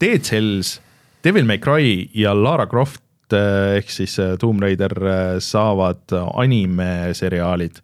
Dead 0.01 0.25
Cells, 0.25 0.79
Devil 1.23 1.45
May 1.47 1.61
Cry 1.63 2.07
ja 2.17 2.33
Lara 2.35 2.65
Croft 2.71 3.03
äh, 3.37 3.79
ehk 3.79 3.91
siis 3.93 4.19
äh, 4.23 4.37
Tomb 4.41 4.63
Raider 4.63 4.93
äh, 5.03 5.41
saavad 5.43 6.13
animeseriaalid 6.13 7.83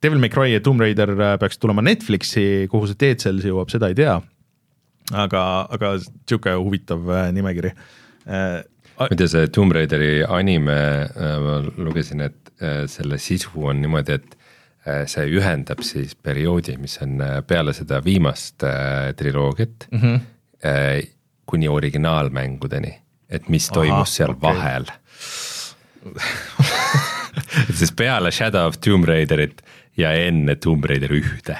Devil 0.00 0.20
May 0.22 0.30
Cry 0.32 0.54
ja 0.54 0.60
Tomb 0.64 0.80
Raider 0.80 1.12
peaks 1.40 1.58
tulema 1.60 1.82
Netflixi, 1.84 2.66
kuhu 2.72 2.88
see 2.88 3.14
Cells 3.20 3.44
jõuab, 3.44 3.68
seda 3.68 3.90
ei 3.92 3.98
tea. 3.98 4.14
aga, 5.12 5.42
aga 5.68 5.90
sihuke 6.00 6.54
huvitav 6.56 7.04
nimekiri 7.36 7.74
muide, 8.24 9.28
see 9.28 9.50
Tomb 9.52 9.76
Raideri 9.76 10.22
anime, 10.24 10.78
ma 11.44 11.58
lugesin, 11.76 12.24
et 12.24 12.52
selle 12.88 13.18
sisu 13.20 13.66
on 13.68 13.82
niimoodi, 13.82 14.16
et 14.16 15.06
see 15.10 15.28
ühendab 15.36 15.84
siis 15.84 16.16
perioodi, 16.16 16.78
mis 16.80 16.96
on 17.04 17.20
peale 17.44 17.76
seda 17.76 18.00
viimast 18.04 18.64
triloogiat 19.20 19.90
mm 19.90 20.00
-hmm. 20.00 21.06
kuni 21.44 21.68
originaalmängudeni, 21.68 22.94
et 23.30 23.48
mis 23.48 23.68
toimus 23.70 23.94
Ahah, 23.94 24.14
seal 24.14 24.34
okay. 24.34 24.42
vahel 24.48 24.90
et 27.68 27.76
siis 27.76 27.92
peale 27.96 28.32
Shadow 28.32 28.70
of 28.70 28.80
Tomb 28.84 29.08
Raiderit 29.08 29.60
ja 30.00 30.14
enne 30.16 30.56
Tomb 30.56 30.86
Raider 30.88 31.12
ühte. 31.12 31.58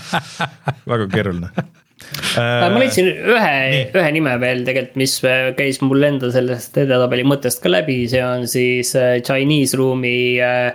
väga 0.90 1.08
keeruline 1.12 1.50
Äh, 2.34 2.64
ma 2.72 2.80
leidsin 2.80 3.06
ühe, 3.06 3.58
ühe 3.94 4.08
nime 4.14 4.34
veel 4.42 4.64
tegelikult, 4.66 4.96
mis 4.98 5.14
äh, 5.26 5.52
käis 5.58 5.78
mul 5.84 6.02
enda 6.06 6.30
sellest 6.34 6.76
edetabeli 6.82 7.24
mõttest 7.26 7.62
ka 7.62 7.70
läbi, 7.70 8.04
see 8.10 8.22
on 8.24 8.48
siis 8.50 8.90
äh, 8.98 9.20
Chinese 9.24 9.78
Room'i 9.78 10.16
äh, 10.42 10.74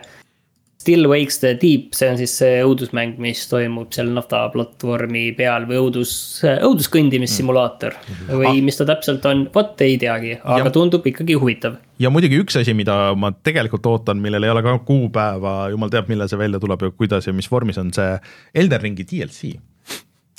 Still 0.80 1.10
Wakes 1.12 1.42
the 1.42 1.50
Deep, 1.60 1.90
see 1.92 2.08
on 2.08 2.16
siis 2.16 2.32
see 2.40 2.62
õudusmäng, 2.64 3.18
mis 3.20 3.42
toimub 3.52 3.90
seal 3.92 4.14
naftaplatvormi 4.16 5.26
peal 5.36 5.66
või 5.68 5.76
õudus, 5.82 6.14
õuduskõndimissimulaator 6.46 7.98
või 8.30 8.62
mis 8.64 8.80
ta 8.80 8.86
täpselt 8.88 9.26
on, 9.28 9.42
vot 9.56 9.82
ei 9.84 9.98
teagi, 10.00 10.38
aga 10.40 10.70
Ja- 10.70 10.72
tundub 10.72 11.04
ikkagi 11.12 11.36
huvitav. 11.36 11.76
ja 12.00 12.10
muidugi 12.10 12.40
üks 12.40 12.56
asi, 12.62 12.74
mida 12.74 13.14
ma 13.20 13.32
tegelikult 13.32 13.86
ootan, 13.92 14.22
millel 14.24 14.44
ei 14.48 14.54
ole 14.54 14.64
ka 14.64 14.78
kuupäeva, 14.88 15.70
jumal 15.74 15.92
teab, 15.92 16.08
millal 16.08 16.32
see 16.32 16.40
välja 16.40 16.60
tuleb 16.64 16.82
ja 16.88 16.92
kuidas 16.96 17.28
ja 17.28 17.34
mis 17.36 17.52
vormis 17.52 17.78
on 17.78 17.92
see 17.92 18.16
Elden 18.56 18.82
Ringi 18.82 19.04
DLC. 19.04 19.58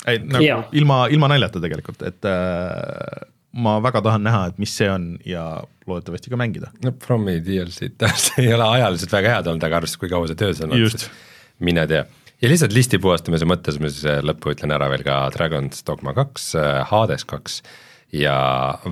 ei, 0.07 0.17
nagu 0.25 0.41
Jaa. 0.43 0.63
ilma, 0.73 1.03
ilma 1.13 1.27
naljata 1.35 1.61
tegelikult, 1.61 2.01
et 2.01 2.25
äh, 2.25 3.29
ma 3.51 3.75
väga 3.83 4.01
tahan 4.05 4.23
näha, 4.27 4.45
et 4.51 4.61
mis 4.61 4.73
see 4.77 4.87
on 4.91 5.11
ja 5.27 5.43
loodetavasti 5.89 6.31
ka 6.31 6.39
mängida. 6.39 6.71
no 6.85 6.93
Fromi 7.03 7.39
DLC-d, 7.43 8.11
see 8.21 8.45
ei 8.47 8.55
ole 8.55 8.69
ajaliselt 8.77 9.13
väga 9.17 9.35
head 9.35 9.51
olnud, 9.51 9.67
aga 9.67 9.81
arvestades, 9.81 10.01
kui 10.01 10.11
kaua 10.11 10.29
see 10.31 10.39
töös 10.39 10.63
on 10.63 10.75
olnud 10.75 11.07
mine 11.61 11.85
tea. 11.89 12.05
ja 12.41 12.51
lihtsalt 12.51 12.75
listi 12.75 13.01
puhastamise 13.01 13.47
mõttes 13.49 13.79
ma 13.81 13.91
siis 13.91 14.07
äh, 14.09 14.21
lõppu 14.25 14.55
ütlen 14.55 14.73
ära 14.75 14.89
veel 14.93 15.03
ka 15.07 15.23
Dragon's 15.35 15.83
Dogma 15.87 16.15
kaks, 16.17 16.53
Hades 16.91 17.27
kaks 17.27 17.61
ja 18.15 18.35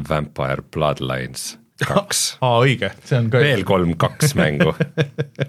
Vampire 0.09 0.63
Bloodlines 0.73 1.53
kaks 1.87 2.23
aa, 2.43 2.59
õige, 2.63 2.91
see 3.07 3.19
on 3.19 3.29
ka 3.31 3.41
veel 3.43 3.63
kolm 3.67 3.93
kaks 3.99 4.35
mängu. 4.39 4.73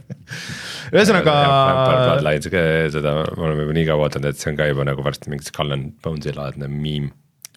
ühesõnaga 0.95 1.35
Vampire 1.35 2.05
Bloodlines, 2.05 2.51
seda 2.95 3.17
me 3.25 3.49
oleme 3.49 3.67
juba 3.67 3.77
nii 3.79 3.89
kaua 3.89 4.07
ootanud, 4.07 4.31
et 4.31 4.43
see 4.43 4.53
on 4.53 4.61
ka 4.61 4.69
juba 4.71 4.87
nagu 4.87 5.07
varsti 5.07 5.33
mingi 5.33 5.49
Skull 5.49 5.75
and 5.75 5.97
Bones'i 6.05 6.35
laadne 6.37 6.71
miim. 6.71 7.11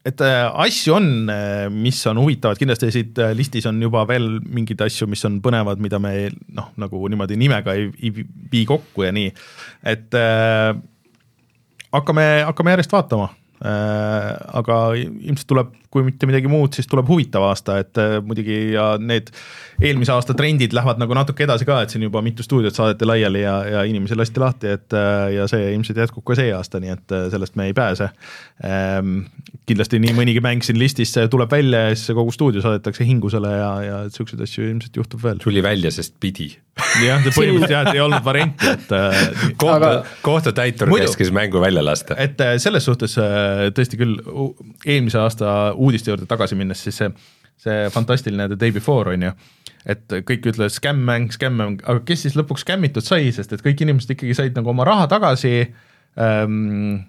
Et 0.04 0.22
äh, 0.24 0.46
asju 0.66 0.96
on, 0.98 1.06
mis 1.72 2.00
on 2.12 2.20
huvitavad, 2.20 2.60
kindlasti 2.60 2.90
siit 2.92 3.20
äh, 3.24 3.32
listis 3.38 3.68
on 3.70 3.80
juba 3.82 4.04
veel 4.10 4.40
mingeid 4.44 4.82
asju, 4.84 5.08
mis 5.12 5.24
on 5.28 5.40
põnevad, 5.44 5.80
mida 5.84 6.00
me 6.04 6.28
noh, 6.52 6.74
nagu 6.82 7.06
niimoodi 7.12 7.38
nimega 7.40 7.76
ei, 7.80 7.88
ei 8.04 8.26
vii 8.52 8.66
kokku 8.68 9.06
ja 9.08 9.14
nii, 9.16 9.32
et 9.94 10.20
äh, 10.20 10.74
hakkame, 11.94 12.28
hakkame 12.50 12.76
järjest 12.76 12.96
vaatama 12.96 13.32
äh,. 13.64 14.30
aga 14.60 14.80
ilmselt 15.00 15.48
tuleb 15.48 15.72
kui 15.94 16.06
mitte 16.06 16.28
midagi 16.30 16.50
muud, 16.50 16.74
siis 16.74 16.90
tuleb 16.90 17.10
huvitav 17.10 17.46
aasta, 17.46 17.78
et 17.84 18.00
äh, 18.02 18.16
muidugi 18.26 18.58
ja 18.74 18.94
need 19.02 19.30
eelmise 19.84 20.14
aasta 20.16 20.34
trendid 20.38 20.74
lähevad 20.74 21.02
nagu 21.02 21.14
natuke 21.18 21.46
edasi 21.46 21.68
ka, 21.70 21.84
et 21.84 21.94
siin 21.94 22.08
juba 22.08 22.24
mitu 22.26 22.46
stuudiot 22.46 22.74
saadeti 22.78 23.08
laiali 23.08 23.44
ja, 23.44 23.56
ja 23.76 23.84
inimesi 23.90 24.18
lasti 24.18 24.42
lahti, 24.42 24.74
et 24.78 24.98
äh, 24.98 25.36
ja 25.38 25.46
see 25.52 25.70
ilmselt 25.76 26.02
jätkub 26.02 26.26
ka 26.26 26.38
see 26.40 26.50
aasta, 26.56 26.82
nii 26.82 26.96
et 26.96 27.14
äh, 27.14 27.28
sellest 27.34 27.58
me 27.60 27.70
ei 27.70 27.78
pääse 27.78 28.10
ehm,. 28.66 29.24
kindlasti 29.70 30.00
nii 30.04 30.16
mõnigi 30.18 30.42
mäng 30.44 30.66
siin 30.66 30.80
listis 30.82 31.14
tuleb 31.32 31.52
välja 31.54 31.86
ja 31.86 31.94
siis 31.96 32.12
kogu 32.18 32.34
stuudio 32.36 32.64
saadetakse 32.64 33.06
hingusele 33.08 33.54
ja, 33.54 33.70
ja 33.86 34.02
siukseid 34.12 34.42
asju 34.44 34.66
ilmselt 34.66 34.98
juhtub 35.00 35.22
veel. 35.24 35.40
tuli 35.44 35.64
välja, 35.64 35.94
sest 35.94 36.18
pidi. 36.20 36.50
jah, 37.04 37.22
põhimõtteliselt 37.22 37.76
jah, 37.76 37.86
et 37.86 38.00
ei 38.00 38.02
olnud 38.02 38.26
varianti, 38.26 38.74
et 38.74 38.90
kohtu 39.62 39.78
Aga..., 39.78 39.94
kohtutäitur 40.26 40.90
käskis 40.90 41.30
mängu 41.36 41.62
välja 41.62 41.86
lasta. 41.86 42.18
et 42.18 42.42
selles 42.64 42.90
suhtes 42.90 43.16
tõesti 43.78 44.00
küll 44.02 44.18
eelmise 44.90 45.22
aasta 45.22 45.54
uudiste 45.84 46.12
juurde 46.12 46.28
tagasi 46.30 46.58
minnes, 46.60 46.82
siis 46.86 47.00
see, 47.02 47.12
see 47.62 47.78
fantastiline 47.94 48.50
The 48.52 48.60
Day 48.60 48.74
Before 48.76 49.14
on 49.14 49.28
ju, 49.28 49.32
et 49.94 50.18
kõik 50.28 50.52
ütlevad 50.54 50.74
skämm-mäng, 50.74 51.32
skämm-mäng, 51.36 51.82
aga 51.84 52.04
kes 52.08 52.28
siis 52.28 52.38
lõpuks 52.40 52.66
skämmitud 52.66 53.06
sai, 53.06 53.32
sest 53.36 53.56
et 53.56 53.64
kõik 53.66 53.84
inimesed 53.86 54.16
ikkagi 54.16 54.38
said 54.38 54.60
nagu 54.60 54.72
oma 54.74 54.88
raha 54.88 55.10
tagasi 55.12 55.56
ähm,. 56.20 57.02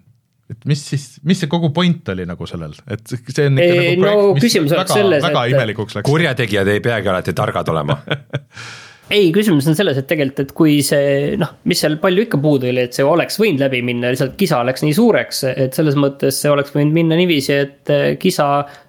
et 0.51 0.67
mis 0.69 0.81
siis, 0.91 1.07
mis 1.25 1.39
see 1.41 1.49
kogu 1.51 1.71
point 1.75 2.09
oli 2.13 2.27
nagu 2.29 2.47
sellel, 2.51 2.75
et 2.91 3.05
see 3.09 3.47
on 3.49 3.61
ikka 3.61 3.69
ei, 3.69 3.95
nagu 3.97 4.01
projekt, 4.03 4.33
no, 4.35 4.65
mis 4.67 4.75
väga, 4.75 5.05
väga 5.29 5.45
et... 5.45 5.55
imelikuks 5.55 6.01
läks. 6.01 6.09
kurjategijad 6.11 6.73
ei 6.75 6.83
peagi 6.85 7.13
alati 7.15 7.37
targad 7.37 7.71
olema 7.73 8.01
ei, 9.13 9.29
küsimus 9.35 9.67
on 9.69 9.77
selles, 9.77 9.99
et 10.01 10.07
tegelikult, 10.09 10.41
et 10.41 10.53
kui 10.57 10.79
see 10.85 11.35
noh, 11.41 11.51
mis 11.69 11.81
seal 11.81 11.99
palju 12.03 12.25
ikka 12.25 12.41
puudu 12.41 12.71
oli, 12.71 12.87
et 12.87 12.97
see 12.97 13.05
oleks 13.07 13.37
võinud 13.41 13.61
läbi 13.65 13.83
minna, 13.85 14.13
lihtsalt 14.13 14.37
kisa 14.41 14.63
läks 14.67 14.85
nii 14.85 14.97
suureks, 14.97 15.43
et 15.51 15.77
selles 15.77 15.99
mõttes 16.01 16.41
see 16.41 16.53
oleks 16.53 16.73
võinud 16.75 16.97
minna 16.97 17.19
niiviisi, 17.21 17.59
et 17.67 17.93
eh, 17.93 18.07
kisa 18.21 18.49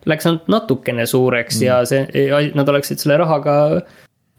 läks 0.09 0.29
ainult 0.29 0.49
natukene 0.51 1.07
suureks 1.09 1.59
mm. 1.59 1.67
ja 1.67 1.81
see, 1.89 2.49
nad 2.55 2.73
oleksid 2.73 3.03
selle 3.03 3.19
rahaga. 3.21 3.55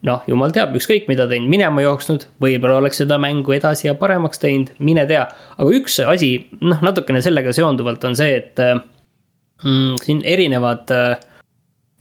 noh, 0.06 0.20
jumal 0.28 0.52
teab, 0.54 0.74
ükskõik 0.76 1.08
mida 1.10 1.24
teinud, 1.26 1.50
minema 1.50 1.82
jooksnud, 1.82 2.28
võib-olla 2.40 2.80
oleks 2.80 3.00
seda 3.02 3.16
mängu 3.18 3.56
edasi 3.56 3.88
ja 3.88 3.94
paremaks 3.98 4.38
teinud, 4.38 4.74
mine 4.78 5.06
tea. 5.08 5.24
aga 5.56 5.70
üks 5.80 6.00
asi, 6.04 6.48
noh, 6.60 6.80
natukene 6.84 7.22
sellega 7.24 7.52
seonduvalt 7.56 8.04
on 8.04 8.16
see, 8.16 8.36
et 8.40 8.64
eh, 8.64 8.76
mm, 9.64 9.96
siin 10.04 10.22
erinevad 10.24 10.92
äh, 10.94 11.16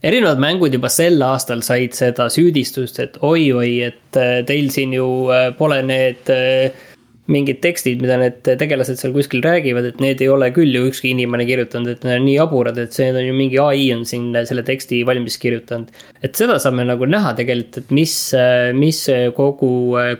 erinevad 0.04 0.40
mängud 0.42 0.74
juba 0.76 0.90
sel 0.92 1.22
aastal 1.24 1.62
said 1.64 1.96
seda 1.96 2.28
süüdistust, 2.32 3.00
et 3.02 3.16
oi-oi, 3.24 3.70
et 3.88 4.20
äh, 4.20 4.42
teil 4.48 4.68
siin 4.74 4.92
ju 4.96 5.06
äh, 5.32 5.48
pole 5.56 5.80
need 5.86 6.28
äh, 6.32 6.84
mingid 7.32 7.58
tekstid, 7.64 8.02
mida 8.04 8.18
need 8.20 8.38
tegelased 8.44 9.00
seal 9.00 9.14
kuskil 9.16 9.42
räägivad, 9.42 9.88
et 9.88 10.02
need 10.04 10.20
ei 10.22 10.28
ole 10.30 10.52
küll 10.54 10.70
ju 10.76 10.84
ükski 10.92 11.10
inimene 11.10 11.46
kirjutanud, 11.48 11.96
et 11.96 12.04
need 12.06 12.20
on 12.20 12.26
nii 12.28 12.36
jaburad, 12.36 12.78
et 12.78 12.94
see 12.94 13.08
on 13.10 13.18
ju 13.24 13.34
mingi 13.34 13.58
ai 13.58 13.88
on 13.96 14.04
siin 14.06 14.28
selle 14.46 14.62
teksti 14.66 15.00
valmis 15.08 15.40
kirjutanud. 15.42 15.90
et 16.22 16.38
seda 16.38 16.60
saame 16.62 16.86
nagu 16.86 17.08
näha 17.10 17.34
tegelikult, 17.40 17.80
et 17.82 17.90
mis, 17.98 18.14
mis 18.78 19.02
kogu, 19.34 19.72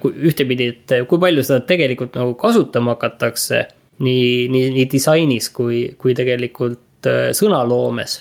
ühtepidi, 0.03 0.73
et 0.75 0.99
kui 1.07 1.23
palju 1.23 1.47
seda 1.47 1.63
tegelikult 1.69 2.19
nagu 2.19 2.35
kasutama 2.41 2.97
hakatakse. 2.97 3.69
nii, 4.03 4.49
nii, 4.53 4.73
nii 4.75 4.89
disainis 4.93 5.47
kui, 5.55 5.85
kui 5.97 6.13
tegelikult 6.19 7.07
sõnaloomes 7.39 8.19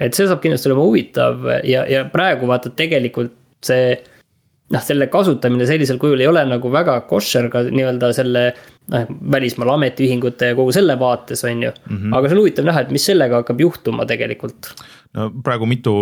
et 0.00 0.16
see 0.16 0.28
saab 0.28 0.42
kindlasti 0.42 0.70
olema 0.70 0.84
huvitav 0.84 1.48
ja, 1.64 1.86
ja 1.88 2.04
praegu 2.12 2.48
vaata 2.50 2.72
tegelikult 2.76 3.34
see 3.64 3.96
noh, 4.74 4.82
selle 4.82 5.08
kasutamine 5.12 5.66
sellisel 5.68 5.98
kujul 6.02 6.22
ei 6.22 6.28
ole 6.30 6.42
nagu 6.48 6.70
väga 6.72 6.98
koššer 7.10 7.48
ka 7.52 7.62
nii-öelda 7.68 8.10
selle 8.16 8.44
noh, 8.92 9.08
välismaal 9.36 9.74
ametiühingute 9.76 10.52
ja 10.52 10.58
kogu 10.58 10.74
selle 10.74 10.98
vaates, 11.00 11.44
on 11.46 11.64
ju 11.68 11.72
mm. 11.72 11.96
-hmm. 11.96 12.16
aga 12.18 12.28
see 12.28 12.36
on 12.36 12.42
huvitav 12.42 12.68
näha, 12.68 12.84
et 12.84 12.94
mis 12.94 13.08
sellega 13.12 13.42
hakkab 13.42 13.60
juhtuma 13.62 14.06
tegelikult. 14.06 14.72
no 15.16 15.30
praegu 15.44 15.66
mitu 15.70 15.94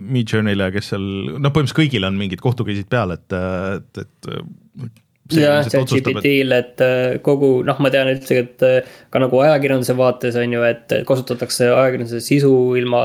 Midjourney'le, 0.00 0.70
kes 0.72 0.92
seal, 0.94 1.06
noh, 1.36 1.50
põhimõtteliselt 1.50 1.80
kõigil 1.82 2.08
on 2.08 2.18
mingid 2.18 2.40
kohtukeisid 2.44 2.88
peal, 2.90 3.16
et, 3.18 3.38
et, 3.76 4.04
et 4.06 5.01
jah, 5.38 5.62
ChatGPT-l, 5.68 6.56
et 6.56 6.84
äh, 6.84 7.18
kogu 7.24 7.54
noh, 7.66 7.78
ma 7.82 7.92
tean 7.94 8.10
üldse, 8.12 8.42
et 8.44 8.66
äh, 8.66 8.90
ka 9.12 9.22
nagu 9.22 9.40
ajakirjanduse 9.44 9.96
vaates 9.98 10.38
on 10.40 10.58
ju, 10.58 10.66
et 10.68 10.98
kasutatakse 11.08 11.70
ajakirjanduse 11.70 12.22
sisu 12.24 12.52
ilma 12.80 13.02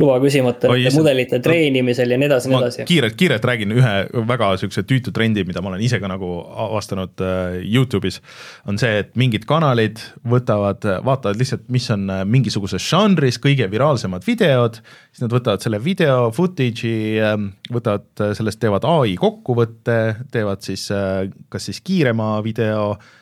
luba 0.00 0.16
küsimata 0.22 0.70
Oi, 0.72 0.86
mudelite 0.94 1.38
no, 1.38 1.44
treenimisel 1.44 2.14
ja 2.14 2.18
nii 2.20 2.28
edasi 2.30 2.50
nii 2.50 2.58
edasi. 2.58 2.86
kiirelt, 2.88 3.16
kiirelt 3.20 3.46
räägin 3.50 3.74
ühe 3.76 3.94
väga 4.28 4.50
siukse 4.60 4.84
tüütu 4.88 5.12
trendi, 5.16 5.44
mida 5.48 5.62
ma 5.62 5.72
olen 5.72 5.84
ise 5.84 6.00
ka 6.02 6.10
nagu 6.10 6.30
avastanud 6.66 7.22
äh, 7.24 7.60
Youtube'is. 7.66 8.20
on 8.68 8.80
see, 8.80 9.02
et 9.04 9.12
mingid 9.20 9.46
kanalid 9.50 10.00
võtavad, 10.26 10.86
vaatavad 11.06 11.40
lihtsalt, 11.40 11.68
mis 11.72 11.90
on 11.94 12.08
äh, 12.10 12.24
mingisuguses 12.24 12.84
žanris 12.90 13.40
kõige 13.42 13.68
viraalsemad 13.70 14.26
videod. 14.26 14.80
siis 15.12 15.24
nad 15.26 15.36
võtavad 15.36 15.64
selle 15.64 15.82
video 15.84 16.30
footage'i 16.34 17.20
äh,, 17.20 17.38
võtavad 17.72 18.24
äh, 18.24 18.34
sellest, 18.38 18.60
teevad 18.62 18.88
ai 18.88 19.16
kokkuvõtte, 19.20 20.00
teevad 20.32 20.64
siis 20.66 20.88
äh, 20.94 21.28
kas 21.52 21.70
siis 21.70 21.82
kiirema 21.84 22.38
video 22.44 22.94
Äh, 22.94 23.19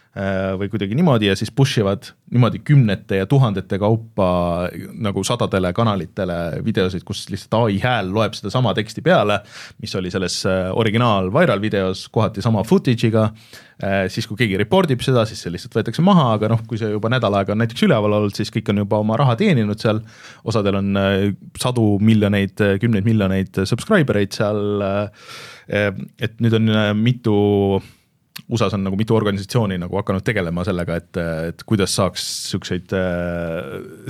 või 0.59 0.67
kuidagi 0.73 0.97
niimoodi 0.99 1.29
ja 1.29 1.35
siis 1.39 1.53
push 1.55 1.79
ivad 1.79 2.09
niimoodi 2.33 2.59
kümnete 2.65 3.21
ja 3.21 3.27
tuhandete 3.27 3.79
kaupa 3.79 4.29
nagu 5.01 5.23
sadadele 5.25 5.71
kanalitele 5.77 6.37
videosid, 6.65 7.05
kus 7.07 7.27
lihtsalt 7.33 7.57
ai 7.61 7.79
hääl 7.83 8.11
loeb 8.13 8.37
sedasama 8.37 8.75
teksti 8.77 9.05
peale, 9.05 9.39
mis 9.83 9.95
oli 9.99 10.11
selles 10.13 10.41
äh, 10.49 10.69
originaal 10.77 11.31
viral 11.35 11.63
videos 11.63 12.07
kohati 12.13 12.43
sama 12.45 12.65
footage'iga. 12.67 13.29
Äh, 13.79 14.07
siis, 14.13 14.27
kui 14.27 14.37
keegi 14.41 14.59
report 14.61 14.91
ib 14.91 15.05
seda, 15.07 15.25
siis 15.29 15.41
see 15.45 15.53
lihtsalt 15.55 15.77
võetakse 15.79 16.05
maha, 16.05 16.33
aga 16.37 16.51
noh, 16.53 16.65
kui 16.69 16.81
see 16.81 16.91
juba 16.93 17.13
nädal 17.13 17.37
aega 17.39 17.55
on 17.55 17.63
näiteks 17.63 17.87
üleval 17.87 18.19
olnud, 18.19 18.35
siis 18.37 18.53
kõik 18.55 18.73
on 18.73 18.83
juba 18.83 19.01
oma 19.05 19.19
raha 19.21 19.37
teeninud 19.39 19.81
seal. 19.81 20.03
osadel 20.49 20.81
on 20.81 20.99
sadu 21.59 21.87
miljoneid, 22.03 22.59
kümneid 22.83 23.07
miljoneid 23.07 23.63
subscriber 23.69 24.19
eid 24.19 24.35
seal. 24.35 24.83
et 25.69 26.39
nüüd 26.41 26.55
on 26.57 26.71
mitu 26.97 27.35
USA-s 28.49 28.77
on 28.79 28.85
nagu 28.87 28.97
mitu 28.97 29.17
organisatsiooni 29.17 29.77
nagu 29.81 29.99
hakanud 30.01 30.25
tegelema 30.25 30.65
sellega, 30.65 30.97
et, 30.97 31.21
et 31.51 31.65
kuidas 31.69 31.93
saaks 31.99 32.25
siukseid 32.53 32.95
äh, 32.97 33.59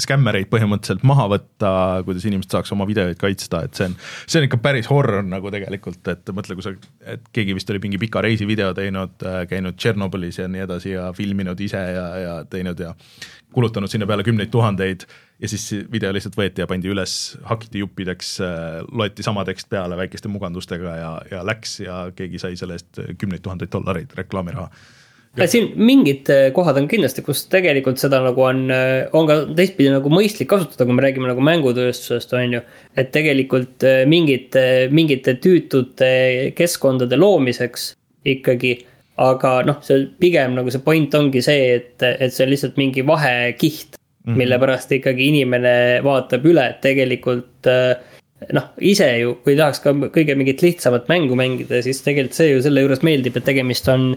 skämmereid 0.05 0.51
põhimõtteliselt 0.53 1.03
maha 1.09 1.27
võtta, 1.33 1.73
kuidas 2.07 2.27
inimesed 2.29 2.55
saaks 2.55 2.73
oma 2.77 2.87
videoid 2.89 3.19
kaitsta, 3.19 3.65
et 3.67 3.79
see 3.79 3.89
on, 3.91 3.97
see 4.27 4.41
on 4.41 4.47
ikka 4.47 4.61
päris 4.63 4.91
horror 4.93 5.27
nagu 5.27 5.51
tegelikult, 5.55 6.03
et 6.13 6.35
mõtle, 6.37 6.59
kui 6.59 6.67
sa, 6.67 6.75
et 7.15 7.27
keegi 7.35 7.57
vist 7.59 7.75
oli 7.75 7.83
mingi 7.83 8.01
pika 8.05 8.23
reisivideo 8.25 8.71
teinud 8.79 9.27
äh,, 9.27 9.41
käinud 9.51 9.79
Tšernobõlis 9.79 10.39
ja 10.39 10.47
nii 10.51 10.67
edasi 10.69 10.95
ja 10.95 11.11
filminud 11.17 11.59
ise 11.67 11.83
ja, 11.99 12.07
ja 12.23 12.37
teinud 12.51 12.79
ja 12.83 12.95
kulutanud 13.55 13.91
sinna 13.91 14.07
peale 14.07 14.27
kümneid 14.27 14.53
tuhandeid 14.55 15.09
ja 15.41 15.49
siis 15.51 15.71
video 15.93 16.13
lihtsalt 16.15 16.37
võeti 16.39 16.63
ja 16.63 16.69
pandi 16.71 16.91
üles, 16.91 17.15
hakiti 17.47 17.83
juppideks, 17.83 18.35
äh, 18.45 18.79
loeti 18.91 19.27
sama 19.27 19.45
tekst 19.47 19.71
peale 19.71 19.99
väikeste 19.99 20.31
mugandustega 20.33 20.95
ja, 20.99 21.11
ja 21.31 21.43
läks 21.47 21.79
ja 21.85 22.07
keegi 22.17 22.41
sai 22.43 22.57
selle 22.59 22.79
eest 22.79 23.03
kümneid 23.19 23.45
tuhandeid 23.45 23.73
dollareid 23.75 24.17
reklaamiraha 24.19 24.71
siin 25.47 25.69
mingid 25.79 26.27
äh, 26.35 26.49
kohad 26.57 26.81
on 26.81 26.89
kindlasti, 26.91 27.23
kus 27.23 27.45
tegelikult 27.53 28.01
seda 28.03 28.19
nagu 28.25 28.43
on, 28.43 28.65
äh, 28.75 29.07
on 29.15 29.29
ka 29.29 29.37
teistpidi 29.55 29.93
nagu 29.95 30.11
mõistlik 30.11 30.51
kasutada, 30.51 30.89
kui 30.89 30.97
me 30.97 31.05
räägime 31.05 31.31
nagu 31.31 31.45
mängutööstusest, 31.47 32.35
on 32.35 32.59
ju. 32.59 32.63
et 32.99 33.13
tegelikult 33.15 33.87
mingite, 34.11 34.63
mingite 34.91 35.37
tüütute 35.39 36.13
keskkondade 36.59 37.19
loomiseks 37.21 37.93
ikkagi. 38.27 38.81
aga 39.19 39.51
noh, 39.67 39.81
see 39.83 40.05
pigem 40.23 40.53
nagu 40.55 40.71
see 40.71 40.83
point 40.83 41.15
ongi 41.19 41.41
see, 41.43 41.73
et, 41.75 42.03
et 42.07 42.31
see 42.35 42.45
on 42.45 42.53
lihtsalt 42.53 42.77
mingi 42.79 43.03
vahekiht 43.07 43.98
mm, 44.29 44.35
-hmm. 44.35 44.45
mille 44.45 44.59
pärast 44.59 44.93
ikkagi 44.93 45.29
inimene 45.33 45.75
vaatab 46.05 46.47
üle, 46.47 46.69
et 46.71 46.81
tegelikult 46.85 47.67
äh, 47.67 47.97
noh, 48.55 48.69
ise 48.81 49.09
ju, 49.19 49.39
kui 49.45 49.57
tahaks 49.59 49.81
ka 49.85 49.95
kõige 50.15 50.37
mingit 50.39 50.63
lihtsamat 50.63 51.09
mängu 51.11 51.39
mängida, 51.39 51.83
siis 51.83 52.03
tegelikult 52.05 52.39
see 52.39 52.53
ju 52.53 52.63
selle 52.63 52.85
juures 52.85 53.03
meeldib, 53.07 53.37
et 53.37 53.49
tegemist 53.49 53.89
on 53.93 54.13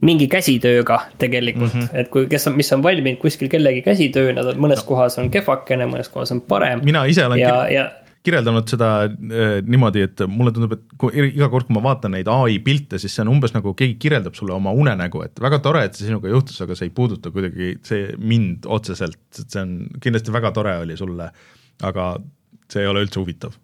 mingi 0.00 0.26
käsitööga 0.32 0.98
tegelikult 1.20 1.74
mm, 1.74 1.80
-hmm. 1.80 2.00
et 2.00 2.08
kui, 2.08 2.26
kes 2.26 2.48
on, 2.48 2.56
mis 2.56 2.72
on 2.72 2.82
valminud 2.82 3.20
kuskil 3.20 3.50
kellegi 3.52 3.82
käsitöö, 3.84 4.32
nad 4.32 4.48
on 4.48 4.56
mõnes 4.56 4.80
no. 4.80 4.88
kohas 4.88 5.18
on 5.20 5.30
kehvakene, 5.30 5.86
mõnes 5.86 6.08
kohas 6.08 6.32
on 6.32 6.40
parem. 6.40 6.80
mina 6.84 7.04
ise 7.04 7.26
olen 7.26 7.38
ja, 7.38 7.68
ja 7.68 7.90
kirjeldanud 8.26 8.68
seda 8.68 8.90
äh, 9.06 9.54
niimoodi, 9.64 10.04
et 10.04 10.22
mulle 10.28 10.52
tundub, 10.56 10.74
et 10.76 10.98
kui 11.00 11.24
iga 11.30 11.48
kord, 11.52 11.68
kui 11.68 11.76
ma 11.76 11.84
vaatan 11.88 12.14
neid 12.16 12.28
ai 12.32 12.58
pilte, 12.64 13.00
siis 13.00 13.14
see 13.16 13.24
on 13.24 13.32
umbes 13.32 13.54
nagu 13.56 13.72
keegi 13.76 13.96
kirjeldab 14.02 14.36
sulle 14.36 14.52
oma 14.56 14.74
unenägu, 14.76 15.24
et 15.24 15.40
väga 15.40 15.60
tore, 15.64 15.86
et 15.88 15.96
see 15.96 16.10
sinuga 16.10 16.32
juhtus, 16.32 16.60
aga 16.64 16.76
see 16.76 16.90
ei 16.90 16.94
puuduta 16.96 17.32
kuidagi 17.32 17.72
see 17.86 18.12
mind 18.20 18.68
otseselt, 18.68 19.22
et 19.32 19.46
see 19.46 19.64
on 19.64 19.74
kindlasti 20.04 20.36
väga 20.36 20.52
tore 20.56 20.76
oli 20.82 20.98
sulle, 21.00 21.30
aga 21.88 22.12
see 22.70 22.84
ei 22.84 22.92
ole 22.92 23.06
üldse 23.06 23.22
huvitav 23.22 23.56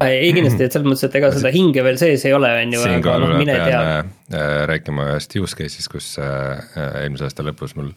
ei 0.00 0.32
kindlasti, 0.32 0.64
et 0.64 0.72
selles 0.72 0.88
mõttes, 0.88 1.04
et 1.04 1.16
ega 1.20 1.28
seda 1.34 1.52
hinge 1.52 1.82
veel 1.84 1.98
sees 2.00 2.24
ei 2.24 2.32
ole, 2.32 2.48
on 2.62 2.72
ju, 2.72 2.84
aga 2.88 3.18
noh, 3.20 3.34
mine 3.36 3.58
tea. 3.60 3.82
Äh, 4.32 4.46
rääkima 4.70 5.10
ühest 5.10 5.36
use 5.36 5.58
case'ist, 5.58 5.92
kus 5.92 6.14
äh, 6.24 6.56
eelmise 7.02 7.28
aasta 7.28 7.44
lõpus 7.44 7.76
mul 7.76 7.92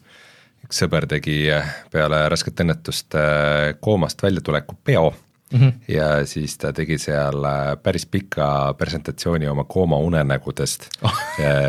üks 0.68 0.84
sõber 0.84 1.07
tegi 1.09 1.45
peale 1.93 2.26
rasket 2.30 2.59
õnnetust 2.62 3.16
koomast 3.82 4.20
väljatuleku 4.22 4.76
peo 4.86 5.07
mm 5.51 5.59
-hmm. 5.59 5.73
ja 5.87 6.25
siis 6.25 6.57
ta 6.57 6.73
tegi 6.73 6.97
seal 6.97 7.43
äh, 7.45 7.75
päris 7.83 8.05
pika 8.05 8.73
presentatsiooni 8.77 9.47
oma 9.47 9.63
kooma 9.63 9.97
unenägudest 9.97 10.89
oh. 11.03 11.19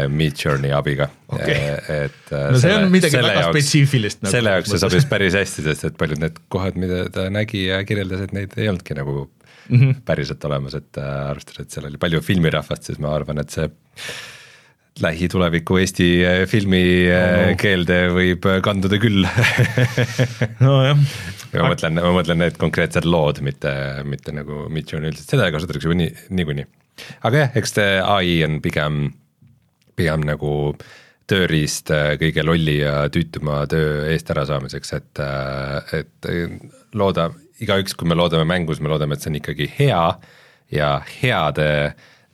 Midjourney 0.09 0.73
abiga 0.73 1.09
et 1.39 2.33
äh, 2.33 2.51
no 2.53 2.59
see 2.59 2.75
on 2.77 2.91
midagi 2.93 3.17
väga 3.17 3.41
jaoks- 3.41 3.57
spetsiifilist 3.57 4.23
nagu 4.23 4.37
selle 4.37 4.57
jaoks 4.57 4.71
see 4.75 4.83
sobis 4.83 5.07
päris 5.11 5.37
hästi, 5.39 5.63
sest 5.69 5.85
et 5.91 5.97
paljud 5.99 6.21
need 6.23 6.43
kohad, 6.53 6.77
mida 6.81 7.07
ta 7.13 7.29
nägi 7.31 7.67
ja 7.67 7.85
kirjeldas, 7.85 8.27
et 8.27 8.37
neid 8.37 8.57
ei 8.57 8.69
olnudki 8.69 8.99
nagu 8.99 9.31
mm. 9.69 9.79
-hmm. 9.79 9.95
päriselt 10.05 10.45
olemas, 10.45 10.75
et 10.75 10.99
äh, 10.99 11.31
arvestades, 11.31 11.67
et 11.67 11.71
seal 11.71 11.89
oli 11.89 12.01
palju 12.01 12.21
filmirahvast, 12.21 12.91
siis 12.91 13.01
ma 13.03 13.15
arvan, 13.15 13.43
et 13.43 13.51
see 13.51 13.69
lähituleviku 15.01 15.79
Eesti 15.81 16.09
äh, 16.27 16.43
filmi 16.49 16.83
äh, 17.09 17.53
no. 17.53 17.57
keelde 17.61 17.99
võib 18.13 18.45
äh, 18.49 18.59
kanduda 18.65 18.99
küll 19.01 19.25
nojah, 20.65 21.01
ja 21.53 21.63
ma 21.63 21.71
mõtlen, 21.73 22.01
ma 22.05 22.13
mõtlen 22.19 22.43
need 22.45 22.59
konkreetsed 22.61 23.09
lood, 23.09 23.41
mitte, 23.45 23.73
mitte 24.09 24.35
nagu 24.37 24.67
Midjourney 24.73 25.13
üldiselt, 25.13 25.33
seda 25.33 25.49
kasutatakse 25.55 25.89
ju 25.89 25.97
nii, 25.97 26.11
niikuinii. 26.37 26.67
aga 27.25 27.45
jah, 27.45 27.57
eks 27.63 27.77
see 27.79 27.97
ai 28.05 28.37
on 28.45 28.61
pigem, 28.65 29.07
pigem 29.97 30.29
nagu 30.29 30.53
tööriist 31.31 31.89
äh, 31.95 32.13
kõige 32.21 32.45
lolli 32.45 32.77
ja 32.83 33.07
tüütuma 33.13 33.63
töö 33.73 34.05
eest 34.13 34.29
ärasaamiseks, 34.35 34.97
et, 34.99 35.25
et 35.97 36.33
looda, 36.93 37.31
igaüks, 37.65 37.97
kui 37.97 38.13
me 38.13 38.19
loodame 38.19 38.45
mängu, 38.49 38.77
siis 38.77 38.85
me 38.85 38.93
loodame, 38.93 39.17
et 39.17 39.25
see 39.25 39.33
on 39.33 39.41
ikkagi 39.41 39.73
hea 39.79 40.07
ja 40.73 40.97
heade 41.23 41.69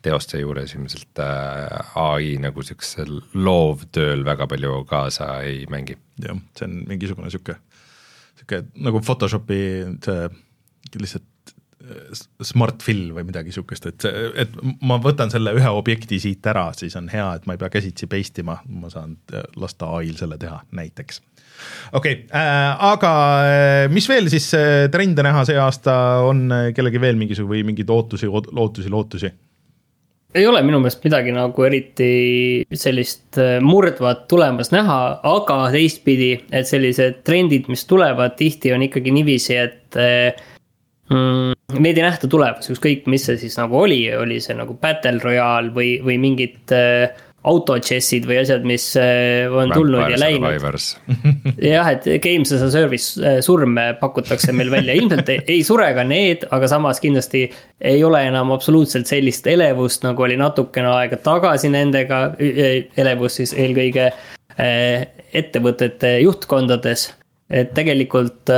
teoste 0.04 0.40
juures 0.42 0.74
ilmselt 0.76 1.22
äh, 1.22 1.94
ai 1.98 2.36
nagu 2.42 2.62
siuksel 2.64 3.18
loovtööl 3.34 4.24
väga 4.26 4.46
palju 4.50 4.82
kaasa 4.88 5.30
ei 5.46 5.64
mängi 5.70 5.96
jah, 6.22 6.38
see 6.58 6.68
on 6.68 6.76
mingisugune 6.90 7.32
sihuke, 7.34 7.58
sihuke 8.38 8.62
nagu 8.84 9.02
Photoshopi 9.04 9.62
see 10.04 10.28
lihtsalt 11.02 11.54
äh, 11.82 12.20
smart 12.46 12.84
fill 12.86 13.10
või 13.16 13.26
midagi 13.28 13.54
sihukest, 13.54 13.90
et 13.90 14.06
et 14.44 14.54
ma 14.86 15.00
võtan 15.02 15.32
selle 15.34 15.56
ühe 15.58 15.72
objekti 15.80 16.20
siit 16.22 16.46
ära, 16.46 16.68
siis 16.78 16.94
on 17.00 17.10
hea, 17.12 17.32
et 17.34 17.48
ma 17.48 17.56
ei 17.56 17.64
pea 17.64 17.72
käsitsi 17.78 18.10
paste 18.10 18.46
ima, 18.46 18.60
ma 18.68 18.92
saan 18.94 19.18
äh, 19.34 19.48
lasta 19.58 19.90
ai-l 19.98 20.20
selle 20.20 20.38
teha 20.38 20.62
näiteks 20.78 21.20
okei 21.90 22.20
okay, 22.22 22.38
äh,, 22.38 22.86
aga 22.92 23.12
mis 23.90 24.06
veel 24.06 24.30
siis 24.30 24.46
trende 24.94 25.26
näha 25.26 25.42
see 25.48 25.58
aasta 25.58 25.98
on 26.22 26.46
kellelgi 26.70 27.02
veel 27.02 27.18
mingisugune 27.18 27.56
või 27.56 27.66
mingeid 27.72 27.90
ootusi, 27.90 28.30
lootusi, 28.30 28.94
lootusi? 28.94 29.34
Ei 30.34 30.46
ole 30.46 30.60
minu 30.62 30.80
meelest 30.82 31.04
midagi 31.06 31.32
nagu 31.32 31.64
eriti 31.64 32.10
sellist 32.76 33.38
äh, 33.40 33.56
murdvat 33.64 34.26
tulemas 34.28 34.72
näha, 34.74 34.98
aga 35.26 35.58
teistpidi, 35.72 36.34
et 36.52 36.68
sellised 36.68 37.22
trendid, 37.26 37.70
mis 37.72 37.86
tulevad, 37.88 38.36
tihti 38.38 38.74
on 38.76 38.84
ikkagi 38.84 39.14
niiviisi, 39.16 39.56
et 39.56 39.98
äh, 39.98 40.36
mm, 41.08 41.80
neid 41.80 42.00
ei 42.00 42.04
nähta 42.04 42.28
tulemas, 42.30 42.68
ükskõik 42.74 43.08
mis 43.08 43.24
see 43.28 43.40
siis 43.40 43.56
nagu 43.60 43.80
oli, 43.80 44.02
oli 44.16 44.40
see 44.44 44.56
nagu 44.58 44.76
Battle 44.80 45.16
Royale 45.24 45.72
või, 45.74 45.96
või 46.04 46.20
mingid 46.20 46.76
äh, 46.76 47.08
autochess'id 47.46 48.26
või 48.26 48.40
asjad, 48.40 48.64
mis 48.66 48.84
äh, 48.98 49.46
on 49.54 49.70
tulnud 49.70 50.10
ja 50.10 50.18
läinud. 50.18 50.74
Jah, 51.70 51.90
et 51.92 52.08
Games 52.24 52.50
as 52.54 52.64
a 52.66 52.70
Service 52.72 53.20
äh, 53.22 53.38
surme 53.44 53.92
pakutakse 54.00 54.52
meil 54.56 54.72
välja, 54.74 54.96
ilmselt 54.98 55.30
ei, 55.32 55.44
ei 55.54 55.62
sure 55.66 55.86
ka 55.94 56.04
need, 56.06 56.48
aga 56.54 56.70
samas 56.70 57.00
kindlasti 57.02 57.44
ei 57.78 58.02
ole 58.04 58.24
enam 58.26 58.50
absoluutselt 58.56 59.10
sellist 59.10 59.46
elevust, 59.50 60.02
nagu 60.06 60.26
oli 60.26 60.38
natukene 60.40 60.90
aega 60.96 61.20
tagasi 61.22 61.70
nendega, 61.72 62.24
elevust 62.38 63.42
siis 63.42 63.54
eelkõige 63.54 64.10
ettevõtete 64.58 66.16
juhtkondades. 66.24 67.12
et 67.48 67.70
tegelikult, 67.76 68.50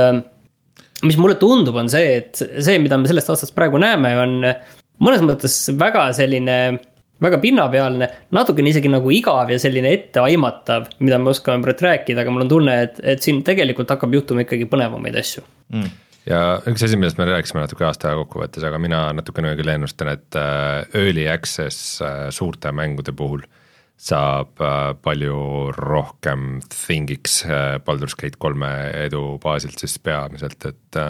mis 1.05 1.17
mulle 1.21 1.35
tundub, 1.39 1.77
on 1.77 1.91
see, 1.91 2.15
et 2.17 2.41
see, 2.41 2.79
mida 2.81 2.97
me 2.97 3.07
sellest 3.07 3.29
aastast 3.29 3.53
praegu 3.55 3.77
näeme, 3.79 4.15
on 4.17 4.33
mõnes 5.05 5.21
mõttes 5.25 5.59
väga 5.77 6.09
selline 6.17 6.57
väga 7.21 7.39
pinnapealne, 7.41 8.07
natukene 8.33 8.71
isegi 8.73 8.91
nagu 8.91 9.11
igav 9.13 9.51
ja 9.53 9.59
selline 9.61 9.93
etteaimatav, 9.95 10.89
mida 11.05 11.19
me 11.21 11.31
oskame 11.33 11.63
praegu 11.65 11.87
rääkida, 11.87 12.23
aga 12.23 12.33
mul 12.33 12.45
on 12.45 12.51
tunne, 12.51 12.77
et, 12.87 13.01
et 13.13 13.23
siin 13.23 13.43
tegelikult 13.47 13.91
hakkab 13.93 14.15
juhtuma 14.17 14.45
ikkagi 14.45 14.67
põnevamaid 14.71 15.17
asju. 15.21 15.45
ja 16.29 16.41
üks 16.69 16.85
asi, 16.87 16.99
millest 16.99 17.21
me 17.21 17.29
rääkisime 17.29 17.63
natuke 17.63 17.85
aasta 17.87 18.15
kokkuvõttes, 18.17 18.65
aga 18.67 18.81
mina 18.81 19.07
natukene 19.17 19.53
küll 19.59 19.73
ennustan, 19.73 20.13
et 20.15 20.39
äh, 20.39 20.83
early 20.97 21.27
access 21.31 22.01
äh, 22.01 22.27
suurte 22.33 22.73
mängude 22.75 23.13
puhul 23.17 23.45
saab 24.01 24.57
äh, 24.65 24.91
palju 25.05 25.37
rohkem 25.77 26.59
thingiks 26.73 27.43
Baldur's 27.85 28.17
Gate 28.17 28.41
kolme 28.41 28.71
edu 29.05 29.37
baasilt 29.43 29.77
siis 29.81 29.99
peamiselt, 30.01 30.65
et 30.65 31.01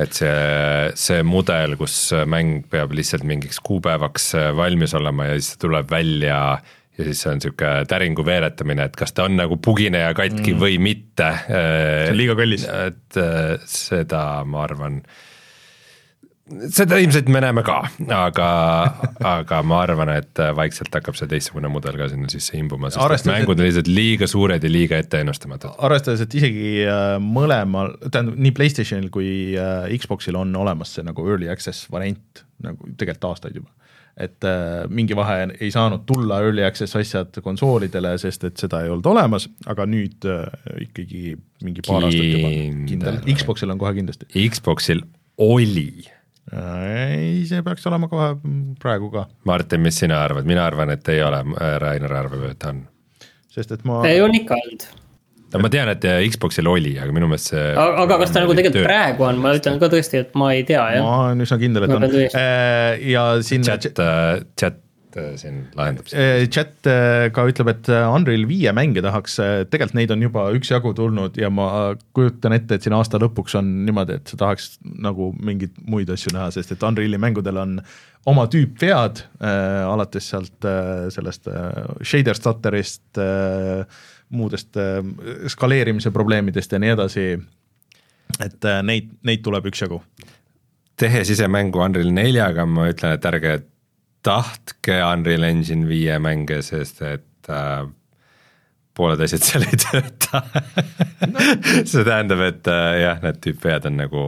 et 0.00 0.16
see, 0.16 0.90
see 0.98 1.24
mudel, 1.26 1.76
kus 1.80 1.96
mäng 2.28 2.64
peab 2.72 2.94
lihtsalt 2.96 3.24
mingiks 3.28 3.60
kuupäevaks 3.64 4.30
äh, 4.38 4.50
valmis 4.56 4.94
olema 4.96 5.30
ja 5.30 5.40
siis 5.40 5.58
tuleb 5.60 5.90
välja 5.92 6.40
ja 6.98 7.06
siis 7.06 7.22
see 7.24 7.32
on 7.32 7.42
sihuke 7.42 7.72
täringu 7.88 8.24
veeretamine, 8.26 8.88
et 8.88 8.96
kas 8.98 9.14
ta 9.16 9.26
on 9.28 9.36
nagu 9.38 9.58
pugine 9.62 10.04
ja 10.04 10.12
katki 10.16 10.54
mm. 10.54 10.60
või 10.60 10.78
mitte. 10.82 11.30
see 11.46 12.12
on 12.12 12.20
liiga 12.20 12.36
kallis. 12.38 12.66
et 12.68 13.20
äh, 13.20 13.56
seda 13.68 14.24
ma 14.48 14.64
arvan, 14.66 15.00
seda 16.74 16.98
ilmselt 17.00 17.28
me 17.32 17.42
näeme 17.42 17.62
ka, 17.66 17.78
aga, 18.14 18.48
aga 19.26 19.60
ma 19.66 19.80
arvan, 19.84 20.12
et 20.16 20.42
vaikselt 20.56 20.94
hakkab 20.94 21.18
see 21.18 21.30
teistsugune 21.30 21.70
mudel 21.72 21.98
ka 22.00 22.08
sinna 22.10 22.30
sisse 22.32 22.56
imbuma, 22.58 22.90
sest 22.90 23.02
Arvestades, 23.04 23.40
mängud 23.40 23.60
on 23.60 23.68
lihtsalt 23.68 23.90
liiga 23.90 24.28
suured 24.30 24.64
ja 24.64 24.72
liiga 24.72 25.00
etteennustamatud. 25.00 25.76
arvestades, 25.78 26.24
et 26.26 26.38
isegi 26.40 26.70
äh, 26.84 27.16
mõlemal, 27.22 27.94
tähendab 28.08 28.38
nii 28.40 28.54
Playstationil 28.56 29.10
kui 29.14 29.32
äh, 29.58 29.90
Xboxil 30.00 30.38
on 30.40 30.54
olemas 30.62 30.96
see 30.96 31.06
nagu 31.06 31.26
early 31.28 31.50
access 31.52 31.90
variant 31.92 32.44
nagu 32.64 32.90
tegelikult 32.96 33.30
aastaid 33.30 33.60
juba. 33.60 33.70
et 34.20 34.44
äh, 34.44 34.84
mingi 34.92 35.16
vahe 35.16 35.46
ei 35.60 35.70
saanud 35.72 36.02
tulla 36.08 36.40
early 36.44 36.64
access 36.66 36.98
asjad 36.98 37.40
konsoolidele, 37.44 38.16
sest 38.20 38.44
et 38.48 38.60
seda 38.60 38.82
ei 38.84 38.90
olnud 38.92 39.06
olemas, 39.12 39.46
aga 39.70 39.86
nüüd 39.88 40.26
äh, 40.28 40.44
ikkagi 40.88 41.36
mingi 41.64 41.86
paar 41.86 42.08
aastat 42.08 42.26
juba 42.26 42.50
kindel 42.52 42.88
Kindel., 42.90 43.20
Xboxil 43.38 43.72
on 43.72 43.80
kohe 43.80 43.94
kindlasti. 43.96 44.28
Xboxil 44.50 45.04
oli 45.40 45.90
ei, 46.52 47.42
see 47.48 47.62
peaks 47.66 47.86
olema 47.90 48.08
kohe 48.10 48.30
praegu 48.82 49.10
ka, 49.12 49.26
Martin, 49.48 49.84
mis 49.84 50.00
sina 50.02 50.22
arvad, 50.24 50.48
mina 50.48 50.64
arvan, 50.66 50.90
et 50.94 51.12
ei 51.12 51.22
ole, 51.22 51.42
Rainer 51.82 52.16
arvab, 52.22 52.48
et 52.50 52.66
on. 52.70 52.82
sest 53.50 53.76
et 53.76 53.86
ma 53.88 54.02
ei, 54.08 54.20
on 54.24 54.34
ikka 54.34 54.58
olnud. 54.58 54.88
no 55.54 55.62
ma 55.62 55.70
tean, 55.72 55.92
et 55.94 56.06
Xboxil 56.34 56.68
oli, 56.70 56.96
aga 56.98 57.14
minu 57.14 57.30
meelest 57.30 57.54
see. 57.54 57.64
aga 57.78 58.20
kas 58.24 58.34
ta 58.34 58.44
nagu 58.44 58.56
tegelikult 58.58 58.88
praegu 58.88 59.28
on, 59.30 59.40
ma 59.42 59.54
ütlen 59.58 59.80
ka 59.82 59.90
tõesti, 59.92 60.24
et 60.26 60.38
ma 60.38 60.52
ei 60.56 60.66
tea 60.68 60.84
jah. 60.96 61.06
ma 61.06 61.16
olen 61.28 61.46
üsna 61.46 61.60
kindel, 61.62 61.86
et 61.86 61.94
Ma 61.94 62.00
on 62.02 62.08
Äh, 62.10 63.10
ja 63.12 63.26
siin 63.46 63.66
chat, 63.66 63.86
chat 63.90 64.74
äh, 64.74 64.86
siin 65.40 65.62
lahendab 65.78 66.10
seda. 66.10 66.26
Eh, 66.40 66.44
chat 66.52 66.90
eh, 66.90 67.28
ka 67.34 67.46
ütleb, 67.50 67.72
et 67.72 67.90
Unreal 67.90 68.46
viie 68.50 68.74
mänge 68.76 69.02
tahaks, 69.04 69.38
tegelikult 69.72 69.98
neid 69.98 70.14
on 70.14 70.22
juba 70.26 70.46
üksjagu 70.56 70.94
tulnud 70.96 71.40
ja 71.40 71.50
ma 71.52 71.70
kujutan 72.16 72.56
ette, 72.56 72.78
et 72.78 72.86
siin 72.86 72.96
aasta 72.98 73.20
lõpuks 73.22 73.58
on 73.60 73.72
niimoodi, 73.88 74.20
et 74.20 74.30
sa 74.30 74.40
tahaks 74.44 74.72
nagu 74.82 75.32
mingeid 75.40 75.76
muid 75.86 76.12
asju 76.12 76.34
näha, 76.36 76.50
sest 76.54 76.76
et 76.76 76.86
Unreali 76.86 77.20
mängudel 77.20 77.58
on 77.60 77.80
oma 78.28 78.46
tüüpvead 78.52 79.22
äh,, 79.40 79.84
alates 79.88 80.28
sealt 80.32 80.66
äh, 80.68 81.08
sellest 81.12 81.48
äh, 81.48 81.94
shader 82.04 82.36
stutter'ist 82.36 83.20
äh,, 83.20 83.86
muudest 84.30 84.76
äh, 84.76 85.00
skaleerimise 85.48 86.10
probleemidest 86.10 86.72
ja 86.72 86.78
nii 86.78 86.92
edasi. 86.94 87.26
et 88.40 88.64
äh, 88.64 88.82
neid, 88.82 89.10
neid 89.26 89.42
tuleb 89.42 89.66
üksjagu. 89.66 90.02
tehes 90.96 91.30
ise 91.30 91.48
mängu 91.48 91.80
Unreal 91.80 92.12
neljaga, 92.12 92.66
ma 92.66 92.90
ütlen, 92.92 93.16
et 93.16 93.24
ärge 93.24 93.54
tahtke 94.26 95.00
Unreal 95.04 95.46
Engine 95.48 95.88
viie 95.88 96.18
mänge, 96.22 96.60
sest 96.64 97.02
et 97.06 97.50
äh, 97.52 97.84
pooled 98.96 99.22
asjad 99.24 99.44
seal 99.48 99.66
ei 99.66 99.78
tööta 99.80 100.42
no.. 101.30 101.44
see 101.88 102.04
tähendab, 102.06 102.42
et 102.48 102.70
äh, 102.70 102.88
jah, 103.04 103.22
need 103.24 103.40
tüüpvead 103.44 103.88
on 103.90 104.00
nagu, 104.02 104.24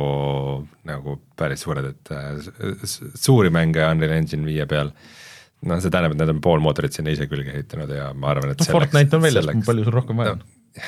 nagu 0.88 1.18
päris 1.38 1.66
suured, 1.66 1.92
et 1.92 2.14
äh, 2.14 2.86
suuri 2.86 3.52
mänge 3.54 3.84
Unreal 3.88 4.16
Engine 4.20 4.48
viie 4.48 4.66
peal 4.70 4.92
noh, 4.92 5.78
see 5.82 5.92
tähendab, 5.92 6.16
et 6.16 6.24
nad 6.24 6.32
on 6.32 6.42
pool 6.44 6.64
mootorit 6.64 6.96
sinna 6.96 7.14
ise 7.14 7.28
külge 7.30 7.54
ehitanud 7.54 7.92
ja 7.94 8.10
ma 8.16 8.32
arvan, 8.34 8.54
et 8.54 8.64
no 8.64 8.72
Fortnite 8.78 9.18
on 9.18 9.24
väljas, 9.28 9.52
palju 9.68 9.86
sul 9.86 9.98
rohkem 9.98 10.22
vaja 10.22 10.36
on? 10.38 10.44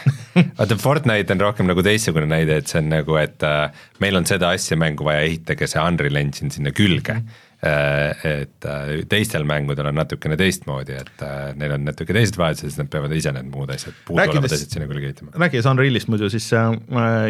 vaata 0.59 0.79
Fortnite 0.81 1.35
on 1.35 1.43
rohkem 1.45 1.69
nagu 1.69 1.85
teistsugune 1.85 2.29
näide, 2.31 2.63
et 2.63 2.71
see 2.71 2.81
on 2.81 2.89
nagu, 2.95 3.19
et 3.21 3.45
äh, 3.45 3.67
meil 4.01 4.17
on 4.17 4.29
seda 4.29 4.55
asja 4.57 4.79
mängu 4.81 5.05
vaja, 5.07 5.27
ehitage 5.29 5.69
see 5.71 5.83
Unreal 5.83 6.23
Engine 6.23 6.55
sinna 6.55 6.73
külge 6.73 7.19
mm. 7.19 7.27
-hmm. 7.27 7.44
Et 7.65 8.67
äh, 8.69 8.91
teistel 9.09 9.47
mängudel 9.49 9.89
on 9.89 9.97
natukene 9.97 10.37
teistmoodi, 10.37 10.99
et 11.01 11.25
äh, 11.25 11.55
neil 11.57 11.73
on 11.79 11.87
natuke 11.89 12.13
teised 12.17 12.37
vajadused, 12.37 12.69
siis 12.69 12.81
nad 12.81 12.91
peavad 12.93 13.15
ise 13.17 13.33
need 13.33 13.49
muud 13.53 13.73
asjad, 13.73 13.97
puuduolevad 14.09 14.53
asjad 14.53 14.77
sinna 14.77 14.89
külge 14.91 15.11
ehitama. 15.11 15.33
rääkides 15.41 15.71
Unrealist 15.71 16.11
muidu 16.13 16.29
siis 16.33 16.51
äh, 16.53 16.71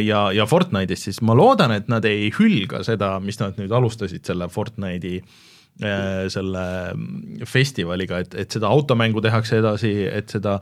ja, 0.02 0.26
ja 0.34 0.48
Fortnite'ist, 0.50 1.10
siis 1.10 1.22
ma 1.22 1.38
loodan, 1.38 1.76
et 1.76 1.90
nad 1.92 2.06
ei 2.08 2.32
hülga 2.34 2.82
seda, 2.86 3.14
mis 3.22 3.38
nad 3.42 3.60
nüüd 3.60 3.74
alustasid 3.78 4.26
selle 4.26 4.50
Fortnite'i 4.50 5.20
äh, 5.22 6.26
selle 6.34 6.66
festivaliga, 7.46 8.24
et, 8.26 8.34
et 8.34 8.58
seda 8.58 8.74
automängu 8.74 9.22
tehakse 9.22 9.62
edasi, 9.62 9.96
et 10.10 10.34
seda, 10.34 10.58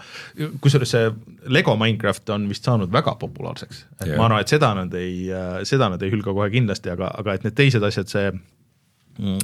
kusjuures 0.61 0.97
see 0.99 1.13
Lego 1.49 1.79
Minecraft 1.81 2.37
on 2.37 2.51
vist 2.53 2.69
saanud 2.69 2.93
väga 2.93 3.17
populaarseks, 3.25 3.87
et 4.03 4.11
yeah. 4.11 4.19
ma 4.21 4.29
arvan, 4.29 4.45
et 4.45 4.53
seda 4.53 4.75
nad 4.83 5.01
ei, 5.01 5.31
seda 5.69 5.95
nad 5.95 6.03
ei 6.03 6.13
hülga 6.13 6.37
kohe 6.37 6.53
kindlasti, 6.53 6.93
aga, 6.93 7.15
aga 7.23 7.39
et 7.39 7.49
need 7.49 7.57
teised 7.57 7.89
asjad, 7.89 8.13
see 8.13 8.33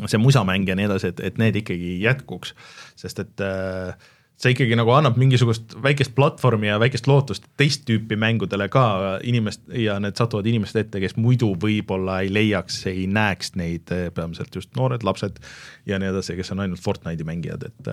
see 0.07 0.21
musamäng 0.23 0.69
ja 0.69 0.77
nii 0.79 0.87
edasi, 0.89 1.13
et, 1.13 1.21
et 1.21 1.41
need 1.41 1.59
ikkagi 1.61 1.99
jätkuks, 2.03 2.55
sest 2.99 3.21
et 3.25 3.45
äh, 3.45 3.93
see 4.39 4.55
ikkagi 4.55 4.77
nagu 4.79 4.93
annab 4.95 5.19
mingisugust 5.19 5.75
väikest 5.83 6.15
platvormi 6.15 6.69
ja 6.71 6.79
väikest 6.81 7.09
lootust 7.11 7.49
teist 7.59 7.85
tüüpi 7.89 8.17
mängudele 8.21 8.69
ka 8.71 8.85
inimest 9.27 9.65
ja 9.75 9.99
need 10.03 10.19
satuvad 10.19 10.47
inimeste 10.47 10.85
ette, 10.85 11.03
kes 11.03 11.17
muidu 11.19 11.51
võib-olla 11.59 12.21
ei 12.23 12.31
leiaks, 12.33 12.81
ei 12.91 13.07
näeks 13.11 13.57
neid, 13.59 13.91
eh, 13.95 14.09
peamiselt 14.15 14.55
just 14.55 14.71
noored 14.79 15.07
lapsed 15.07 15.43
ja 15.91 15.99
nii 15.99 16.13
edasi, 16.13 16.39
kes 16.39 16.55
on 16.55 16.63
ainult 16.65 16.83
Fortnite'i 16.85 17.27
mängijad, 17.27 17.67
et, 17.67 17.93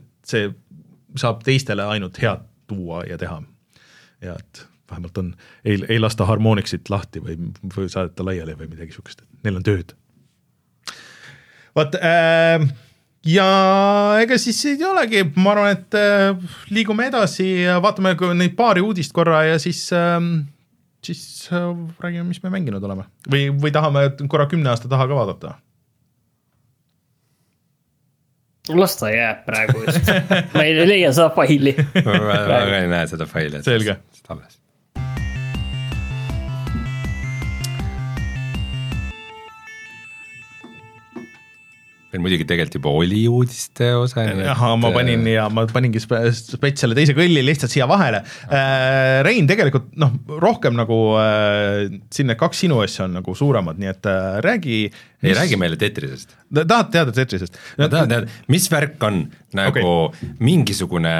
et 0.00 0.08
see 0.28 0.50
saab 1.16 1.44
teistele 1.46 1.86
ainult 1.96 2.20
head 2.20 2.44
tuua 2.68 3.04
ja 3.08 3.16
teha. 3.18 3.42
ja 4.20 4.36
et 4.36 4.66
vähemalt 4.90 5.18
on, 5.18 5.34
ei, 5.64 5.80
ei 5.88 5.98
lasta 6.00 6.26
Harmonixit 6.28 6.90
lahti 6.90 7.20
või, 7.24 7.38
või 7.76 7.88
saadeta 7.88 8.24
laiali 8.24 8.54
või 8.58 8.68
midagi 8.74 8.92
sihukest, 8.92 9.24
et 9.24 9.48
neil 9.48 9.56
on 9.58 9.64
tööd 9.66 9.96
vot 11.76 11.96
äh, 12.00 12.66
ja 13.26 13.46
ega 14.22 14.38
siis 14.40 14.62
ei 14.70 14.82
olegi, 14.86 15.24
ma 15.36 15.54
arvan, 15.54 15.76
et 15.76 15.98
äh, 15.98 16.56
liigume 16.72 17.08
edasi 17.10 17.48
ja 17.66 17.78
vaatame 17.84 18.14
kui 18.18 18.34
neid 18.38 18.56
paari 18.58 18.84
uudist 18.84 19.14
korra 19.16 19.44
ja 19.48 19.60
siis 19.62 19.86
äh,, 19.96 20.18
siis 21.04 21.22
äh, 21.52 21.70
räägime, 22.02 22.26
mis 22.30 22.42
me 22.44 22.52
mänginud 22.54 22.84
oleme 22.86 23.08
või, 23.30 23.48
või 23.52 23.74
tahame 23.74 24.08
korra 24.28 24.48
kümne 24.50 24.72
aasta 24.72 24.90
taha 24.92 25.08
ka 25.08 25.20
vaadata. 25.20 25.54
las 28.74 28.96
ta 28.98 29.10
jääb 29.12 29.44
praegu 29.46 29.84
just, 29.86 30.12
ma 30.54 30.66
ei 30.66 30.86
leia 30.86 31.12
seda 31.14 31.30
faili. 31.36 31.76
ma 32.02 32.20
väga 32.32 32.78
ei 32.82 32.88
näe 32.90 33.10
seda 33.10 33.28
faili. 33.30 33.62
Selge. 33.66 34.00
alles. 34.28 34.65
Meil 42.16 42.24
muidugi 42.24 42.46
tegelikult 42.48 42.78
juba 42.78 42.92
oli 42.96 43.22
uudiste 43.28 43.90
osa. 43.96 44.24
ahah, 44.52 44.74
ma 44.80 44.90
panin 44.94 45.26
ja 45.28 45.46
ma 45.52 45.66
paningi 45.68 46.00
spe- 46.02 46.32
spets 46.34 46.84
selle 46.84 46.96
teise 46.98 47.14
kõlli 47.16 47.44
lihtsalt 47.44 47.72
siia 47.72 47.88
vahele 47.90 48.22
äh,. 48.48 49.20
Rein 49.26 49.48
tegelikult 49.48 49.92
noh, 50.00 50.14
rohkem 50.42 50.76
nagu 50.78 50.98
äh, 51.20 51.86
siin 52.12 52.30
need 52.30 52.40
kaks 52.40 52.64
sinu 52.64 52.80
asja 52.84 53.06
on 53.06 53.18
nagu 53.20 53.36
suuremad, 53.36 53.80
nii 53.80 53.92
et 53.92 54.10
äh, 54.10 54.38
räägi. 54.44 54.80
ei 55.22 55.36
räägi 55.36 55.60
meile 55.60 55.76
Tetrisest. 55.80 56.36
tahad 56.56 56.92
teada 56.94 57.12
Tetrisest? 57.12 57.60
ma 57.78 57.90
tahan 57.92 58.12
teada, 58.12 58.38
mis 58.52 58.70
värk 58.72 59.02
on 59.08 59.26
nagu 59.56 59.86
okay. 60.08 60.34
mingisugune 60.40 61.16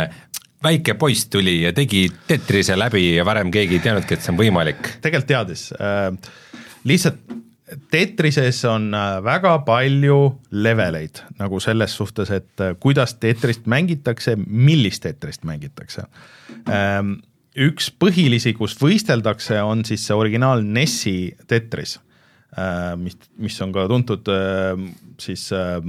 väike 0.64 0.97
poiss 0.99 1.28
tuli 1.30 1.61
ja 1.62 1.72
tegi 1.76 2.07
Tetrise 2.28 2.78
läbi 2.78 3.09
ja 3.16 3.24
varem 3.28 3.53
keegi 3.55 3.78
ei 3.78 3.84
teadnudki, 3.84 4.16
et 4.16 4.24
see 4.24 4.32
on 4.32 4.40
võimalik. 4.40 4.97
tegelikult 5.05 5.32
teadis 5.34 5.68
äh,, 5.76 6.11
lihtsalt 6.88 7.44
Tetrises 7.90 8.60
on 8.70 8.92
äh, 8.94 9.16
väga 9.26 9.56
palju 9.66 10.18
leveleid 10.54 11.18
nagu 11.40 11.58
selles 11.62 11.96
suhtes, 11.98 12.30
et 12.30 12.62
äh, 12.62 12.76
kuidas 12.78 13.16
Tetrist 13.18 13.66
mängitakse, 13.66 14.36
millist 14.36 15.02
Tetrist 15.02 15.46
mängitakse 15.48 16.06
ähm,. 16.70 17.18
üks 17.56 17.88
põhilisi, 17.90 18.52
kus 18.54 18.76
võisteldakse, 18.78 19.58
on 19.64 19.82
siis 19.88 20.04
see 20.06 20.14
originaal 20.14 20.62
NES-i 20.62 21.32
Tetris 21.48 21.96
äh,, 22.54 22.92
mis, 23.00 23.18
mis 23.42 23.58
on 23.64 23.74
ka 23.74 23.88
tuntud 23.90 24.30
äh, 24.30 24.86
siis 25.18 25.48
äh, 25.56 25.80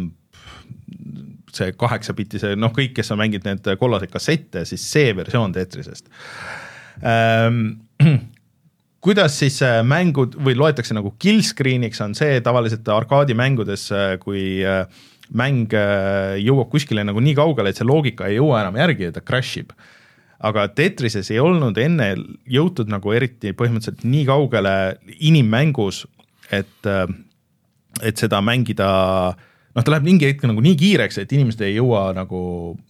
see 1.53 1.75
kaheksapitise, 1.78 2.55
noh, 2.57 2.73
kõik, 2.73 2.95
kes 2.97 3.13
on 3.13 3.21
mänginud 3.21 3.45
neid 3.45 3.69
kollaseid 3.78 4.13
kassette, 4.13 4.65
siis 4.65 4.88
see 4.95 5.13
versioon 5.17 5.53
Tetrisest 5.53 6.09
ähm,. 7.05 7.78
Kuidas 9.08 9.38
siis 9.39 9.62
äh, 9.64 9.80
mängud 9.88 10.36
või 10.43 10.55
loetakse 10.58 10.95
nagu 10.97 11.14
kill 11.22 11.39
screen'iks, 11.45 12.01
on 12.03 12.16
see 12.18 12.41
tavaliselt 12.43 12.88
arkaadimängudes, 12.91 13.88
kui 14.20 14.60
äh, 14.68 14.84
mäng 15.32 15.72
äh, 15.76 16.36
jõuab 16.43 16.72
kuskile 16.74 17.05
nagu 17.08 17.24
nii 17.24 17.38
kaugele, 17.38 17.72
et 17.72 17.80
see 17.80 17.88
loogika 17.88 18.28
ei 18.28 18.39
jõua 18.41 18.66
enam 18.66 18.80
järgi 18.82 19.08
ja 19.08 19.16
ta 19.16 19.24
crash 19.24 19.62
ib. 19.64 19.72
aga 20.38 20.68
Tetrises 20.76 21.32
ei 21.32 21.39
olnud 21.39 21.78
enne 21.82 22.12
jõutud 22.45 22.91
nagu 22.91 23.16
eriti 23.16 23.55
põhimõtteliselt 23.58 24.03
nii 24.05 24.26
kaugele 24.28 24.76
inimmängus, 25.18 26.03
et, 26.51 26.89
et 28.03 28.22
seda 28.22 28.43
mängida 28.45 28.88
noh, 29.34 29.84
ta 29.84 29.91
läheb 29.91 30.05
mingi 30.05 30.28
hetk 30.28 30.45
nagu 30.45 30.62
nii 30.62 30.76
kiireks, 30.78 31.18
et 31.24 31.34
inimesed 31.34 31.64
ei 31.66 31.80
jõua 31.80 32.12
nagu, 32.14 32.39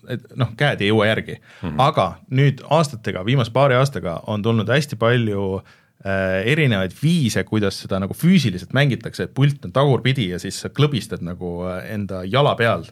et 0.10 0.26
noh, 0.36 0.52
käed 0.60 0.82
ei 0.82 0.92
jõua 0.92 1.08
järgi 1.14 1.38
mm. 1.38 1.70
-hmm. 1.70 1.82
aga 1.88 2.14
nüüd 2.30 2.66
aastatega, 2.68 3.26
viimase 3.26 3.54
paari 3.54 3.78
aastaga 3.80 4.24
on 4.28 4.44
tulnud 4.44 4.70
hästi 4.70 5.00
palju 5.00 5.62
äh, 5.62 5.76
erinevaid 6.06 6.94
viise, 6.94 7.42
kuidas 7.44 7.80
seda 7.82 7.98
nagu 8.00 8.14
füüsiliselt 8.14 8.76
mängitakse, 8.78 9.26
et 9.26 9.34
pult 9.36 9.66
on 9.66 9.74
tagurpidi 9.76 10.30
ja 10.34 10.38
siis 10.40 10.60
sa 10.62 10.70
klõbistad 10.70 11.24
nagu 11.26 11.60
äh, 11.68 11.82
enda 11.96 12.22
jala 12.28 12.54
peal 12.60 12.86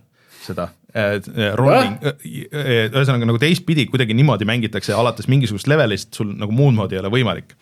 seda 0.46 0.72
äh, 0.94 1.20
rolling, 1.58 2.00
ühesõnaga 2.26 3.30
nagu 3.30 3.42
teistpidi 3.42 3.86
kuidagi 3.90 4.18
niimoodi 4.18 4.50
mängitakse, 4.50 4.94
alates 4.98 5.30
mingisugusest 5.32 5.70
levelist 5.70 6.18
sul 6.18 6.34
nagu 6.34 6.56
muud 6.56 6.76
moodi 6.78 6.98
ei 6.98 7.04
ole 7.04 7.14
võimalik 7.14 7.56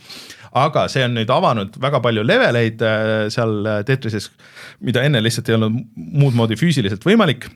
aga 0.53 0.85
see 0.91 1.03
on 1.05 1.15
nüüd 1.17 1.31
avanud 1.33 1.77
väga 1.81 2.01
palju 2.03 2.23
leveleid 2.25 2.83
äh, 2.85 3.25
seal 3.33 3.65
äh, 3.65 3.81
Tetrises, 3.87 4.29
mida 4.85 5.03
enne 5.05 5.21
lihtsalt 5.23 5.49
ei 5.49 5.57
olnud 5.57 5.81
muud 5.95 6.37
moodi 6.37 6.57
füüsiliselt 6.59 7.05
võimalik 7.07 7.49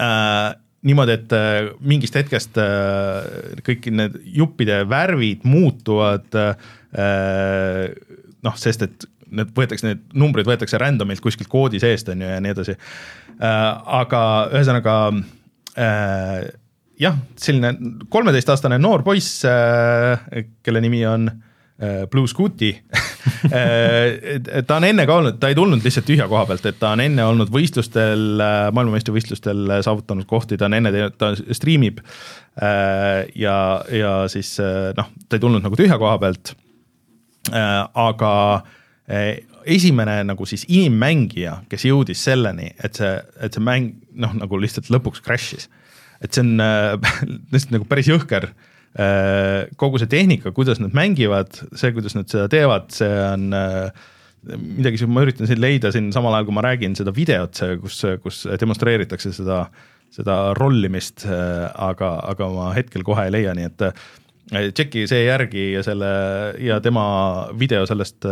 äh,. 0.00 0.52
niimoodi, 0.82 1.14
et 1.14 1.34
äh, 1.36 1.70
mingist 1.86 2.16
hetkest 2.18 2.58
äh, 2.58 3.58
kõik 3.62 3.86
need 3.94 4.18
juppide 4.34 4.82
värvid 4.90 5.46
muutuvad 5.46 6.26
äh, 6.34 6.56
noh, 6.92 8.56
sest 8.60 8.82
et 8.84 9.06
need 9.32 9.52
võetakse, 9.56 9.86
need 9.88 10.02
numbrid 10.18 10.48
võetakse 10.48 10.80
random'ilt 10.80 11.22
kuskilt 11.24 11.50
koodi 11.52 11.80
seest 11.82 12.10
on 12.12 12.20
ju 12.22 12.28
ja 12.28 12.40
nii 12.42 12.54
edasi 12.54 12.74
äh,. 12.74 13.68
aga 14.00 14.24
ühesõnaga 14.52 14.96
äh, 15.80 16.50
jah, 17.02 17.16
selline 17.40 17.72
kolmeteistaastane 18.12 18.78
noor 18.82 19.04
poiss 19.06 19.44
äh,, 19.48 20.44
kelle 20.64 20.82
nimi 20.84 21.04
on 21.08 21.30
äh, 21.30 22.04
Blue 22.12 22.28
äh, 23.52 24.64
ta 24.66 24.76
on 24.76 24.86
enne 24.86 25.06
ka 25.08 25.16
olnud, 25.20 25.38
ta 25.40 25.50
ei 25.50 25.56
tulnud 25.58 25.84
lihtsalt 25.84 26.06
tühja 26.08 26.28
koha 26.30 26.44
pealt, 26.50 26.66
et 26.68 26.78
ta 26.80 26.92
on 26.96 27.02
enne 27.04 27.24
olnud 27.24 27.52
võistlustel, 27.54 28.42
maailmameistrivõistlustel 28.74 29.78
äh, 29.78 29.84
saavutanud 29.86 30.28
kohti, 30.30 30.58
ta 30.60 30.68
on 30.68 30.78
enne 30.78 30.92
teinud, 30.94 31.16
ta 31.18 31.32
striimib 31.56 32.02
äh, 32.02 33.24
ja, 33.38 33.56
ja 33.90 34.16
siis 34.32 34.58
äh, 34.60 34.90
noh, 34.98 35.08
ta 35.28 35.38
ei 35.38 35.44
tulnud 35.46 35.64
nagu 35.64 35.78
tühja 35.78 35.98
koha 36.02 36.18
pealt 36.22 36.52
äh,, 36.52 36.61
aga 37.50 38.32
äh, 39.10 39.42
esimene 39.66 40.20
nagu 40.26 40.46
siis 40.48 40.64
inimmängija, 40.70 41.58
kes 41.70 41.86
jõudis 41.88 42.22
selleni, 42.24 42.70
et 42.82 42.98
see, 42.98 43.12
et 43.42 43.54
see 43.54 43.64
mäng 43.64 43.94
noh, 44.18 44.34
nagu 44.38 44.60
lihtsalt 44.60 44.90
lõpuks 44.92 45.22
crash'is. 45.24 45.68
et 46.22 46.32
see 46.32 46.44
on 46.44 46.62
äh, 46.62 46.94
lihtsalt 47.52 47.76
nagu 47.76 47.86
päris 47.90 48.10
jõhker 48.10 48.48
äh, 48.48 49.68
kogu 49.76 50.00
see 50.00 50.10
tehnika, 50.10 50.52
kuidas 50.54 50.82
nad 50.82 50.94
mängivad, 50.94 51.54
see, 51.74 51.92
kuidas 51.94 52.16
nad 52.18 52.30
seda 52.30 52.48
teevad, 52.52 52.90
see 52.94 53.12
on 53.26 53.48
äh, 53.56 54.10
midagi, 54.58 55.06
ma 55.06 55.24
üritan 55.26 55.50
siin 55.50 55.62
leida 55.62 55.92
siin 55.94 56.10
samal 56.14 56.34
ajal, 56.34 56.48
kui 56.48 56.58
ma 56.58 56.66
räägin 56.66 56.96
seda 56.98 57.14
videot, 57.14 57.62
kus, 57.82 58.02
kus 58.24 58.42
demonstreeritakse 58.58 59.30
seda, 59.36 59.64
seda 60.12 60.38
rollimist, 60.58 61.26
aga, 61.28 62.16
aga 62.32 62.48
ma 62.50 62.72
hetkel 62.74 63.06
kohe 63.06 63.28
ei 63.28 63.36
leia, 63.36 63.54
nii 63.54 63.70
et 63.70 63.86
äh, 63.86 64.08
tšeki 64.52 65.06
see 65.10 65.24
järgi 65.24 65.68
ja 65.72 65.82
selle 65.86 66.10
ja 66.60 66.78
tema 66.84 67.04
video 67.58 67.86
sellest, 67.88 68.26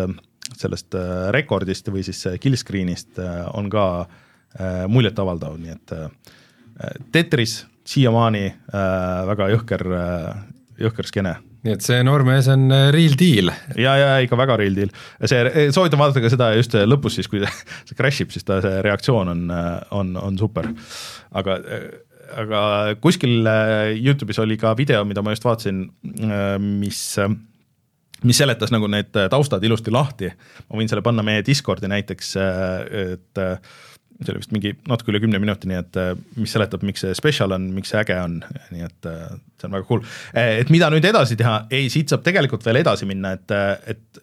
sellest 0.59 0.97
äh, 0.99 1.29
rekordist 1.35 1.89
või 1.93 2.05
siis 2.07 2.23
kill 2.43 2.59
screen'ist 2.61 3.21
äh, 3.23 3.43
on 3.57 3.71
ka 3.73 3.87
äh, 4.05 4.85
muljetavaldav, 4.91 5.59
nii 5.61 5.77
et 5.77 5.95
äh, 5.97 6.09
Tetris 7.13 7.63
siiamaani 7.89 8.47
äh, 8.49 8.83
väga 9.31 9.49
jõhker 9.55 9.87
äh,, 9.97 10.43
jõhker 10.81 11.09
skeene 11.09 11.39
nii 11.61 11.75
et 11.77 11.85
see 11.85 12.05
noormees 12.07 12.49
on 12.53 12.69
äh, 12.73 12.89
real 12.95 13.17
deal. 13.21 13.53
ja, 13.77 13.97
ja 14.01 14.13
ikka 14.25 14.39
väga 14.41 14.57
real 14.61 14.77
deal, 14.77 14.93
see, 15.25 15.71
soovitan 15.75 16.01
vaadata 16.01 16.23
ka 16.25 16.33
seda 16.33 16.53
just 16.57 16.77
lõpus 16.89 17.19
siis, 17.21 17.29
kui 17.31 17.43
see 17.89 17.97
crash 17.97 18.25
ib, 18.25 18.33
siis 18.35 18.47
ta 18.49 18.61
see 18.65 18.85
reaktsioon 18.87 19.33
on, 19.35 19.43
on, 19.97 20.15
on 20.21 20.39
super. 20.41 20.71
aga, 21.37 21.61
aga 22.43 22.63
kuskil 23.03 23.47
äh, 23.49 23.93
Youtube'is 23.99 24.41
oli 24.43 24.59
ka 24.61 24.75
video, 24.79 25.05
mida 25.09 25.23
ma 25.23 25.35
just 25.35 25.47
vaatasin, 25.47 25.85
mis, 26.63 27.03
mis 28.25 28.41
seletas 28.43 28.73
nagu 28.75 28.89
need 28.91 29.13
taustad 29.33 29.65
ilusti 29.65 29.93
lahti. 29.95 30.33
ma 30.69 30.81
võin 30.81 30.91
selle 30.91 31.05
panna 31.07 31.25
meie 31.27 31.45
Discordi 31.47 31.91
näiteks, 31.91 32.35
et 32.39 33.43
äh, 33.43 33.57
see 34.25 34.35
oli 34.35 34.41
vist 34.43 34.53
mingi 34.55 34.73
natuke 34.89 35.13
üle 35.13 35.21
kümne 35.23 35.41
minuti, 35.41 35.69
nii 35.71 35.79
et 35.81 35.99
äh, 36.01 36.11
mis 36.41 36.53
seletab, 36.53 36.85
miks 36.87 37.05
see 37.05 37.15
special 37.17 37.55
on, 37.57 37.71
miks 37.77 37.93
see 37.93 38.01
äge 38.01 38.17
on, 38.21 38.41
nii 38.73 38.85
et 38.85 39.09
äh, 39.09 39.29
see 39.61 39.69
on 39.69 39.77
väga 39.79 39.87
cool. 39.89 40.03
et 40.37 40.73
mida 40.73 40.91
nüüd 40.93 41.07
edasi 41.09 41.39
teha, 41.41 41.63
ei 41.73 41.89
siit 41.93 42.13
saab 42.13 42.25
tegelikult 42.27 42.67
veel 42.67 42.83
edasi 42.83 43.09
minna, 43.09 43.33
et, 43.39 43.55
et 43.95 44.21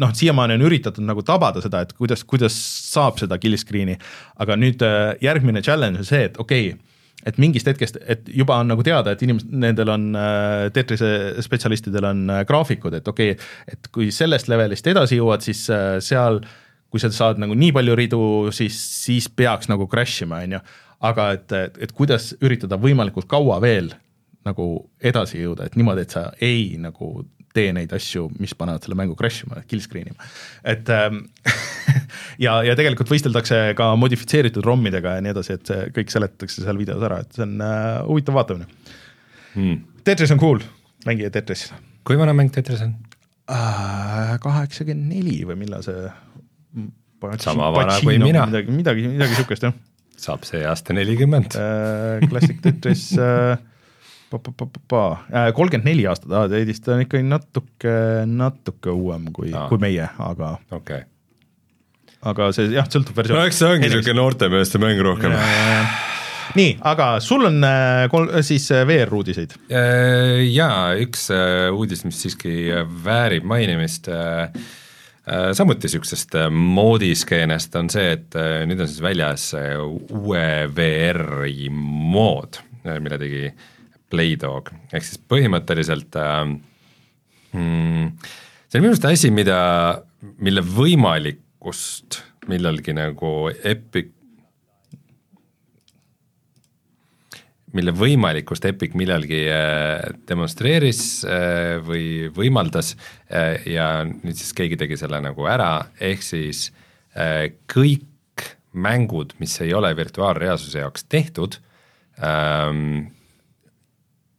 noh, 0.00 0.12
siiamaani 0.14 0.54
on 0.58 0.66
üritatud 0.68 1.06
nagu 1.06 1.24
tabada 1.26 1.62
seda, 1.64 1.82
et 1.82 1.94
kuidas, 1.98 2.22
kuidas 2.28 2.54
saab 2.92 3.18
seda 3.22 3.40
kill 3.42 3.58
screen'i, 3.58 3.98
aga 4.42 4.58
nüüd 4.60 4.86
äh, 4.86 5.16
järgmine 5.24 5.64
challenge 5.66 6.04
on 6.04 6.08
see, 6.08 6.28
et 6.30 6.38
okei 6.38 6.70
okay, 6.70 6.89
et 7.26 7.38
mingist 7.42 7.68
hetkest, 7.68 7.98
et 8.08 8.28
juba 8.32 8.56
on 8.62 8.70
nagu 8.72 8.84
teada, 8.86 9.12
et 9.12 9.22
inimesed, 9.26 9.52
nendel 9.52 9.92
on 9.92 10.08
äh, 10.16 10.70
Tetrise 10.74 11.10
spetsialistidel 11.44 12.08
on 12.10 12.24
äh, 12.32 12.42
graafikud, 12.48 12.96
et 12.96 13.08
okei 13.08 13.34
okay,, 13.34 13.50
et 13.68 13.90
kui 13.92 14.10
sellest 14.14 14.48
levelist 14.48 14.86
edasi 14.90 15.20
jõuad, 15.20 15.44
siis 15.44 15.66
äh, 15.74 15.98
seal 16.04 16.40
kui 16.90 17.02
sa 17.02 17.10
saad 17.14 17.38
nagu 17.38 17.54
nii 17.54 17.72
palju 17.74 17.96
ridu, 17.98 18.22
siis, 18.54 18.76
siis 19.04 19.28
peaks 19.30 19.70
nagu 19.70 19.86
crash 19.90 20.24
ima, 20.24 20.42
on 20.42 20.56
ju. 20.56 20.62
aga 21.06 21.32
et, 21.36 21.52
et 21.86 21.92
kuidas 21.96 22.32
üritada 22.42 22.76
võimalikult 22.80 23.28
kaua 23.30 23.60
veel 23.62 23.92
nagu 24.44 24.66
edasi 25.00 25.42
jõuda, 25.42 25.68
et 25.68 25.76
niimoodi, 25.78 26.06
et 26.06 26.16
sa 26.16 26.30
ei 26.42 26.74
nagu 26.80 27.20
tee 27.56 27.72
neid 27.74 27.92
asju, 27.96 28.28
mis 28.42 28.54
panevad 28.58 28.84
selle 28.84 28.96
mängu 28.98 29.16
crash 29.18 29.44
ima, 29.46 29.62
kill 29.70 29.82
screen 29.82 30.10
ima. 30.12 30.28
et 30.72 30.90
ähm, 30.94 31.22
ja, 32.44 32.60
ja 32.66 32.76
tegelikult 32.78 33.10
võisteldakse 33.10 33.60
ka 33.78 33.92
modifitseeritud 34.00 34.66
ROM-idega 34.66 35.16
ja 35.18 35.24
nii 35.24 35.34
edasi, 35.34 35.58
et 35.58 35.70
see 35.70 35.90
kõik 35.96 36.14
seletatakse 36.14 36.64
seal 36.64 36.80
videos 36.80 37.04
ära, 37.06 37.22
et 37.24 37.36
see 37.36 37.46
on 37.46 37.56
äh, 37.66 38.00
huvitav 38.06 38.38
vaatamine 38.38 38.68
hmm.. 39.56 39.78
Tetris 40.06 40.32
on 40.34 40.40
cool, 40.40 40.62
mängige 41.06 41.32
Tetris. 41.34 41.68
kui 42.06 42.18
vana 42.20 42.36
mäng 42.36 42.52
Tetris 42.54 42.84
on? 42.86 42.96
kaheksakümmend 43.50 45.10
neli 45.10 45.40
või 45.42 45.56
millal 45.58 45.82
see 45.82 46.10
Sama 47.42 47.66
vana 47.74 47.96
kui 48.00 48.14
mina. 48.22 48.44
midagi, 48.46 48.72
midagi, 48.72 49.08
midagi 49.10 49.40
sihukest 49.40 49.66
jah 49.66 49.74
saab 50.20 50.44
see 50.48 50.60
aasta 50.68 50.94
nelikümmend. 50.96 51.56
äh, 51.56 52.28
Classic 52.28 52.60
Tetris 52.62 53.10
äh, 53.18 53.56
kolmkümmend 54.30 55.88
neli 55.88 56.06
aastat, 56.10 56.52
Eedis 56.56 56.82
ta 56.84 56.94
on 56.96 57.04
ikkagi 57.04 57.26
natuke, 57.26 57.94
natuke 58.30 58.94
uuem 58.94 59.30
kui 59.34 59.50
kui 59.50 59.80
meie, 59.82 60.06
aga, 60.18 60.54
okei 60.70 61.02
okay.. 61.02 61.08
aga 62.32 62.50
see 62.56 62.70
jah, 62.74 62.88
sõltub 62.90 63.16
no 63.16 63.22
versioon. 63.22 63.42
eks 63.48 63.62
see 63.62 63.72
ongi 63.74 63.88
niisugune 63.88 64.18
noortemeeste 64.20 64.82
mäng 64.82 65.02
rohkem. 65.04 65.34
nii, 66.58 66.76
aga 66.92 67.12
sul 67.24 67.48
on 67.50 67.62
äh, 67.66 68.04
kol-, 68.12 68.30
siis 68.46 68.70
äh, 68.74 68.84
VR-uudiseid. 68.88 69.56
Äh, 69.70 70.44
jaa, 70.50 70.92
üks 71.02 71.28
äh, 71.34 71.70
uudis, 71.74 72.06
mis 72.06 72.22
siiski 72.22 72.54
äh, 72.74 72.86
väärib 73.04 73.46
mainimist, 73.50 74.10
samuti 75.52 75.86
niisugusest 75.86 76.34
äh, 76.34 76.50
moodiskeenest 76.50 77.76
on 77.76 77.90
see, 77.92 78.14
et 78.16 78.36
äh, 78.38 78.62
nüüd 78.68 78.80
on 78.82 78.88
siis 78.90 79.02
väljas 79.04 79.50
äh, 79.58 79.76
uue 79.80 80.46
VR-i 80.74 81.68
mood, 81.70 82.60
mille 82.84 83.18
tegi 83.20 83.50
Playdog, 84.10 84.72
ehk 84.90 85.06
siis 85.06 85.20
põhimõtteliselt 85.30 86.16
mm, 87.54 88.08
see 88.66 88.78
on 88.78 88.82
minu 88.82 88.94
arust 88.94 89.06
asi, 89.10 89.30
mida, 89.34 89.58
mille 90.42 90.64
võimalikkust 90.66 92.22
millalgi 92.50 92.94
nagu 92.96 93.34
Epic 93.52 94.16
mille 97.76 97.94
võimalikkust 97.94 98.64
Epic 98.66 98.96
millalgi 98.98 99.44
äh, 99.46 100.00
demonstreeris 100.26 101.02
äh, 101.22 101.76
või 101.86 102.26
võimaldas 102.34 102.96
ja 103.30 104.02
nüüd 104.08 104.34
siis 104.34 104.50
keegi 104.58 104.80
tegi 104.80 104.98
selle 104.98 105.20
nagu 105.22 105.46
ära, 105.46 105.92
ehk 106.02 106.24
siis 106.26 106.70
kõik 107.70 108.08
mängud, 108.72 109.34
mis 109.38 109.56
ei 109.62 109.72
ole 109.74 109.90
virtuaalreaalsuse 109.96 110.78
jaoks 110.82 111.04
tehtud 111.10 111.56
ähm,, 112.22 113.10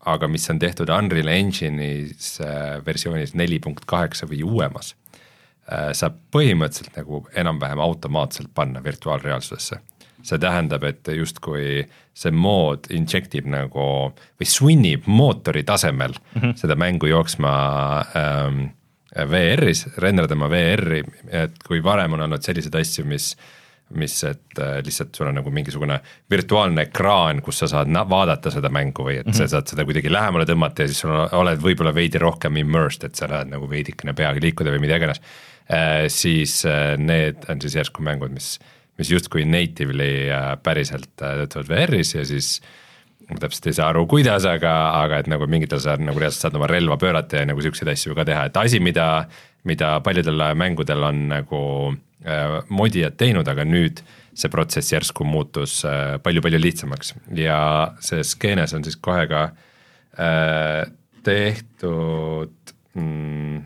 aga 0.05 0.27
mis 0.27 0.49
on 0.49 0.59
tehtud 0.59 0.89
Unreal 0.89 1.29
Engine'is 1.29 2.33
äh, 2.41 2.79
versioonis 2.85 3.35
neli 3.37 3.59
punkt 3.59 3.85
kaheksa 3.89 4.27
või 4.29 4.41
uuemas 4.43 4.95
äh,, 5.69 5.91
saab 5.97 6.17
põhimõtteliselt 6.33 6.97
nagu 6.97 7.23
enam-vähem 7.37 7.79
automaatselt 7.79 8.53
panna 8.53 8.83
virtuaalreaalsusesse. 8.83 9.79
see 10.21 10.37
tähendab, 10.37 10.83
et 10.83 11.07
justkui 11.17 11.87
see 12.13 12.31
mood 12.31 12.85
inject 12.93 13.33
ib 13.35 13.47
nagu 13.49 13.85
või 14.13 14.45
sunnib 14.45 15.07
mootori 15.07 15.63
tasemel 15.63 16.13
mm 16.13 16.41
-hmm. 16.41 16.53
seda 16.55 16.75
mängu 16.75 17.07
jooksma 17.09 17.53
ähm, 18.15 18.61
VR-is, 19.15 19.87
renderdama 19.97 20.49
VR-i, 20.49 21.03
et 21.29 21.57
kui 21.67 21.83
varem 21.83 22.13
on 22.13 22.21
olnud 22.21 22.43
selliseid 22.43 22.75
asju, 22.75 23.05
mis 23.05 23.35
mis, 23.97 24.15
et 24.27 24.59
äh, 24.59 24.79
lihtsalt 24.85 25.15
sul 25.17 25.29
on 25.29 25.37
nagu 25.39 25.53
mingisugune 25.53 25.99
virtuaalne 26.31 26.87
ekraan, 26.87 27.41
kus 27.45 27.61
sa 27.63 27.69
saad 27.71 27.91
vaadata 28.09 28.51
seda 28.53 28.71
mängu 28.73 29.05
või 29.07 29.19
et 29.19 29.27
mm 29.27 29.31
-hmm. 29.31 29.37
sa 29.37 29.47
saad 29.57 29.71
seda 29.71 29.85
kuidagi 29.87 30.11
lähemale 30.11 30.45
tõmmata 30.49 30.85
ja 30.85 30.91
siis 30.91 31.03
sul 31.05 31.13
oled 31.13 31.63
võib-olla 31.63 31.93
veidi 31.95 32.21
rohkem 32.21 32.57
immersed, 32.57 33.03
et 33.03 33.15
sa 33.15 33.27
näed 33.27 33.51
nagu 33.53 33.69
veidikene 33.69 34.13
peaga 34.13 34.39
liikuda 34.41 34.75
või 34.75 34.83
mida 34.85 34.99
iganes 34.99 35.21
äh,. 35.71 36.07
siis 36.07 36.65
äh, 36.65 36.97
need 36.97 37.49
on 37.49 37.61
siis 37.61 37.75
järsku 37.75 38.03
mängud, 38.03 38.31
mis, 38.31 38.59
mis 38.97 39.11
justkui 39.11 39.45
natively 39.45 40.29
äh, 40.29 40.57
päriselt 40.63 41.11
äh, 41.21 41.43
töötavad 41.43 41.69
VR-is 41.69 42.15
ja 42.15 42.25
siis 42.25 42.61
ma 43.31 43.39
täpselt 43.39 43.69
ei 43.69 43.77
saa 43.77 43.89
aru, 43.91 44.05
kuidas, 44.11 44.45
aga, 44.49 44.73
aga 44.99 45.21
et 45.21 45.29
nagu 45.31 45.47
mingitel 45.47 45.79
sa 45.83 45.95
nagu 45.99 46.19
reaalselt 46.19 46.47
saad 46.47 46.57
oma 46.59 46.67
relva 46.67 46.97
pöörata 46.99 47.41
ja 47.41 47.47
nagu 47.47 47.63
siukseid 47.63 47.91
asju 47.93 48.15
ka 48.17 48.25
teha, 48.27 48.47
et 48.49 48.57
asi, 48.59 48.81
mida, 48.83 49.07
mida 49.67 49.99
paljudel 50.03 50.41
mängudel 50.57 51.03
on 51.05 51.27
nagu 51.31 51.61
äh, 52.25 52.57
modijad 52.73 53.17
teinud, 53.19 53.47
aga 53.47 53.65
nüüd 53.67 54.01
see 54.31 54.49
protsess 54.51 54.93
järsku 54.93 55.25
muutus 55.27 55.81
äh, 55.85 56.15
palju-palju 56.23 56.61
lihtsamaks 56.61 57.13
ja 57.37 57.59
see 58.03 58.23
skeenes 58.25 58.73
on 58.77 58.85
siis 58.87 58.97
kohe 59.03 59.27
ka 59.29 59.43
äh, 60.17 60.85
tehtud 61.25 62.73
mm, 62.97 63.59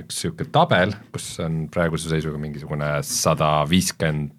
üks 0.00 0.22
sihuke 0.22 0.46
tabel, 0.54 0.94
kus 1.12 1.32
on 1.42 1.64
praeguse 1.72 2.12
seisuga 2.12 2.38
mingisugune 2.40 2.92
sada 3.06 3.58
viiskümmend, 3.68 4.32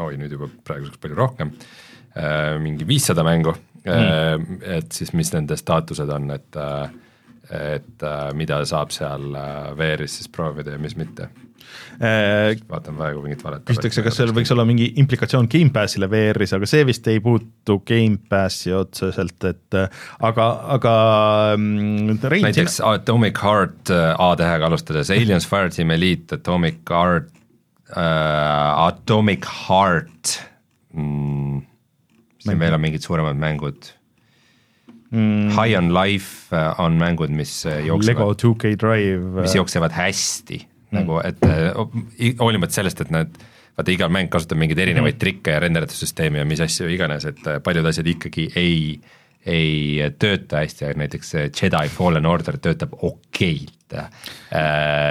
oi 0.00 0.16
nüüd 0.18 0.32
juba 0.34 0.48
praeguseks 0.66 0.98
palju 0.98 1.14
rohkem, 1.14 1.52
mingi 2.64 2.86
viissada 2.88 3.22
mängu 3.26 3.52
mm., 3.84 4.56
et 4.78 4.96
siis 4.96 5.12
mis 5.14 5.30
nende 5.34 5.54
staatused 5.58 6.10
on, 6.10 6.32
et 6.34 6.58
et 7.50 8.02
äh, 8.02 8.28
mida 8.36 8.62
saab 8.68 8.92
seal 8.94 9.34
äh, 9.36 9.72
VR-is 9.78 10.20
siis 10.20 10.30
proovida 10.32 10.76
ja 10.76 10.80
mis 10.80 10.96
mitte, 10.96 11.28
vaatan 12.68 12.96
praegu 12.98 13.22
mingit 13.24 13.42
valet. 13.44 13.62
Äh, 13.62 13.68
küsitakse, 13.70 14.02
kas 14.04 14.18
seal 14.18 14.32
võiks 14.34 14.52
olla 14.54 14.66
mingi 14.68 14.90
implikatsioon 15.00 15.48
Gamepassile 15.50 16.08
VR-is, 16.10 16.54
aga 16.56 16.68
see 16.68 16.84
vist 16.88 17.06
ei 17.10 17.20
puutu 17.24 17.78
Gamepassi 17.86 18.74
otseselt, 18.76 19.36
et 19.50 19.78
äh, 19.78 20.04
aga, 20.26 20.48
aga 20.76 20.94
mm, 21.58 22.20
Rein, 22.32 22.48
näiteks 22.48 22.80
Atomic 22.84 23.40
Heart 23.42 23.94
äh, 23.94 24.12
A 24.24 24.32
tähega 24.40 24.70
alustades, 24.70 25.12
Aliens 25.14 25.48
Fireteam 25.48 25.94
Elite, 25.94 26.40
Atomic 26.40 26.82
Heart 26.90 27.30
äh,, 27.94 28.86
Atomic 28.86 29.48
Heart 29.66 30.38
mm,, 30.94 31.60
siin 32.44 32.60
veel 32.60 32.76
on 32.76 32.82
mingid 32.82 33.04
suuremad 33.06 33.38
mängud 33.40 33.92
mm.. 35.14 35.54
High 35.54 35.78
on 35.78 35.90
Life 35.94 36.52
äh, 36.54 36.80
on 36.82 36.98
mängud, 37.00 37.32
mis 37.34 37.62
äh, 37.66 37.80
Lego 37.80 37.94
jooksevad, 37.94 38.44
2K 38.44 38.76
Drive 38.80 39.42
mis, 39.42 39.56
jooksevad 39.56 39.96
hästi 39.96 40.60
mm. 40.60 41.00
nagu, 41.00 41.18
et 41.24 41.42
äh, 41.48 42.38
hoolimata 42.42 42.80
sellest, 42.80 43.04
et 43.04 43.12
nad 43.14 43.42
vaata 43.74 43.94
igal 43.94 44.12
mäng 44.14 44.30
kasutab 44.30 44.60
mingeid 44.60 44.84
erinevaid 44.86 45.16
mm. 45.16 45.22
trikke 45.22 45.56
ja 45.56 45.64
renderdussüsteemi 45.64 46.42
ja 46.42 46.46
mis 46.48 46.62
asju 46.64 46.90
iganes, 46.94 47.26
et 47.30 47.42
äh, 47.50 47.60
paljud 47.64 47.90
asjad 47.90 48.10
ikkagi 48.14 48.50
ei 48.60 48.78
ei 49.44 50.00
tööta 50.16 50.62
hästi, 50.62 50.94
näiteks 50.96 51.32
see 51.34 51.48
Jedi 51.50 51.88
Fallen 51.92 52.24
Order 52.24 52.56
töötab 52.64 52.94
okeilt 53.04 53.92
äh,. 53.92 54.06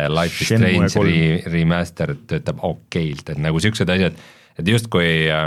Life 0.09 0.41
is 0.41 0.49
Strange 0.49 1.03
re, 1.05 1.51
remaster 1.53 2.15
töötab 2.27 2.63
okeilt, 2.65 3.29
et 3.29 3.41
nagu 3.41 3.61
siuksed 3.61 3.89
asjad, 3.93 4.17
et 4.57 4.71
justkui 4.73 5.27
äh, 5.29 5.45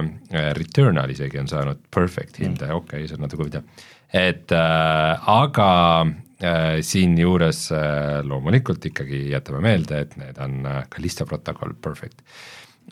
Returnal 0.55 1.11
isegi 1.11 1.43
on 1.43 1.51
saanud 1.51 1.83
perfect 1.95 2.39
hinde 2.43 2.69
mm., 2.69 2.79
okei 2.79 3.03
okay,, 3.03 3.11
see 3.11 3.19
on 3.19 3.27
natuke 3.27 3.43
huvitav. 3.43 3.67
Et 4.13 4.53
äh, 4.53 5.31
aga 5.31 5.71
äh, 6.03 6.79
siinjuures 6.81 7.71
äh, 7.75 8.21
loomulikult 8.25 8.85
ikkagi 8.87 9.27
jätame 9.33 9.65
meelde, 9.65 10.05
et 10.07 10.17
need 10.21 10.39
on 10.43 10.61
äh, 10.67 10.85
Callisto 10.93 11.27
protokoll 11.27 11.75
perfect 11.75 12.23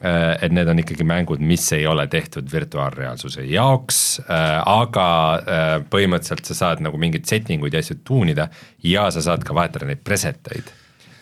Äh, 0.02 0.34
et 0.42 0.50
need 0.50 0.66
on 0.66 0.80
ikkagi 0.82 1.04
mängud, 1.06 1.38
mis 1.38 1.68
ei 1.72 1.84
ole 1.86 2.08
tehtud 2.10 2.48
virtuaalreaalsuse 2.50 3.44
jaoks 3.46 3.98
äh,, 4.24 4.56
aga 4.66 5.04
äh, 5.38 5.74
põhimõtteliselt 5.86 6.50
sa 6.50 6.56
saad 6.58 6.82
nagu 6.82 6.98
mingeid 6.98 7.28
setting 7.30 7.62
uid 7.62 7.76
ja 7.76 7.82
asju 7.84 8.00
tuunida 8.02 8.48
ja 8.82 9.04
sa 9.14 9.22
saad 9.22 9.46
ka 9.46 9.54
vahetada 9.54 9.86
neid 9.86 10.02
preset 10.02 10.50
eid. 10.50 10.72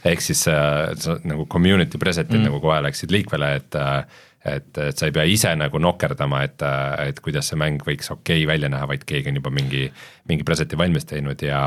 ehk 0.09 0.25
siis 0.25 0.47
äh, 0.49 0.89
sa 0.97 1.19
nagu 1.29 1.45
community 1.53 2.01
preset'id 2.01 2.39
mm. 2.39 2.49
nagu 2.49 2.63
kohe 2.65 2.81
läksid 2.89 3.13
liikvele, 3.13 3.51
et 3.61 3.77
äh, 3.77 4.23
et, 4.45 4.79
et 4.79 4.99
sa 4.99 5.07
ei 5.07 5.15
pea 5.15 5.25
ise 5.31 5.53
nagu 5.59 5.79
nokerdama, 5.83 6.43
et, 6.47 6.65
et 7.05 7.21
kuidas 7.23 7.51
see 7.51 7.59
mäng 7.61 7.83
võiks 7.87 8.11
okei 8.11 8.43
okay 8.43 8.49
välja 8.51 8.71
näha, 8.73 8.89
vaid 8.91 9.07
keegi 9.07 9.31
on 9.31 9.39
juba 9.39 9.53
mingi, 9.55 9.85
mingi 10.31 10.47
preset'i 10.47 10.79
valmis 10.79 11.07
teinud 11.09 11.45
ja, 11.47 11.63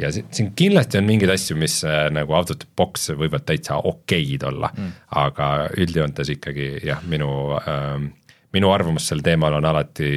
ja 0.00 0.12
si- 0.12 0.26
siin 0.36 0.52
kindlasti 0.56 1.00
on 1.00 1.08
mingeid 1.08 1.32
asju, 1.32 1.56
mis 1.60 1.80
äh, 1.88 2.06
nagu 2.12 2.36
out 2.36 2.52
of 2.52 2.60
the 2.60 2.68
box 2.76 3.08
võivad 3.16 3.46
täitsa 3.48 3.80
okeid 3.90 4.44
olla 4.50 4.72
mm., 4.74 4.96
aga 5.22 5.50
üldjoontes 5.80 6.32
ikkagi 6.36 6.72
jah, 6.86 7.00
minu 7.08 7.30
ähm,, 7.64 8.10
minu 8.52 8.72
arvamus 8.74 9.06
sel 9.08 9.22
teemal 9.24 9.54
on 9.56 9.68
alati 9.70 10.12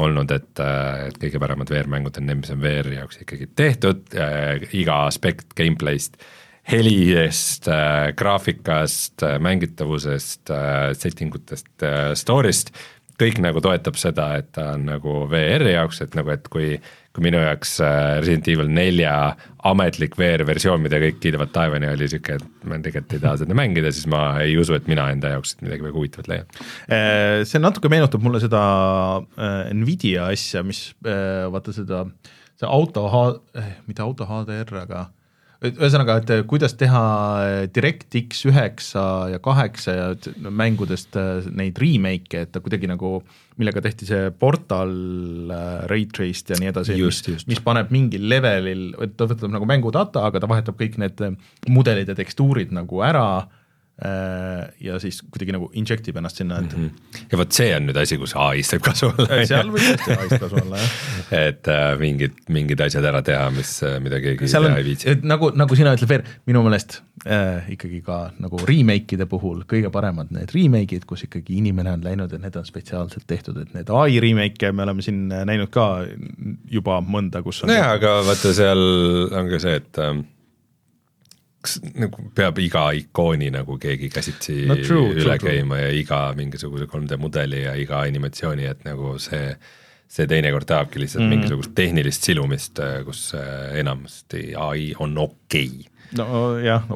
olnud, 0.00 0.30
et, 0.32 0.60
et 1.06 1.16
kõige 1.20 1.40
paremad 1.42 1.70
VR-mängud 1.70 2.18
on 2.20 2.28
need, 2.28 2.42
mis 2.42 2.52
on 2.54 2.62
VR-i 2.62 2.98
jaoks 2.98 3.22
ikkagi 3.24 3.50
tehtud 3.58 4.14
äh,, 4.18 4.66
iga 4.82 5.04
aspekt 5.06 5.54
gameplay'st 5.58 6.18
helist 6.70 7.68
äh,, 7.68 8.12
graafikast 8.16 9.22
äh,, 9.26 9.38
mängitavusest 9.42 10.50
äh,, 10.54 10.92
setting 10.94 11.34
utest 11.34 11.68
äh,, 11.82 12.12
story'st, 12.18 12.72
kõik 13.20 13.40
nagu 13.42 13.60
toetab 13.60 13.98
seda, 14.00 14.32
et 14.40 14.52
ta 14.56 14.72
on 14.76 14.86
nagu 14.88 15.24
VR-i 15.30 15.74
jaoks, 15.74 16.00
et 16.06 16.16
nagu, 16.18 16.32
et 16.32 16.48
kui 16.52 16.78
kui 17.10 17.24
minu 17.26 17.40
jaoks 17.42 17.72
äh, 17.82 18.20
Resident 18.20 18.48
Evil 18.52 18.68
nelja 18.70 19.12
ametlik 19.66 20.14
VR-versioon, 20.18 20.78
mida 20.84 21.00
kõik 21.02 21.18
kiidavad 21.22 21.50
taevani, 21.54 21.88
oli 21.90 22.06
sihuke, 22.10 22.36
et 22.38 22.66
ma 22.70 22.78
tegelikult 22.78 23.16
ei 23.16 23.22
taha 23.24 23.40
seda 23.40 23.56
mängida, 23.58 23.90
siis 23.94 24.06
ma 24.10 24.22
ei 24.44 24.54
usu, 24.60 24.76
et 24.78 24.86
mina 24.90 25.08
enda 25.10 25.32
jaoks 25.34 25.56
midagi 25.58 25.88
väga 25.88 25.96
huvitavat 25.96 26.30
leian. 26.30 26.52
Äh, 26.86 27.42
see 27.50 27.62
natuke 27.62 27.90
meenutab 27.90 28.22
mulle 28.22 28.42
seda 28.42 28.62
äh, 29.18 29.72
Nvidia 29.74 30.30
asja, 30.30 30.62
mis 30.66 30.84
vaata 31.02 31.74
seda, 31.74 32.04
see 32.60 32.70
auto, 32.70 33.08
mitte 33.90 34.06
auto 34.06 34.28
HDR, 34.30 34.70
aga 34.84 35.08
ühesõnaga, 35.60 36.16
et 36.22 36.30
kuidas 36.48 36.72
teha 36.80 37.02
DirectX 37.74 38.46
üheksa 38.48 39.04
ja 39.34 39.40
kaheksa 39.44 39.94
ja 39.96 40.06
mängudest 40.48 41.18
neid 41.52 41.78
remake'e, 41.80 42.46
et 42.46 42.52
ta 42.54 42.62
kuidagi 42.64 42.88
nagu, 42.88 43.18
millega 43.60 43.82
tehti 43.84 44.08
see 44.08 44.30
Portal, 44.40 44.94
äh, 45.52 45.84
Raytraced 45.90 46.54
ja 46.54 46.60
nii 46.60 46.72
edasi, 46.72 46.96
mis, 47.04 47.46
mis 47.50 47.62
paneb 47.64 47.92
mingil 47.92 48.24
levelil, 48.32 48.88
et 49.04 49.16
ta 49.20 49.28
võtab 49.28 49.52
nagu 49.52 49.68
mängudata, 49.68 50.24
aga 50.30 50.40
ta 50.40 50.48
vahetab 50.50 50.80
kõik 50.80 50.96
need 51.02 51.20
mudelid 51.68 52.08
ja 52.08 52.16
tekstuurid 52.16 52.72
nagu 52.76 53.04
ära 53.04 53.26
ja 54.80 54.96
siis 55.02 55.18
kuidagi 55.28 55.52
nagu 55.52 55.66
inject 55.76 56.06
ib 56.08 56.16
ennast 56.16 56.40
sinna, 56.40 56.60
et 56.62 56.72
mm. 56.76 56.84
-hmm. 56.86 57.24
ja 57.32 57.38
vot 57.38 57.52
see 57.52 57.68
on 57.76 57.86
nüüd 57.88 57.98
asi, 58.00 58.16
kus 58.20 58.32
ai-st 58.38 58.76
võib 58.76 58.86
kasu 58.86 59.10
olla. 59.10 59.26
Äh, 59.36 59.42
seal 59.48 59.72
võib 59.74 59.84
tõesti 59.84 60.16
ai-st 60.16 60.40
kasu 60.40 60.60
olla, 60.62 60.80
jah. 60.80 60.94
et 61.40 61.68
äh, 61.68 61.84
mingid, 62.00 62.38
mingid 62.48 62.80
asjad 62.80 63.04
ära 63.10 63.20
teha, 63.26 63.50
mis, 63.54 63.74
äh, 63.84 63.98
mida 64.00 64.22
keegi 64.24 64.48
seal 64.50 64.68
on, 64.70 64.78
ei 64.78 64.86
viitsi. 64.86 65.18
nagu, 65.22 65.50
nagu 65.56 65.78
sina 65.78 65.92
ütled, 65.96 66.08
Veer, 66.10 66.24
minu 66.48 66.64
meelest 66.64 67.00
äh, 67.26 67.68
ikkagi 67.76 68.00
ka 68.06 68.18
nagu 68.40 68.62
remake'ide 68.70 69.28
puhul 69.30 69.62
kõige 69.68 69.92
paremad 69.92 70.32
need 70.34 70.54
remake'id, 70.56 71.04
kus 71.08 71.26
ikkagi 71.28 71.60
inimene 71.60 71.92
on 71.98 72.04
läinud 72.06 72.32
ja 72.32 72.40
need 72.40 72.56
on 72.56 72.66
spetsiaalselt 72.68 73.28
tehtud, 73.30 73.60
et 73.60 73.76
need 73.76 73.92
ai 73.92 74.20
remake'e 74.24 74.72
me 74.72 74.88
oleme 74.88 75.04
siin 75.04 75.26
näinud 75.28 75.72
ka 75.74 75.90
juba 76.70 77.00
mõnda, 77.04 77.44
kus 77.44 77.64
on 77.64 77.74
nojah, 77.74 77.96
aga 77.98 78.20
vaata, 78.26 78.54
seal 78.56 78.86
on 79.28 79.52
ka 79.52 79.60
see, 79.62 79.76
et 79.82 80.00
äh, 80.00 80.14
kas 81.60 81.76
nagu 82.00 82.24
peab 82.36 82.58
iga 82.62 82.86
ikooni 82.96 83.50
nagu 83.52 83.76
keegi 83.80 84.08
käsitsi 84.12 84.62
no, 84.70 84.76
true, 84.80 85.12
üle 85.12 85.36
true, 85.36 85.52
käima 85.58 85.76
true. 85.76 85.82
ja 85.84 85.92
iga 86.00 86.20
mingisuguse 86.36 86.88
3D 86.88 87.18
mudeli 87.20 87.64
ja 87.66 87.74
iga 87.76 88.00
animatsiooni, 88.06 88.66
et 88.70 88.86
nagu 88.86 89.12
see, 89.20 89.52
see 90.08 90.28
teinekord 90.30 90.68
tahabki 90.70 91.02
lihtsalt 91.02 91.26
mm. 91.26 91.34
mingisugust 91.34 91.74
tehnilist 91.76 92.30
silumist, 92.30 92.80
kus 93.06 93.26
enamasti 93.36 94.50
ai 94.56 94.90
on 95.04 95.18
okei. 95.20 95.84
Okay.. 95.84 96.16
nojah, 96.22 96.88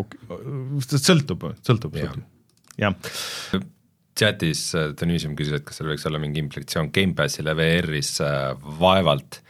sõltub, 0.80 1.50
sõltub, 1.60 2.00
sõltub, 2.00 2.00
jah. 2.80 2.96
chatis 4.16 4.66
Denissium 4.96 5.36
küsis, 5.36 5.58
et 5.58 5.68
kas 5.68 5.80
seal 5.80 5.92
võiks 5.92 6.08
olla 6.08 6.22
mingi 6.22 6.40
implikatsioon 6.40 6.88
Gamepassile 6.94 7.52
VR-is, 7.58 8.16
vaevalt 8.80 9.43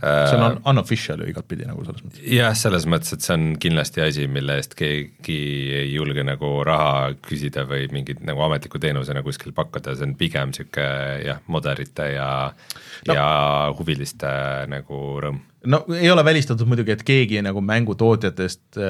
see 0.00 0.36
on 0.36 0.44
un 0.46 0.58
unofficial 0.72 1.20
ju 1.20 1.28
igatpidi 1.30 1.66
nagu 1.68 1.84
selles 1.84 2.04
mõttes. 2.04 2.22
jah, 2.32 2.54
selles 2.56 2.86
mõttes, 2.88 3.12
et 3.16 3.26
see 3.26 3.36
on 3.36 3.46
kindlasti 3.60 4.04
asi, 4.04 4.26
mille 4.32 4.56
eest 4.60 4.76
keegi 4.78 5.38
ei 5.82 5.90
julge 5.92 6.24
nagu 6.26 6.52
raha 6.66 7.10
küsida 7.26 7.66
või 7.68 7.88
mingit 7.92 8.22
nagu 8.26 8.44
ametliku 8.46 8.80
teenusena 8.82 9.24
kuskil 9.26 9.52
pakkuda, 9.56 9.96
see 9.98 10.08
on 10.08 10.16
pigem 10.20 10.54
sihuke 10.56 10.86
jah, 11.26 11.42
moderite 11.52 12.10
ja 12.14 12.30
no., 12.50 13.14
ja 13.14 13.26
huviliste 13.76 14.30
nagu 14.72 15.02
rõõm. 15.24 15.42
no 15.68 15.84
ei 15.96 16.10
ole 16.12 16.24
välistatud 16.24 16.68
muidugi, 16.70 16.96
et 16.96 17.04
keegi 17.06 17.44
nagu 17.44 17.60
mängutootjatest 17.64 18.80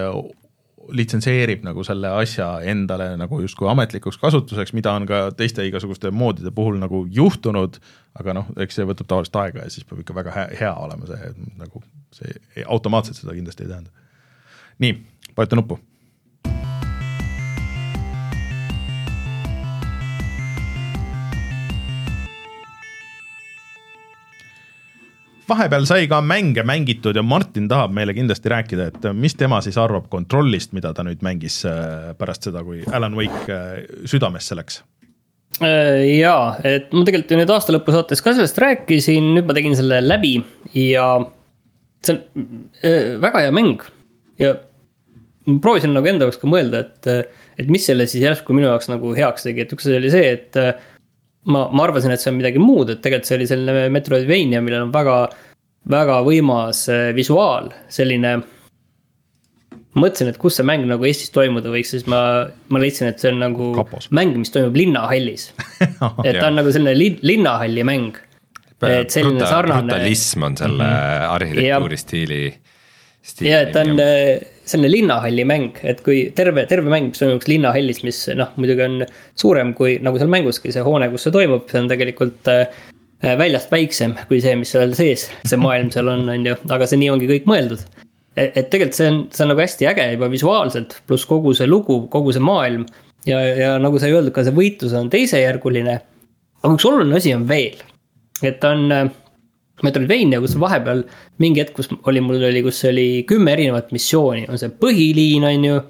litsenseerib 0.96 1.64
nagu 1.66 1.84
selle 1.86 2.08
asja 2.22 2.48
endale 2.66 3.12
nagu 3.20 3.40
justkui 3.42 3.68
ametlikuks 3.70 4.18
kasutuseks, 4.20 4.72
mida 4.76 4.94
on 4.96 5.06
ka 5.08 5.22
teiste 5.36 5.64
igasuguste 5.68 6.10
moodide 6.10 6.52
puhul 6.54 6.80
nagu 6.80 7.04
juhtunud, 7.10 7.78
aga 8.20 8.34
noh, 8.40 8.48
eks 8.64 8.80
see 8.80 8.88
võtab 8.88 9.10
tavaliselt 9.10 9.38
aega 9.42 9.66
ja 9.66 9.74
siis 9.74 9.86
peab 9.86 10.02
ikka 10.02 10.16
väga 10.16 10.34
hea, 10.34 10.48
hea 10.62 10.72
olema 10.80 11.10
see 11.10 11.30
nagu, 11.60 11.84
see 12.16 12.64
automaatselt 12.66 13.20
seda 13.20 13.36
kindlasti 13.36 13.66
ei 13.66 13.72
tähenda. 13.74 14.08
nii, 14.80 14.96
vajuta 15.36 15.60
nuppu 15.60 15.78
vahepeal 25.50 25.86
sai 25.88 26.06
ka 26.10 26.20
mänge 26.24 26.62
mängitud 26.66 27.16
ja 27.16 27.24
Martin 27.26 27.68
tahab 27.70 27.92
meile 27.96 28.14
kindlasti 28.16 28.52
rääkida, 28.52 28.86
et 28.90 29.10
mis 29.16 29.36
tema 29.38 29.60
siis 29.64 29.78
arvab 29.80 30.08
kontrollist, 30.12 30.72
mida 30.76 30.92
ta 30.96 31.04
nüüd 31.06 31.24
mängis 31.26 31.60
äh, 31.68 32.12
pärast 32.18 32.48
seda, 32.48 32.62
kui 32.66 32.84
Alan 32.94 33.18
Wake 33.18 33.50
äh, 33.50 33.84
südamesse 34.10 34.58
läks? 34.58 34.80
Äh, 35.60 36.06
jaa, 36.20 36.56
et 36.64 36.94
ma 36.94 37.04
tegelikult 37.06 37.34
ju 37.34 37.40
nüüd 37.42 37.52
aasta 37.52 37.74
lõpu 37.74 37.94
saates 37.94 38.22
ka 38.24 38.34
sellest 38.36 38.58
rääkisin, 38.62 39.32
nüüd 39.36 39.48
ma 39.50 39.56
tegin 39.58 39.76
selle 39.78 40.00
läbi 40.04 40.36
ja 40.78 41.12
see 42.06 42.16
on 42.16 43.20
väga 43.20 43.44
hea 43.44 43.54
mäng. 43.54 43.82
Ja 44.40 44.54
ma 45.48 45.58
proovisin 45.60 45.92
nagu 45.96 46.08
enda 46.08 46.28
jaoks 46.28 46.40
ka 46.40 46.48
mõelda, 46.48 46.86
et, 46.86 47.34
et 47.60 47.68
mis 47.72 47.84
selle 47.86 48.06
siis 48.08 48.24
järsku 48.24 48.56
minu 48.56 48.70
jaoks 48.70 48.88
nagu 48.92 49.12
heaks 49.16 49.44
tegi, 49.48 49.66
et 49.66 49.74
üks 49.74 49.88
asi 49.88 49.98
oli 49.98 50.12
see, 50.14 50.32
et 50.38 50.62
ma, 51.48 51.66
ma 51.72 51.84
arvasin, 51.86 52.12
et 52.14 52.22
see 52.22 52.30
on 52.32 52.38
midagi 52.38 52.60
muud, 52.62 52.92
et 52.92 53.02
tegelikult 53.04 53.28
see 53.28 53.38
oli 53.38 53.48
selline 53.50 53.90
Metroidvania, 53.94 54.62
millel 54.64 54.86
on 54.86 54.94
väga, 54.94 55.18
väga 55.90 56.20
võimas 56.26 56.86
äh, 56.92 57.10
visuaal, 57.16 57.70
selline. 57.92 58.40
mõtlesin, 59.98 60.30
et 60.30 60.38
kus 60.38 60.58
see 60.58 60.66
mäng 60.66 60.86
nagu 60.86 61.06
Eestis 61.08 61.32
toimuda 61.34 61.72
võiks, 61.72 61.94
siis 61.96 62.06
ma, 62.10 62.20
ma 62.70 62.82
leidsin, 62.82 63.08
et 63.10 63.22
see 63.22 63.32
on 63.32 63.40
nagu 63.42 63.72
Kapos. 63.78 64.10
mäng, 64.14 64.36
mis 64.38 64.52
toimub 64.54 64.76
linnahallis 64.78 65.50
et 66.28 66.36
ta 66.38 66.46
on 66.46 66.60
nagu 66.60 66.70
selline 66.74 66.94
lin, 66.94 67.18
linnahalli 67.26 67.86
mäng. 67.88 68.20
et 68.86 69.10
selline 69.10 69.40
Bruta, 69.40 69.50
sarnane. 69.50 69.88
brutalism 69.88 70.46
on 70.46 70.56
selle 70.56 70.84
mm 70.84 70.90
-hmm. 70.90 71.34
arhitektuuri 71.34 71.96
stiili, 71.96 72.54
stiili. 73.22 73.52
ja, 73.52 73.60
et 73.60 73.72
ta 73.72 73.80
on 73.80 73.96
selline 74.70 74.90
linnahalli 74.92 75.44
mäng, 75.48 75.80
et 75.86 76.00
kui 76.06 76.22
terve, 76.36 76.64
terve 76.70 76.90
mäng 76.92 77.12
toimuks 77.16 77.48
linnahallis, 77.50 78.02
mis 78.06 78.22
noh, 78.38 78.52
muidugi 78.60 78.86
on 78.86 79.02
suurem 79.38 79.74
kui 79.78 79.98
nagu 80.04 80.20
seal 80.20 80.30
mänguski 80.32 80.72
see 80.74 80.84
hoone, 80.86 81.10
kus 81.12 81.26
see 81.26 81.34
toimub, 81.34 81.66
see 81.70 81.82
on 81.82 81.90
tegelikult 81.90 82.50
äh, 82.52 82.80
väljast 83.40 83.72
väiksem 83.72 84.16
kui 84.28 84.40
see, 84.42 84.54
mis 84.60 84.72
seal 84.74 84.94
sees, 84.96 85.28
see 85.48 85.60
maailm 85.60 85.90
seal 85.94 86.08
on, 86.12 86.26
on 86.32 86.46
ju, 86.46 86.56
aga 86.72 86.88
see 86.88 87.00
nii 87.02 87.12
ongi 87.14 87.28
kõik 87.30 87.48
mõeldud. 87.50 87.84
et, 88.36 88.56
et 88.56 88.70
tegelikult 88.72 88.98
see 88.98 89.10
on, 89.10 89.22
see 89.34 89.44
on 89.44 89.52
nagu 89.52 89.64
hästi 89.64 89.90
äge 89.90 90.08
juba 90.14 90.30
visuaalselt, 90.32 90.98
pluss 91.06 91.28
kogu 91.28 91.54
see 91.56 91.68
lugu, 91.68 92.02
kogu 92.12 92.32
see 92.36 92.44
maailm. 92.44 92.86
ja, 93.28 93.40
ja 93.40 93.72
nagu 93.82 94.00
sai 94.00 94.14
öeldud, 94.14 94.34
ka 94.36 94.46
see 94.46 94.56
võitlus 94.56 94.96
on 94.96 95.10
teisejärguline. 95.12 95.98
aga 96.62 96.76
üks 96.76 96.88
oluline 96.88 97.18
asi 97.20 97.34
on 97.36 97.48
veel, 97.48 97.82
et 98.42 98.64
on 98.64 98.88
äh, 99.80 99.86
Metroidvania, 99.86 100.40
kus 100.42 100.56
vahepeal 100.60 101.02
mingi 101.42 101.62
hetk, 101.62 101.74
kus 101.78 101.90
oli, 102.08 102.22
mul 102.24 102.42
oli, 102.50 102.62
kus 102.64 102.82
oli 102.88 103.24
kümme 103.28 103.54
erinevat 103.56 103.92
missiooni, 103.96 104.46
on 104.50 104.60
see 104.60 104.72
põhiliin, 104.82 105.46
on 105.48 105.66
ju. 105.66 105.80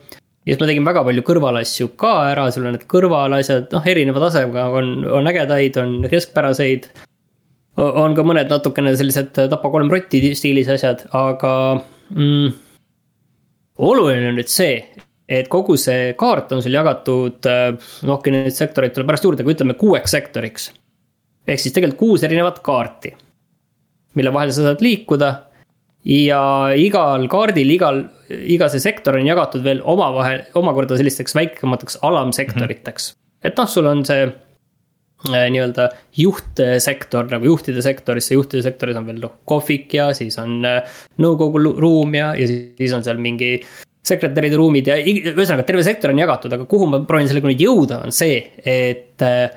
ja 0.46 0.54
siis 0.54 0.62
ma 0.62 0.70
tegin 0.70 0.86
väga 0.86 1.04
palju 1.06 1.26
kõrvalasju 1.26 1.92
ka 2.00 2.14
ära, 2.30 2.48
sul 2.54 2.68
on 2.68 2.76
need 2.76 2.86
kõrvalasjad, 2.90 3.68
noh, 3.74 3.86
erineva 3.92 4.22
tasemega 4.26 4.66
on, 4.78 4.96
on 5.20 5.30
ägedaid, 5.30 5.78
on 5.82 6.08
keskpäraseid. 6.10 6.90
on 7.80 8.16
ka 8.16 8.24
mõned 8.26 8.50
natukene 8.50 8.96
sellised 8.96 9.32
tapa 9.36 9.70
kolm 9.70 9.90
rotti 9.90 10.34
stiilis 10.36 10.68
asjad, 10.68 11.06
aga 11.16 11.52
mm, 12.10 12.50
oluline 13.78 14.28
on 14.30 14.36
nüüd 14.38 14.50
see, 14.52 14.82
et 15.30 15.48
kogu 15.48 15.76
see 15.78 16.12
kaart 16.18 16.52
on 16.52 16.62
sul 16.62 16.74
jagatud, 16.74 17.46
noh, 18.06 18.22
neid 18.34 18.54
sektoreid 18.54 18.94
tuleb 18.94 19.10
pärast 19.10 19.26
juurde, 19.26 19.46
aga 19.46 19.56
ütleme 19.56 19.78
kuueks 19.78 20.14
sektoriks. 20.14 20.70
ehk 21.46 21.58
siis 21.58 21.74
tegelikult 21.74 21.98
kuus 21.98 22.22
erinevat 22.26 22.60
kaarti 22.62 23.14
mille 24.18 24.32
vahel 24.34 24.52
sa 24.54 24.66
saad 24.68 24.84
liikuda. 24.84 25.30
ja 26.04 26.42
igal 26.80 27.26
kaardil, 27.28 27.70
igal, 27.74 27.98
iga 28.30 28.70
see 28.72 28.80
sektor 28.80 29.18
on 29.18 29.26
jagatud 29.28 29.60
veel 29.64 29.82
omavahel, 29.84 30.46
omakorda 30.56 30.96
sellisteks 30.96 31.36
väikemateks 31.36 31.98
alamsektoriteks 32.08 33.10
mm. 33.10 33.18
-hmm. 33.18 33.50
et 33.50 33.60
noh, 33.60 33.68
sul 33.68 33.86
on 33.90 34.00
see 34.08 34.22
äh, 34.24 35.44
nii-öelda 35.52 35.90
juhtsektor 36.16 37.28
nagu 37.28 37.44
juhtide 37.44 37.84
sektoris, 37.84 38.30
see 38.30 38.38
juhtide 38.38 38.64
sektoris 38.64 38.96
on 38.96 39.06
veel 39.06 39.20
noh, 39.20 39.36
kohvik 39.44 39.92
ja 39.94 40.08
siis 40.16 40.38
on 40.40 40.64
äh, 40.64 40.80
nõukogu 41.20 41.60
ruum 41.76 42.16
ja, 42.16 42.32
ja 42.32 42.48
siis 42.48 42.96
on 42.96 43.04
seal 43.04 43.20
mingi 43.20 43.58
sekretäride 44.06 44.56
ruumid 44.56 44.88
ja 44.88 44.96
ühesõnaga 44.96 45.66
terve 45.68 45.84
sektor 45.84 46.14
on 46.14 46.22
jagatud, 46.22 46.54
aga 46.56 46.64
kuhu 46.68 46.88
ma 46.88 47.02
proovin 47.04 47.28
sellega 47.28 47.50
nüüd 47.50 47.60
jõuda, 47.60 48.00
on 48.06 48.14
see, 48.14 48.40
et 48.64 49.20
äh, 49.26 49.50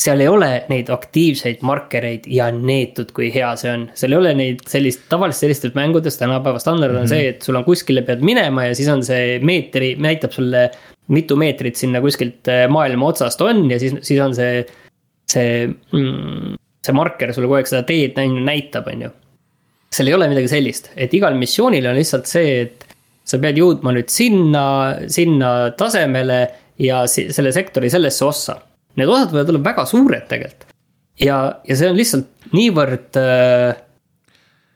seal 0.00 0.20
ei 0.20 0.28
ole 0.28 0.48
neid 0.70 0.90
aktiivseid 0.92 1.62
markereid 1.66 2.26
ja 2.30 2.48
neetud, 2.54 3.12
kui 3.14 3.30
hea 3.34 3.52
see 3.58 3.70
on. 3.70 3.86
seal 3.96 4.14
ei 4.14 4.18
ole 4.18 4.32
neid 4.38 4.64
sellist, 4.70 5.04
tavaliselt 5.10 5.46
sellistes 5.46 5.76
mängudes 5.78 6.18
tänapäeva 6.18 6.58
standard 6.62 6.94
on 6.94 7.04
mm 7.04 7.06
-hmm. 7.06 7.14
see, 7.14 7.28
et 7.28 7.42
sul 7.42 7.56
on 7.56 7.64
kuskile 7.64 8.02
pead 8.02 8.24
minema 8.26 8.66
ja 8.66 8.74
siis 8.74 8.88
on 8.88 9.04
see 9.04 9.38
meetri, 9.40 9.94
näitab 9.96 10.32
sulle. 10.32 10.70
mitu 11.08 11.36
meetrit 11.36 11.76
sinna 11.76 12.00
kuskilt 12.00 12.48
äh, 12.48 12.68
maailma 12.68 13.06
otsast 13.06 13.40
on 13.40 13.70
ja 13.70 13.78
siis, 13.78 13.92
siis 14.00 14.20
on 14.20 14.34
see, 14.34 14.64
see 15.28 15.66
mm,, 15.92 16.56
see 16.80 16.94
marker 16.96 17.32
sulle 17.34 17.44
kogu 17.44 17.58
aeg 17.58 17.68
seda 17.68 17.82
teed 17.82 18.16
näitab, 18.16 18.88
on 18.88 19.02
ju. 19.02 19.10
seal 19.92 20.08
ei 20.08 20.14
ole 20.14 20.28
midagi 20.28 20.48
sellist, 20.48 20.90
et 20.96 21.12
igal 21.14 21.36
missioonil 21.36 21.86
on 21.86 21.94
lihtsalt 22.00 22.26
see, 22.26 22.62
et 22.62 22.86
sa 23.24 23.38
pead 23.38 23.60
jõudma 23.60 23.92
nüüd 23.92 24.08
sinna, 24.08 24.64
sinna 25.08 25.70
tasemele 25.76 26.40
ja 26.78 27.04
selle 27.06 27.52
sektori 27.52 27.90
sellesse 27.90 28.24
ossa. 28.24 28.56
Need 28.94 29.10
osad 29.10 29.32
võivad 29.34 29.50
olla 29.52 29.64
väga 29.64 29.84
suured 29.90 30.28
tegelikult. 30.30 30.68
ja, 31.20 31.38
ja 31.66 31.76
see 31.78 31.90
on 31.90 31.98
lihtsalt 31.98 32.54
niivõrd 32.54 33.18
äh, 33.18 33.82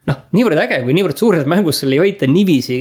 noh, 0.09 0.21
niivõrd 0.37 0.63
äge 0.65 0.83
või 0.87 0.97
niivõrd 0.99 1.21
suures 1.21 1.49
mängus 1.51 1.83
sul 1.83 1.95
ei 1.95 2.03
hoita 2.03 2.29
niiviisi, 2.31 2.79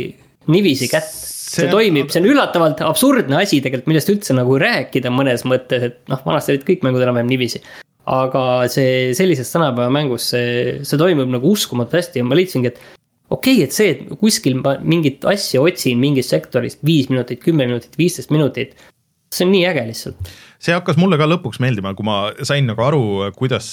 niiviisi 0.52 0.90
kätt. 0.92 1.10
see 1.48 1.70
toimib, 1.72 2.12
see 2.12 2.22
on 2.22 2.28
üllatavalt 2.28 2.82
absurdne 2.86 3.38
asi 3.40 3.62
tegelikult, 3.64 3.90
millest 3.92 4.12
üldse 4.12 4.36
nagu 4.36 4.58
rääkida 4.60 5.12
mõnes 5.14 5.46
mõttes, 5.48 5.86
et 5.90 6.00
noh, 6.12 6.22
vanasti 6.26 6.54
olid 6.54 6.66
kõik 6.68 6.84
mängud 6.86 7.04
enam-vähem 7.06 7.30
niiviisi. 7.32 7.64
aga 8.08 8.42
see 8.72 9.14
sellises 9.18 9.50
tänapäeva 9.52 9.92
mängus, 9.92 10.30
see, 10.32 10.78
see 10.88 11.00
toimub 11.00 11.32
nagu 11.32 11.50
uskumatu 11.52 11.98
hästi 12.00 12.22
ja 12.22 12.28
ma 12.28 12.38
leidsingi, 12.40 12.72
et 12.72 12.80
okei 13.30 13.58
okay,, 13.58 13.64
et 13.66 13.76
see, 13.76 13.96
et 13.96 14.20
kuskil 14.22 14.60
ma 14.62 14.78
mingit 14.80 15.26
asja 15.28 15.64
otsin 15.64 16.00
mingist 16.00 16.32
sektorist 16.32 16.84
viis 16.88 17.10
minutit, 17.12 17.42
kümme 17.44 17.68
minutit, 17.68 17.98
viisteist 18.00 18.32
minutit. 18.32 18.78
see 19.34 19.44
on 19.44 19.52
nii 19.52 19.66
äge 19.68 19.84
lihtsalt. 19.90 20.30
See 20.58 20.74
hakkas 20.74 20.98
mulle 20.98 21.20
ka 21.20 21.28
lõpuks 21.30 21.60
meeldima, 21.62 21.94
kui 21.98 22.06
ma 22.08 22.18
sain 22.48 22.66
nagu 22.70 22.82
aru, 22.82 23.02
kuidas, 23.38 23.68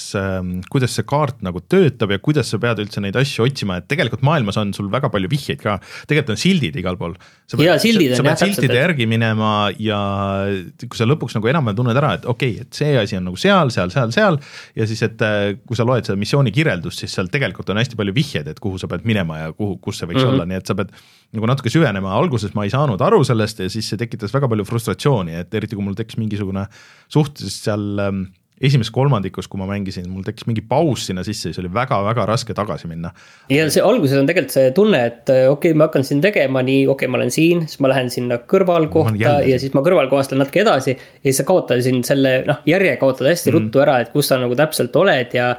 kuidas 0.71 0.95
see 0.97 1.05
kaart 1.07 1.41
nagu 1.45 1.61
töötab 1.65 2.13
ja 2.13 2.19
kuidas 2.21 2.51
sa 2.51 2.59
pead 2.61 2.81
üldse 2.83 3.01
neid 3.03 3.17
asju 3.19 3.45
otsima, 3.47 3.79
et 3.81 3.87
tegelikult 3.89 4.25
maailmas 4.25 4.59
on 4.61 4.73
sul 4.75 4.91
väga 4.93 5.09
palju 5.13 5.31
vihjeid 5.31 5.61
ka, 5.63 5.79
tegelikult 6.09 6.35
on 6.35 6.41
sildid 6.41 6.77
igal 6.79 6.99
pool. 6.99 7.15
Jaa, 7.61 7.77
sildid 7.81 8.13
on 8.13 8.21
sa 8.21 8.23
jah, 8.23 8.29
pead 8.29 8.53
siltide 8.55 8.77
järgi 8.77 9.09
minema 9.09 9.51
ja 9.81 9.99
kui 10.85 10.97
sa 10.97 11.07
lõpuks 11.09 11.37
nagu 11.37 11.51
enam-vähem 11.51 11.81
tunned 11.81 12.01
ära, 12.01 12.15
et 12.19 12.29
okei 12.29 12.55
okay,, 12.55 12.67
et 12.67 12.79
see 12.81 12.93
asi 13.01 13.19
on 13.19 13.27
nagu 13.31 13.39
seal, 13.39 13.73
seal, 13.73 13.93
seal, 13.93 14.13
seal 14.15 14.39
ja 14.77 14.89
siis, 14.89 15.01
et 15.05 15.25
äh, 15.25 15.57
kui 15.65 15.77
sa 15.77 15.87
loed 15.87 16.05
seda 16.07 16.17
missiooni 16.21 16.53
kirjeldust, 16.55 17.01
siis 17.01 17.17
seal 17.17 17.29
tegelikult 17.33 17.69
on 17.73 17.81
hästi 17.81 17.97
palju 17.99 18.15
vihjeid, 18.15 18.49
et 18.53 18.61
kuhu 18.61 18.81
sa 18.81 18.89
pead 18.91 19.05
minema 19.09 19.41
ja 19.41 19.53
kuhu, 19.53 19.79
kus 19.81 20.01
see 20.01 20.09
võiks 20.09 20.21
mm. 20.21 20.29
-hmm. 20.29 20.37
olla, 20.37 20.49
nii 20.49 20.61
et 20.61 20.69
sa 20.69 20.77
pead 20.77 20.93
nagu 21.35 21.49
natuke 21.49 21.71
süvenema, 21.73 22.13
alguses 22.15 22.53
ma 22.55 22.65
ei 22.65 22.71
saanud 22.73 23.01
aru 23.01 23.23
sellest 23.27 23.59
ja 23.63 23.69
siis 23.71 23.89
see 23.89 23.99
tekitas 23.99 24.33
väga 24.33 24.49
palju 24.51 24.65
frustratsiooni, 24.67 25.35
et 25.41 25.53
eriti 25.57 25.77
kui 25.77 25.83
mul 25.85 25.97
tekkis 25.97 26.19
mingisugune 26.21 26.65
suhteliselt 27.11 27.69
seal 27.69 28.01
ähm, 28.01 28.25
esimeses 28.63 28.91
kolmandikus, 28.95 29.49
kui 29.51 29.59
ma 29.59 29.67
mängisin, 29.67 30.05
mul 30.11 30.23
tekkis 30.23 30.47
mingi 30.47 30.63
paus 30.65 31.05
sinna 31.09 31.25
sisse 31.27 31.49
ja 31.49 31.53
siis 31.53 31.61
oli 31.63 31.71
väga-väga 31.75 32.25
raske 32.29 32.55
tagasi 32.55 32.87
minna. 32.87 33.11
ja 33.51 33.65
see 33.73 33.83
alguses 33.83 34.19
on 34.19 34.29
tegelikult 34.29 34.55
see 34.55 34.69
tunne, 34.75 35.01
et 35.09 35.31
äh, 35.31 35.43
okei 35.51 35.73
okay,, 35.73 35.77
ma 35.77 35.89
hakkan 35.89 36.07
siin 36.07 36.21
tegema 36.23 36.63
nii, 36.65 36.85
okei 36.85 37.05
okay,, 37.05 37.11
ma 37.11 37.19
olen 37.19 37.33
siin, 37.35 37.65
siis 37.67 37.81
ma 37.83 37.91
lähen 37.91 38.11
sinna 38.13 38.39
kõrvalkohta 38.53 39.39
ja 39.49 39.59
siis 39.61 39.75
ma 39.75 39.83
kõrvalkohast 39.85 40.31
lähen 40.31 40.45
natuke 40.45 40.63
edasi. 40.63 40.95
ja 40.95 41.27
siis 41.27 41.41
sa 41.41 41.47
kaotad 41.47 41.83
siin 41.83 41.99
selle 42.07 42.37
noh, 42.47 42.61
järje 42.69 42.95
kaotad 43.01 43.27
hästi 43.33 43.51
mm. 43.51 43.57
ruttu 43.57 43.83
ära, 43.83 43.99
et 44.03 44.13
kus 44.15 44.31
sa 44.31 44.39
nagu 44.39 44.55
täpselt 44.55 44.95
oled 45.03 45.35
ja, 45.35 45.51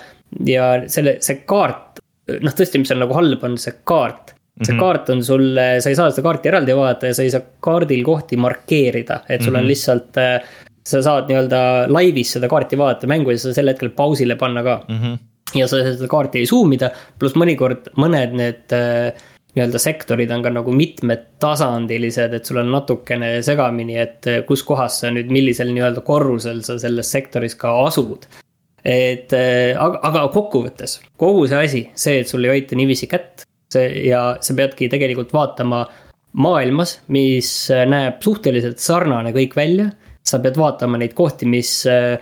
ja 0.48 0.70
selle, 0.88 1.18
see 1.24 1.42
kaart. 1.44 2.00
noh, 2.32 2.56
tõesti, 2.56 2.80
mis 2.80 2.96
on 2.96 3.04
nagu 3.04 3.18
halb, 3.18 3.44
on 3.44 3.60
see 3.60 3.76
kaart. 3.84 4.32
see 4.56 4.72
mm 4.72 4.78
-hmm. 4.78 4.80
kaart 4.80 5.10
on 5.12 5.20
sul, 5.24 5.50
sa 5.84 5.90
ei 5.92 5.98
saa 5.98 6.08
seda 6.10 6.24
kaarti 6.24 6.48
eraldi 6.48 6.72
vaadata 6.72 7.12
ja 7.12 7.14
sa 7.14 7.22
ei 7.22 7.30
saa 7.30 7.44
kaardil 7.60 8.00
kohti 8.04 8.40
markeerida, 8.40 9.20
et 9.28 9.42
sul 9.42 9.52
mm 9.52 9.56
-hmm. 9.56 9.60
on 9.60 9.68
lihtsalt 9.68 10.16
äh, 10.16 10.40
sa 10.86 11.02
saad 11.02 11.30
nii-öelda 11.30 11.60
laivis 11.90 12.36
seda 12.36 12.50
kaarti 12.50 12.78
vaadata 12.78 13.08
mängu 13.10 13.34
ja 13.34 13.40
sa 13.42 13.54
sel 13.56 13.72
hetkel 13.72 13.90
pausile 13.96 14.36
panna 14.38 14.62
ka 14.66 14.76
mm. 14.88 14.98
-hmm. 14.98 15.16
ja 15.58 15.66
sa 15.70 15.82
seda 15.82 16.10
kaarti 16.10 16.42
ei 16.42 16.50
zoom 16.50 16.76
ida, 16.76 16.92
pluss 17.18 17.38
mõnikord 17.38 17.90
mõned 17.98 18.36
need 18.38 18.76
äh, 18.76 19.10
nii-öelda 19.56 19.80
sektorid 19.80 20.30
on 20.34 20.42
ka 20.44 20.52
nagu 20.52 20.72
mitmetasandilised, 20.76 22.34
et 22.36 22.48
sul 22.48 22.60
on 22.60 22.70
natukene 22.74 23.38
segamini, 23.42 23.96
et 23.98 24.28
äh, 24.28 24.42
kus 24.48 24.62
kohas 24.68 25.00
sa 25.02 25.12
nüüd, 25.12 25.32
millisel 25.32 25.72
nii-öelda 25.72 26.04
korrusel 26.04 26.60
sa 26.66 26.76
selles 26.80 27.10
sektoris 27.12 27.56
ka 27.58 27.72
asud. 27.86 28.28
et 28.86 29.32
äh, 29.34 29.74
aga, 29.74 29.98
aga 30.06 30.28
kokkuvõttes 30.30 31.00
kogu 31.18 31.46
see 31.50 31.62
asi, 31.64 31.84
see, 31.98 32.20
et 32.20 32.28
sul 32.30 32.44
ei 32.44 32.52
hoita 32.52 32.76
niiviisi 32.78 33.08
kätt, 33.10 33.46
see 33.72 33.88
ja 34.06 34.36
sa 34.40 34.54
peadki 34.54 34.86
tegelikult 34.92 35.32
vaatama 35.34 35.86
maailmas, 36.36 37.00
mis 37.08 37.48
äh, 37.72 37.86
näeb 37.88 38.20
suhteliselt 38.22 38.78
sarnane 38.82 39.32
kõik 39.34 39.56
välja. 39.56 39.88
Sa 40.26 40.40
pead 40.42 40.58
vaatama 40.58 40.98
neid 41.00 41.14
kohti, 41.16 41.48
mis 41.48 41.70
äh, 41.90 42.16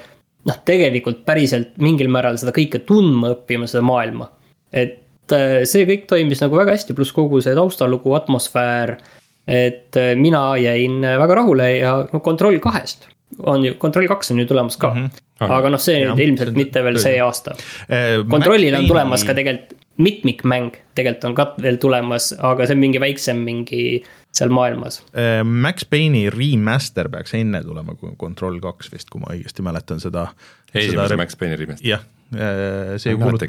noh, 0.49 0.61
tegelikult 0.67 1.25
päriselt 1.27 1.79
mingil 1.83 2.11
määral 2.13 2.39
seda 2.41 2.55
kõike 2.57 2.83
tundma 2.89 3.33
õppima, 3.35 3.69
seda 3.71 3.85
maailma. 3.87 4.29
et 4.73 5.33
äh, 5.33 5.63
see 5.69 5.87
kõik 5.89 6.07
toimis 6.11 6.43
nagu 6.45 6.59
väga 6.61 6.77
hästi, 6.77 6.97
pluss 6.97 7.15
kogu 7.17 7.41
see 7.45 7.57
taustalugu, 7.57 8.15
atmosfäär. 8.19 8.97
et 9.47 9.97
äh, 10.01 10.15
mina 10.17 10.55
jäin 10.61 11.01
väga 11.05 11.41
rahule 11.43 11.71
ja 11.77 11.97
no 12.13 12.21
kontroll 12.21 12.61
kahest 12.65 13.09
on 13.45 13.65
ju, 13.65 13.75
kontroll 13.81 14.07
kaks 14.09 14.31
on 14.31 14.39
ju 14.39 14.47
tulemas 14.47 14.77
ka 14.77 14.93
mm. 14.95 15.07
-hmm. 15.41 15.53
aga 15.53 15.71
noh, 15.71 15.81
see 15.81 16.05
nüüd 16.05 16.21
ilmselt 16.23 16.55
mitte 16.55 16.83
veel 16.85 17.01
see 17.03 17.19
aasta. 17.21 17.57
Kontrollil 18.31 18.77
on 18.79 18.87
tulemas 18.89 19.25
ka 19.25 19.35
tegelikult 19.35 19.84
mitmikmäng, 20.03 20.73
tegelikult 20.95 21.25
on 21.29 21.35
ka 21.39 21.47
veel 21.63 21.77
tulemas, 21.83 22.33
aga 22.39 22.67
see 22.67 22.75
on 22.77 22.83
mingi 22.83 23.01
väiksem 23.03 23.45
mingi 23.47 23.85
seal 24.35 24.51
maailmas. 24.55 25.01
Äh, 25.15 25.43
Max 25.47 25.87
Payne'i 25.91 26.27
remaster 26.35 27.09
peaks 27.13 27.35
enne 27.39 27.63
tulema 27.63 27.95
kui 27.95 28.17
Control 28.19 28.59
kaks 28.65 28.91
vist, 28.95 29.11
kui 29.13 29.23
ma 29.23 29.31
õigesti 29.35 29.63
mäletan 29.63 30.03
seda. 30.03 30.29
esimese 30.75 31.17
Max 31.17 31.37
Payne'i 31.39 31.61
rimest. 31.61 31.85
jah, 31.87 32.03
see 32.35 33.13
ei 33.13 33.17
kuulut- 33.21 33.45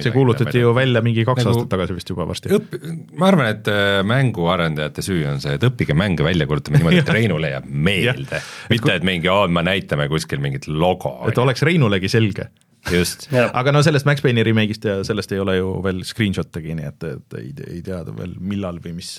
see 0.00 0.12
kuulutati 0.14 0.58
ju 0.62 0.72
välja 0.74 1.02
mingi 1.04 1.24
kaks 1.28 1.44
Nagu- 1.44 1.52
aastat 1.52 1.68
tagasi 1.68 1.94
vist 1.94 2.08
juba 2.08 2.24
varsti. 2.28 2.48
õpp, 2.48 2.78
ma 3.18 3.28
arvan, 3.28 3.50
et 3.52 3.68
äh, 3.68 4.00
mänguarendajate 4.08 5.02
süü 5.04 5.26
on 5.28 5.40
see, 5.40 5.52
et 5.58 5.62
õppige 5.68 5.92
mänge 5.94 6.24
välja 6.24 6.46
kuulutama 6.46 6.78
niimoodi, 6.80 7.02
et 7.02 7.08
Reinule 7.18 7.50
jääb 7.52 7.68
meelde. 7.68 8.40
mitte, 8.70 8.94
et 8.94 9.04
mingi, 9.04 9.28
me 9.48 9.62
näitame 9.68 10.08
kuskil 10.08 10.40
mingit 10.40 10.66
logo. 10.68 11.18
et 11.28 11.38
oleks 11.38 11.62
Reinulegi 11.62 12.08
selge. 12.08 12.48
Just, 12.90 13.28
aga 13.58 13.74
no 13.74 13.84
sellest 13.84 14.08
Max 14.08 14.24
Payne'i 14.24 14.46
remake'ist 14.48 14.88
ja 14.88 14.98
sellest 15.06 15.32
ei 15.32 15.42
ole 15.42 15.58
ju 15.60 15.76
veel 15.84 16.02
screenshot'egi, 16.08 16.76
nii 16.78 16.90
et, 16.90 17.08
et 17.12 17.40
ei, 17.40 17.54
ei 17.68 17.80
teada 17.86 18.14
veel 18.16 18.36
millal 18.40 18.82
või 18.82 18.96
mis, 18.98 19.16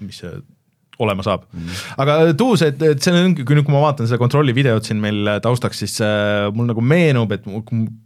mis 0.00 0.24
see 0.24 0.34
olema 1.02 1.24
saab 1.24 1.44
mm. 1.48 1.60
-hmm. 1.60 1.94
aga 2.04 2.34
Tuus, 2.38 2.62
et, 2.62 2.82
et 2.84 3.02
see 3.02 3.14
ongi, 3.16 3.44
kui 3.48 3.56
nüüd, 3.56 3.66
kui 3.66 3.74
ma 3.74 3.82
vaatan 3.84 4.08
seda 4.08 4.20
kontrolli 4.20 4.54
videot 4.54 4.86
siin 4.86 5.00
meil 5.02 5.28
taustaks, 5.44 5.82
siis 5.82 5.96
äh, 6.04 6.48
mul 6.54 6.68
nagu 6.68 6.84
meenub, 6.84 7.32
et 7.32 7.46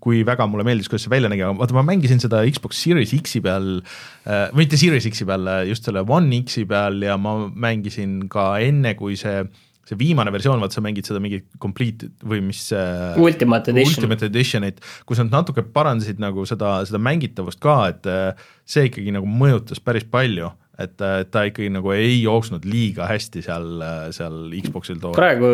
kui 0.01 0.23
väga 0.27 0.47
mulle 0.51 0.67
meeldis, 0.67 0.89
kuidas 0.91 1.07
see 1.07 1.13
välja 1.13 1.31
nägi, 1.33 1.45
aga 1.47 1.59
vaata, 1.59 1.77
ma 1.77 1.85
mängisin 1.87 2.23
seda 2.23 2.45
Xbox 2.47 2.83
Series 2.83 3.15
X-i 3.19 3.43
peal 3.45 3.71
äh,, 3.81 4.49
mitte 4.57 4.79
Series 4.81 5.09
X-i 5.11 5.27
peal, 5.29 5.51
just 5.69 5.89
selle 5.89 6.05
One 6.07 6.43
X-i 6.45 6.67
peal 6.69 7.03
ja 7.03 7.19
ma 7.21 7.39
mängisin 7.49 8.27
ka 8.33 8.55
enne, 8.63 8.95
kui 8.99 9.19
see 9.21 9.45
see 9.87 9.99
viimane 10.01 10.33
versioon, 10.35 10.61
vaata 10.63 10.81
sa 10.81 10.85
mängid 10.85 11.07
seda 11.07 11.23
mingit 11.23 11.47
complete 11.63 12.11
või 12.27 12.43
mis 12.49 12.67
äh, 12.75 13.15
Ultimate 13.23 13.71
Edition. 13.71 14.03
Ultimate 14.03 14.29
Editionit, 14.31 14.85
kus 15.07 15.23
nad 15.23 15.33
natuke 15.35 15.63
parandasid 15.63 16.23
nagu 16.23 16.47
seda, 16.49 16.81
seda 16.89 17.01
mängitavust 17.03 17.63
ka, 17.63 17.81
et 17.95 18.07
äh, 18.11 18.47
see 18.67 18.89
ikkagi 18.91 19.15
nagu 19.15 19.29
mõjutas 19.31 19.79
päris 19.83 20.07
palju, 20.11 20.51
et 20.83 21.05
äh, 21.07 21.21
ta 21.31 21.45
ikkagi 21.47 21.71
nagu 21.73 21.93
ei 21.95 22.17
jooksnud 22.19 22.67
liiga 22.67 23.07
hästi 23.07 23.45
seal, 23.47 23.69
seal 24.17 24.41
Xbox'il 24.59 24.99
too. 25.01 25.13
praegu, 25.17 25.51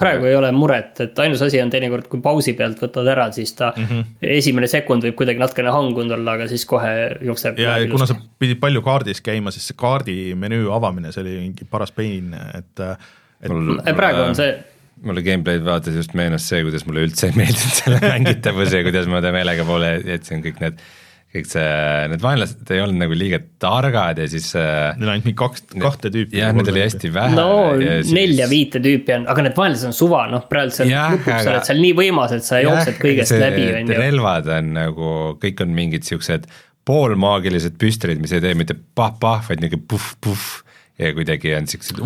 praegu 0.00 0.30
ei 0.30 0.38
ole 0.38 0.48
muret, 0.56 1.02
et 1.04 1.20
ainus 1.20 1.44
asi 1.44 1.60
on 1.60 1.72
teinekord, 1.74 2.08
kui 2.08 2.22
pausi 2.24 2.54
pealt 2.56 2.80
võtad 2.80 3.10
ära, 3.12 3.26
siis 3.36 3.52
ta 3.58 3.74
mm. 3.76 3.90
-hmm. 3.90 4.14
esimene 4.38 4.70
sekund 4.70 5.04
võib 5.04 5.18
kuidagi 5.18 5.44
natukene 5.44 5.74
hangunud 5.76 6.16
olla, 6.16 6.38
aga 6.38 6.48
siis 6.48 6.64
kohe 6.64 6.94
jookseb. 7.20 7.60
ja 7.60 7.76
kuna 7.90 8.08
sa 8.08 8.16
pidid 8.16 8.62
palju 8.64 8.80
kaardis 8.86 9.20
käima, 9.20 9.52
siis 9.52 9.68
see 9.68 9.76
kaardi 9.76 10.16
menüü 10.32 10.72
avamine, 10.72 11.12
see 11.12 11.22
oli 11.26 11.36
mingi 11.42 11.68
paras 11.68 11.92
pain, 11.92 12.32
et, 12.32 12.72
et 12.80 13.12
mul 13.52 13.80
praegu 13.98 14.24
on 14.30 14.36
see, 14.38 14.52
mulle 15.04 15.22
gameplay'd 15.26 15.64
vaadates 15.66 15.96
just 16.00 16.14
meenus 16.18 16.46
see, 16.48 16.62
kuidas 16.66 16.84
mulle 16.88 17.06
üldse 17.08 17.26
ei 17.30 17.38
meeldinud 17.38 17.80
selle 17.80 18.02
mängitavus 18.04 18.72
ja 18.76 18.84
kuidas 18.86 19.08
ma 19.10 19.20
ta 19.24 19.32
meelega 19.34 19.64
poole 19.68 19.96
jätsin 20.06 20.40
kõik 20.44 20.60
need, 20.62 20.78
kõik 21.34 21.48
see, 21.50 21.64
need 22.12 22.22
vaenlased 22.22 22.70
ei 22.70 22.78
olnud 22.84 23.00
nagu 23.02 23.16
liiga 23.18 23.40
targad 23.60 24.20
ja 24.22 24.26
siis 24.30 24.52
äh, 24.54 24.92
neil 24.96 25.08
on 25.08 25.12
ainult 25.16 25.26
mingi 25.26 25.38
kaks, 25.40 25.64
kahte 25.82 26.12
tüüpi. 26.14 26.38
jah, 26.38 26.52
neid 26.54 26.70
oli 26.70 26.84
hästi 26.84 27.10
vähe. 27.16 27.34
no 27.34 27.48
nelja-viite 28.14 28.80
tüüpi 28.84 29.16
on, 29.18 29.26
aga 29.34 29.48
need 29.48 29.58
vaenlased 29.58 29.88
on 29.90 29.96
suva, 29.98 30.24
noh, 30.30 30.44
praegu 30.50 30.72
seal 30.76 30.92
Jah, 30.94 31.10
lõpuks 31.16 31.32
sa 31.32 31.40
aga- 31.42 31.56
oled 31.56 31.68
seal 31.72 31.82
nii 31.82 31.96
võimas, 32.00 32.36
et 32.38 32.46
sa 32.46 32.62
jooksed 32.62 33.00
kõigest 33.02 33.34
see- 33.34 33.42
läbi, 33.42 33.66
on 33.80 33.90
ju. 33.90 33.98
relvad 33.98 34.52
on 34.60 34.70
nagu, 34.78 35.10
kõik 35.42 35.64
on 35.66 35.74
mingid 35.74 36.06
siuksed 36.06 36.46
poolmaagilised 36.88 37.76
püstolid, 37.80 38.20
mis 38.22 38.32
ei 38.36 38.42
tee 38.44 38.54
mitte 38.58 38.76
pah-pah, 38.96 39.42
vaid 39.48 39.62
niuke 39.64 39.78
puhh-puhh 39.90 40.46
ja 40.98 41.10
kuidagi 41.14 41.54
on 41.58 41.66
siuksed 41.70 41.98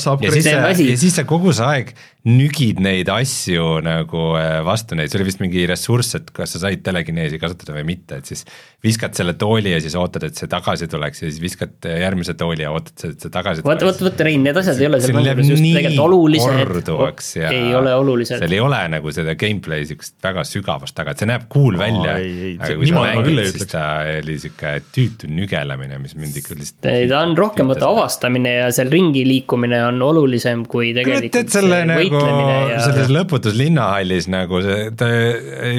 saab 0.00 0.24
ja 0.24 0.32
siis 0.34 1.14
See 1.14 1.24
kogu 1.28 1.52
see 1.54 1.66
aeg 1.66 1.92
nügid 2.24 2.78
neid 2.80 3.08
asju 3.12 3.82
nagu 3.84 4.20
äh, 4.40 4.62
vastu 4.64 4.96
neid, 4.96 5.10
see 5.12 5.18
oli 5.20 5.26
vist 5.28 5.42
mingi 5.42 5.66
ressurss, 5.68 6.16
et 6.16 6.30
kas 6.32 6.54
sa 6.54 6.62
said 6.62 6.80
telekineesi 6.84 7.36
kasutada 7.40 7.74
või 7.76 7.84
mitte, 7.90 8.16
et 8.22 8.30
siis 8.30 8.46
viskad 8.84 9.12
selle 9.16 9.34
tooli 9.40 9.74
ja 9.74 9.80
siis 9.84 9.92
ootad, 10.00 10.24
et 10.30 10.40
see 10.40 10.48
tagasi 10.48 10.88
tuleks 10.88 11.20
ja 11.20 11.28
siis 11.28 11.40
viskad 11.42 11.84
järgmise 11.84 12.32
tooli 12.40 12.64
ja 12.64 12.70
ootad, 12.72 12.96
et 13.10 13.26
see 13.26 13.32
tagasi 13.32 13.64
vot, 13.66 13.84
vot, 13.84 14.00
vot 14.06 14.22
Rein, 14.24 14.40
need 14.46 14.56
asjad 14.56 14.80
ei 14.80 14.88
ole 14.88 15.00
seal 15.04 15.18
mängudes 15.18 15.50
just 15.52 15.66
tegelikult 15.66 16.00
olulised. 16.06 17.44
ei 17.50 17.76
ole 17.76 17.92
olulised. 17.92 18.40
seal. 18.40 18.56
ei 18.56 18.62
ole 18.64 18.80
nagu 18.94 19.14
seda 19.18 19.36
gameplay 19.40 19.84
siukest 19.90 20.16
väga 20.24 20.46
sügavust 20.48 20.96
taga, 20.96 21.12
et 21.12 21.20
see 21.20 21.28
näeb 21.28 21.44
cool 21.52 21.76
välja. 21.80 22.16
ei, 22.24 22.54
aga 22.56 22.78
kui 22.80 22.88
sa 22.88 23.04
mängid, 23.04 23.42
siis 23.52 23.72
ta 23.74 23.84
oli 24.14 24.38
siuke 24.46 24.74
tüütu 24.96 25.28
nügelemine, 25.28 26.00
mis 26.00 26.16
mind 26.16 26.40
ikka 26.40 26.56
lihtsalt 26.56 26.88
ei, 26.88 27.04
ta 27.12 27.20
on 27.28 27.36
rohkem 27.36 27.68
vaata 27.68 27.92
avastamine 27.92 28.56
ja 28.62 28.72
seal 28.72 28.88
ringi 28.92 29.28
liikumine 29.28 29.84
on 29.90 30.00
olulisem 30.08 30.64
kui 30.72 30.96
tegelikult 30.96 31.52
selle 31.52 31.84
see 31.84 32.13
nagu 32.18 32.66
ja 32.70 32.80
selles 32.84 33.10
lõputus 33.12 33.56
linnahallis 33.58 34.28
nagu 34.32 34.60
see, 34.64 34.90
ta 34.98 35.08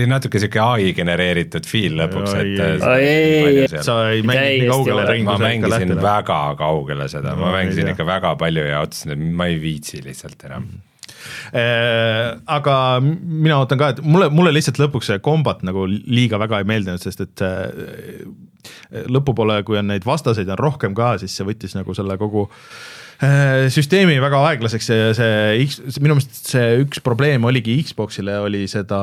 natuke 0.10 0.42
sihuke 0.42 0.62
ai 0.64 0.94
genereeritud 0.98 1.68
feel 1.70 1.98
lõpuks, 2.00 2.34
et. 2.40 2.88
ei. 3.00 3.68
Sa 3.76 4.00
ei 4.12 4.26
mänginud 4.26 4.66
nii 4.66 4.72
kaugele 4.72 5.06
ringi. 5.12 5.28
ma 5.30 5.38
mängisin 5.42 5.96
väga 6.02 6.42
kaugele 6.60 7.08
seda, 7.12 7.36
ma 7.40 7.54
mängisin 7.56 7.94
ikka 7.94 8.08
väga 8.08 8.36
palju 8.42 8.66
ja 8.68 8.82
otsustasin, 8.86 9.16
et 9.16 9.40
ma 9.42 9.50
ei 9.52 9.62
viitsi 9.62 10.02
lihtsalt 10.06 10.48
enam. 10.50 10.68
Äh, 11.56 12.36
aga 12.52 12.76
mina 13.02 13.60
ootan 13.62 13.80
ka, 13.82 13.94
et 13.96 14.02
mulle, 14.06 14.30
mulle 14.34 14.54
lihtsalt 14.54 14.80
lõpuks 14.82 15.10
see 15.10 15.22
kombat 15.26 15.64
nagu 15.66 15.86
liiga 15.90 16.40
väga 16.42 16.62
ei 16.62 16.68
meeldinud, 16.70 17.02
sest 17.02 17.24
et 17.26 17.46
äh, 17.46 18.26
lõpupoole, 19.10 19.62
kui 19.66 19.80
on 19.80 19.90
neid 19.90 20.06
vastaseid 20.06 20.50
on 20.54 20.62
rohkem 20.62 20.98
ka, 20.98 21.16
siis 21.22 21.34
see 21.38 21.48
võttis 21.48 21.74
nagu 21.78 21.94
selle 21.98 22.18
kogu 22.22 22.46
äh, 22.50 22.95
süsteemi 23.72 24.18
väga 24.20 24.42
aeglaseks 24.50 24.90
ja 24.92 25.12
see 25.16 25.66
X, 25.66 25.80
minu 26.04 26.18
meelest 26.18 26.52
see 26.52 26.82
üks 26.84 27.00
probleem 27.06 27.46
oligi 27.48 27.78
Xbox'ile 27.88 28.40
oli 28.44 28.66
seda, 28.72 29.00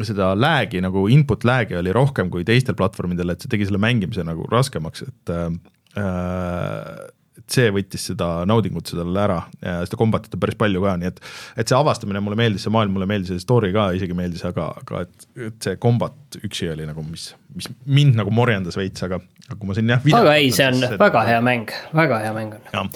seda 0.00 0.32
lag'i 0.38 0.80
nagu 0.84 1.04
input 1.12 1.44
lag'i 1.48 1.76
oli 1.80 1.92
rohkem 1.94 2.30
kui 2.32 2.46
teistel 2.48 2.78
platvormidel, 2.78 3.34
et 3.34 3.44
see 3.44 3.52
tegi 3.52 3.68
selle 3.68 3.82
mängimise 3.82 4.24
nagu 4.26 4.46
raskemaks, 4.52 5.04
et 5.08 5.34
äh, 5.36 7.10
et 7.42 7.54
see 7.54 7.70
võttis 7.74 8.04
seda 8.10 8.28
naudingut 8.48 8.90
sellele 8.90 9.20
ära 9.22 9.38
ja 9.62 9.78
seda 9.86 9.98
kombatit 10.00 10.34
on 10.36 10.42
päris 10.42 10.58
palju 10.60 10.82
ka, 10.84 10.94
nii 11.00 11.10
et 11.10 11.20
et 11.62 11.68
see 11.68 11.78
avastamine 11.78 12.20
mulle 12.24 12.38
meeldis, 12.38 12.66
see 12.66 12.74
maailm 12.74 12.94
mulle 12.96 13.08
meeldis 13.08 13.32
see 13.32 13.44
story 13.44 13.72
ka 13.74 13.88
isegi 13.96 14.16
meeldis, 14.16 14.44
aga, 14.48 14.68
aga 14.82 15.04
et, 15.06 15.28
et 15.48 15.68
see 15.68 15.78
kombat 15.82 16.38
üksi 16.42 16.70
oli 16.72 16.86
nagu, 16.88 17.04
mis, 17.08 17.30
mis 17.56 17.70
mind 17.88 18.20
nagu 18.20 18.34
morjendas 18.34 18.78
veits, 18.78 19.04
aga 19.06 19.20
aga 19.48 19.58
kui 19.58 19.70
ma 19.70 19.78
siin 19.78 19.94
jah 19.94 20.10
aga 20.18 20.34
ei, 20.40 20.50
see 20.54 20.66
on 20.70 20.98
väga 21.00 21.24
hea 21.28 21.40
mäng, 21.44 21.72
väga 21.96 22.20
hea 22.24 22.34
mäng 22.36 22.58
on. 22.78 22.92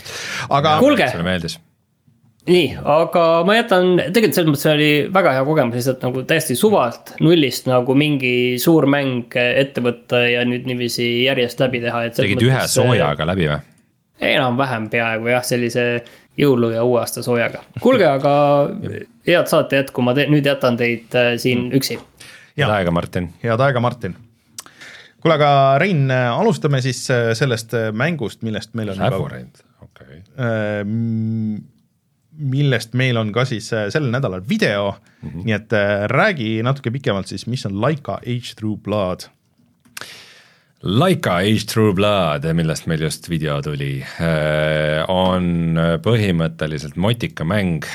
aga 0.51 0.77
Kuulge. 0.82 1.09
sulle 1.12 1.27
meeldis? 1.27 1.59
nii, 2.47 2.66
aga 2.97 3.23
ma 3.47 3.56
jätan, 3.59 3.97
tegelikult 3.98 4.39
selles 4.39 4.52
mõttes 4.52 4.68
oli 4.70 4.90
väga 5.14 5.32
hea 5.36 5.47
kogemus 5.48 5.78
lihtsalt 5.81 6.05
nagu 6.06 6.23
täiesti 6.31 6.56
suvalt, 6.59 7.16
nullist 7.24 7.66
nagu 7.70 7.97
mingi 7.98 8.35
suur 8.62 8.86
mäng 8.90 9.35
ette 9.36 9.82
võtta 9.82 10.23
ja 10.31 10.44
nüüd 10.47 10.68
niiviisi 10.68 11.09
järjest 11.24 11.62
läbi 11.64 11.82
teha, 11.82 12.05
et. 12.06 12.20
tegid 12.20 12.47
ühe 12.47 12.68
soojaga 12.70 13.27
läbi 13.32 13.51
või? 13.51 13.64
enam-vähem 14.27 14.86
peaaegu 14.93 15.28
jah, 15.28 15.43
sellise 15.44 15.82
jõulu 16.39 16.70
ja 16.73 16.85
uue 16.85 17.01
aasta 17.01 17.23
soojaga. 17.24 17.64
kuulge, 17.82 18.06
aga 18.09 18.35
head 19.27 19.51
saate 19.51 19.82
jätku, 19.82 20.05
ma 20.06 20.14
te, 20.16 20.28
nüüd 20.31 20.47
jätan 20.47 20.78
teid 20.81 21.16
äh, 21.18 21.35
siin 21.40 21.68
üksi. 21.77 21.98
head 22.56 22.70
aega, 22.70 22.94
Martin. 22.94 23.32
head 23.43 23.60
aega, 23.60 23.82
Martin. 23.82 24.16
Kuule, 25.22 25.38
aga 25.38 25.51
Rein, 25.82 26.10
alustame 26.10 26.82
siis 26.84 27.05
äh, 27.10 27.30
sellest 27.38 27.74
mängust, 27.93 28.43
millest 28.47 28.74
meil 28.78 28.94
on 28.94 29.01
Läborend, 29.01 29.64
okei 29.82 30.20
okay.. 30.20 30.22
äh, 30.40 31.64
millest 32.36 32.94
meil 32.98 33.16
on 33.16 33.32
ka 33.32 33.47
siis 33.48 33.68
äh, 33.74 33.88
sel 33.93 34.10
nädalal 34.12 34.44
video 34.48 34.93
mm, 34.93 35.28
-hmm. 35.28 35.44
nii 35.44 35.55
et 35.56 35.72
äh, 35.72 36.05
räägi 36.12 36.62
natuke 36.62 36.90
pikemalt 36.90 37.26
siis, 37.26 37.47
mis 37.47 37.66
on 37.66 37.80
Laika 37.80 38.20
Age 38.22 38.55
Through 38.56 38.82
Blood 38.82 39.28
Laika 40.82 41.36
Age 41.40 41.66
True 41.66 41.94
Blood, 41.94 42.44
millest 42.52 42.86
meil 42.86 43.01
just 43.01 43.30
video 43.30 43.62
tuli, 43.62 44.05
on 45.09 45.78
põhimõtteliselt 46.05 46.97
motikamäng 47.01 47.86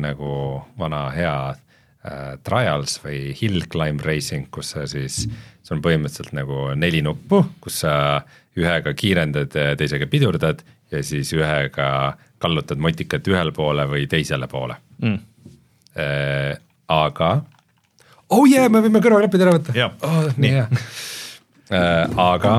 nagu 0.00 0.62
vana 0.78 1.10
hea 1.14 1.54
äh, 2.06 2.34
Trials 2.46 2.98
või 3.04 3.34
Hill 3.36 3.66
Climb 3.72 4.04
Racing, 4.04 4.48
kus 4.54 4.74
sa 4.74 4.86
siis, 4.90 5.24
sul 5.62 5.78
on 5.78 5.84
põhimõtteliselt 5.84 6.34
nagu 6.36 6.70
neli 6.78 7.02
nuppu, 7.06 7.42
kus 7.60 7.82
sa 7.84 7.94
ühega 8.58 8.94
kiirendad 8.96 9.54
ja 9.54 9.76
teisega 9.78 10.08
pidurdad 10.10 10.64
ja 10.90 11.02
siis 11.06 11.30
ühega 11.36 12.16
kallutad 12.42 12.80
motikat 12.82 13.28
ühele 13.30 13.52
poole 13.54 13.86
või 13.88 14.08
teisele 14.10 14.48
poole 14.50 14.74
mm.. 14.98 15.20
aga, 16.90 17.30
oh 18.34 18.44
yeah, 18.48 18.66
me 18.72 18.82
võime 18.82 19.02
kõrvaklapid 19.04 19.44
ära 19.46 19.54
võtta 19.54 19.76
oh, 20.08 20.26
nii 20.40 20.52
hea 20.56 20.66
äh, 21.70 22.18
aga 22.18 22.54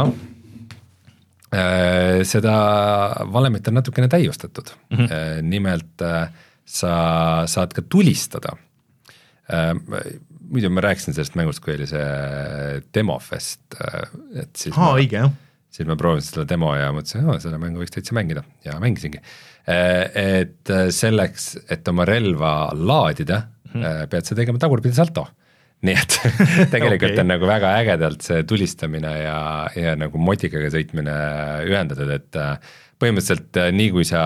äh, 1.52 2.22
seda 2.28 2.56
valemit 3.32 3.68
on 3.68 3.80
natukene 3.80 4.10
täiustatud 4.12 4.74
mm. 4.90 4.98
-hmm. 4.98 5.12
äh, 5.12 5.42
nimelt 5.44 6.02
äh, 6.06 6.32
sa 6.66 6.94
saad 7.48 7.74
ka 7.76 7.82
tulistada 7.82 8.56
äh,. 8.56 8.71
Muidu 10.52 10.72
ma 10.74 10.84
rääkisin 10.84 11.16
sellest 11.16 11.38
mängust, 11.40 11.64
kui 11.64 11.76
oli 11.78 11.88
see 11.90 12.82
demofest 12.96 13.80
äh,, 13.80 14.12
et 14.44 14.52
siis 14.56 14.76
aa, 14.76 14.92
ma, 14.92 15.00
õige 15.00 15.24
jah, 15.24 15.32
siis 15.72 15.88
ma 15.88 15.98
proovisin 16.00 16.36
seda 16.36 16.48
demo 16.50 16.74
ja 16.76 16.92
mõtlesin, 16.96 17.28
et 17.36 17.46
seda 17.46 17.60
mängu 17.62 17.82
võiks 17.82 17.94
täitsa 17.96 18.16
mängida 18.18 18.44
ja 18.66 18.78
mängisingi. 18.82 19.22
et 19.68 20.72
selleks, 20.92 21.52
et 21.70 21.88
oma 21.88 22.06
relva 22.08 22.72
laadida 22.74 23.44
mm, 23.74 23.82
-hmm. 23.82 24.08
pead 24.10 24.28
sa 24.28 24.36
tegema 24.36 24.60
tagurpidi 24.60 24.96
salto. 24.96 25.28
nii 25.82 25.98
et 25.98 26.18
tegelikult 26.76 27.12
Okei. 27.12 27.22
on 27.24 27.28
nagu 27.32 27.48
väga 27.48 27.74
ägedalt 27.80 28.22
see 28.22 28.44
tulistamine 28.44 29.12
ja, 29.24 29.68
ja 29.76 29.96
nagu 29.98 30.18
motikaga 30.18 30.70
sõitmine 30.70 31.14
ühendatud, 31.66 32.10
et 32.14 32.38
äh, 32.38 32.58
põhimõtteliselt 33.02 33.58
äh, 33.58 33.72
nii 33.74 33.90
kui 33.96 34.06
sa 34.06 34.22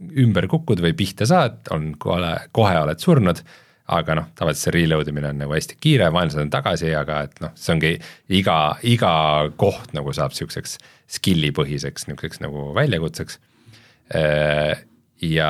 ümber 0.00 0.46
kukud 0.48 0.80
või 0.80 0.94
pihta 0.96 1.26
saad, 1.28 1.60
on 1.74 1.92
kohe, 2.00 2.36
kohe 2.52 2.78
oled 2.80 3.04
surnud 3.04 3.42
aga 3.88 4.18
noh, 4.18 4.26
tavaliselt 4.36 4.68
see 4.68 4.74
reload 4.76 5.08
imine 5.10 5.30
on 5.32 5.40
nagu 5.42 5.54
hästi 5.56 5.78
kiire, 5.80 6.10
vaenlased 6.14 6.42
on 6.42 6.52
tagasi, 6.52 6.92
aga 6.96 7.22
et 7.28 7.40
noh, 7.44 7.54
see 7.58 7.74
ongi 7.74 7.94
iga, 8.40 8.58
iga 8.86 9.12
koht 9.60 9.94
nagu 9.96 10.12
saab 10.16 10.36
siukseks 10.36 10.76
skill'i 11.18 11.52
põhiseks 11.56 12.08
niisuguseks 12.08 12.42
nagu 12.44 12.70
väljakutseks. 12.76 13.38
ja, 15.28 15.48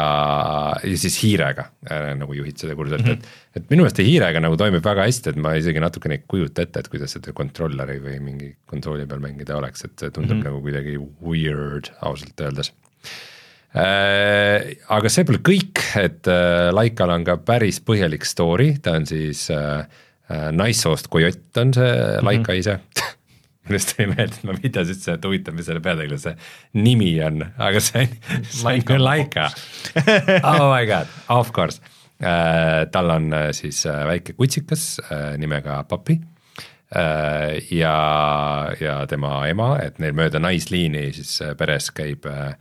ja 0.83 0.97
siis 0.99 1.19
hiirega 1.23 1.69
äh, 1.91 2.13
nagu 2.19 2.35
juhid 2.35 2.59
seda 2.59 2.75
kursurit 2.75 3.05
mm, 3.05 3.13
-hmm. 3.13 3.37
et, 3.55 3.61
et 3.63 3.71
minu 3.71 3.85
meelest 3.85 4.01
see 4.01 4.09
hiirega 4.09 4.41
nagu 4.43 4.57
toimib 4.59 4.83
väga 4.83 5.07
hästi, 5.07 5.31
et 5.31 5.39
ma 5.45 5.53
isegi 5.55 5.83
natukene 5.83 6.19
ei 6.19 6.25
kujuta 6.27 6.63
ette, 6.63 6.81
et 6.81 6.89
kuidas 6.91 7.15
seda 7.15 7.35
controller'i 7.37 8.01
või 8.03 8.19
mingi 8.23 8.53
konsooli 8.67 9.07
peal 9.07 9.23
mängida 9.23 9.59
oleks, 9.59 9.85
et 9.85 9.95
see 9.99 10.11
tundub 10.11 10.39
mm 10.39 10.43
-hmm. 10.43 10.51
nagu 10.51 10.63
kuidagi 10.63 10.99
weird 11.23 11.93
ausalt 12.01 12.47
öeldes 12.47 12.73
Äh, 12.73 13.38
aga 13.77 15.13
see 15.13 15.27
pole 15.29 15.43
kõik, 15.45 15.83
et 16.01 16.29
äh, 16.31 16.71
Laikal 16.73 17.13
on 17.13 17.25
ka 17.27 17.37
päris 17.45 17.83
põhjalik 17.85 18.25
story, 18.25 18.73
ta 18.83 18.97
on 18.97 19.07
siis 19.09 19.51
äh, 19.53 19.85
äh, 20.31 20.49
naissoost 20.57 21.11
kojott 21.13 21.61
on 21.61 21.75
see 21.77 21.93
Laika 22.23 22.53
mm 22.53 22.57
-hmm. 22.57 22.59
ise 22.59 22.81
millest 23.69 23.97
tuli 23.97 24.09
meelde, 24.09 24.35
et 24.35 24.45
ma 24.49 24.57
viitasin 24.57 24.95
üldse, 24.95 25.13
et 25.13 25.25
huvitav, 25.29 25.55
mis 25.55 25.67
selle 25.69 25.81
peategelase 25.85 26.35
nimi 26.81 27.13
on, 27.25 27.45
aga 27.59 27.81
see 27.81 28.09
see 28.49 28.73
on 28.73 28.83
küll 28.89 29.05
Laika. 29.05 29.51
Oh 30.51 30.73
my 30.73 30.87
god, 30.87 31.07
of 31.29 31.53
course 31.53 31.81
äh,. 32.21 32.87
tal 32.91 33.11
on 33.11 33.33
äh, 33.33 33.53
siis 33.53 33.87
äh, 33.87 34.07
väike 34.07 34.33
kutsikas 34.33 35.01
äh, 35.13 35.37
nimega 35.39 35.85
Papi 35.85 36.21
äh, 36.97 37.61
ja, 37.71 38.73
ja 38.81 39.07
tema 39.07 39.47
ema, 39.49 39.79
et 39.83 39.99
neil 39.99 40.13
mööda 40.13 40.39
naisliini 40.39 41.13
siis 41.13 41.41
äh, 41.43 41.55
peres 41.57 41.91
käib 41.91 42.27
äh, 42.27 42.57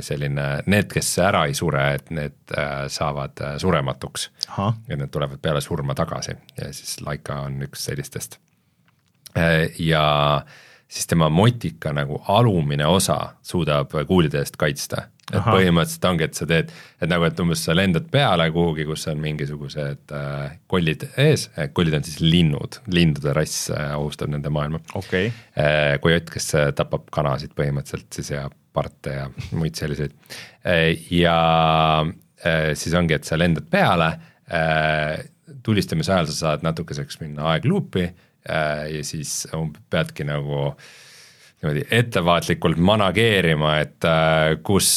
selline, 0.00 0.46
need, 0.66 0.88
kes 0.92 1.10
ära 1.22 1.44
ei 1.48 1.54
sure, 1.58 1.82
et 1.96 2.10
need 2.14 2.54
äh, 2.56 2.86
saavad 2.92 3.40
äh, 3.42 3.54
surematuks 3.62 4.28
ja 4.88 4.96
need 4.96 5.12
tulevad 5.12 5.42
peale 5.42 5.60
surma 5.60 5.94
tagasi 5.98 6.36
ja 6.58 6.72
siis 6.72 7.00
Laika 7.00 7.40
on 7.46 7.62
üks 7.66 7.86
sellistest. 7.90 8.38
ja 9.78 10.04
siis 10.88 11.06
tema 11.06 11.28
motika 11.28 11.92
nagu 11.92 12.22
alumine 12.28 12.86
osa 12.86 13.34
suudab 13.42 13.94
kuulide 14.06 14.38
eest 14.38 14.56
kaitsta. 14.60 15.08
Et 15.32 15.38
Ahah. 15.40 15.56
põhimõtteliselt 15.56 16.08
ongi, 16.10 16.28
et 16.28 16.38
sa 16.38 16.46
teed, 16.48 16.72
et 17.00 17.10
nagu, 17.10 17.26
et 17.26 17.42
umbes 17.44 17.64
sa 17.66 17.76
lendad 17.76 18.08
peale 18.12 18.48
kuhugi, 18.54 18.86
kus 18.88 19.06
on 19.12 19.20
mingisugused 19.22 20.14
äh, 20.16 20.56
kollid 20.70 21.06
ees, 21.20 21.48
kollid 21.76 21.96
on 21.98 22.06
siis 22.06 22.20
linnud, 22.24 22.80
lindude 22.92 23.34
rass 23.36 23.70
äh, 23.72 23.94
ohustab 23.96 24.32
nende 24.32 24.52
maailma 24.52 24.82
okay., 24.98 25.32
äh, 25.56 25.96
kojott, 26.04 26.32
kes 26.34 26.50
äh, 26.58 26.72
tapab 26.76 27.08
kanasid 27.14 27.56
põhimõtteliselt 27.58 28.20
siis 28.20 28.34
ja 28.34 28.44
parte 28.72 29.16
ja 29.18 29.24
muid 29.58 29.76
selliseid. 29.76 30.14
ja 31.12 31.38
äh, 32.04 32.72
siis 32.78 32.94
ongi, 32.96 33.18
et 33.18 33.28
sa 33.28 33.40
lendad 33.40 33.68
peale, 33.72 34.14
tulistamise 35.64 36.12
ajal 36.12 36.28
sa 36.30 36.34
saad 36.36 36.66
natukeseks 36.66 37.20
minna 37.22 37.52
aegluupi 37.52 38.04
äh, 38.04 38.84
ja 38.96 39.04
siis 39.06 39.46
peadki 39.90 40.26
nagu 40.28 40.72
niimoodi 41.62 41.84
ettevaatlikult 41.94 42.80
manageerima, 42.82 43.76
et 43.84 44.06
äh, 44.08 44.56
kus, 44.66 44.88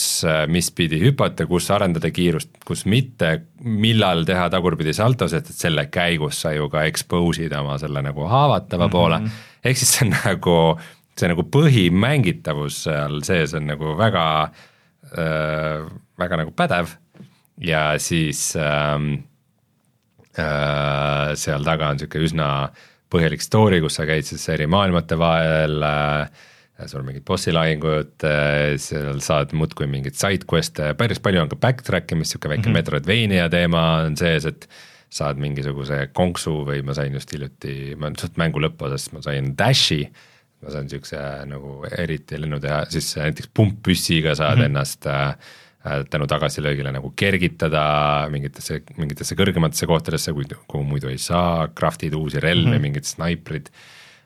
mis 0.49 0.71
pidi 0.73 0.97
hüpata, 1.03 1.45
kus 1.45 1.69
arendada 1.71 2.09
kiirust, 2.09 2.55
kus 2.65 2.87
mitte, 2.89 3.35
millal 3.61 4.25
teha 4.25 4.47
tagurpidi 4.49 4.93
saltosid, 4.97 5.45
et 5.45 5.61
selle 5.61 5.85
käigus 5.93 6.41
sa 6.41 6.55
ju 6.55 6.65
ka 6.73 6.87
expose'id 6.89 7.53
oma 7.59 7.77
selle 7.81 8.01
nagu 8.01 8.25
haavatava 8.25 8.87
mm 8.87 8.89
-hmm. 8.89 8.91
poole. 8.91 9.21
ehk 9.63 9.77
siis 9.77 9.93
see 9.93 10.07
on 10.07 10.15
nagu, 10.25 10.79
see 11.17 11.29
nagu 11.29 11.43
põhimängitavus 11.43 12.81
seal 12.87 13.21
sees 13.23 13.53
on 13.53 13.67
nagu 13.67 13.97
väga 13.97 14.25
äh,, 15.13 15.85
väga 16.19 16.37
nagu 16.37 16.51
pädev 16.51 16.97
ja 17.61 17.99
siis 17.99 18.55
ähm, 18.55 19.13
äh, 20.39 21.35
seal 21.35 21.63
taga 21.63 21.89
on 21.89 21.95
niisugune 21.95 22.25
üsna 22.25 22.49
põhjalik 23.11 23.41
story, 23.41 23.81
kus 23.81 23.95
sa 23.95 24.05
käid 24.05 24.25
siis 24.27 24.49
eri 24.49 24.67
maailmate 24.67 25.17
vahel 25.19 25.83
äh,, 25.83 26.29
sul 26.83 26.99
on 26.99 27.07
mingid 27.07 27.23
bossi 27.27 27.53
lahingud, 27.55 28.25
seal 28.83 29.21
saad 29.23 29.53
muudkui 29.55 29.87
mingeid 29.87 30.17
side 30.19 30.47
quest'e, 30.49 30.91
päris 30.99 31.21
palju 31.23 31.45
on 31.45 31.51
ka 31.51 31.59
backtrack 31.61 32.11
imist, 32.11 32.35
sihuke 32.35 32.51
väike 32.51 32.65
mm 32.65 32.71
-hmm. 32.71 32.81
Metroidvania 32.81 33.49
teema 33.49 33.85
on 34.03 34.17
sees, 34.19 34.45
et 34.45 34.67
saad 35.09 35.39
mingisuguse 35.39 36.09
konksu 36.13 36.65
või 36.67 36.81
ma 36.83 36.95
sain 36.97 37.13
just 37.13 37.31
hiljuti, 37.31 37.95
ma 37.99 38.11
suht 38.19 38.39
mängu 38.41 38.59
lõpuosas, 38.59 39.11
ma 39.13 39.21
sain 39.23 39.53
dash'i, 39.57 40.03
ma 40.63 40.73
saan 40.73 40.89
siukse 40.89 41.19
nagu 41.47 41.85
eriti 41.97 42.39
lennu 42.41 42.59
teha, 42.59 42.85
siis 42.89 43.13
näiteks 43.21 43.51
pumppüssiga 43.53 44.35
saad 44.35 44.57
mm 44.57 44.61
-hmm. 44.61 44.65
ennast 44.65 45.07
äh, 45.07 45.35
tänu 46.09 46.27
tagasilöögile 46.27 46.91
nagu 46.91 47.11
kergitada 47.15 47.83
mingitesse, 48.33 48.81
mingitesse 48.97 49.37
kõrgematesse 49.37 49.85
kohtadesse, 49.89 50.33
kuhu 50.67 50.83
muidu 50.83 51.11
ei 51.11 51.19
saa, 51.21 51.67
craft'id 51.67 52.15
uusi 52.17 52.39
relvi 52.39 52.65
mm, 52.65 52.73
-hmm. 52.73 52.81
mingid 52.81 53.03
snaiprid, 53.05 53.69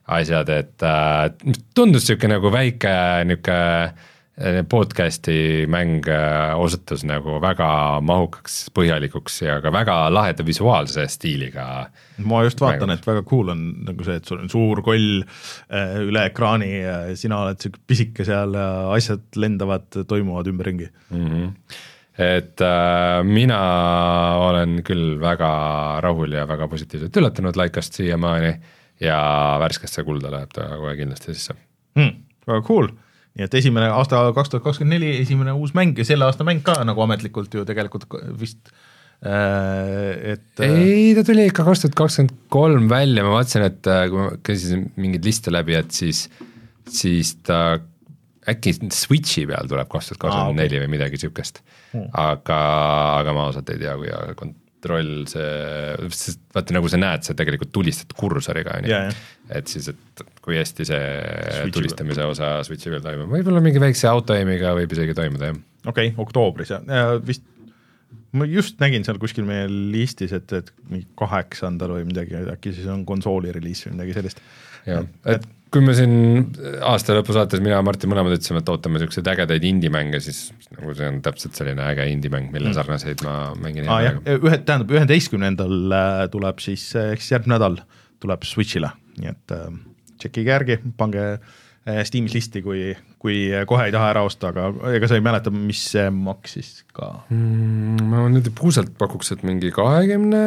asjad, 0.10 0.50
et 0.50 0.86
äh, 0.86 1.56
tundus 1.76 2.08
sihuke 2.10 2.30
nagu 2.32 2.52
väike 2.54 2.94
nihuke 3.30 3.60
podcast'i 4.72 5.68
mäng 5.68 6.08
äh, 6.08 6.56
osutus 6.60 7.04
nagu 7.04 7.40
väga 7.44 8.00
mahukaks, 8.08 8.70
põhjalikuks 8.76 9.42
ja 9.44 9.58
ka 9.60 9.72
väga 9.74 9.98
laheda 10.14 10.46
visuaalse 10.48 11.04
stiiliga 11.12 11.66
ma 12.24 12.44
just 12.46 12.62
vaatan, 12.64 12.94
et 12.94 13.04
väga 13.08 13.26
cool 13.28 13.52
on 13.52 13.66
nagu 13.90 14.08
see, 14.08 14.16
et 14.20 14.30
sul 14.30 14.40
on 14.40 14.52
suur 14.52 14.82
koll 14.86 15.20
äh, 15.20 16.00
üle 16.06 16.24
ekraani 16.30 16.72
ja 16.72 16.96
sina 17.20 17.42
oled 17.44 17.60
sihuke 17.60 17.84
pisike 17.92 18.28
seal 18.28 18.56
ja 18.56 18.70
asjad 18.96 19.28
lendavad, 19.36 19.90
toimuvad 20.08 20.48
ümberringi. 20.54 20.88
mm. 21.10 21.28
-hmm. 21.28 21.78
et 22.30 22.62
äh, 22.64 23.24
mina 23.24 23.60
olen 24.48 24.84
küll 24.88 25.20
väga 25.20 25.52
rahul 26.00 26.32
ja 26.32 26.48
väga 26.48 26.68
positiivselt 26.68 27.18
üllatunud 27.18 27.60
Laikast 27.60 28.00
siiamaani 28.00 28.56
ja 29.04 29.20
värskesse 29.62 30.04
kulda 30.08 30.32
läheb 30.34 30.52
ta 30.56 30.68
kohe 30.78 30.96
kindlasti 31.00 31.36
sisse. 31.36 31.56
hmm,. 31.98 32.14
väga 32.50 32.62
cool, 32.68 32.92
nii 33.38 33.48
et 33.48 33.58
esimene 33.62 33.90
aasta 33.96 34.22
kaks 34.36 34.54
tuhat 34.54 34.66
kakskümmend 34.68 34.98
neli, 34.98 35.16
esimene 35.24 35.56
uus 35.56 35.76
mäng 35.78 35.98
ja 36.00 36.08
selle 36.08 36.28
aasta 36.28 36.48
mäng 36.48 36.64
ka 36.66 36.80
nagu 36.88 37.04
ametlikult 37.06 37.54
ju 37.54 37.66
tegelikult 37.68 38.08
vist 38.40 38.72
äh,, 39.24 40.34
et 40.36 40.64
äh, 40.66 40.80
ei, 40.80 41.12
ta 41.18 41.26
tuli 41.28 41.50
ikka 41.50 41.68
kaks 41.68 41.86
tuhat 41.86 42.00
kakskümmend 42.04 42.36
kolm 42.54 42.90
välja, 42.92 43.26
ma 43.28 43.38
vaatasin, 43.40 43.68
et 43.70 43.92
äh, 43.92 44.08
kui 44.12 44.26
ma 44.26 44.32
käisin 44.46 44.90
mingeid 45.00 45.28
liste 45.28 45.54
läbi, 45.54 45.78
et 45.80 45.96
siis, 45.96 46.28
siis 46.90 47.38
ta 47.46 47.80
äkki 48.50 48.74
Switchi 48.96 49.46
peal 49.50 49.68
tuleb 49.70 49.90
kaks 49.92 50.12
tuhat 50.12 50.26
kakskümmend 50.26 50.64
neli 50.64 50.82
või 50.84 50.96
midagi 50.98 51.20
sihukest. 51.22 51.62
aga, 52.18 52.58
aga 53.20 53.34
ma 53.36 53.48
ausalt 53.50 53.70
ei 53.74 53.80
tea, 53.82 53.96
kui 53.98 54.52
kontroll 54.80 55.28
see, 55.28 56.10
sest 56.16 56.42
vaata 56.56 56.76
nagu 56.76 56.90
sa 56.92 57.00
näed, 57.00 57.26
sa 57.28 57.36
tegelikult 57.38 57.72
tulistad 57.76 58.14
kursoriga 58.18 58.78
on 58.80 58.88
ju 58.88 58.94
jah. 58.94 59.22
et 59.52 59.68
siis, 59.68 59.90
et 59.92 60.24
kui 60.42 60.58
hästi 60.58 60.88
see 60.88 61.06
Switchi 61.60 61.76
tulistamise 61.76 62.28
osa 62.30 62.52
Switchi 62.64 62.94
peal 62.94 63.04
toimub, 63.04 63.32
võib-olla 63.34 63.62
mingi 63.64 63.82
väikse 63.84 64.08
auto-aim'iga 64.12 64.74
võib 64.78 64.96
isegi 64.96 65.16
toimuda 65.18 65.52
jah. 65.52 65.62
okei 65.86 66.14
okay,, 66.14 66.16
oktoobris 66.24 66.72
ja, 66.72 66.82
ja 66.88 67.20
vist 67.20 67.44
ma 68.32 68.48
just 68.48 68.80
nägin 68.80 69.06
seal 69.06 69.20
kuskil 69.22 69.46
meie 69.48 69.68
listis, 69.68 70.34
et, 70.38 70.52
et 70.54 70.72
mingi 70.88 71.08
kaheksandal 71.20 71.98
või 71.98 72.08
midagi, 72.08 72.38
äkki 72.54 72.76
siis 72.78 72.90
on 72.92 73.04
konsooli 73.10 73.54
reliis 73.56 73.84
või 73.88 73.98
midagi 73.98 74.16
sellist. 74.20 74.44
jah, 74.88 75.08
et 75.28 75.48
kui 75.70 75.84
me 75.86 75.94
siin 75.98 76.14
aasta 76.86 77.14
lõpu 77.18 77.36
saates 77.36 77.62
mina 77.62 77.78
ja 77.78 77.86
Martin 77.86 78.12
mõlemad 78.12 78.34
ütlesime, 78.38 78.64
et 78.64 78.72
ootame 78.74 79.02
siukseid 79.02 79.28
ägedaid 79.30 79.66
indie-mänge, 79.70 80.22
siis 80.24 80.50
nagu 80.74 80.96
see 80.98 81.10
on 81.12 81.22
täpselt 81.26 81.60
selline 81.60 81.86
äge 81.92 82.08
indie-mäng, 82.10 82.50
mille 82.54 82.74
sarnaseid 82.76 83.24
ma 83.26 83.36
mängin 83.60 83.86
hea 83.86 84.00
meelega., 84.00 84.38
ühe, 84.40 84.60
tähendab 84.66 84.94
üheteistkümnendal 84.98 85.96
äh, 86.00 86.26
tuleb 86.34 86.64
siis, 86.66 86.90
ehk 86.98 87.22
siis 87.22 87.38
järgmine 87.38 87.58
nädal 87.58 87.80
tuleb 88.24 88.46
Switch'ile, 88.50 88.92
nii 89.22 89.34
et 89.34 89.56
äh, 89.56 89.70
tšekkige 90.18 90.56
järgi, 90.56 90.80
pange 90.98 91.26
äh, 91.36 91.58
Steamis 92.06 92.34
listi, 92.36 92.62
kui, 92.66 92.94
kui 93.22 93.36
kohe 93.70 93.86
ei 93.88 93.94
taha 93.94 94.10
ära 94.14 94.22
osta, 94.28 94.50
aga 94.52 94.94
ega 94.96 95.08
sa 95.10 95.18
ei 95.18 95.24
mäleta, 95.26 95.52
mis 95.54 95.82
see 95.94 96.06
maksis 96.14 96.84
ka 96.96 97.08
mm,. 97.32 98.04
ma 98.12 98.26
nüüd 98.32 98.50
puusalt 98.58 98.92
pakuks, 99.00 99.32
et 99.36 99.46
mingi 99.48 99.72
kahekümne 99.76 100.42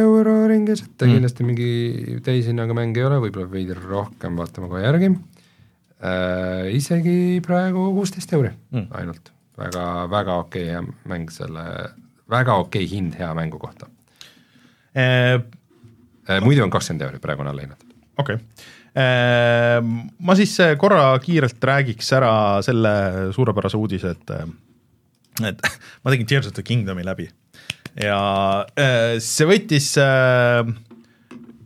euro 0.00 0.36
ringis, 0.50 0.84
et 0.86 0.94
ta 0.96 1.06
Mm. 1.06 1.18
kindlasti 1.18 1.46
mingi 1.46 1.68
täishinnaga 2.26 2.76
mäng 2.76 2.96
ei 2.96 3.04
ole, 3.08 3.20
võib-olla 3.26 3.50
veidi 3.52 3.76
rohkem, 3.76 4.40
vaatame 4.40 4.70
kohe 4.72 4.82
järgi 4.84 5.12
äh,. 5.12 6.70
isegi 6.76 7.40
praegu 7.44 7.90
kuusteist 7.98 8.32
euri 8.32 8.50
Mm. 8.72 8.88
ainult, 8.90 9.32
väga, 9.60 9.86
väga 10.10 10.40
okei 10.46 10.66
hea 10.72 10.82
mäng 11.08 11.30
selle, 11.30 11.64
väga 12.30 12.56
okei 12.64 12.88
hind 12.90 13.14
hea 13.20 13.30
mängu 13.34 13.58
kohta 13.58 13.86
äh,. 14.96 15.38
äh,. 16.28 16.40
muidu 16.42 16.64
on 16.64 16.70
kakskümmend 16.70 17.08
euri, 17.08 17.18
praegu 17.22 17.44
on 17.44 17.52
alla 17.52 17.66
hinnatud. 17.68 17.96
okei 18.18 18.40
okay., 18.40 18.76
ma 18.96 20.38
siis 20.38 20.56
äh, 20.62 20.74
korra 20.80 21.12
kiirelt 21.22 21.62
räägiks 21.62 22.10
ära 22.18 22.32
selle 22.66 22.94
suurepärase 23.36 23.78
uudise, 23.78 24.16
et, 24.16 24.34
et 25.52 25.64
ma 26.02 26.14
tegin 26.14 26.26
Tears 26.26 26.50
of 26.50 26.56
the 26.56 26.66
Kingdomi 26.66 27.06
läbi 27.06 27.28
ja 28.00 28.20
äh, 28.78 29.18
see 29.22 29.48
võttis 29.50 29.92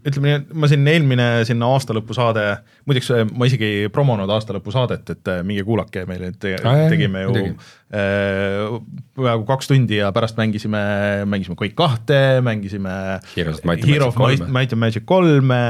ütleme 0.05 0.29
nii, 0.29 0.37
et 0.37 0.51
ma 0.61 0.69
siin 0.69 0.85
eelmine 0.89 1.27
sinna 1.49 1.69
aastalõpusaade, 1.73 2.43
muideks 2.85 3.07
ma 3.33 3.47
isegi 3.49 3.65
ei 3.65 3.93
promonud 3.93 4.29
aastalõpusaadet, 4.35 5.13
et 5.15 5.31
minge 5.49 5.65
kuulake 5.65 6.03
meile, 6.09 6.29
te, 6.37 6.53
jah, 6.59 6.83
tegime 6.93 7.23
ju 7.25 7.33
peaaegu 7.89 9.47
kaks 9.49 9.71
tundi 9.71 10.01
ja 10.03 10.11
pärast 10.13 10.37
mängisime, 10.37 10.83
mängisime 11.31 11.57
Quake 11.57 11.77
kahte, 11.79 12.21
mängisime 12.45 12.93
Hero 13.33 14.11
of. 14.11 14.21
Might 14.45 14.77
and 14.77 14.83
Magic 14.83 15.07
kolme, 15.09 15.63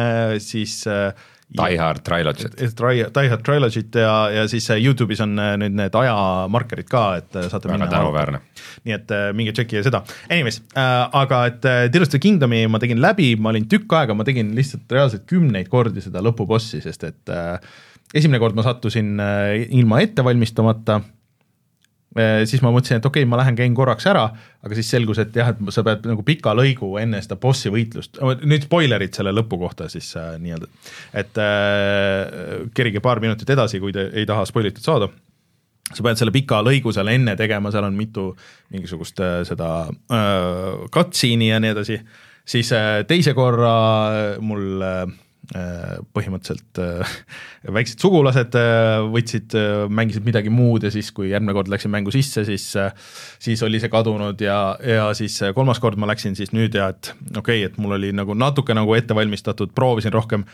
siis 0.43 0.81
äh, 0.91 1.13
Die 1.55 1.79
Hard 1.79 2.03
Trilogy't, 2.09 2.57
Die 2.59 3.31
Hard 3.31 3.45
Trilogy't 3.47 3.95
ja, 3.95 4.15
ja 4.31 4.49
siis 4.51 4.67
äh, 4.75 4.81
Youtube'is 4.83 5.23
on 5.23 5.39
äh, 5.39 5.53
nüüd 5.61 5.77
need 5.79 5.95
ajamarkerid 5.95 6.89
ka, 6.91 7.05
et 7.21 7.39
äh, 7.39 7.47
saate 7.53 7.71
väga 7.71 7.87
tänuväärne. 7.93 8.41
nii 8.85 8.97
et 8.97 9.15
minge 9.39 9.55
tšekkige 9.55 9.85
seda, 9.87 10.03
anyways 10.27 10.59
äh,, 10.75 10.91
aga 11.23 11.45
et 11.53 11.61
Tears 11.63 12.09
of 12.09 12.15
the 12.17 12.21
Kingdomi 12.23 12.65
ma 12.67 12.81
tegin 12.83 12.99
läbi, 13.03 13.35
ma 13.39 13.53
olin 13.55 13.69
tükk 13.71 13.95
aega, 14.01 14.17
ma 14.19 14.27
tegin 14.27 14.51
lihtsalt 14.59 14.91
reaalselt 14.93 15.29
kümneid 15.31 15.71
kordi 15.71 16.03
seda 16.03 16.23
lõpubossi, 16.25 16.83
sest 16.83 17.07
et 17.07 17.33
äh, 17.33 17.57
esimene 18.15 18.43
kord 18.43 18.59
ma 18.59 18.67
sattusin 18.67 19.15
äh, 19.23 19.65
ilma 19.79 20.03
ette 20.03 20.25
valmistamata 20.27 21.01
siis 22.47 22.63
ma 22.63 22.71
mõtlesin, 22.71 23.01
et 23.01 23.07
okei 23.09 23.25
okay,, 23.25 23.29
ma 23.31 23.39
lähen 23.41 23.57
käin 23.59 23.75
korraks 23.75 24.07
ära, 24.07 24.29
aga 24.63 24.77
siis 24.79 24.91
selgus, 24.95 25.19
et 25.23 25.35
jah, 25.35 25.51
et 25.51 25.75
sa 25.75 25.83
pead 25.87 26.07
nagu 26.07 26.23
pika 26.27 26.55
lõigu 26.55 26.93
enne 27.01 27.19
seda 27.25 27.37
bossi 27.41 27.73
võitlust, 27.75 28.21
nüüd 28.47 28.69
spoilerid 28.69 29.17
selle 29.17 29.33
lõpu 29.35 29.59
kohta 29.59 29.89
siis 29.93 30.13
äh, 30.21 30.35
nii-öelda, 30.43 30.71
et 31.21 31.43
äh, 31.43 32.69
kerige 32.77 33.03
paar 33.05 33.23
minutit 33.25 33.51
edasi, 33.51 33.83
kui 33.83 33.95
te 33.95 34.09
ei 34.15 34.27
taha 34.29 34.47
spoilitud 34.49 34.85
saada. 34.85 35.11
Sa 35.95 36.01
pead 36.01 36.17
selle 36.17 36.33
pika 36.33 36.63
lõigu 36.65 36.95
seal 36.97 37.11
enne 37.13 37.35
tegema, 37.37 37.69
seal 37.71 37.85
on 37.85 37.97
mitu 37.99 38.31
mingisugust 38.73 39.21
äh, 39.21 39.41
seda 39.49 39.73
äh, 39.91 40.87
cutscene'i 40.95 41.51
ja 41.51 41.61
nii 41.61 41.75
edasi, 41.75 41.99
siis 42.49 42.73
äh, 42.73 43.03
teise 43.09 43.35
korra 43.37 43.75
mul 44.41 44.83
äh, 44.83 45.03
äh, 45.03 45.21
põhimõtteliselt 45.53 46.81
äh, 46.81 47.15
väiksed 47.77 48.01
sugulased 48.01 48.57
äh, 48.57 49.05
võtsid 49.13 49.57
äh,, 49.59 49.85
mängisid 49.93 50.25
midagi 50.25 50.53
muud 50.53 50.87
ja 50.87 50.93
siis, 50.95 51.11
kui 51.15 51.29
järgmine 51.31 51.55
kord 51.57 51.69
läksin 51.73 51.93
mängu 51.93 52.15
sisse, 52.15 52.47
siis 52.49 52.71
äh, 52.81 52.95
siis 53.43 53.63
oli 53.67 53.81
see 53.83 53.93
kadunud 53.93 54.41
ja, 54.41 54.59
ja 54.81 55.11
siis 55.17 55.37
äh, 55.45 55.55
kolmas 55.57 55.83
kord 55.85 56.01
ma 56.01 56.09
läksin 56.09 56.37
siis 56.39 56.55
nüüd 56.57 56.77
ja 56.79 56.89
et 56.95 57.13
okei 57.37 57.61
okay,, 57.61 57.67
et 57.69 57.77
mul 57.81 57.99
oli 57.99 58.15
nagu 58.17 58.37
natuke 58.39 58.77
nagu 58.77 58.97
ette 58.97 59.17
valmistatud, 59.17 59.75
proovisin 59.77 60.15
rohkem 60.15 60.47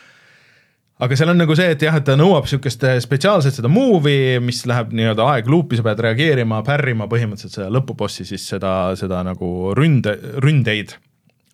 aga 1.00 1.16
seal 1.16 1.32
on 1.32 1.38
nagu 1.40 1.54
see, 1.56 1.70
et 1.76 1.84
jah, 1.86 1.96
et 1.96 2.04
ta 2.04 2.16
nõuab 2.18 2.48
niisugust 2.48 2.82
spetsiaalset 3.04 3.56
seda 3.56 3.70
move'i, 3.72 4.40
mis 4.44 4.64
läheb 4.68 4.90
nii-öelda 4.96 5.28
aegluupi, 5.36 5.78
sa 5.78 5.86
pead 5.86 6.02
reageerima, 6.08 6.64
pärrima 6.66 7.06
põhimõtteliselt 7.10 7.60
seda 7.60 7.70
lõpubossi 7.72 8.26
siis 8.28 8.44
seda, 8.52 8.74
seda 9.00 9.22
nagu 9.26 9.70
ründe, 9.78 10.18
ründeid. 10.44 10.98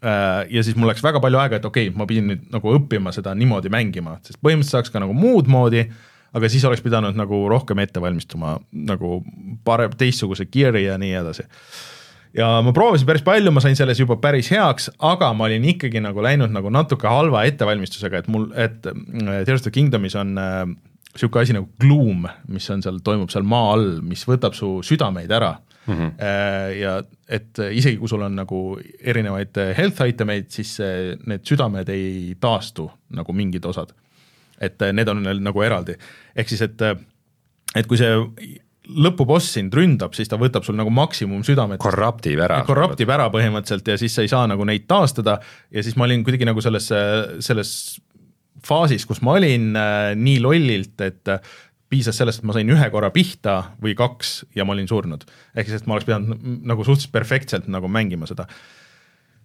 Ja 0.03 0.63
siis 0.63 0.77
mul 0.77 0.91
läks 0.91 1.03
väga 1.05 1.21
palju 1.25 1.41
aega, 1.41 1.61
et 1.61 1.65
okei 1.65 1.89
okay,, 1.89 1.99
ma 1.99 2.07
pidin 2.09 2.29
nüüd 2.31 2.45
nagu 2.53 2.75
õppima 2.77 3.13
seda 3.17 3.33
niimoodi 3.39 3.73
mängima, 3.73 4.19
sest 4.27 4.41
põhimõtteliselt 4.45 4.85
saaks 4.85 4.93
ka 4.95 5.01
nagu 5.03 5.17
muud 5.17 5.49
moodi, 5.51 5.87
aga 6.37 6.51
siis 6.53 6.65
oleks 6.69 6.85
pidanud 6.85 7.17
nagu 7.17 7.43
rohkem 7.49 7.81
ette 7.81 8.03
valmistuma 8.03 8.59
nagu 8.77 9.21
parem, 9.65 9.95
teistsuguse 9.97 10.49
gear'i 10.53 10.85
ja 10.85 10.99
nii 11.01 11.15
edasi. 11.23 11.47
Ja 12.37 12.51
ma 12.61 12.73
proovisin 12.77 13.09
päris 13.09 13.25
palju, 13.25 13.49
ma 13.55 13.63
sain 13.65 13.79
selles 13.79 14.01
juba 14.03 14.19
päris 14.21 14.51
heaks, 14.53 14.91
aga 15.09 15.31
ma 15.33 15.47
olin 15.47 15.65
ikkagi 15.73 16.03
nagu 16.05 16.21
läinud 16.25 16.53
nagu 16.53 16.69
natuke 16.73 17.09
halva 17.09 17.47
ettevalmistusega, 17.49 18.21
et 18.21 18.29
mul, 18.33 18.51
et 18.53 18.85
äh, 18.91 19.41
Tears 19.49 19.63
of 19.63 19.71
the 19.71 19.73
Kingdomis 19.73 20.19
on 20.21 20.37
äh, 20.37 20.67
sihuke 21.17 21.43
asi 21.43 21.57
nagu 21.57 21.69
gloom, 21.81 22.27
mis 22.53 22.69
on 22.73 22.83
seal, 22.85 23.01
toimub 23.05 23.33
seal 23.33 23.47
maa 23.49 23.73
all, 23.75 24.01
mis 24.05 24.25
võtab 24.29 24.57
su 24.57 24.79
südameid 24.87 25.33
ära 25.33 25.55
mm. 25.87 25.95
-hmm. 25.95 26.13
ja 26.81 26.97
et 27.29 27.59
isegi 27.73 27.99
kui 27.99 28.09
sul 28.09 28.23
on 28.23 28.37
nagu 28.37 28.61
erinevaid 29.01 29.59
health 29.77 30.07
item 30.07 30.35
eid, 30.35 30.51
siis 30.51 30.77
äh, 30.81 31.15
need 31.27 31.47
südamed 31.47 31.89
ei 31.89 32.37
taastu 32.41 32.91
nagu 33.11 33.33
mingid 33.33 33.65
osad. 33.65 33.95
et 34.61 34.83
äh, 34.83 34.93
need 34.93 35.09
on 35.09 35.23
nagu 35.23 35.63
eraldi, 35.63 35.97
ehk 36.37 36.49
siis, 36.49 36.63
et, 36.63 36.83
et 37.77 37.87
kui 37.87 37.99
see 38.01 38.15
lõpuboss 38.87 39.51
sind 39.57 39.75
ründab, 39.75 40.15
siis 40.15 40.29
ta 40.31 40.39
võtab 40.39 40.65
sul 40.65 40.77
nagu 40.79 40.91
maksimum 40.91 41.43
südamet. 41.45 41.81
korruptib 41.83 42.41
ära. 42.41 42.63
korruptib 42.67 43.11
ära 43.11 43.29
põhimõtteliselt 43.35 43.89
ja 43.89 43.99
siis 43.99 44.15
sa 44.15 44.23
ei 44.23 44.31
saa 44.31 44.47
nagu 44.47 44.65
neid 44.65 44.87
taastada 44.89 45.41
ja 45.71 45.83
siis 45.83 45.97
ma 45.97 46.07
olin 46.07 46.25
kuidagi 46.25 46.47
nagu 46.47 46.63
selles, 46.63 46.91
selles 47.41 47.73
faasis, 48.67 49.07
kus 49.09 49.23
ma 49.25 49.37
olin 49.39 49.73
äh, 49.79 50.11
nii 50.19 50.41
lollilt, 50.45 51.01
et 51.07 51.33
äh, 51.33 51.57
piisas 51.91 52.19
sellest, 52.19 52.43
et 52.43 52.49
ma 52.49 52.57
sain 52.57 52.71
ühe 52.73 52.89
korra 52.91 53.13
pihta 53.15 53.57
või 53.83 53.95
kaks 53.99 54.39
ja 54.57 54.67
ma 54.67 54.75
olin 54.75 54.89
surnud. 54.91 55.27
ehk 55.55 55.69
siis, 55.69 55.83
et 55.83 55.87
ma 55.87 55.97
oleks 55.97 56.09
pidanud 56.09 56.49
nagu 56.67 56.85
suhteliselt 56.85 57.15
perfektselt 57.15 57.69
nagu 57.71 57.89
mängima 57.89 58.27
seda. 58.27 58.49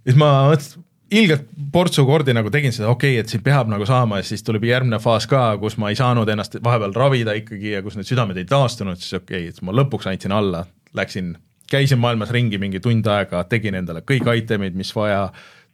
siis 0.05 0.17
ma 0.17 0.31
mõtlesin, 0.49 0.85
ilgelt 1.11 1.47
portsu 1.71 2.05
kordi 2.07 2.33
nagu 2.33 2.49
tegin 2.53 2.73
seda, 2.73 2.89
okei 2.89 3.15
okay,, 3.15 3.21
et 3.23 3.31
siin 3.31 3.43
peab 3.45 3.69
nagu 3.71 3.85
saama 3.87 4.21
ja 4.21 4.27
siis 4.27 4.43
tuli 4.47 4.61
järgmine 4.67 4.99
faas 5.03 5.27
ka, 5.29 5.43
kus 5.61 5.77
ma 5.81 5.91
ei 5.91 5.99
saanud 5.99 6.29
ennast 6.29 6.57
vahepeal 6.63 6.95
ravida 6.95 7.35
ikkagi 7.37 7.75
ja 7.75 7.81
kus 7.85 7.97
need 7.99 8.09
südamed 8.09 8.39
ei 8.39 8.47
taastunud, 8.49 8.99
siis 9.01 9.19
okei 9.19 9.45
okay,, 9.45 9.53
et 9.53 9.61
ma 9.67 9.75
lõpuks 9.75 10.07
andsin 10.09 10.33
alla, 10.35 10.63
läksin, 10.97 11.35
käisin 11.71 11.99
maailmas 12.01 12.31
ringi 12.31 12.59
mingi 12.61 12.79
tund 12.83 13.07
aega, 13.11 13.43
tegin 13.51 13.75
endale 13.79 14.05
kõik 14.07 14.31
itemid, 14.39 14.77
mis 14.79 14.95
vaja, 14.95 15.27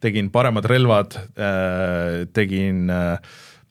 tegin 0.04 0.32
paremad 0.34 0.68
relvad 0.70 1.18
äh,, 1.18 2.24
tegin 2.36 2.88
äh, 2.90 3.18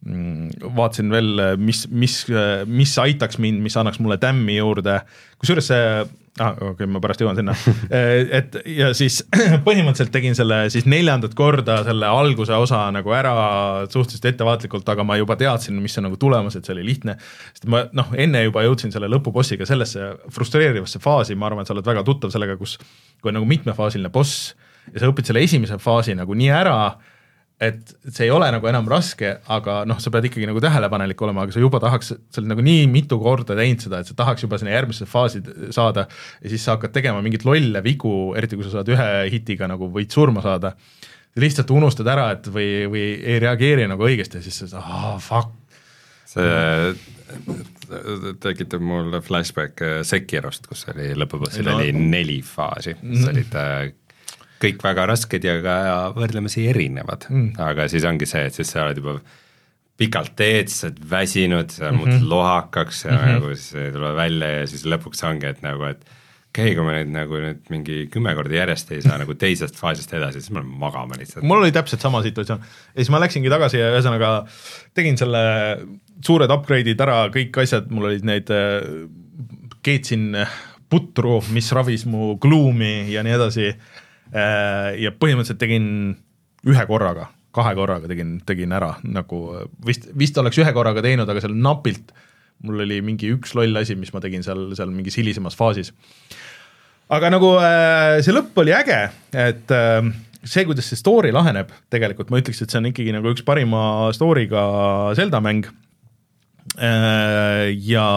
mm, 0.06 0.70
vaatasin 0.78 1.12
veel, 1.14 1.44
mis, 1.62 1.86
mis, 1.92 2.22
mis 2.68 2.96
aitaks 3.04 3.42
mind, 3.44 3.64
mis 3.64 3.78
annaks 3.80 4.02
mulle 4.04 4.20
tämmi 4.22 4.58
juurde, 4.60 5.02
kusjuures 5.42 5.70
see 5.72 5.84
ah, 6.40 6.54
okei 6.54 6.70
okay,, 6.72 6.90
ma 6.90 7.02
pärast 7.04 7.22
jõuan 7.22 7.38
sinna 7.38 7.56
et 8.40 8.58
ja 8.70 8.92
siis 8.98 9.20
põhimõtteliselt 9.68 10.14
tegin 10.14 10.38
selle 10.38 10.60
siis 10.74 10.88
neljandat 10.90 11.34
korda 11.38 11.80
selle 11.88 12.10
alguse 12.12 12.56
osa 12.58 12.84
nagu 12.94 13.14
ära 13.16 13.34
suhteliselt 13.90 14.30
ettevaatlikult, 14.34 14.88
aga 14.94 15.06
ma 15.08 15.18
juba 15.20 15.38
teadsin, 15.40 15.80
mis 15.82 15.98
on 16.00 16.08
nagu 16.10 16.20
tulemas, 16.22 16.58
et 16.58 16.68
see 16.68 16.76
oli 16.76 16.86
lihtne. 16.92 17.18
sest 17.54 17.68
ma 17.72 17.86
noh, 17.98 18.14
enne 18.18 18.46
juba 18.48 18.66
jõudsin 18.68 18.94
selle 18.94 19.10
lõpubossiga 19.12 19.68
sellesse 19.70 20.14
frustreerivasse 20.34 21.02
faasi, 21.04 21.36
ma 21.36 21.50
arvan, 21.50 21.66
et 21.66 21.72
sa 21.72 21.78
oled 21.78 21.88
väga 21.88 22.06
tuttav 22.08 22.34
sellega, 22.34 22.58
kus 22.60 22.78
kui 23.22 23.32
on 23.32 23.40
nagu 23.40 23.50
mitmefaasiline 23.50 24.14
boss 24.14 24.54
ja 24.94 25.02
sa 25.02 25.12
õpid 25.12 25.30
selle 25.30 25.44
esimese 25.46 25.80
faasi 25.82 26.16
nagu 26.18 26.36
nii 26.38 26.52
ära 26.54 26.80
et 27.58 27.94
see 28.06 28.28
ei 28.28 28.32
ole 28.34 28.48
nagu 28.54 28.70
enam 28.70 28.86
raske, 28.90 29.32
aga 29.54 29.80
noh, 29.90 29.98
sa 30.02 30.12
pead 30.14 30.28
ikkagi 30.30 30.46
nagu 30.46 30.62
tähelepanelik 30.62 31.22
olema, 31.26 31.48
aga 31.48 31.56
sa 31.56 31.62
juba 31.62 31.80
tahaks, 31.82 32.12
sa 32.14 32.42
oled 32.42 32.52
nagu 32.52 32.66
nii 32.66 32.86
mitu 32.92 33.18
korda 33.22 33.58
teinud 33.58 33.82
seda, 33.82 34.02
et 34.02 34.10
sa 34.12 34.18
tahaks 34.20 34.46
juba 34.46 34.60
sinna 34.62 34.76
järgmisse 34.76 35.08
faasi 35.10 35.42
saada 35.74 36.06
ja 36.44 36.52
siis 36.54 36.62
sa 36.68 36.76
hakkad 36.76 36.94
tegema 36.94 37.24
mingeid 37.26 37.48
lolle 37.50 37.82
vigu, 37.86 38.14
eriti 38.38 38.60
kui 38.60 38.68
sa 38.68 38.78
saad 38.78 38.94
ühe 38.94 39.10
hitiga 39.34 39.70
nagu 39.72 39.90
võid 39.94 40.14
surma 40.14 40.46
saada. 40.46 40.76
lihtsalt 41.38 41.70
unustad 41.74 42.08
ära, 42.10 42.32
et 42.34 42.48
või, 42.50 42.70
või 42.90 43.06
ei 43.22 43.42
reageeri 43.42 43.90
nagu 43.90 44.06
õigesti 44.06 44.38
ja 44.38 44.46
siis 44.46 44.64
sa 44.70 44.82
ah 44.82 45.18
fuck. 45.22 45.54
see 46.30 46.94
tekitab 48.42 48.82
mul 48.86 49.18
flashback 49.26 49.82
Sekirost, 50.06 50.68
kus 50.70 50.86
oli 50.94 51.10
lõpubossil 51.18 51.66
no. 51.66 51.76
oli 51.78 51.92
neli 51.92 52.42
faasi, 52.46 52.96
mis 53.02 53.26
olid 53.28 53.58
äh, 53.58 53.90
kõik 54.62 54.84
väga 54.84 55.08
rasked 55.10 55.44
ja 55.46 55.58
ka 55.64 55.78
võrdlemisi 56.18 56.68
erinevad 56.72 57.28
mm., 57.30 57.58
aga 57.64 57.88
siis 57.92 58.06
ongi 58.10 58.30
see, 58.30 58.48
et 58.50 58.58
siis 58.58 58.72
sa 58.74 58.86
oled 58.88 59.02
juba 59.02 59.18
pikalt 59.98 60.36
teed, 60.38 60.70
sa 60.72 60.90
oled 60.90 61.02
väsinud, 61.10 61.74
sa 61.74 61.92
muutud 61.92 62.14
mm 62.14 62.22
-hmm. 62.22 62.30
lohakaks 62.30 63.06
ja 63.06 63.12
mm 63.12 63.18
-hmm. 63.18 63.34
nagu 63.34 63.56
siis 63.56 63.76
ei 63.76 63.92
tule 63.92 64.16
välja 64.16 64.50
ja 64.60 64.68
siis 64.68 64.86
lõpuks 64.86 65.26
ongi, 65.30 65.46
et 65.46 65.62
nagu, 65.62 65.84
et 65.84 66.06
okei 66.58 66.72
okay,, 66.72 66.76
kui 66.76 66.86
ma 66.86 66.94
nüüd 66.98 67.14
nagu 67.14 67.40
nüüd 67.42 67.70
mingi 67.70 68.08
kümme 68.14 68.34
korda 68.36 68.56
järjest 68.56 68.92
ei 68.92 69.02
saa 69.02 69.18
nagu 69.18 69.34
teisest 69.34 69.76
faasist 69.76 70.14
edasi, 70.14 70.42
siis 70.42 70.52
ma 70.52 70.60
lähen 70.60 70.80
magama 70.80 71.18
lihtsalt. 71.18 71.46
mul 71.46 71.62
oli 71.62 71.72
täpselt 71.72 72.02
sama 72.02 72.24
situatsioon 72.24 72.60
ja 72.60 73.02
siis 73.02 73.10
ma 73.10 73.20
läksingi 73.20 73.50
tagasi 73.50 73.78
ja 73.78 73.92
ühesõnaga 73.94 74.32
tegin 74.94 75.18
selle 75.18 75.44
suured 76.26 76.50
upgrade'id 76.50 77.02
ära, 77.02 77.28
kõik 77.34 77.62
asjad, 77.62 77.92
mul 77.94 78.10
olid 78.10 78.26
need, 78.26 78.50
keetsin 79.86 80.34
putru, 80.90 81.42
mis 81.54 81.70
ravis 81.76 82.06
mu 82.10 82.36
gluumi 82.42 83.12
ja 83.12 83.24
nii 83.26 83.36
edasi 83.38 83.72
ja 84.34 85.12
põhimõtteliselt 85.16 85.60
tegin 85.62 85.90
ühe 86.68 86.86
korraga, 86.90 87.30
kahe 87.56 87.74
korraga 87.78 88.10
tegin, 88.12 88.38
tegin 88.46 88.74
ära 88.76 88.96
nagu 89.08 89.42
vist, 89.88 90.10
vist 90.18 90.38
oleks 90.38 90.60
ühe 90.60 90.74
korraga 90.76 91.04
teinud, 91.06 91.30
aga 91.30 91.44
seal 91.44 91.56
napilt 91.56 92.12
mul 92.66 92.82
oli 92.86 93.00
mingi 93.06 93.30
üks 93.36 93.54
loll 93.58 93.78
asi, 93.80 93.98
mis 94.00 94.14
ma 94.14 94.22
tegin 94.24 94.46
seal, 94.46 94.72
seal 94.78 94.92
mingis 94.94 95.18
hilisemas 95.20 95.58
faasis. 95.58 95.94
aga 97.14 97.30
nagu 97.32 97.54
see 98.24 98.36
lõpp 98.36 98.58
oli 98.64 98.74
äge, 98.76 99.02
et 99.38 99.76
see, 100.48 100.66
kuidas 100.68 100.90
see 100.90 101.00
story 101.00 101.32
laheneb, 101.36 101.72
tegelikult 101.94 102.32
ma 102.32 102.42
ütleks, 102.42 102.64
et 102.64 102.74
see 102.74 102.82
on 102.82 102.90
ikkagi 102.92 103.14
nagu 103.16 103.32
üks 103.34 103.46
parima 103.48 104.10
story'ga 104.16 104.64
Zelda 105.20 105.42
mäng. 105.44 105.70
ja 107.88 108.08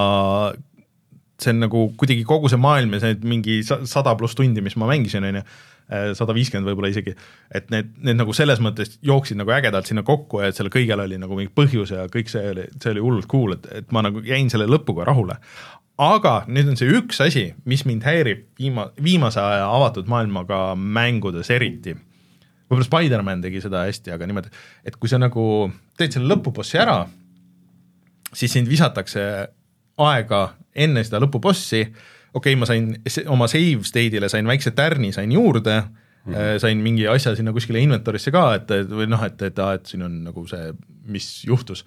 see 1.41 1.53
on 1.55 1.63
nagu 1.65 1.87
kuidagi 2.01 2.25
kogu 2.29 2.51
see 2.53 2.61
maailm 2.61 2.97
ja 2.97 3.05
see 3.05 3.19
mingi 3.25 3.61
sada 3.65 4.17
pluss 4.19 4.37
tundi, 4.37 4.65
mis 4.65 4.77
ma 4.81 4.89
mängisin, 4.91 5.25
on 5.29 5.41
ju 5.41 5.45
sada 5.91 6.35
viiskümmend 6.37 6.69
võib-olla 6.71 6.91
isegi, 6.93 7.15
et 7.55 7.71
need, 7.73 7.91
need 8.05 8.19
nagu 8.21 8.35
selles 8.37 8.61
mõttes 8.63 8.99
jooksid 9.07 9.41
nagu 9.41 9.51
ägedalt 9.55 9.89
sinna 9.91 10.05
kokku 10.07 10.43
ja 10.43 10.51
et 10.51 10.59
sellel 10.59 10.73
kõigel 10.75 11.03
oli 11.03 11.19
nagu 11.19 11.39
mingi 11.39 11.51
põhjus 11.55 11.95
ja 11.97 12.07
kõik 12.13 12.31
see 12.31 12.53
oli, 12.53 12.67
see 12.77 12.93
oli 12.95 13.03
hullult 13.05 13.29
cool, 13.31 13.57
et, 13.57 13.67
et 13.81 13.95
ma 13.95 14.05
nagu 14.07 14.23
jäin 14.27 14.51
selle 14.53 14.69
lõpuga 14.71 15.07
rahule. 15.09 15.39
aga 16.01 16.35
nüüd 16.49 16.71
on 16.73 16.79
see 16.81 16.93
üks 16.97 17.19
asi, 17.21 17.51
mis 17.69 17.83
mind 17.89 18.07
häirib 18.07 18.47
viima-, 18.61 18.91
viimase 19.03 19.41
aja 19.43 19.67
avatud 19.69 20.09
maailmaga 20.09 20.77
mängudes 20.77 21.51
eriti. 21.51 21.97
võib-olla 22.71 22.87
Spider-man 22.87 23.43
tegi 23.43 23.61
seda 23.61 23.83
hästi, 23.89 24.15
aga 24.15 24.31
niimoodi, 24.31 24.55
et 24.87 24.97
kui 24.97 25.11
sa 25.11 25.19
nagu 25.19 25.45
teed 25.99 26.15
selle 26.15 26.31
lõpubossi 26.31 26.79
ära, 26.79 27.03
siis 28.33 28.53
sind 28.55 28.71
visatakse 28.71 29.27
aega 30.01 30.55
enne 30.75 31.03
seda 31.05 31.19
lõpubossi 31.21 31.83
okei 32.35 32.55
okay,, 32.55 32.59
ma 32.61 32.69
sain 32.69 32.93
oma 33.33 33.49
save 33.51 33.87
state'ile 33.87 34.31
sain 34.33 34.47
väikse 34.49 34.75
tärni 34.77 35.13
sain 35.17 35.33
juurde 35.33 35.81
mm, 35.81 36.35
-hmm. 36.35 36.61
sain 36.63 36.79
mingi 36.85 37.09
asja 37.09 37.35
sinna 37.37 37.53
kuskile 37.53 37.83
inventory'sse 37.83 38.33
ka, 38.35 38.45
et, 38.61 38.71
et 38.71 38.91
või 38.91 39.09
noh, 39.11 39.25
et, 39.27 39.43
et 39.43 39.59
aa, 39.59 39.75
et 39.79 39.91
siin 39.91 40.07
on 40.07 40.23
nagu 40.29 40.47
see, 40.51 40.73
mis 41.11 41.29
juhtus. 41.47 41.85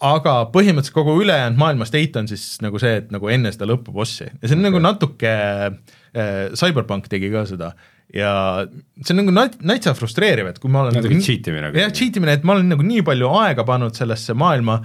aga 0.00 0.32
põhimõtteliselt 0.52 0.94
kogu 0.94 1.14
ülejäänud 1.22 1.58
maailma 1.58 1.86
state 1.88 2.18
on 2.20 2.28
siis 2.28 2.58
nagu 2.60 2.78
see, 2.78 2.96
et 3.00 3.12
nagu 3.14 3.28
enne 3.32 3.52
seda 3.52 3.68
lõpubossi 3.70 4.26
ja 4.26 4.48
see 4.48 4.52
on 4.52 4.60
okay. 4.60 4.70
nagu 4.70 4.82
natuke 4.84 5.30
äh,, 5.32 6.50
Cyberpunk 6.54 7.08
tegi 7.08 7.30
ka 7.32 7.46
seda 7.48 7.72
ja 8.14 8.66
see 9.00 9.14
on 9.14 9.22
nagu 9.22 9.34
nat-, 9.34 9.56
natsa 9.66 9.94
frustreeriv, 9.96 10.50
et 10.50 10.60
kui 10.62 10.70
ma 10.70 10.84
olen 10.84 10.98
natuke 10.98 11.14
nagu, 11.14 11.24
cheat 11.24 11.48
imine. 11.50 11.72
jah, 11.74 11.90
cheat 11.94 12.18
imine, 12.20 12.36
et 12.38 12.46
ma 12.46 12.54
olen 12.56 12.70
nagu 12.74 12.86
nii 12.86 13.02
palju 13.06 13.32
aega 13.40 13.64
pannud 13.66 13.96
sellesse 13.98 14.36
maailma 14.38 14.78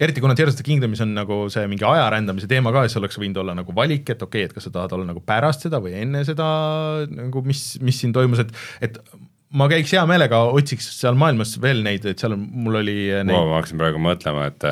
eriti 0.00 0.22
kuna 0.24 0.34
Tears 0.38 0.54
of 0.54 0.60
the 0.60 0.66
Kingdomis 0.66 1.02
on 1.04 1.14
nagu 1.16 1.44
see 1.52 1.66
mingi 1.70 1.86
aja 1.86 2.06
rändamise 2.14 2.48
teema 2.50 2.72
ka, 2.74 2.86
siis 2.88 2.98
oleks 3.00 3.18
võinud 3.20 3.38
olla 3.42 3.54
nagu 3.58 3.74
valik, 3.76 4.08
et 4.10 4.22
okei 4.22 4.42
okay,, 4.42 4.50
et 4.50 4.56
kas 4.56 4.66
sa 4.68 4.74
tahad 4.74 4.96
olla 4.96 5.06
nagu 5.12 5.22
pärast 5.24 5.66
seda 5.66 5.80
või 5.84 5.94
enne 6.00 6.24
seda 6.26 6.46
nagu 7.10 7.44
mis, 7.46 7.66
mis 7.84 8.00
siin 8.02 8.14
toimus, 8.16 8.42
et, 8.42 8.50
et 8.88 8.98
ma 9.54 9.68
käiks 9.70 9.92
hea 9.94 10.02
meelega, 10.08 10.40
otsiks 10.56 10.88
seal 10.98 11.18
maailmas 11.18 11.54
veel 11.62 11.84
neid, 11.86 12.06
et 12.10 12.20
seal 12.20 12.34
on, 12.36 12.42
mul 12.66 12.80
oli 12.82 12.96
neid 13.14 13.36
wow,. 13.36 13.52
ma 13.52 13.60
hakkasin 13.60 13.80
praegu 13.80 14.02
mõtlema, 14.02 14.48
et, 14.50 14.66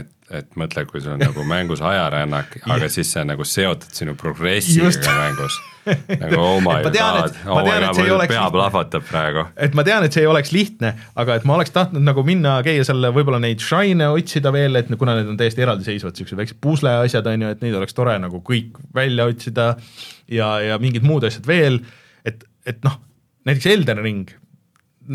et, 0.00 0.10
et 0.32 0.56
mõtle, 0.56 0.86
kui 0.88 1.02
sul 1.04 1.14
on 1.14 1.20
nagu 1.20 1.44
mängus 1.48 1.82
ajarännak 1.84 2.56
aga 2.74 2.88
siis 2.92 3.10
see 3.12 3.20
on 3.20 3.32
nagu 3.34 3.44
seotud 3.48 3.92
sinu 3.92 4.16
progressiga 4.18 4.90
mängus. 5.18 5.60
Nagu 5.84 6.38
oh 6.40 6.62
my 6.64 6.78
god, 6.80 7.34
oh 7.44 7.58
my 7.60 7.74
god, 7.76 7.98
mul 7.98 8.22
pea 8.24 8.44
plahvatab 8.48 9.02
praegu. 9.04 9.42
et 9.60 9.74
ma 9.76 9.82
tean, 9.84 10.06
et 10.06 10.14
see 10.16 10.22
ei 10.24 10.28
oleks 10.30 10.48
lihtne, 10.54 10.94
aga 11.20 11.34
et 11.36 11.44
ma 11.44 11.58
oleks 11.58 11.74
tahtnud 11.74 12.00
nagu 12.00 12.24
minna, 12.24 12.54
käia 12.64 12.86
seal 12.88 13.04
võib-olla 13.12 13.36
neid 13.42 13.60
shrine'e 13.60 14.06
otsida 14.16 14.48
veel, 14.54 14.80
et 14.80 14.88
kuna 14.96 15.18
need 15.18 15.28
on 15.28 15.36
täiesti 15.36 15.60
eraldiseisvad, 15.66 16.16
siuksed 16.16 16.40
väiksed 16.40 16.56
pusle 16.64 16.94
asjad 17.02 17.28
on 17.28 17.44
ju, 17.44 17.50
et 17.52 17.60
neid 17.66 17.76
oleks 17.76 17.92
tore 17.92 18.16
nagu 18.22 18.40
kõik 18.48 18.80
välja 18.96 19.28
otsida 19.28 19.66
ja, 20.32 20.48
ja 20.64 20.80
mingid 20.80 21.04
muud 21.04 21.28
asjad 21.28 21.44
veel, 21.52 21.82
et, 22.24 22.48
et 22.64 22.80
noh, 22.88 22.96
näiteks 23.44 23.68
Elden 23.74 24.00
Ring 24.00 24.32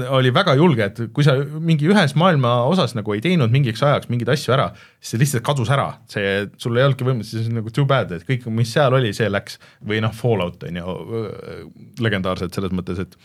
oli 0.10 0.32
väga 0.34 0.54
julge, 0.58 0.86
et 0.90 1.00
kui 1.16 1.26
sa 1.26 1.34
mingi 1.40 1.88
ühes 1.90 2.14
maailma 2.20 2.52
osas 2.70 2.94
nagu 2.98 3.14
ei 3.16 3.22
teinud 3.24 3.52
mingiks 3.54 3.82
ajaks 3.86 4.10
mingeid 4.12 4.32
asju 4.36 4.54
ära, 4.54 4.70
siis 5.00 5.14
see 5.14 5.22
lihtsalt 5.24 5.46
kadus 5.48 5.72
ära, 5.74 5.88
see, 6.12 6.46
sul 6.62 6.78
ei 6.78 6.86
olnudki 6.86 7.08
võimalust, 7.08 7.34
siis 7.34 7.50
nagu 7.54 7.74
too 7.74 7.88
bad, 7.90 8.14
et 8.16 8.26
kõik, 8.28 8.46
mis 8.54 8.72
seal 8.76 8.94
oli, 8.96 9.12
see 9.18 9.30
läks. 9.32 9.60
või 9.86 10.02
noh, 10.06 10.14
Fallout 10.16 10.64
on 10.70 10.80
ju, 10.82 10.96
legendaarsed 12.06 12.56
selles 12.56 12.76
mõttes, 12.76 13.02
et 13.06 13.20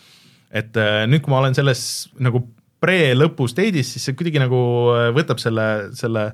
et 0.55 0.77
äh, 0.79 1.05
nüüd, 1.11 1.25
kui 1.25 1.33
ma 1.33 1.41
olen 1.43 1.57
selles 1.57 1.81
nagu 2.23 2.45
pre-lõpu 2.85 3.49
stage'is, 3.51 3.95
siis 3.97 4.05
see 4.07 4.17
kuidagi 4.17 4.43
nagu 4.43 4.61
äh, 4.95 5.09
võtab 5.17 5.41
selle, 5.43 5.91
selle 5.99 6.29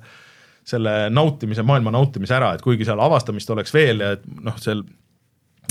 selle 0.70 0.92
nautimise, 1.10 1.64
maailma 1.66 1.92
nautimise 1.94 2.36
ära, 2.36 2.52
et 2.54 2.62
kuigi 2.62 2.84
seal 2.86 3.00
avastamist 3.02 3.48
oleks 3.50 3.72
veel 3.74 4.02
ja 4.04 4.12
et 4.18 4.26
noh, 4.44 4.58
seal 4.60 4.84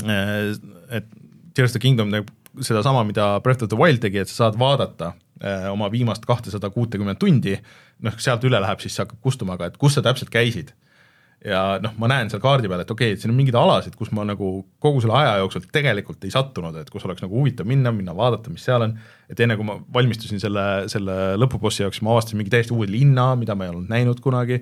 äh, 0.04 0.50
et 0.98 1.06
Tears 1.54 1.72
of 1.72 1.78
the 1.78 1.82
Kingdom 1.82 2.10
nagu 2.12 2.26
sedasama, 2.58 3.04
mida 3.06 3.32
Breath 3.44 3.64
of 3.64 3.70
the 3.72 3.78
Wild 3.78 4.02
tegi, 4.02 4.20
et 4.22 4.30
sa 4.30 4.44
saad 4.44 4.58
vaadata 4.60 5.14
äh, 5.42 5.70
oma 5.72 5.90
viimast 5.92 6.26
kahtesada 6.28 6.70
kuutekümmet 6.74 7.20
tundi, 7.20 7.56
noh, 8.04 8.20
sealt 8.22 8.44
üle 8.48 8.60
läheb, 8.62 8.82
siis 8.82 8.96
see 8.96 9.04
hakkab 9.04 9.20
kustuma, 9.24 9.56
aga 9.58 9.70
et 9.70 9.80
kus 9.80 9.98
sa 9.98 10.04
täpselt 10.04 10.32
käisid. 10.32 10.74
ja 11.40 11.78
noh, 11.80 11.94
ma 11.96 12.08
näen 12.10 12.28
seal 12.28 12.42
kaardi 12.42 12.68
peal, 12.68 12.82
et 12.82 12.90
okei 12.92 13.14
okay,, 13.14 13.16
et 13.16 13.22
siin 13.22 13.32
on 13.32 13.38
mingeid 13.38 13.56
alasid, 13.56 13.94
kus 13.96 14.10
ma 14.12 14.26
nagu 14.28 14.50
kogu 14.82 15.00
selle 15.00 15.14
aja 15.16 15.38
jooksul 15.40 15.62
tegelikult 15.72 16.26
ei 16.28 16.34
sattunud, 16.34 16.76
et 16.76 16.90
kus 16.92 17.06
oleks 17.08 17.24
nagu 17.24 17.32
huvitav 17.38 17.68
minna, 17.68 17.94
minna 17.96 18.12
vaadata, 18.16 18.52
mis 18.52 18.66
seal 18.68 18.84
on, 18.84 18.92
et 19.32 19.40
enne 19.40 19.56
kui 19.56 19.64
ma 19.64 19.78
valmistusin 19.94 20.42
selle, 20.42 20.66
selle 20.92 21.16
lõpubossi 21.40 21.86
jaoks, 21.86 22.02
ma 22.04 22.12
avastasin 22.12 22.42
mingi 22.42 22.52
täiesti 22.52 22.76
uue 22.76 22.90
linna, 22.92 23.30
mida 23.40 23.56
ma 23.56 23.64
ei 23.64 23.72
olnud 23.72 23.88
näinud 23.88 24.20
kunagi. 24.20 24.60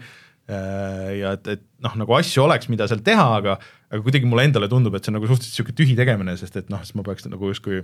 Äh, 0.48 1.18
ja 1.18 1.34
et, 1.34 1.50
et 1.56 1.66
noh, 1.84 1.98
nagu 1.98 2.14
asju 2.16 2.46
oleks, 2.46 2.70
mida 2.70 2.86
seal 2.88 3.02
teha, 3.04 3.26
aga 3.40 3.58
aga 3.88 4.02
kuidagi 4.04 4.28
mulle 4.28 4.44
endale 4.48 4.68
tundub, 4.70 4.94
et 4.96 5.04
see 5.04 5.12
on 5.12 5.18
nagu 5.18 5.28
suhteliselt 5.30 5.54
niisugune 5.54 5.78
tühi 5.80 5.96
tegemine, 5.98 6.36
sest 6.40 6.58
et 6.60 6.70
noh, 6.72 6.82
siis 6.84 6.96
ma 6.98 7.04
peaks 7.06 7.28
nagu 7.28 7.52
justkui 7.52 7.82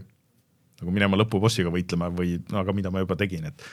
nagu 0.82 0.94
minema 0.94 1.18
lõpubossiga 1.20 1.72
võitlema 1.72 2.10
või 2.12 2.38
no 2.52 2.60
aga 2.60 2.74
mida 2.76 2.92
ma 2.92 3.04
juba 3.04 3.16
tegin, 3.20 3.46
et 3.50 3.68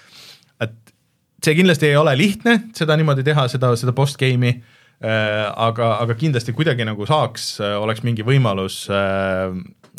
et 0.62 0.94
see 1.42 1.58
kindlasti 1.58 1.90
ei 1.90 1.98
ole 1.98 2.14
lihtne, 2.20 2.60
seda 2.78 2.96
niimoodi 3.00 3.26
teha, 3.26 3.48
seda, 3.52 3.74
seda 3.80 3.94
post-game'i 3.98 4.54
äh,, 4.54 5.46
aga, 5.50 5.96
aga 6.04 6.16
kindlasti 6.18 6.54
kuidagi 6.56 6.86
nagu 6.88 7.08
saaks, 7.10 7.56
oleks 7.82 8.04
mingi 8.06 8.26
võimalus 8.28 8.84
äh, 8.94 9.50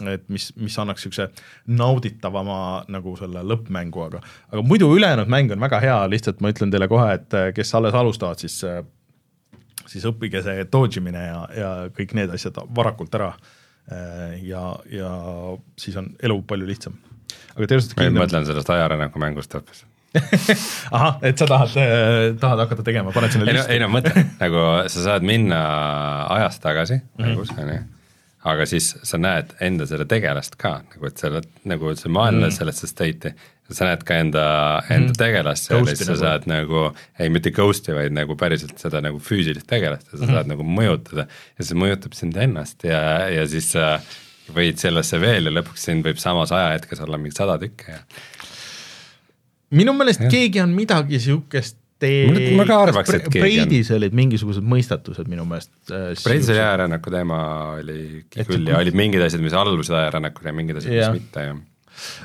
et 0.09 0.24
mis, 0.32 0.48
mis 0.56 0.78
annaks 0.80 1.04
niisuguse 1.04 1.28
nauditavama 1.68 2.59
nagu 2.92 3.14
selle 3.18 3.42
lõppmängu, 3.44 4.06
aga 4.06 4.22
aga 4.52 4.64
muidu 4.64 4.88
ülejäänud 4.96 5.30
mäng 5.32 5.52
on 5.52 5.60
väga 5.60 5.82
hea, 5.84 5.98
lihtsalt 6.14 6.40
ma 6.40 6.52
ütlen 6.54 6.72
teile 6.72 6.88
kohe, 6.88 7.10
et 7.18 7.36
kes 7.56 7.74
alles 7.76 7.96
alustavad, 7.98 8.40
siis 8.40 8.62
siis 9.93 10.05
õppige 10.09 10.43
see 10.44 10.64
dodge 10.73 11.01
imine 11.01 11.23
ja, 11.27 11.40
ja 11.56 11.70
kõik 11.97 12.14
need 12.19 12.32
asjad 12.35 12.59
varakult 12.77 13.14
ära. 13.19 13.32
ja, 14.47 14.64
ja 14.90 15.12
siis 15.81 15.97
on 15.98 16.12
elu 16.23 16.36
palju 16.48 16.66
lihtsam. 16.69 16.94
aga 17.56 17.66
Tears 17.66 17.86
of 17.89 17.94
the 17.94 17.98
ma 17.98 18.05
Kingdom 18.09 18.23
mõtlen 18.24 18.47
sellest 18.48 18.70
ajarännaku 18.70 19.19
mängust 19.23 19.55
hoopis. 19.56 19.85
ahah, 20.93 21.16
et 21.24 21.40
sa 21.40 21.47
tahad, 21.48 21.73
tahad 22.40 22.60
hakata 22.66 22.85
tegema, 22.85 23.12
paned 23.16 23.32
sinna 23.32 23.47
listi 23.48 23.73
ei 23.73 23.81
no 23.81 23.89
mõtle, 23.89 24.27
nagu 24.44 24.64
sa 24.93 25.05
saad 25.09 25.24
minna 25.24 25.60
ajas 26.36 26.60
tagasi 26.60 27.01
mängus, 27.19 27.51
on 27.56 27.73
ju 27.73 27.81
aga 28.52 28.64
siis 28.66 28.89
sa 29.06 29.19
näed 29.23 29.52
enda 29.62 29.86
seda 29.86 30.05
tegelast 30.10 30.56
ka 30.60 30.81
nagu, 30.82 31.06
et 31.06 31.16
sa 31.20 31.28
oled 31.31 31.47
nagu 31.70 31.93
see 31.97 32.10
maailm 32.12 32.40
Mhm. 32.40 32.44
läheb 32.44 32.56
sellesse 32.59 32.89
state'i. 32.90 33.32
Sa 33.70 33.86
näed 33.89 34.02
ka 34.05 34.16
enda, 34.20 34.43
enda 34.93 35.14
tegelast 35.16 35.68
seal 35.70 35.86
ja 35.86 35.94
siis 35.97 36.09
sa 36.10 36.16
saad 36.20 36.48
nagu, 36.51 36.89
ei 37.22 37.30
mitte 37.32 37.52
ghost'i, 37.55 37.94
vaid 37.97 38.12
nagu 38.12 38.34
päriselt 38.36 38.76
seda 38.82 39.01
nagu 39.05 39.20
füüsilist 39.22 39.66
tegelast 39.70 40.10
ja 40.12 40.18
sa 40.18 40.24
Mhm. 40.26 40.32
saad 40.34 40.51
nagu 40.51 40.62
mõjutada. 40.66 41.26
ja 41.59 41.64
see 41.64 41.78
mõjutab 41.78 42.12
sind 42.18 42.36
ennast 42.36 42.84
ja, 42.84 43.28
ja 43.32 43.47
siis 43.47 43.70
sa 43.72 43.98
võid 44.52 44.76
sellesse 44.82 45.20
veel 45.22 45.47
ja 45.48 45.52
lõpuks 45.55 45.78
sind 45.89 46.05
võib 46.05 46.18
samas 46.18 46.51
ajahetkes 46.52 47.01
olla 47.01 47.16
mingi 47.18 47.32
sada 47.36 47.56
tükki 47.62 47.89
ja 47.94 48.01
minu 49.78 49.94
meelest 49.97 50.26
keegi 50.32 50.60
on 50.64 50.74
midagi 50.76 51.20
siukest 51.22 51.78
Ma- 52.02 52.56
ma 52.59 52.64
ka 52.66 52.76
arvaks, 52.82 53.12
et 53.14 53.28
keegi 53.30 53.60
on. 53.62 53.68
Breidis 53.68 53.90
olid 53.94 54.12
mingisugused 54.18 54.64
mõistatused 54.66 55.28
minu 55.30 55.44
meelest. 55.47 55.70
Breidise 56.24 56.56
ajarännaku 56.59 57.12
teema 57.14 57.36
oli 57.78 58.24
küll 58.34 58.66
ja 58.72 58.80
olid 58.80 58.97
mingid 58.98 59.22
asjad, 59.22 59.39
mis 59.44 59.55
allusid 59.55 59.94
ajarännakule 59.94 60.51
ja 60.51 60.56
mingid 60.59 60.80
asjad, 60.80 60.97
mis 60.98 61.20
mitte 61.22 61.44
ja 61.47 61.52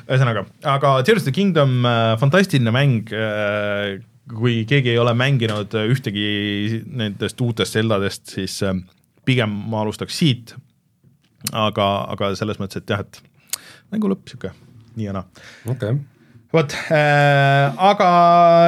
ühesõnaga, 0.07 0.45
aga 0.67 0.93
Tears 1.05 1.23
of 1.23 1.29
the 1.29 1.35
Kingdom 1.35 1.85
äh, 1.85 2.15
fantastiline 2.21 2.73
mäng 2.75 3.11
äh,, 3.13 3.97
kui 4.27 4.61
keegi 4.67 4.91
ei 4.93 4.99
ole 4.99 5.13
mänginud 5.17 5.75
äh, 5.77 5.87
ühtegi 5.91 6.81
nendest 6.87 7.41
uutest 7.43 7.77
Zeldadest, 7.77 8.25
siis 8.35 8.59
pigem 9.27 9.53
ma 9.71 9.83
alustaks 9.85 10.17
siit. 10.17 10.55
aga, 11.53 11.87
aga 12.11 12.33
selles 12.35 12.59
mõttes, 12.59 12.81
et 12.81 12.91
jah, 12.91 13.03
et 13.05 13.21
mängu 13.93 14.09
lõpp 14.11 14.27
sihuke 14.27 14.51
nii 14.97 15.05
ja 15.05 15.13
naa. 15.15 15.27
okei 15.69 15.93
okay. 15.93 15.99
vot 16.55 16.73
äh,, 16.95 17.77
aga 17.91 18.09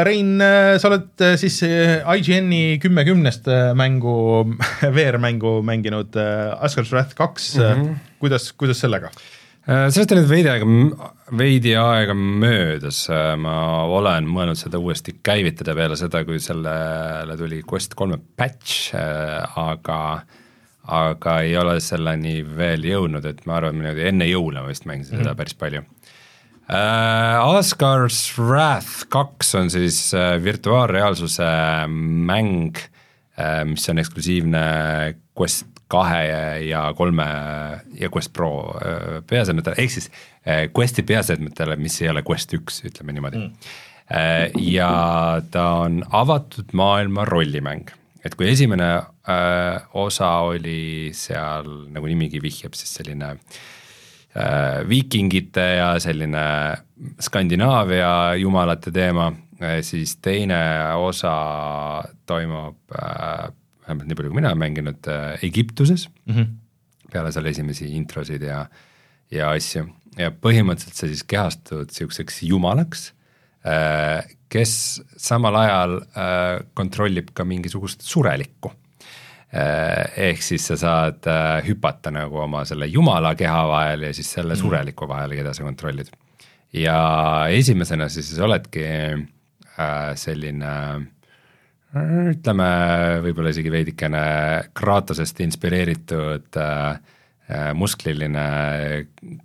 Rein, 0.07 0.37
sa 0.79 0.91
oled 0.91 1.25
siis 1.41 1.57
IGN-i 1.65 2.77
kümme 2.83 3.03
kümnest 3.07 3.49
mängu, 3.79 4.13
VR-mängu 4.95 5.59
mänginud 5.65 6.15
äh, 6.19 6.53
Asgard's 6.61 6.93
Wrath 6.93 7.17
kaks 7.17 7.55
mm, 7.57 7.83
-hmm. 7.83 7.99
kuidas, 8.21 8.51
kuidas 8.53 8.85
sellega? 8.85 9.11
Äh, 9.11 9.38
sellest 9.69 10.13
on 10.13 10.21
nüüd 10.21 10.29
veidi 10.31 10.49
aega, 10.49 10.67
veidi 11.37 11.73
aega 11.77 12.15
möödas, 12.17 13.03
ma 13.37 13.55
olen 13.85 14.27
mõelnud 14.29 14.57
seda 14.57 14.81
uuesti 14.81 15.19
käivitada 15.25 15.75
peale 15.77 15.97
seda, 15.99 16.23
kui 16.25 16.41
sellele 16.41 17.37
tuli 17.37 17.61
Quest 17.69 17.93
kolme 17.99 18.17
patch, 18.39 18.95
aga 18.95 20.01
aga 20.89 21.33
ei 21.45 21.53
ole 21.59 21.75
selleni 21.85 22.39
veel 22.41 22.87
jõudnud, 22.87 23.25
et 23.29 23.43
ma 23.45 23.59
arvan, 23.59 23.77
niimoodi 23.77 24.07
enne 24.09 24.25
jõule 24.25 24.63
ma 24.63 24.71
vist 24.71 24.87
mängisin 24.89 25.21
seda 25.21 25.35
päris 25.37 25.53
palju. 25.59 25.83
Asgard's 26.69 28.23
Wrath 28.37 29.05
kaks 29.13 29.53
on 29.57 29.69
siis 29.73 29.99
virtuaalreaalsuse 30.41 31.49
mäng 31.89 32.81
mis 33.69 33.89
on 33.89 34.01
eksklusiivne 34.01 34.63
Quest 35.37 35.78
kahe 35.89 36.23
ja 36.69 36.83
kolme 36.97 37.27
ja 37.99 38.09
Quest 38.13 38.33
Pro 38.33 38.51
uh, 38.69 39.19
peaseadmetele, 39.27 39.75
ehk 39.81 39.95
siis 39.97 40.09
uh, 40.09 40.65
Questi 40.77 41.03
peaseadmetele, 41.03 41.79
mis 41.81 42.01
ei 42.01 42.11
ole 42.13 42.23
Quest 42.25 42.53
üks, 42.57 42.83
ütleme 42.89 43.15
niimoodi 43.17 43.41
mm. 43.41 43.53
uh,. 44.09 44.59
ja 44.65 44.91
ta 45.51 45.65
on 45.85 46.03
avatud 46.21 46.73
maailma 46.77 47.25
rollimäng 47.29 47.89
et 48.25 48.35
kui 48.35 48.49
esimene 48.51 48.89
äh, 48.99 49.81
osa 49.97 50.29
oli 50.49 51.11
seal, 51.15 51.67
nagu 51.93 52.09
nimigi 52.09 52.41
vihjab, 52.43 52.75
siis 52.77 52.91
selline 52.99 53.33
äh, 53.35 54.81
viikingite 54.89 55.67
ja 55.79 55.93
selline 56.03 56.45
Skandinaavia 57.23 58.35
jumalate 58.41 58.91
teema 58.91 59.29
äh,, 59.61 59.79
siis 59.85 60.17
teine 60.23 60.59
osa 60.99 61.33
toimub 62.27 62.95
äh,, 62.95 63.49
vähemalt 63.89 64.09
nii 64.09 64.19
palju, 64.19 64.31
kui 64.31 64.41
mina 64.41 64.53
olen 64.53 64.63
mänginud 64.63 65.11
äh,, 65.11 65.43
Egiptuses 65.45 66.07
mm. 66.25 66.35
-hmm. 66.35 66.49
peale 67.11 67.31
seal 67.35 67.49
esimesi 67.49 67.89
introsid 67.97 68.45
ja, 68.45 68.65
ja 69.31 69.51
asju 69.51 69.87
ja 70.17 70.31
põhimõtteliselt 70.31 70.97
sa 70.97 71.07
siis 71.07 71.23
kehastud 71.23 71.91
sihukeseks 71.93 72.43
jumalaks 72.47 73.09
äh, 73.67 74.25
kes 74.49 75.01
samal 75.17 75.57
ajal 75.61 75.97
äh, 76.01 76.61
kontrollib 76.73 77.33
ka 77.33 77.45
mingisugust 77.45 78.05
surelikku 78.05 78.71
äh,. 79.53 80.09
ehk 80.29 80.41
siis 80.45 80.65
sa 80.71 80.77
saad 80.77 81.29
äh, 81.29 81.59
hüpata 81.67 82.11
nagu 82.13 82.41
oma 82.45 82.65
selle 82.65 82.89
jumala 82.89 83.35
keha 83.35 83.61
vahel 83.69 84.09
ja 84.09 84.13
siis 84.13 84.31
selle 84.33 84.55
mm. 84.55 84.61
sureliku 84.63 85.07
vahel, 85.09 85.37
keda 85.37 85.53
sa 85.53 85.63
kontrollid. 85.63 86.09
ja 86.73 86.99
esimesena 87.49 88.09
siis 88.09 88.33
oledki 88.39 88.85
äh, 88.85 90.11
selline 90.15 90.73
äh, 90.73 91.07
ütleme, 91.97 92.67
võib-olla 93.23 93.49
isegi 93.53 93.71
veidikene 93.73 94.23
Kratosest 94.77 95.39
inspireeritud 95.41 96.59
äh, 96.61 96.99
äh, 97.49 97.71
muskliline 97.73 98.45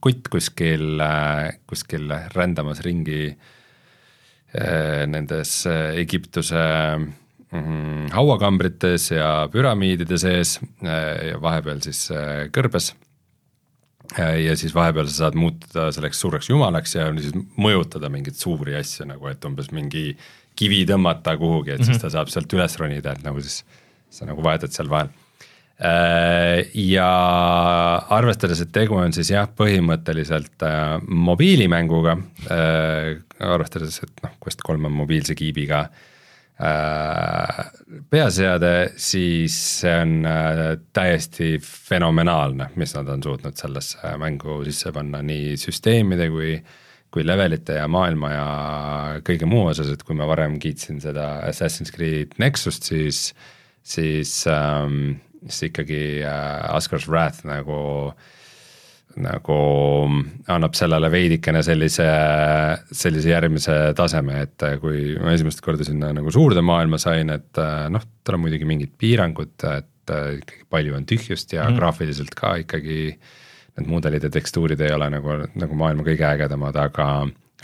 kutt 0.04 0.28
kuskil 0.32 1.00
äh,, 1.00 1.54
kuskil 1.66 2.12
rändamas 2.34 2.82
ringi 2.84 3.30
äh, 3.32 5.06
nendes 5.08 5.62
Egiptuse 5.96 6.66
mm, 7.00 8.12
hauakambrites 8.12 9.10
ja 9.14 9.48
püramiidide 9.52 10.20
sees 10.20 10.58
ja 10.84 11.40
vahepeal 11.40 11.80
siis 11.86 12.06
kõrbes. 12.52 12.92
ja 14.20 14.52
siis 14.56 14.74
vahepeal 14.76 15.08
sa 15.08 15.24
saad 15.24 15.36
muutuda 15.40 15.88
selleks 15.96 16.20
suureks 16.20 16.50
jumalaks 16.52 16.92
ja 16.94 17.08
siis 17.16 17.32
mõjutada 17.56 18.12
mingeid 18.12 18.36
suuri 18.36 18.76
asju 18.76 19.08
nagu, 19.08 19.32
et 19.32 19.44
umbes 19.48 19.72
mingi 19.72 20.10
kivi 20.56 20.85
tõmmata 20.86 21.36
kuhugi, 21.39 21.70
et 21.74 21.78
mm 21.78 21.85
-hmm. 21.85 21.93
siis 21.93 22.02
ta 22.02 22.10
saab 22.10 22.28
sealt 22.32 22.52
üles 22.52 22.78
ronida, 22.78 23.12
et 23.12 23.22
nagu 23.24 23.40
siis 23.40 23.64
sa 24.10 24.26
nagu 24.26 24.43
vahetad 24.43 24.70
seal 24.70 24.90
vahel 24.90 25.10
ja 26.74 27.09
arvestades, 28.14 28.60
et 28.62 28.72
tegu 28.72 28.94
on 28.94 29.12
siis 29.12 29.32
jah, 29.32 29.48
põhimõtteliselt 29.59 30.62
äh, 30.62 31.02
mobiilimänguga 31.02 32.14
äh,, 32.47 33.16
arvestades, 33.43 33.98
et 34.05 34.22
noh, 34.22 34.36
Quest 34.43 34.62
kolm 34.62 34.86
on 34.86 34.94
mobiilse 34.94 35.35
kiibiga 35.35 35.81
äh, 36.62 37.59
peaseade, 38.10 38.93
siis 38.97 39.59
see 39.81 39.97
on 39.98 40.14
äh, 40.31 40.62
täiesti 40.94 41.56
fenomenaalne, 41.59 42.70
mis 42.78 42.94
nad 42.94 43.10
on 43.10 43.26
suutnud 43.26 43.59
sellesse 43.59 44.14
mängu 44.22 44.62
sisse 44.68 44.94
panna 44.94 45.24
nii 45.26 45.59
süsteemide 45.59 46.31
kui 46.31 46.55
kui 47.15 47.23
levelite 47.23 47.78
ja 47.78 47.86
maailma 47.91 48.31
ja 48.32 48.47
kõige 49.27 49.47
muu 49.47 49.69
osas, 49.70 49.93
et 49.95 50.03
kui 50.03 50.16
ma 50.19 50.27
varem 50.27 50.59
kiitsin 50.62 50.99
seda 51.03 51.36
Assassin's 51.47 51.95
Creed 51.95 52.35
Nexust, 52.43 52.91
siis, 52.91 53.28
siis 53.86 54.41
ähm, 54.51 55.20
siis 55.49 55.70
ikkagi 55.70 56.01
äh, 56.24 56.74
Asgard's 56.74 57.09
Wrath 57.11 57.45
nagu, 57.47 58.12
nagu 59.20 59.59
annab 60.51 60.77
sellele 60.78 61.11
veidikene 61.12 61.62
sellise, 61.66 62.09
sellise 62.91 63.32
järgmise 63.32 63.78
taseme, 63.99 64.45
et 64.47 64.66
kui 64.82 65.15
ma 65.20 65.35
esimest 65.36 65.62
korda 65.65 65.86
sinna 65.86 66.12
nagu 66.16 66.32
suurde 66.35 66.65
maailma 66.65 67.01
sain, 67.03 67.32
et 67.35 67.62
äh, 67.62 67.86
noh, 67.93 68.05
tal 68.24 68.39
on 68.39 68.47
muidugi 68.47 68.69
mingid 68.69 68.95
piirangud, 69.01 69.57
et 69.70 70.15
äh, 70.15 70.28
ikkagi 70.41 70.69
palju 70.73 70.99
on 70.99 71.09
tühjust 71.09 71.57
ja 71.57 71.69
mm. 71.69 71.81
graafiliselt 71.81 72.36
ka 72.39 72.57
ikkagi 72.65 73.01
need 73.78 73.90
mudelid 73.90 74.22
ja 74.22 74.30
tekstuurid 74.30 74.80
ei 74.80 74.92
ole 74.94 75.09
nagu, 75.10 75.40
nagu 75.59 75.78
maailma 75.78 76.06
kõige 76.06 76.26
ägedamad, 76.28 76.76
aga 76.76 77.09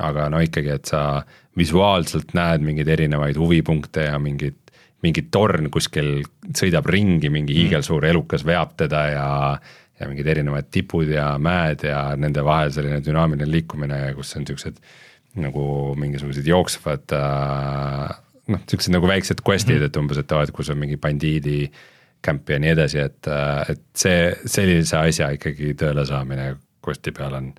aga 0.01 0.31
no 0.33 0.39
ikkagi, 0.41 0.71
et 0.73 0.89
sa 0.89 1.21
visuaalselt 1.59 2.33
näed 2.37 2.65
mingeid 2.65 2.89
erinevaid 2.89 3.37
huvipunkte 3.37 4.07
ja 4.07 4.19
mingid 4.23 4.57
mingi 5.05 5.27
torn 5.33 5.71
kuskil 5.73 6.21
sõidab 6.57 6.89
ringi, 6.93 7.31
mingi 7.33 7.57
hiigelsuur 7.57 8.05
elukas 8.11 8.45
veab 8.47 8.75
teda 8.81 9.05
ja 9.13 9.29
ja 10.01 10.09
mingid 10.09 10.31
erinevad 10.33 10.71
tipud 10.73 11.11
ja 11.13 11.35
mäed 11.37 11.85
ja 11.85 12.15
nende 12.17 12.41
vahel 12.45 12.73
selline 12.73 13.03
dünaamiline 13.05 13.51
liikumine, 13.51 13.99
kus 14.17 14.33
on 14.39 14.47
siuksed 14.49 14.79
nagu 15.45 15.65
mingisugused 16.01 16.47
jooksvad 16.49 17.13
äh, 17.17 18.15
noh, 18.55 18.63
siuksed 18.71 18.95
nagu 18.95 19.11
väiksed 19.11 19.43
quest'id 19.45 19.77
mm, 19.77 19.83
-hmm. 19.83 19.93
et 19.93 20.01
umbes, 20.01 20.23
et 20.23 20.33
aa, 20.33 20.47
et 20.47 20.55
kus 20.57 20.73
on 20.73 20.81
mingi 20.81 20.97
bandiidi 20.97 21.71
kämp 22.23 22.51
ja 22.53 22.59
nii 22.61 22.73
edasi, 22.75 23.03
et, 23.03 23.29
et 23.73 23.85
see, 23.97 24.31
sellise 24.45 24.99
asja 25.01 25.31
ikkagi 25.37 25.75
tööle 25.79 26.05
saamine 26.09 26.55
quest'i 26.85 27.13
peal 27.17 27.37
on 27.39 27.53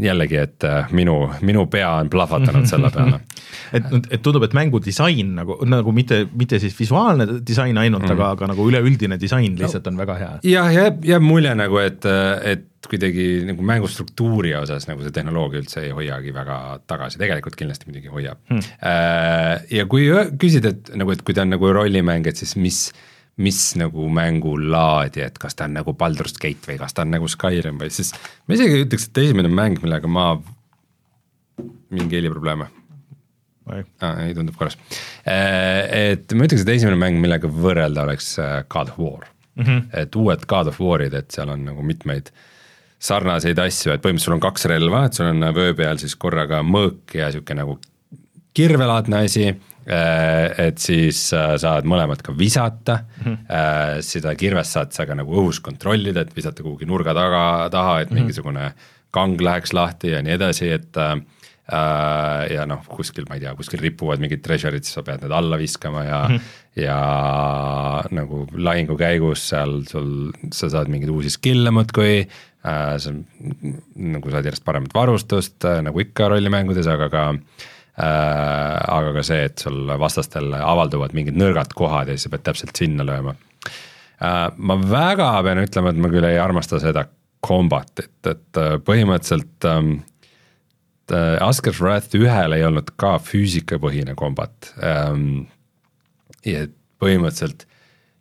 jällegi, 0.00 0.36
et 0.42 0.64
äh, 0.66 0.90
minu, 0.94 1.14
minu 1.46 1.66
pea 1.70 1.90
on 2.00 2.10
plahvatanud 2.10 2.66
selle 2.66 2.90
peale. 2.94 3.20
et, 3.76 3.86
et 4.10 4.22
tundub, 4.22 4.42
et 4.46 4.56
mängu 4.56 4.80
disain 4.82 5.34
nagu, 5.36 5.60
nagu 5.70 5.94
mitte, 5.94 6.24
mitte 6.34 6.58
siis 6.62 6.74
visuaalne 6.78 7.38
disain 7.46 7.78
ainult 7.78 8.06
mm., 8.08 8.14
aga, 8.16 8.30
aga 8.34 8.50
nagu 8.50 8.66
üleüldine 8.70 9.18
disain 9.20 9.54
lihtsalt 9.58 9.86
on 9.90 10.00
väga 10.00 10.18
hea. 10.18 10.32
jah, 10.50 10.70
jääb, 10.74 11.04
jääb 11.06 11.24
mulje 11.24 11.54
nagu, 11.58 11.78
et, 11.82 12.08
et 12.50 12.90
kuidagi 12.90 13.28
nagu 13.48 13.64
mängu 13.64 13.88
struktuuri 13.88 14.52
osas 14.58 14.88
nagu 14.90 15.04
see 15.04 15.14
tehnoloogia 15.14 15.62
üldse 15.62 15.86
ei 15.86 15.94
hoiagi 15.94 16.34
väga 16.34 16.58
tagasi, 16.90 17.20
tegelikult 17.22 17.56
kindlasti 17.56 17.88
muidugi 17.88 18.12
hoiab 18.12 18.42
hmm.. 18.50 18.66
ja 19.72 19.86
kui 19.88 20.10
küsida, 20.42 20.74
et 20.74 20.92
nagu, 20.98 21.14
et 21.14 21.22
kui 21.24 21.36
ta 21.36 21.46
on 21.46 21.54
nagu 21.54 21.70
rollimäng, 21.72 22.26
et 22.28 22.42
siis 22.42 22.58
mis 22.60 22.88
mis 23.36 23.60
nagu 23.78 24.06
mängulaadi, 24.14 25.24
et 25.24 25.38
kas 25.42 25.58
ta 25.58 25.66
on 25.66 25.74
nagu 25.78 25.94
Baldur's 25.98 26.36
Gate 26.38 26.70
või 26.70 26.78
kas 26.78 26.94
ta 26.94 27.02
on 27.02 27.10
nagu 27.16 27.28
Skyrim 27.30 27.80
või 27.80 27.90
siis 27.94 28.12
ma 28.46 28.54
isegi 28.54 28.84
ütleks, 28.84 29.08
et 29.10 29.22
esimene 29.24 29.50
mäng, 29.50 29.80
millega 29.82 30.10
ma, 30.10 30.32
mingi 31.94 32.20
heliprobleeme. 32.20 32.70
Ah, 33.64 34.18
ei, 34.20 34.34
tundub 34.36 34.58
korras. 34.60 34.76
Äh, 35.24 36.12
et 36.12 36.34
ma 36.36 36.44
ütleks, 36.44 36.66
et 36.66 36.74
esimene 36.74 36.98
mäng, 37.00 37.16
millega 37.22 37.48
võrrelda, 37.48 38.04
oleks 38.04 38.34
äh, 38.38 38.58
God 38.68 38.92
of 38.92 38.98
War 39.00 39.24
mm. 39.54 39.64
-hmm. 39.64 39.82
et 40.02 40.16
uued 40.16 40.46
God 40.46 40.66
of 40.66 40.80
War'id, 40.80 41.14
et 41.14 41.30
seal 41.30 41.48
on 41.48 41.64
nagu 41.64 41.82
mitmeid 41.82 42.30
sarnaseid 43.04 43.58
asju, 43.58 43.92
et 43.92 44.02
põhimõtteliselt 44.02 44.30
sul 44.30 44.36
on 44.38 44.44
kaks 44.44 44.64
relva, 44.70 45.04
et 45.04 45.12
sul 45.12 45.26
on 45.26 45.48
vöö 45.54 45.74
peal 45.76 45.98
siis 46.00 46.16
korraga 46.16 46.62
mõõk 46.62 47.14
ja 47.14 47.30
sihuke 47.32 47.54
nagu 47.54 47.78
kirvelaadne 48.54 49.24
asi 49.24 49.48
et 49.86 50.80
siis 50.80 51.26
äh, 51.36 51.54
saad 51.60 51.84
mõlemad 51.88 52.22
ka 52.24 52.32
visata 52.36 53.00
mm, 53.04 53.24
-hmm. 53.24 54.02
seda 54.04 54.34
kirvest 54.38 54.78
saad 54.78 54.92
sa 54.96 55.06
ka 55.06 55.16
nagu 55.18 55.34
õhus 55.42 55.60
kontrollida, 55.60 56.24
et 56.24 56.36
visata 56.36 56.64
kuhugi 56.64 56.88
nurga 56.88 57.14
taga, 57.14 57.68
taha, 57.70 58.00
et 58.00 58.10
-hmm. 58.10 58.14
mingisugune 58.14 58.72
kang 59.10 59.40
läheks 59.40 59.72
lahti 59.72 60.10
ja 60.10 60.22
nii 60.22 60.32
edasi, 60.34 60.70
et 60.72 60.96
äh, 60.96 61.20
ja 62.54 62.64
noh, 62.66 62.80
kuskil, 62.88 63.24
ma 63.28 63.36
ei 63.36 63.44
tea, 63.44 63.54
kuskil 63.54 63.80
ripuvad 63.80 64.20
mingid 64.20 64.42
treasure'id, 64.44 64.84
siis 64.84 64.96
sa 64.98 65.02
pead 65.02 65.22
need 65.22 65.32
alla 65.32 65.58
viskama 65.58 66.04
ja 66.04 66.24
mm, 66.28 66.36
-hmm. 66.36 66.80
ja 66.82 66.98
nagu 68.10 68.46
lahingu 68.56 68.96
käigus 68.96 69.48
seal 69.48 69.82
sul, 69.88 70.32
sa 70.52 70.68
saad 70.68 70.88
mingeid 70.88 71.10
uusi 71.10 71.30
skill'e 71.30 71.70
muudkui 71.70 72.26
äh,, 72.64 72.98
sa 72.98 73.12
nagu 73.96 74.30
saad 74.30 74.44
järjest 74.44 74.64
paremat 74.64 74.94
varustust 74.94 75.64
äh,, 75.64 75.82
nagu 75.82 76.00
ikka 76.00 76.28
rollimängudes, 76.28 76.86
aga 76.86 77.08
ka 77.08 77.28
äh, 77.28 77.38
Äh, 77.38 77.73
aga 77.94 79.12
ka 79.14 79.22
see, 79.22 79.44
et 79.46 79.60
sul 79.62 79.90
vastastel 80.00 80.50
avalduvad 80.58 81.12
mingid 81.14 81.36
nõrgad 81.38 81.76
kohad 81.78 82.08
ja 82.10 82.16
siis 82.16 82.26
sa 82.26 82.32
pead 82.32 82.42
täpselt 82.48 82.80
sinna 82.80 83.06
lööma. 83.06 83.36
Äh, 84.22 84.48
ma 84.56 84.78
väga 84.78 85.28
pean 85.46 85.62
ütlema, 85.62 85.92
et 85.92 86.00
ma 86.02 86.10
küll 86.12 86.26
ei 86.26 86.40
armasta 86.42 86.80
seda 86.82 87.06
combat'it, 87.44 88.16
et 88.30 88.60
äh, 88.60 88.76
põhimõtteliselt 88.82 89.68
ähm, 89.70 89.94
Asker's 91.44 91.82
Wrath 91.82 92.16
ühel 92.16 92.56
ei 92.56 92.64
olnud 92.64 92.94
ka 92.96 93.18
füüsikapõhine 93.20 94.14
kombat 94.16 94.70
ähm,. 94.80 95.44
põhimõtteliselt 96.40 97.66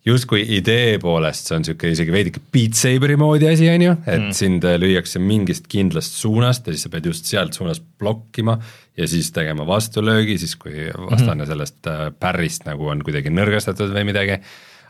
justkui 0.05 0.43
idee 0.57 0.97
poolest 0.99 1.47
see 1.47 1.57
on 1.57 1.65
sihuke 1.67 1.91
isegi 1.93 2.11
veidike 2.11 2.41
Beat 2.53 2.75
Saberi 2.75 3.15
moodi 3.19 3.47
asi, 3.47 3.69
on 3.71 3.85
ju, 3.85 3.95
et 4.03 4.19
mm. 4.19 4.33
sind 4.35 4.65
lüüakse 4.83 5.21
mingist 5.23 5.69
kindlast 5.71 6.17
suunast 6.19 6.67
ja 6.67 6.75
siis 6.75 6.87
sa 6.87 6.91
pead 6.93 7.07
just 7.07 7.29
sealt 7.29 7.55
suunast 7.55 7.85
blokkima 7.99 8.57
ja 8.97 9.07
siis 9.07 9.31
tegema 9.35 9.65
vastulöögi, 9.67 10.37
siis 10.41 10.57
kui 10.59 10.89
vastane 10.91 11.43
mm. 11.43 11.49
sellest 11.49 11.89
äh, 11.91 12.05
pärrist 12.19 12.67
nagu 12.67 12.91
on 12.91 13.03
kuidagi 13.05 13.31
nõrgestatud 13.33 13.93
või 13.95 14.09
midagi. 14.11 14.39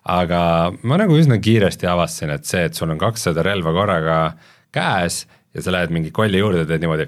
aga 0.03 0.39
ma 0.83 0.97
nagu 0.99 1.15
üsna 1.15 1.37
kiiresti 1.39 1.87
avastasin, 1.87 2.33
et 2.33 2.49
see, 2.49 2.65
et 2.67 2.75
sul 2.75 2.91
on 2.91 2.99
kakssada 2.99 3.45
relva 3.45 3.71
korraga 3.71 4.17
käes 4.73 5.23
ja 5.53 5.61
sa 5.61 5.71
lähed 5.71 5.93
mingi 5.93 6.11
kolli 6.11 6.41
juurde, 6.41 6.65
teed 6.65 6.81
niimoodi 6.83 7.07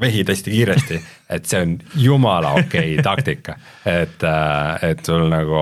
vehid 0.00 0.32
hästi 0.32 0.50
kiiresti, 0.50 0.98
et 1.36 1.46
see 1.46 1.60
on 1.62 1.76
jumala 2.00 2.56
okei 2.56 2.96
okay 2.96 3.04
taktika, 3.04 3.60
et, 3.84 4.24
äh, 4.24 4.90
et 4.90 5.04
sul 5.04 5.28
nagu 5.28 5.60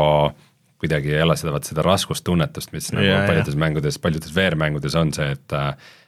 kuidagi 0.84 1.12
ei 1.16 1.24
ole 1.24 1.36
seda, 1.40 1.52
vaat 1.54 1.68
seda 1.68 1.84
raskustunnetust, 1.86 2.72
mis 2.76 2.92
nagu 2.94 3.06
yeah, 3.06 3.26
paljudes 3.28 3.54
yeah. 3.54 3.62
mängudes, 3.66 4.00
paljudes 4.02 4.34
VR-mängudes 4.36 4.96
on 5.00 5.12
see, 5.16 5.34
et 5.34 5.60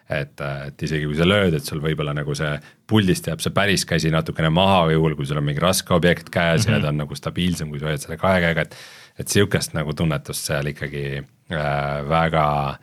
et, 0.07 0.41
et 0.41 0.83
isegi 0.87 1.07
kui 1.09 1.17
sa 1.19 1.27
lööd, 1.27 1.57
et 1.59 1.67
sul 1.67 1.81
võib-olla 1.83 2.13
nagu 2.15 2.35
see 2.39 2.53
puldist 2.87 3.27
jääb 3.27 3.41
see 3.43 3.51
päris 3.55 3.83
käsi 3.89 4.13
natukene 4.15 4.53
maha, 4.55 4.85
juhul 4.95 5.17
kui 5.19 5.27
sul 5.27 5.41
on 5.41 5.47
mingi 5.49 5.63
raske 5.63 5.95
objekt 5.97 6.31
käes 6.31 6.67
mm 6.67 6.71
-hmm. 6.71 6.77
ja 6.77 6.83
ta 6.83 6.93
on 6.93 7.01
nagu 7.03 7.19
stabiilsem, 7.19 7.71
kui 7.71 7.81
sa 7.83 7.91
hoiad 7.91 8.05
selle 8.05 8.21
kahe 8.21 8.41
käega, 8.45 8.63
et 8.63 8.77
et 9.19 9.29
sihukest 9.29 9.73
nagu 9.75 9.95
tunnetust 9.97 10.45
seal 10.45 10.67
ikkagi 10.67 11.25
äh, 11.51 12.09
väga, 12.09 12.77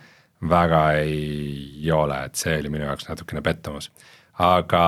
väga 0.50 0.92
ei 0.92 1.92
ole, 1.92 2.26
et 2.26 2.36
see 2.36 2.58
oli 2.60 2.70
minu 2.70 2.86
jaoks 2.86 3.08
natukene 3.10 3.42
pettumus 3.42 3.92
aga, 4.40 4.84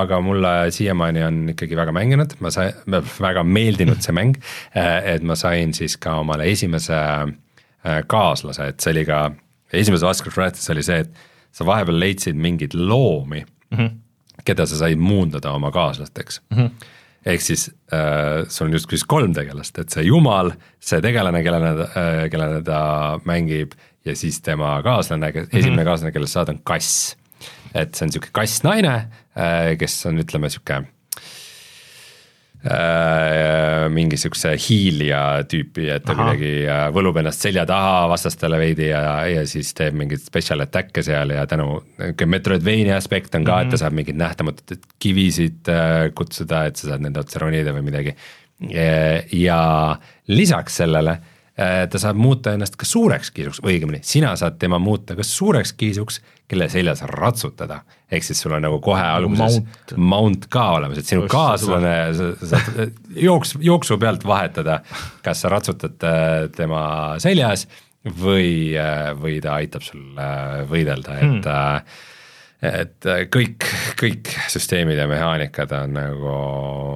aga 0.00 0.20
mulle 0.24 0.52
siiamaani 0.72 1.24
on 1.24 1.40
ikkagi 1.52 1.76
väga 1.76 1.92
mänginud, 1.92 2.36
ma 2.40 2.52
sain, 2.54 2.76
väga 3.20 3.44
meeldinud 3.44 4.00
see 4.04 4.16
mäng. 4.16 4.38
Eh, 4.74 5.14
et 5.14 5.26
ma 5.26 5.36
sain 5.38 5.74
siis 5.76 5.98
ka 6.00 6.20
omale 6.22 6.48
esimese 6.50 7.00
eh, 7.00 8.00
kaaslase, 8.08 8.70
et 8.72 8.80
see 8.80 8.94
oli 8.94 9.04
ka, 9.08 9.24
esimeses 9.72 10.06
Oscar 10.08 10.32
Wrathis 10.36 10.70
oli 10.72 10.84
see, 10.86 11.04
et 11.04 11.26
sa 11.52 11.66
vahepeal 11.66 11.98
leidsid 12.00 12.38
mingeid 12.38 12.76
loomi 12.78 13.42
mm, 13.42 13.76
-hmm. 13.76 13.90
keda 14.44 14.66
sa 14.66 14.78
said 14.78 14.98
muundada 14.98 15.50
oma 15.50 15.70
kaaslasteks 15.70 16.40
mm. 16.50 16.56
-hmm 16.58 16.96
ehk 17.26 17.40
siis 17.40 17.70
äh, 17.92 18.48
sul 18.48 18.66
on 18.66 18.72
justkui 18.72 18.96
siis 18.96 19.06
kolm 19.06 19.34
tegelast, 19.34 19.78
et 19.78 19.90
see 19.90 20.02
jumal, 20.02 20.52
see 20.80 21.00
tegelane, 21.00 21.42
kellena 21.44 21.70
äh,, 21.84 22.30
kellena 22.30 22.62
ta 22.64 23.20
mängib 23.24 23.72
ja 24.04 24.16
siis 24.16 24.40
tema 24.40 24.82
kaaslane, 24.82 25.28
esimene 25.28 25.70
mm 25.70 25.78
-hmm. 25.78 25.84
kaaslane, 25.84 26.12
kellest 26.12 26.32
saad, 26.32 26.48
on 26.48 26.60
kass 26.64 27.16
et 27.74 27.94
see 27.94 28.06
on 28.06 28.14
sihuke 28.14 28.32
kass-naine, 28.34 28.96
äh, 29.38 29.74
kes 29.80 30.00
on, 30.10 30.18
ütleme 30.22 30.50
sihuke 30.52 30.80
äh, 32.66 33.86
mingi 33.94 34.18
sihukese 34.20 34.54
hiilja 34.60 35.22
tüüpi, 35.50 35.86
et 35.94 36.04
ta 36.06 36.14
Aha. 36.14 36.20
kuidagi 36.20 36.52
äh, 36.66 36.84
võlub 36.94 37.20
ennast 37.22 37.46
selja 37.46 37.64
taha 37.68 38.04
vastastele 38.10 38.60
veidi 38.60 38.90
ja, 38.90 39.02
ja 39.30 39.46
siis 39.48 39.72
teeb 39.78 39.96
mingeid 40.00 40.22
special 40.24 40.66
attack'e 40.66 41.04
seal 41.06 41.34
ja 41.36 41.46
tänu, 41.50 41.80
nihuke 42.00 42.28
Metroidvania 42.30 42.98
aspekt 42.98 43.34
on 43.38 43.46
ka 43.46 43.54
mm, 43.54 43.56
-hmm. 43.56 43.62
et 43.62 43.70
ta 43.70 43.76
mhm. 43.76 43.82
saab 43.84 43.98
mingeid 44.00 44.22
nähtamatuid 44.24 44.86
kivisid 44.98 45.74
kutsuda, 46.14 46.64
et 46.70 46.76
sa 46.80 46.92
saad 46.92 47.06
nende 47.06 47.22
otsa 47.22 47.42
ronida 47.44 47.76
või 47.76 47.86
midagi. 47.90 48.16
ja 49.32 49.96
lisaks 50.28 50.82
sellele 50.82 51.14
ta 51.60 51.98
saab 52.00 52.16
muuta 52.16 52.54
ennast 52.56 52.78
ka 52.80 52.86
suureks 52.88 53.30
kiisuks, 53.36 53.58
õigemini, 53.66 53.98
sina 54.06 54.30
saad 54.38 54.56
tema 54.62 54.78
muuta 54.80 55.16
kas 55.18 55.32
suureks 55.36 55.74
kiisuks 55.76 56.20
kelle 56.50 56.68
seljas 56.68 57.02
ratsutada. 57.06 57.80
ehk 58.10 58.26
siis 58.26 58.40
sul 58.42 58.56
on 58.56 58.64
nagu 58.64 58.80
kohe 58.82 59.02
alguses 59.02 59.60
mount, 59.60 59.92
mount 59.96 60.46
ka 60.50 60.64
olemas, 60.78 60.98
et 60.98 61.10
sinu 61.10 61.28
kaaslane, 61.30 61.94
sa 62.16 62.30
saad 62.52 62.96
jooks, 63.14 63.54
jooksu 63.62 63.98
pealt 64.02 64.26
vahetada, 64.26 64.80
kas 65.22 65.44
sa 65.44 65.52
ratsutad 65.52 66.06
äh, 66.06 66.48
tema 66.56 66.82
seljas 67.22 67.68
või, 68.02 68.74
äh, 68.74 69.12
või 69.14 69.38
ta 69.44 69.60
aitab 69.60 69.86
sul 69.86 70.18
äh, 70.18 70.64
võidelda, 70.70 71.20
et 71.20 71.50
hmm. 71.52 71.94
et 72.66 73.06
kõik, 73.32 73.64
kõik 74.00 74.34
süsteemid 74.52 74.98
ja 74.98 75.06
mehaanikad 75.08 75.70
on 75.78 75.94
nagu 75.96 76.34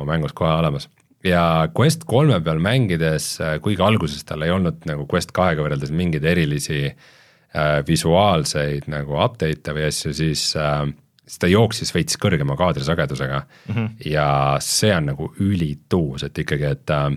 mängus 0.09 0.35
kohe 0.37 0.51
olemas 0.59 0.91
ja 1.25 1.69
Quest 1.79 2.05
kolme 2.05 2.41
peal 2.45 2.59
mängides, 2.59 3.39
kuigi 3.63 3.83
alguses 3.83 4.25
tal 4.25 4.43
ei 4.43 4.51
olnud 4.51 4.85
nagu 4.87 5.07
Quest 5.11 5.33
kahega 5.33 5.65
võrreldes 5.65 5.93
mingeid 5.95 6.25
erilisi 6.25 6.87
äh, 6.87 7.13
Äh, 7.55 7.85
visuaalseid 7.87 8.89
nagu 8.91 9.15
update'e 9.23 9.75
või 9.77 9.85
asju, 9.87 10.11
siis 10.19 10.41
äh, 10.59 10.89
siis 11.23 11.39
ta 11.39 11.47
jooksis 11.47 11.93
veits 11.95 12.19
kõrgema 12.19 12.57
kaadrisagedusega 12.59 13.37
mm 13.45 13.75
-hmm. 13.77 14.09
ja 14.11 14.25
see 14.59 14.91
on 14.91 15.07
nagu 15.13 15.29
ülituus, 15.39 16.25
et 16.27 16.39
ikkagi, 16.43 16.65
et 16.75 16.91
äh, 16.91 17.13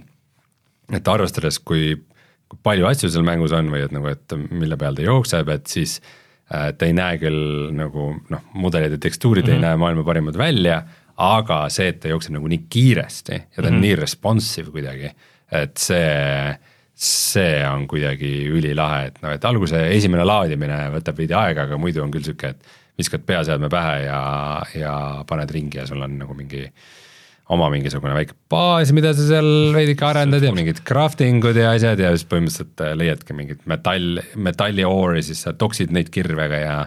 et 0.94 1.10
arvestades, 1.10 1.58
kui, 1.58 1.96
kui 2.46 2.60
palju 2.62 2.86
asju 2.86 3.10
seal 3.10 3.26
mängus 3.26 3.56
on 3.58 3.74
või 3.74 3.82
et 3.88 3.96
nagu, 3.98 4.14
et 4.14 4.38
mille 4.52 4.78
peal 4.78 4.96
ta 4.96 5.08
jookseb, 5.08 5.50
et 5.50 5.74
siis 5.74 5.98
äh, 6.54 6.70
ta 6.78 6.86
ei 6.86 6.94
näe 6.94 7.18
küll 7.18 7.74
nagu 7.74 8.14
noh, 8.30 8.46
mudelid 8.54 8.94
ja 8.94 9.02
tekstuurid 9.02 9.42
mm 9.42 9.50
-hmm. 9.50 9.54
ei 9.54 9.58
mhm. 9.58 9.66
näe 9.66 9.78
maailma 9.78 10.04
parimad 10.04 10.38
välja, 10.38 10.84
aga 11.18 11.64
see, 11.74 11.92
et 11.92 12.02
ta 12.04 12.12
jookseb 12.12 12.36
nagu 12.38 12.50
nii 12.52 12.66
kiiresti 12.70 13.34
ja 13.34 13.62
ta 13.62 13.68
on 13.68 13.72
mm 13.72 13.78
-hmm. 13.78 13.86
nii 13.86 13.96
responsive 13.96 14.72
kuidagi, 14.72 15.12
et 15.52 15.78
see 15.78 16.58
see 16.98 17.62
on 17.70 17.86
kuidagi 17.88 18.48
ülilahe, 18.50 19.08
et 19.12 19.20
noh, 19.22 19.34
et 19.36 19.44
alguse 19.46 19.78
esimene 19.94 20.24
laadimine 20.26 20.80
võtab 20.96 21.20
veidi 21.20 21.36
aega, 21.38 21.68
aga 21.68 21.78
muidu 21.78 22.02
on 22.02 22.10
küll 22.14 22.26
sihuke, 22.26 22.56
et 22.56 22.98
viskad 22.98 23.22
peaseadme 23.28 23.70
pähe 23.70 24.00
ja, 24.08 24.22
ja 24.74 24.94
paned 25.30 25.52
ringi 25.54 25.78
ja 25.78 25.86
sul 25.86 26.02
on 26.02 26.18
nagu 26.18 26.34
mingi 26.34 26.64
oma 27.54 27.70
mingisugune 27.72 28.16
väike 28.18 28.34
baas, 28.52 28.90
mida 28.96 29.14
sa 29.16 29.28
seal 29.28 29.52
veidike 29.76 30.08
arendad 30.08 30.44
ja 30.44 30.52
mingid 30.56 30.82
crafting 30.88 31.46
ud 31.46 31.60
ja 31.60 31.76
asjad 31.76 32.02
ja 32.02 32.10
siis 32.16 32.26
põhimõtteliselt 32.28 32.84
leiadki 33.00 33.38
mingit 33.38 33.62
metall, 33.70 34.18
metalli 34.36 34.84
ore'i, 34.88 35.22
siis 35.24 35.46
sa 35.46 35.54
toksid 35.54 35.94
neid 35.96 36.10
kirvega 36.14 36.64
ja 36.64 36.80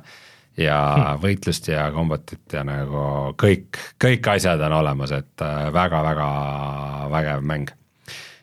ja 0.61 0.79
hmm. 0.95 1.21
võitlust 1.25 1.69
ja 1.73 1.89
kombatit 1.95 2.57
ja 2.57 2.65
nagu 2.67 3.35
kõik, 3.41 3.81
kõik 4.01 4.33
asjad 4.37 4.63
on 4.69 4.79
olemas, 4.81 5.13
et 5.17 5.45
väga-väga 5.75 6.31
äh, 6.31 7.05
vägev 7.13 7.47
mäng 7.47 7.77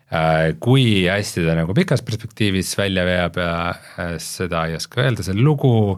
Äh, 0.07 0.53
kui 0.64 1.03
hästi 1.03 1.41
ta 1.44 1.52
nagu 1.57 1.73
pikas 1.76 1.99
perspektiivis 2.07 2.69
välja 2.80 3.03
veab 3.03 3.35
ja 3.41 3.73
äh, 3.99 4.14
seda 4.23 4.61
ei 4.69 4.77
oska 4.77 5.02
öelda, 5.03 5.23
see 5.26 5.35
lugu 5.35 5.98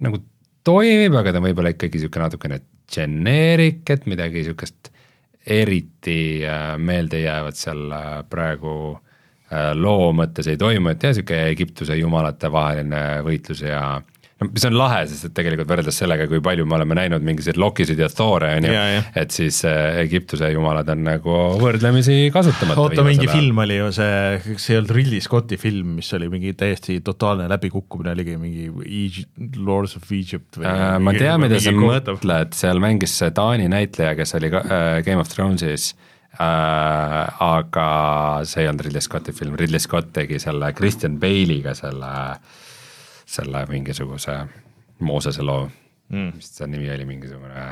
nagu 0.00 0.22
toimib, 0.64 1.12
aga 1.20 1.34
ta 1.34 1.42
on 1.42 1.44
võib-olla 1.50 1.74
ikkagi 1.74 2.00
niisugune 2.00 2.30
natukene 2.30 2.58
generic, 2.88 3.82
et 3.92 4.08
midagi 4.08 4.40
niisugust 4.40 4.88
eriti 5.44 6.46
meeldejäävat 6.80 7.58
seal 7.58 7.92
praegu 8.30 8.74
loo 9.76 10.10
mõttes 10.16 10.48
ei 10.48 10.56
toimu, 10.56 10.94
et 10.94 11.04
jah, 11.04 11.12
niisugune 11.12 11.52
Egiptuse 11.52 11.98
jumalate 11.98 12.48
vaheline 12.54 13.02
võitlus 13.26 13.60
ja 13.66 13.82
mis 14.48 14.66
on 14.68 14.76
lahe, 14.76 15.04
sest 15.10 15.28
et 15.28 15.34
tegelikult 15.36 15.70
võrreldes 15.70 16.00
sellega, 16.02 16.26
kui 16.30 16.42
palju 16.44 16.66
me 16.68 16.78
oleme 16.78 16.98
näinud 16.98 17.24
mingisuguseid 17.26 17.60
Lokisid 17.62 18.02
ja 18.02 18.10
Thor'e 18.12 18.52
on 18.58 18.68
ju 18.68 18.74
et 19.22 19.34
siis 19.34 19.62
äh, 19.68 20.00
Egiptuse 20.02 20.50
jumalad 20.52 20.88
on 20.92 21.04
nagu 21.06 21.38
võrdlemisi 21.62 22.26
kasutamata. 22.34 22.80
oota, 22.82 23.06
mingi 23.06 23.30
film 23.30 23.62
oli 23.62 23.78
ju 23.78 23.90
see, 23.94 24.56
see 24.56 24.74
ei 24.74 24.80
olnud 24.82 24.94
Ridley 24.98 25.24
Scotti 25.24 25.60
film, 25.60 25.96
mis 26.00 26.10
oli 26.18 26.30
mingi 26.32 26.54
täiesti 26.58 26.98
totaalne 27.04 27.48
läbikukkumine, 27.52 28.16
oligi 28.16 28.38
mingi 28.40 28.68
Egypt, 29.06 29.60
Lords 29.62 29.96
of 30.00 30.10
Egypt 30.10 30.58
või 30.58 30.72
Äh, 30.72 30.98
ma 31.02 31.12
tean, 31.16 31.42
mida 31.42 31.60
sa. 31.60 31.72
mõtled, 31.74 32.56
seal 32.56 32.80
mängis 32.82 33.14
see 33.18 33.32
Taani 33.34 33.68
näitleja, 33.72 34.16
kes 34.18 34.36
oli 34.38 34.50
ka, 34.52 34.64
äh, 34.64 34.96
Game 35.06 35.22
of 35.22 35.30
Thronesis 35.32 35.92
äh,, 36.38 37.44
aga 37.44 37.86
see 38.48 38.64
ei 38.64 38.70
olnud 38.70 38.86
Ridley 38.86 39.04
Scotti 39.04 39.34
film, 39.36 39.56
Ridley 39.60 39.82
Scott 39.82 40.12
tegi 40.16 40.40
selle 40.42 40.72
Christian 40.76 41.18
Bale'iga 41.22 41.74
selle, 41.78 42.12
selle 43.32 43.64
mingisuguse 43.70 44.38
Moosese 45.02 45.42
loo 45.42 45.66
mm., 46.12 46.32
mis 46.36 46.52
ta 46.56 46.68
nimi 46.70 46.90
oli, 46.92 47.06
mingisugune 47.08 47.66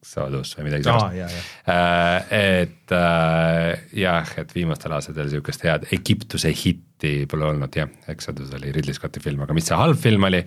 Exodus 0.00 0.54
või 0.56 0.68
midagi 0.70 0.86
sellist 0.86 1.68
äh,. 1.68 2.32
et 2.36 2.94
äh, 2.96 3.82
jah, 4.00 4.34
et 4.40 4.54
viimastel 4.54 4.94
aastatel 4.96 5.28
niisugust 5.28 5.66
head 5.66 5.86
Egiptuse 5.94 6.52
hitti 6.54 7.26
pole 7.30 7.46
olnud 7.50 7.76
jah, 7.76 7.90
Exodus 8.10 8.54
oli 8.56 8.72
Ridley 8.74 8.96
Scotti 8.96 9.22
film, 9.22 9.44
aga 9.44 9.56
mis 9.56 9.68
see 9.70 9.78
halb 9.78 10.00
film 10.00 10.26
oli 10.30 10.44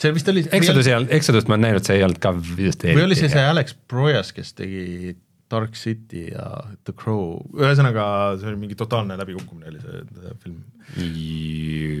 see 0.00 0.14
vist 0.14 0.30
oli. 0.32 0.44
Exodus 0.56 0.88
ei 0.88 0.96
olnud, 0.96 1.12
Exodust 1.14 1.50
ma 1.50 1.56
olen 1.56 1.68
näinud, 1.68 1.86
see 1.86 1.98
ei 1.98 2.06
olnud 2.06 2.22
ka 2.22 2.32
vist 2.34 2.86
või 2.86 3.06
oli 3.06 3.18
see 3.18 3.30
see 3.32 3.44
Alex 3.44 3.76
Proyas, 3.90 4.32
kes 4.36 4.54
tegi 4.58 5.14
Dark 5.50 5.76
City 5.78 6.28
ja 6.30 6.48
The 6.86 6.94
Crow, 6.96 7.42
ühesõnaga 7.60 8.06
see 8.40 8.50
oli 8.50 8.62
mingi 8.64 8.78
totaalne 8.78 9.18
läbikukkumine 9.20 9.70
oli 9.70 9.82
see, 9.82 10.00
see 10.16 10.38
film. 10.42 10.62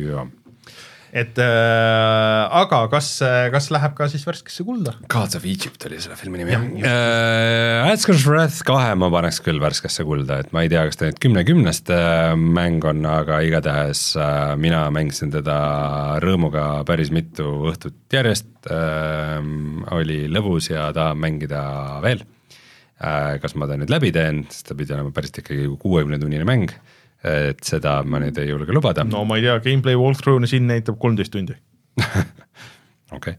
jah, 0.08 0.32
et 1.14 1.38
äh, 1.38 2.58
aga 2.58 2.80
kas, 2.90 3.08
kas 3.54 3.68
läheb 3.70 3.92
ka 3.94 4.08
siis 4.10 4.24
värskesse 4.26 4.64
kulda? 4.66 4.96
Gods 5.12 5.38
of 5.38 5.46
Egypt 5.46 5.86
oli 5.86 6.00
selle 6.02 6.18
filmi 6.18 6.40
nimi 6.40 6.56
äh,. 6.82 7.86
Asker's 7.86 8.24
Wrath 8.26 8.64
kahe 8.66 8.96
ma 8.98 9.10
paneks 9.14 9.38
küll 9.44 9.62
värskesse 9.62 10.02
kulda, 10.08 10.40
et 10.42 10.50
ma 10.56 10.64
ei 10.64 10.72
tea, 10.72 10.82
kas 10.88 10.98
ta 10.98 11.06
nüüd 11.06 11.20
kümne 11.22 11.44
kümnest 11.46 11.92
äh, 11.94 12.34
mäng 12.34 12.82
on, 12.90 13.04
aga 13.06 13.38
igatahes 13.46 14.02
äh, 14.18 14.54
mina 14.58 14.88
mängisin 14.94 15.30
teda 15.34 15.58
rõõmuga 16.24 16.66
päris 16.88 17.12
mitu 17.14 17.46
õhtut 17.70 18.18
järjest 18.18 18.50
äh,. 18.74 19.38
oli 19.94 20.24
lõbus 20.32 20.72
ja 20.72 20.88
tahan 20.96 21.22
mängida 21.22 21.62
veel 22.02 22.24
äh,. 22.98 23.38
kas 23.38 23.54
ma 23.54 23.70
ta 23.70 23.78
nüüd 23.78 23.92
läbi 23.94 24.10
teen, 24.14 24.44
sest 24.50 24.72
ta 24.72 24.78
pidi 24.78 24.98
olema 24.98 25.14
päris 25.14 25.30
ikkagi 25.38 25.70
kuuekümne 25.78 26.18
tunnine 26.18 26.48
mäng, 26.48 26.74
et 27.24 27.64
seda 27.64 27.98
ma 28.04 28.20
nüüd 28.22 28.38
ei 28.40 28.50
julge 28.50 28.74
lubada 28.76 29.04
no 29.08 29.24
ma 29.28 29.38
ei 29.38 29.46
tea, 29.46 29.56
gameplay 29.64 29.96
walkthrough'na 29.98 30.48
siin 30.50 30.68
näitab 30.68 30.98
kolmteist 31.00 31.32
tundi. 31.34 31.56
okei 33.16 33.36
okay.. 33.36 33.38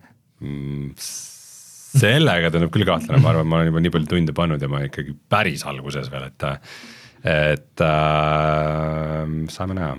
sellega 1.06 2.52
tundub 2.54 2.74
küll 2.74 2.88
kahtlane, 2.88 3.22
ma 3.24 3.34
arvan, 3.34 3.50
ma 3.50 3.60
olen 3.60 3.72
juba 3.72 3.84
nii 3.86 3.94
palju 3.94 4.12
tunde 4.16 4.36
pannud 4.38 4.66
ja 4.66 4.72
ma 4.72 4.82
ikkagi 4.88 5.16
päris 5.32 5.66
alguses 5.70 6.10
veel, 6.14 6.28
et, 6.32 6.48
et 7.36 7.86
äh, 7.86 9.36
saame 9.54 9.78
näha. 9.78 9.94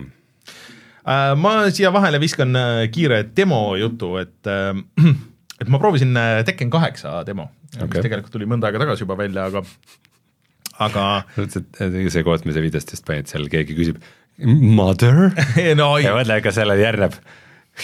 Äh, 1.07 1.31
ma 1.39 1.55
siia 1.71 1.93
vahele 1.95 2.19
viskan 2.23 2.59
äh, 2.59 2.83
kiire 2.93 3.23
demo 3.37 3.61
jutu, 3.79 4.17
et 4.19 4.51
äh, 4.51 4.73
et 5.61 5.71
ma 5.71 5.79
proovisin 5.81 6.11
äh, 6.19 6.41
Tekken 6.47 6.73
kaheksa 6.73 7.21
demo 7.27 7.47
okay., 7.75 7.87
mis 7.87 8.05
tegelikult 8.05 8.35
tuli 8.35 8.47
mõnda 8.49 8.69
aega 8.69 8.83
tagasi 8.83 9.05
juba 9.05 9.17
välja, 9.19 9.47
aga 9.49 9.63
aga 10.83 11.25
see 11.49 12.23
koht, 12.25 12.45
mis 12.45 12.57
sa 12.57 12.63
videost 12.63 12.93
just 12.93 13.05
panid, 13.07 13.29
seal 13.31 13.47
keegi 13.51 13.77
küsib 13.77 14.01
mother? 14.37 15.31
No 15.79 15.95
ja 16.01 16.15
mõtle, 16.17 16.41
kas 16.45 16.59
sellele 16.59 16.83
järgneb 16.83 17.17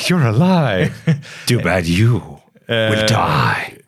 you 0.09 0.17
are 0.17 0.29
alive, 0.29 0.93
too 1.49 1.61
bad 1.61 1.85
you 1.89 2.21
will 2.69 3.05
die. 3.09 3.79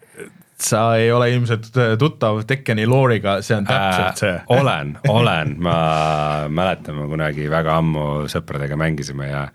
sa 0.66 0.96
ei 0.98 1.12
ole 1.12 1.30
ilmselt 1.34 1.70
äh, 1.78 1.94
tuttav 2.00 2.44
Tekkeni 2.48 2.86
looriga, 2.88 3.40
see 3.46 3.58
on 3.58 3.68
täpselt 3.68 4.22
see. 4.22 4.36
Äh, 4.40 4.44
olen, 4.60 4.96
olen, 5.12 5.56
ma 5.62 5.78
mäletan, 6.50 6.98
ma 6.98 7.10
kunagi 7.12 7.50
väga 7.52 7.80
ammu 7.82 8.06
sõpradega 8.32 8.78
mängisime 8.80 9.30
ja 9.30 9.48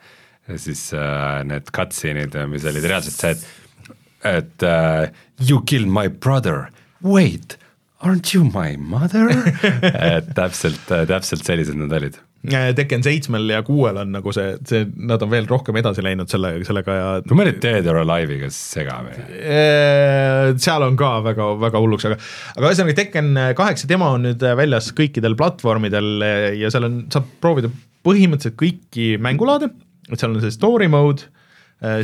ja 0.51 0.59
siis 0.59 0.89
äh, 0.97 1.40
need 1.47 1.70
cutscene'id, 1.77 2.35
mis 2.51 2.66
olid 2.66 2.86
reaalselt 2.90 3.16
see, 3.20 3.35
et, 3.36 3.90
et 4.27 4.66
uh, 4.66 5.06
you 5.39 5.60
killed 5.62 5.90
my 5.90 6.09
brother, 6.10 6.68
wait, 7.06 7.55
aren't 8.01 8.32
you 8.35 8.44
my 8.48 8.77
mother? 8.77 9.28
et 10.16 10.35
täpselt, 10.36 10.82
täpselt 10.89 11.47
sellised 11.47 11.78
nad 11.78 11.93
olid. 12.01 12.18
Äh, 12.48 12.70
Tekken 12.72 13.02
seitsmel 13.05 13.51
ja 13.52 13.59
kuuel 13.66 13.98
on 14.01 14.14
nagu 14.14 14.32
see, 14.32 14.55
see, 14.64 14.86
nad 14.97 15.20
on 15.20 15.28
veel 15.32 15.44
rohkem 15.48 15.77
edasi 15.77 16.01
läinud 16.05 16.31
selle, 16.32 16.55
sellega 16.64 16.94
ja 16.97 17.09
kui 17.27 17.36
ma 17.36 17.44
olin 17.44 17.59
Dead 17.60 17.89
or 17.93 18.01
Alive'iga 18.01 18.48
segamini, 18.55 19.27
Eee, 19.36 20.55
seal 20.64 20.86
on 20.86 20.97
ka 21.01 21.18
väga, 21.27 21.51
väga 21.60 21.82
hulluks, 21.85 22.09
aga 22.09 22.16
aga 22.56 22.70
ühesõnaga 22.70 22.97
Tekken 23.02 23.28
kaheksa 23.59 23.90
demo 23.90 24.09
on 24.16 24.24
nüüd 24.31 24.47
väljas 24.56 24.89
kõikidel 24.97 25.36
platvormidel 25.36 26.24
eh, 26.24 26.47
ja 26.62 26.72
seal 26.72 26.89
on, 26.89 26.97
saab 27.12 27.28
proovida 27.44 27.68
põhimõtteliselt 28.09 28.56
kõiki 28.56 29.10
mängulaade, 29.20 29.68
et 30.09 30.16
seal 30.16 30.32
on 30.32 30.40
see 30.40 30.56
story 30.56 30.89
mode, 30.89 31.28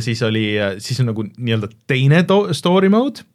siis 0.05 0.21
oli, 0.25 0.51
siis 0.81 1.01
on 1.01 1.09
nagu 1.11 1.25
nii-öelda 1.25 1.71
teine 1.89 2.21
to- 2.29 2.53
story 2.57 2.89
mode 2.93 3.25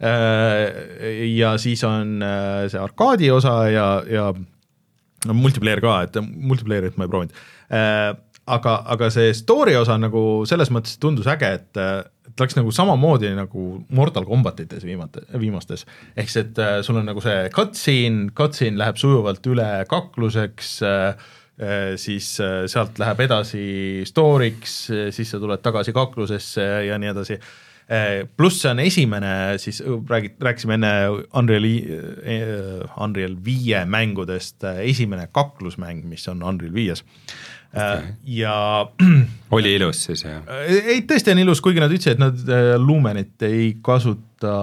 ja 0.00 1.52
siis 1.60 1.82
on 1.84 2.22
eh, 2.24 2.64
see 2.72 2.80
arkaadi 2.80 3.30
osa 3.34 3.54
ja, 3.68 3.88
ja 4.08 4.30
no 5.26 5.36
multiplayer 5.36 5.82
ka, 5.84 5.96
et 6.06 6.16
multiplayer'it 6.24 6.96
ma 6.96 7.06
ei 7.06 7.12
proovinud 7.12 7.34
äh,. 7.68 8.14
aga, 8.50 8.78
aga 8.94 9.10
see 9.12 9.34
story 9.36 9.76
osa 9.78 9.98
nagu 10.00 10.46
selles 10.48 10.72
mõttes 10.72 10.96
tundus 10.98 11.28
äge, 11.30 11.52
et, 11.60 11.76
et 11.76 12.40
läks 12.40 12.56
nagu 12.56 12.72
samamoodi 12.74 13.34
nagu 13.36 13.66
Mortal 13.94 14.24
Combatites 14.26 14.86
viimate, 14.88 15.26
viimastes. 15.38 15.84
ehk 16.16 16.32
siis, 16.32 16.46
et 16.48 16.62
äh, 16.64 16.78
sul 16.86 17.02
on 17.02 17.06
nagu 17.12 17.20
see 17.24 17.44
cutscene, 17.54 18.30
cutscene 18.36 18.80
läheb 18.80 18.98
sujuvalt 19.00 19.52
üle 19.52 19.68
kakluseks 19.90 20.78
äh,, 20.88 21.28
siis 22.00 22.38
äh, 22.40 22.62
sealt 22.72 22.96
läheb 23.02 23.20
edasi 23.28 23.64
story'ks, 24.08 24.76
siis 25.12 25.28
sa 25.28 25.42
tuled 25.42 25.60
tagasi 25.60 25.92
kaklusesse 25.92 26.70
ja 26.88 26.96
nii 26.96 27.12
edasi 27.12 27.36
pluss 28.36 28.60
see 28.62 28.70
on 28.70 28.80
esimene 28.84 29.30
siis 29.58 29.80
räägid, 29.82 30.36
rääkisime 30.42 30.76
enne 30.78 30.92
Unreali, 31.34 31.74
Unreal 33.02 33.34
viie 33.44 33.82
mängudest 33.90 34.64
eh, 34.64 34.84
esimene 34.90 35.26
kaklusmäng, 35.34 36.04
mis 36.06 36.28
on 36.30 36.44
Unreal 36.46 36.74
viies 36.74 37.02
okay.. 37.74 38.12
ja 38.24 38.86
oli 39.56 39.74
ilus 39.74 40.04
siis 40.06 40.24
jah? 40.24 40.42
ei, 40.66 41.02
tõesti 41.08 41.34
on 41.34 41.42
ilus, 41.42 41.62
kuigi 41.64 41.82
nad 41.82 41.92
ütlesid, 41.92 42.18
et 42.18 42.22
nad 42.22 42.54
eh, 42.54 42.72
Lumenit 42.78 43.46
ei 43.46 43.72
kasuta 43.82 44.54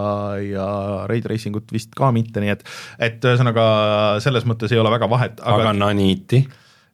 ja 0.41 0.67
Ray 1.09 1.21
Tracing 1.23 1.59
ut 1.59 1.71
vist 1.73 1.91
ka 1.97 2.11
mitte, 2.15 2.43
nii 2.43 2.55
et, 2.55 2.67
et 3.09 3.27
ühesõnaga 3.27 3.67
selles 4.23 4.47
mõttes 4.49 4.73
ei 4.73 4.81
ole 4.81 4.93
väga 4.93 5.09
vahet, 5.11 5.41
aga 5.43 5.67
aga 5.67 5.79
Naniti, 5.83 6.45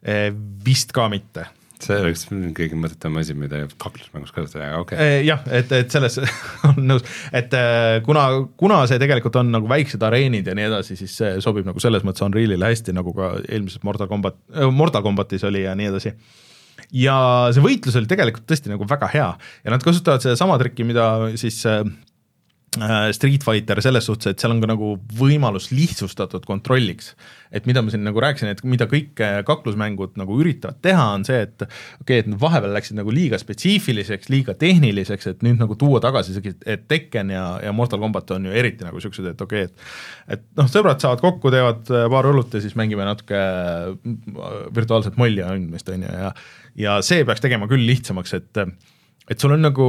eh, 0.02 0.32
vist 0.66 0.96
ka 0.96 1.10
mitte 1.14 1.48
see 1.82 1.98
oleks 2.00 2.26
kõige 2.58 2.78
mõttetum 2.80 3.18
asi, 3.22 3.36
mida 3.38 3.64
kaklusmängus 3.82 4.34
kasutada, 4.36 4.70
aga 4.70 4.82
okei 4.84 4.98
okay.. 4.98 5.18
Eh, 5.18 5.26
jah, 5.28 5.42
et, 5.60 5.72
et 5.76 5.94
selles 5.94 6.20
on 6.70 6.80
nõus, 6.86 7.04
et 7.36 7.56
eh, 7.58 7.98
kuna, 8.06 8.28
kuna 8.60 8.84
see 8.90 9.02
tegelikult 9.02 9.40
on 9.42 9.52
nagu 9.56 9.70
väiksed 9.72 10.04
areenid 10.06 10.48
ja 10.50 10.56
nii 10.58 10.70
edasi, 10.70 10.98
siis 11.00 11.18
see 11.20 11.36
sobib 11.44 11.68
nagu 11.70 11.84
selles 11.84 12.06
mõttes 12.08 12.26
Unrealile 12.26 12.72
hästi, 12.72 12.96
nagu 12.96 13.16
ka 13.18 13.34
eelmises 13.48 13.84
Mortal 13.88 14.10
Combat, 14.12 14.40
Mortal 14.72 15.06
Combatis 15.06 15.46
oli 15.50 15.66
ja 15.66 15.76
nii 15.80 15.92
edasi. 15.92 16.16
ja 17.04 17.18
see 17.56 17.64
võitlus 17.64 17.98
oli 18.00 18.10
tegelikult 18.12 18.48
tõesti 18.50 18.72
nagu 18.72 18.88
väga 18.90 19.12
hea 19.14 19.30
ja 19.38 19.76
nad 19.76 19.84
kasutavad 19.84 20.24
sedasama 20.24 20.60
trikki, 20.62 20.88
mida 20.88 21.10
siis 21.42 21.62
äh, 21.70 21.84
Street 23.14 23.44
Fighter 23.46 23.80
selles 23.84 24.06
suhtes, 24.08 24.32
et 24.32 24.42
seal 24.42 24.54
on 24.56 24.62
ka 24.64 24.68
nagu 24.70 24.96
võimalus 25.18 25.70
lihtsustatud 25.74 26.46
kontrolliks. 26.48 27.14
et 27.54 27.68
mida 27.70 27.84
ma 27.86 27.92
siin 27.94 28.02
nagu 28.02 28.18
rääkisin, 28.18 28.50
et 28.50 28.64
mida 28.66 28.88
kõik 28.90 29.20
äh, 29.22 29.36
kaklusmängud 29.46 30.16
nagu 30.18 30.40
üritavad 30.42 30.80
teha, 30.82 31.04
on 31.14 31.26
see, 31.28 31.44
et 31.46 31.62
okei 31.62 31.76
okay,, 32.02 32.22
et 32.24 32.30
nad 32.32 32.40
vahepeal 32.42 32.72
läksid 32.74 32.98
nagu 32.98 33.14
liiga 33.14 33.38
spetsiifiliseks, 33.38 34.32
liiga 34.34 34.56
tehniliseks, 34.58 35.28
et 35.30 35.44
nüüd 35.46 35.62
nagu 35.62 35.78
tuua 35.78 36.02
tagasi 36.02 36.34
see, 36.34 36.56
et 36.66 36.88
Tekken 36.90 37.30
ja, 37.30 37.44
ja 37.62 37.74
Mortal 37.76 38.02
Combat 38.02 38.34
on 38.34 38.48
ju 38.50 38.56
eriti 38.58 38.88
nagu 38.88 39.02
siuksed, 39.04 39.28
et 39.36 39.44
okei 39.46 39.68
okay,, 39.68 39.70
et 40.34 40.40
et 40.40 40.48
noh, 40.58 40.72
sõbrad 40.72 41.04
saavad 41.04 41.22
kokku, 41.22 41.52
teevad 41.54 41.94
äh, 41.94 42.08
paar 42.10 42.30
õlut 42.32 42.58
ja 42.58 42.64
siis 42.64 42.74
mängime 42.80 43.06
natuke 43.06 43.38
äh, 43.38 44.18
virtuaalset 44.74 45.20
molli 45.22 45.46
andmist, 45.46 45.94
on 45.94 46.08
ju, 46.08 46.16
ja 46.24 46.34
ja 46.80 46.98
see 47.06 47.22
peaks 47.22 47.44
tegema 47.44 47.70
küll 47.70 47.86
lihtsamaks, 47.86 48.34
et 48.40 48.64
et 49.30 49.38
sul 49.40 49.54
on 49.54 49.62
nagu 49.62 49.86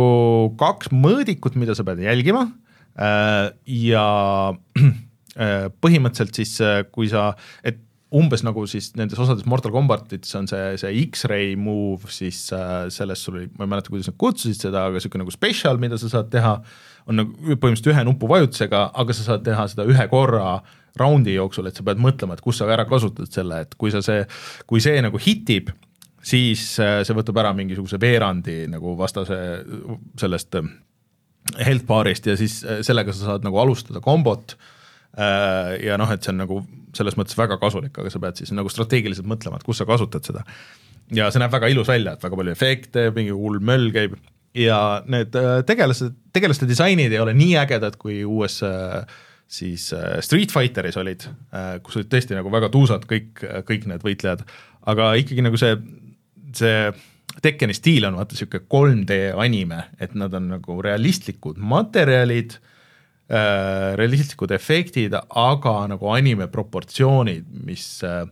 kaks 0.60 0.92
mõõdikut, 0.92 1.56
mida 1.56 1.72
sa 1.74 1.86
pead 1.86 2.04
jälgima 2.04 2.44
äh, 2.44 2.63
ja 2.94 4.06
äh, 5.44 5.66
põhimõtteliselt 5.82 6.38
siis, 6.38 6.58
kui 6.94 7.10
sa, 7.10 7.32
et 7.66 7.82
umbes 8.14 8.44
nagu 8.46 8.64
siis 8.70 8.92
nendes 8.98 9.18
osades 9.20 9.46
Mortal 9.50 9.72
Combatites 9.74 10.34
on 10.38 10.46
see, 10.50 10.74
see 10.80 11.02
X-ray 11.08 11.54
move, 11.58 12.10
siis 12.14 12.46
äh, 12.54 12.86
selles 12.94 13.24
sul 13.26 13.40
oli, 13.40 13.48
ma 13.58 13.66
ei 13.66 13.72
mäleta, 13.72 13.90
kuidas 13.90 14.10
nad 14.10 14.18
kutsusid 14.20 14.60
seda, 14.68 14.86
aga 14.86 15.00
niisugune 15.00 15.24
nagu 15.24 15.34
special, 15.34 15.80
mida 15.82 15.98
sa 16.00 16.10
saad 16.12 16.30
teha, 16.32 16.54
on 17.10 17.20
nagu 17.20 17.34
põhimõtteliselt 17.34 17.90
ühe 17.92 18.04
nupu 18.06 18.30
vajutusega, 18.30 18.86
aga 19.02 19.16
sa 19.16 19.26
saad 19.26 19.44
teha 19.46 19.66
seda 19.72 19.88
ühe 19.90 20.06
korra 20.12 20.58
raundi 21.00 21.34
jooksul, 21.34 21.66
et 21.66 21.78
sa 21.78 21.86
pead 21.86 22.02
mõtlema, 22.02 22.36
et 22.36 22.44
kus 22.44 22.60
sa 22.60 22.70
ära 22.70 22.86
kasutad 22.86 23.30
selle, 23.34 23.64
et 23.66 23.74
kui 23.80 23.90
sa 23.94 24.02
see, 24.04 24.22
kui 24.70 24.82
see 24.84 25.02
nagu 25.02 25.18
hitib, 25.18 25.72
siis 26.24 26.68
äh, 26.82 27.00
see 27.06 27.18
võtab 27.18 27.42
ära 27.42 27.50
mingisuguse 27.56 27.98
veerandi 28.00 28.62
nagu 28.70 28.94
vastase 29.00 29.40
sellest 30.20 30.60
äh, 30.60 30.70
health 31.52 31.84
bar'ist 31.88 32.26
ja 32.28 32.36
siis 32.40 32.62
äh, 32.64 32.80
sellega 32.86 33.12
sa 33.14 33.30
saad 33.32 33.44
nagu 33.46 33.58
alustada 33.60 34.00
kombot 34.04 34.56
äh, 34.56 35.74
ja 35.84 35.98
noh, 36.00 36.10
et 36.12 36.24
see 36.24 36.32
on 36.32 36.40
nagu 36.44 36.60
selles 36.96 37.18
mõttes 37.18 37.36
väga 37.38 37.58
kasulik, 37.60 37.96
aga 37.98 38.12
sa 38.12 38.22
pead 38.22 38.40
siis 38.40 38.54
nagu 38.54 38.70
strateegiliselt 38.70 39.28
mõtlema, 39.28 39.58
et 39.58 39.66
kus 39.66 39.82
sa 39.82 39.88
kasutad 39.88 40.24
seda. 40.26 40.44
ja 41.14 41.28
see 41.30 41.42
näeb 41.42 41.52
väga 41.52 41.70
ilus 41.72 41.90
välja, 41.90 42.14
et 42.14 42.24
väga 42.24 42.40
palju 42.40 42.54
efekte, 42.54 43.10
mingi 43.16 43.34
hull 43.34 43.60
möll 43.60 43.92
käib 43.94 44.16
ja 44.56 45.02
need 45.10 45.36
äh, 45.38 45.60
tegelased, 45.68 46.16
tegelaste 46.34 46.68
disainid 46.70 47.12
ei 47.12 47.22
ole 47.22 47.36
nii 47.36 47.58
ägedad, 47.60 47.98
kui 48.00 48.22
uues 48.24 48.62
siis 49.54 49.90
Street 50.24 50.50
Fighteris 50.50 50.96
olid, 50.98 51.26
kus 51.84 51.98
olid 51.98 52.08
tõesti 52.10 52.34
nagu 52.34 52.50
väga 52.50 52.70
tuusad 52.72 53.04
kõik, 53.06 53.42
kõik 53.68 53.84
need 53.90 54.02
võitlejad, 54.02 54.40
aga 54.90 55.10
ikkagi 55.20 55.44
nagu 55.44 55.60
see, 55.60 55.76
see 56.56 56.88
Tekkeni 57.44 57.76
stiil 57.76 58.06
on 58.08 58.16
vaata 58.18 58.36
niisugune 58.36 58.64
3D 58.72 59.18
anime, 59.40 59.82
et 60.00 60.14
nad 60.18 60.32
on 60.36 60.48
nagu 60.56 60.78
realistlikud 60.84 61.60
materjalid 61.60 62.56
äh,, 62.56 63.92
realistlikud 64.00 64.54
efektid, 64.56 65.16
aga 65.28 65.76
nagu 65.92 66.12
anime 66.14 66.48
proportsioonid, 66.52 67.44
mis 67.68 67.86
äh, 68.06 68.24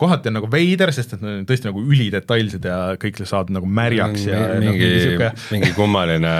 kohati 0.00 0.30
on 0.30 0.38
nagu 0.40 0.48
veider, 0.50 0.90
sest 0.94 1.14
et 1.16 1.22
nad 1.22 1.38
on 1.38 1.48
tõesti 1.48 1.68
nagu 1.68 1.82
ülidetailsed 1.86 2.66
ja 2.66 2.78
kõik 3.00 3.20
saavad 3.22 3.52
nagu 3.54 3.68
märjaks 3.70 4.24
ja 4.26 4.40
mingi, 4.58 4.66
noh, 4.66 4.74
mingi, 4.74 4.88
sihuke... 5.04 5.28
mingi 5.54 5.74
kummaline 5.76 6.32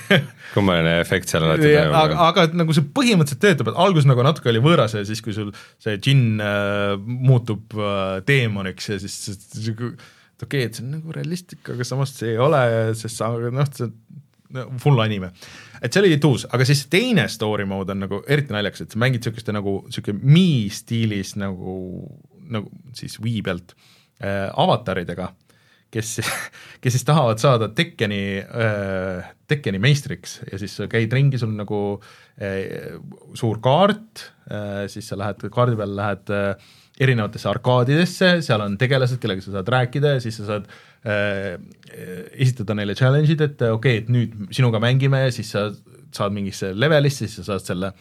kummaline 0.54 0.96
efekt 1.00 1.30
seal 1.32 1.46
alati 1.46 1.68
toimub. 1.68 1.98
aga, 2.00 2.16
aga 2.28 2.46
et 2.48 2.56
nagu 2.58 2.74
see 2.76 2.88
põhimõtteliselt 2.96 3.42
töötab, 3.44 3.70
et 3.72 3.78
alguses 3.86 4.08
nagu 4.10 4.24
natuke 4.26 4.50
oli 4.52 4.64
võõras 4.64 4.96
ja 4.98 5.04
siis, 5.08 5.22
kui 5.24 5.36
sul 5.36 5.52
see 5.82 5.94
džinn 6.02 6.42
äh, 6.42 6.96
muutub 6.98 7.78
äh, 7.78 8.18
teemoniks 8.28 8.90
ja 8.92 8.98
siis 9.02 9.20
sihuke 9.30 9.94
et 10.42 10.48
okei 10.48 10.64
okay,, 10.64 10.68
et 10.68 10.78
see 10.78 10.86
on 10.86 10.96
nagu 10.96 11.14
realistlik, 11.14 11.62
aga 11.70 11.86
samas 11.86 12.14
see 12.18 12.34
ei 12.34 12.40
ole, 12.42 12.62
sest 12.98 13.20
sa 13.20 13.30
noh, 13.38 13.68
see 13.70 13.90
on 14.60 14.80
full 14.82 15.00
anime. 15.00 15.30
et 15.82 15.92
see 15.92 16.02
oli 16.02 16.18
tuus, 16.22 16.46
aga 16.50 16.66
siis 16.68 16.84
teine 16.92 17.28
story 17.32 17.66
mode 17.68 17.94
on 17.94 18.02
nagu 18.04 18.22
eriti 18.26 18.54
naljakas, 18.54 18.84
et 18.84 18.94
sa 18.94 19.00
mängid 19.02 19.22
niisuguste 19.22 19.54
nagu 19.54 19.78
niisugune 19.86 20.20
Mi 20.22 20.68
stiilis 20.72 21.36
nagu, 21.40 21.76
nagu 22.52 22.72
siis 22.96 23.18
Wii 23.22 23.40
pealt 23.46 23.74
äh, 24.22 24.50
avataridega, 24.50 25.30
kes, 25.92 26.18
kes 26.82 26.98
siis 26.98 27.06
tahavad 27.08 27.42
saada 27.42 27.70
Tekkeni 27.74 28.22
äh,, 28.42 29.32
Tekkeni 29.48 29.80
meistriks 29.82 30.40
ja 30.50 30.60
siis 30.60 30.76
sa 30.78 30.90
käid 30.90 31.12
ringi, 31.12 31.40
sul 31.40 31.54
on 31.54 31.64
nagu 31.64 31.82
äh, 32.38 32.98
suur 33.38 33.62
kaart 33.64 34.28
äh,, 34.50 34.84
siis 34.92 35.10
sa 35.10 35.18
lähed 35.20 35.46
kaardi 35.52 35.78
peal, 35.80 35.98
lähed 35.98 36.34
äh, 36.34 36.70
erinevatesse 37.00 37.48
arkaadidesse, 37.48 38.32
seal 38.44 38.64
on 38.64 38.76
tegelased, 38.80 39.20
kellega 39.22 39.44
sa 39.44 39.56
saad 39.56 39.70
rääkida 39.72 40.16
ja 40.16 40.24
siis 40.24 40.36
sa 40.40 40.48
saad 40.48 40.68
äh, 41.08 41.56
esitada 42.32 42.76
neile 42.76 42.96
challenge'id, 42.98 43.40
et 43.46 43.64
okei 43.64 43.72
okay,, 43.72 44.02
et 44.02 44.12
nüüd 44.12 44.52
sinuga 44.54 44.80
mängime 44.82 45.24
ja 45.24 45.32
siis 45.34 45.54
sa 45.54 45.70
saad 46.12 46.34
mingisse 46.34 46.72
levelisse, 46.76 47.26
siis 47.26 47.40
sa 47.40 47.54
saad 47.54 47.64
selle, 47.64 47.92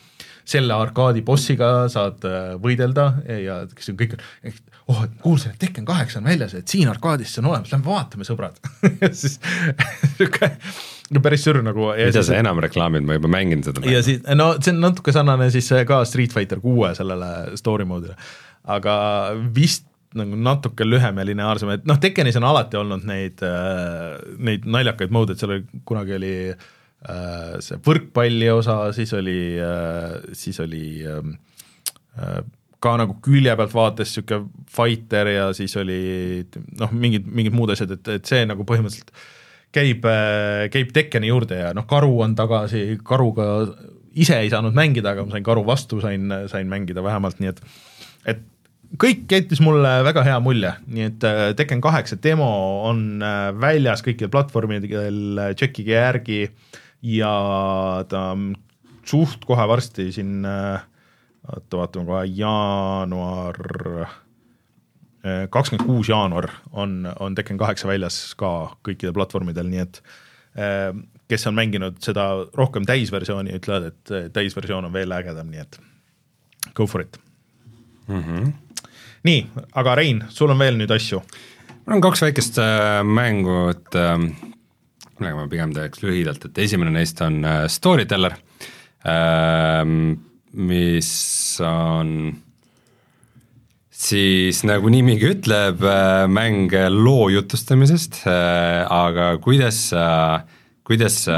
selle 0.48 0.76
arkaadi 0.76 1.24
bossiga 1.26 1.88
saad 1.92 2.28
äh, 2.28 2.54
võidelda 2.62 3.14
ja 3.46 3.62
kes 3.72 3.94
on 3.94 4.00
kõik, 4.02 4.18
oh, 4.92 5.04
et 5.06 5.18
kuulsin, 5.24 5.56
et 5.56 5.64
Tekken 5.64 5.88
kaheksa 5.88 6.20
on 6.20 6.28
väljas, 6.28 6.58
et 6.60 6.68
siin 6.72 6.92
arkaadis 6.92 7.32
see 7.32 7.46
on 7.46 7.52
olemas, 7.54 7.72
lähme 7.72 7.88
vaatame, 7.88 8.28
sõbrad 8.28 8.60
siis 9.24 9.40
niisugune 10.20 11.24
päris 11.24 11.44
sür 11.44 11.64
nagu. 11.64 11.90
mida 11.96 12.24
sa 12.24 12.38
enam 12.40 12.60
reklaamid, 12.64 13.08
ma 13.08 13.16
juba 13.18 13.32
mängin 13.32 13.64
seda. 13.64 13.84
ja 13.88 14.04
siis, 14.04 14.22
no 14.36 14.54
see 14.60 14.76
on 14.76 14.84
natuke 14.84 15.16
sarnane 15.16 15.50
siis 15.56 15.72
ka 15.88 16.04
Street 16.08 16.36
Fighter 16.36 16.60
kuue 16.64 16.92
sellele 16.98 17.58
story 17.60 17.88
mode'ile 17.88 18.20
aga 18.70 18.96
vist 19.56 19.88
nagu 20.18 20.36
natuke 20.36 20.86
lühem 20.86 21.20
ja 21.22 21.26
lineaarsem, 21.28 21.72
et 21.78 21.86
noh, 21.88 22.00
Tekkenis 22.02 22.38
on 22.40 22.48
alati 22.50 22.80
olnud 22.80 23.06
neid 23.08 23.42
äh,, 23.48 24.18
neid 24.44 24.68
naljakaid 24.68 25.14
mode, 25.14 25.34
et 25.36 25.42
seal 25.42 25.56
oli, 25.56 25.82
kunagi 25.88 26.18
oli 26.18 26.34
äh, 26.52 27.54
see 27.64 27.80
võrkpalli 27.86 28.50
osa, 28.52 28.82
siis 28.96 29.14
oli 29.16 29.38
äh,, 29.64 30.18
siis 30.36 30.60
oli 30.64 30.84
ähm, 31.08 31.38
äh, 32.20 32.42
ka 32.82 32.96
nagu 33.00 33.16
külje 33.24 33.54
pealt 33.56 33.76
vaates 33.78 34.12
niisugune 34.12 34.68
fighter 34.72 35.30
ja 35.32 35.48
siis 35.56 35.78
oli 35.80 36.02
noh, 36.82 36.92
mingid, 36.92 37.30
mingid 37.30 37.56
muud 37.56 37.72
asjad, 37.72 37.96
et, 37.96 38.12
et 38.18 38.28
see 38.28 38.44
nagu 38.50 38.66
põhimõtteliselt 38.68 39.14
käib, 39.72 40.04
käib 40.74 40.90
Tekkeni 40.92 41.30
juurde 41.30 41.62
ja 41.62 41.72
noh, 41.78 41.86
karu 41.88 42.18
on 42.26 42.34
tagasi, 42.36 42.98
karuga 43.08 43.46
ise 44.12 44.42
ei 44.44 44.50
saanud 44.52 44.76
mängida, 44.76 45.14
aga 45.14 45.24
ma 45.24 45.38
sain 45.38 45.46
karu 45.46 45.64
vastu, 45.64 46.02
sain, 46.04 46.26
sain 46.52 46.68
mängida 46.68 47.06
vähemalt, 47.06 47.40
nii 47.40 47.54
et 47.54 47.62
et 48.28 48.42
kõik 49.00 49.32
jättis 49.32 49.62
mulle 49.64 49.92
väga 50.06 50.24
hea 50.26 50.38
mulje, 50.44 50.72
nii 50.92 51.08
et 51.08 51.26
äh, 51.28 51.42
Tekken 51.58 51.82
kaheksa 51.84 52.18
demo 52.24 52.50
on 52.90 53.22
äh, 53.24 53.52
väljas 53.56 54.04
kõikidel 54.06 54.32
platvormidel, 54.34 55.22
äh, 55.40 55.54
tšekkige 55.56 55.96
järgi 55.96 56.42
ja 57.08 57.34
ta 58.12 58.24
suht 59.08 59.46
kohe 59.48 59.64
varsti 59.68 60.10
siin, 60.14 60.44
oota 60.46 61.80
vaatame 61.80 62.06
kohe, 62.06 62.26
jaanuar, 62.38 63.58
kakskümmend 65.54 65.88
kuus 65.88 66.12
jaanuar 66.12 66.52
on, 66.70 67.08
on 67.20 67.38
Tekken 67.38 67.58
kaheksa 67.58 67.90
väljas 67.90 68.20
ka 68.38 68.76
kõikidel 68.86 69.16
platvormidel, 69.18 69.72
nii 69.72 69.82
et 69.82 70.00
kes 71.32 71.48
on 71.50 71.58
mänginud 71.58 71.98
seda 72.06 72.28
rohkem 72.58 72.86
täisversiooni, 72.86 73.58
ütlevad, 73.58 73.90
et 73.90 74.34
täisversioon 74.36 74.86
on 74.86 74.94
veel 74.94 75.18
ägedam, 75.18 75.50
nii 75.50 75.66
et 75.66 75.82
go 76.78 76.86
for 76.86 77.02
it 77.02 77.18
mm. 78.08 78.22
-hmm. 78.22 78.54
Nii, 79.28 79.42
aga 79.78 79.96
Rein, 80.00 80.24
sul 80.34 80.54
on 80.54 80.62
veel 80.62 80.78
nüüd 80.80 80.92
asju? 80.94 81.22
mul 81.82 81.98
on 81.98 82.04
kaks 82.04 82.24
väikest 82.26 82.60
äh, 82.62 83.02
mängu, 83.06 83.72
et 83.74 83.98
äh, 83.98 84.16
millega 85.18 85.38
ma 85.38 85.48
pigem 85.50 85.74
teeks 85.76 86.04
lühidalt, 86.06 86.46
et 86.48 86.62
esimene 86.66 86.94
neist 86.94 87.22
on 87.26 87.42
äh, 87.46 87.66
Storyteller 87.72 88.38
äh,, 89.06 89.84
mis 90.52 91.12
on 91.64 92.16
siis 94.02 94.64
nagu 94.68 94.90
nimigi 94.92 95.30
ütleb 95.30 95.84
mäng 96.34 96.74
loo 96.90 97.28
jutustamisest 97.32 98.24
aga 98.26 99.28
kuidas 99.44 99.78
sa 99.94 100.06
kuidas 100.84 101.20
sa 101.28 101.38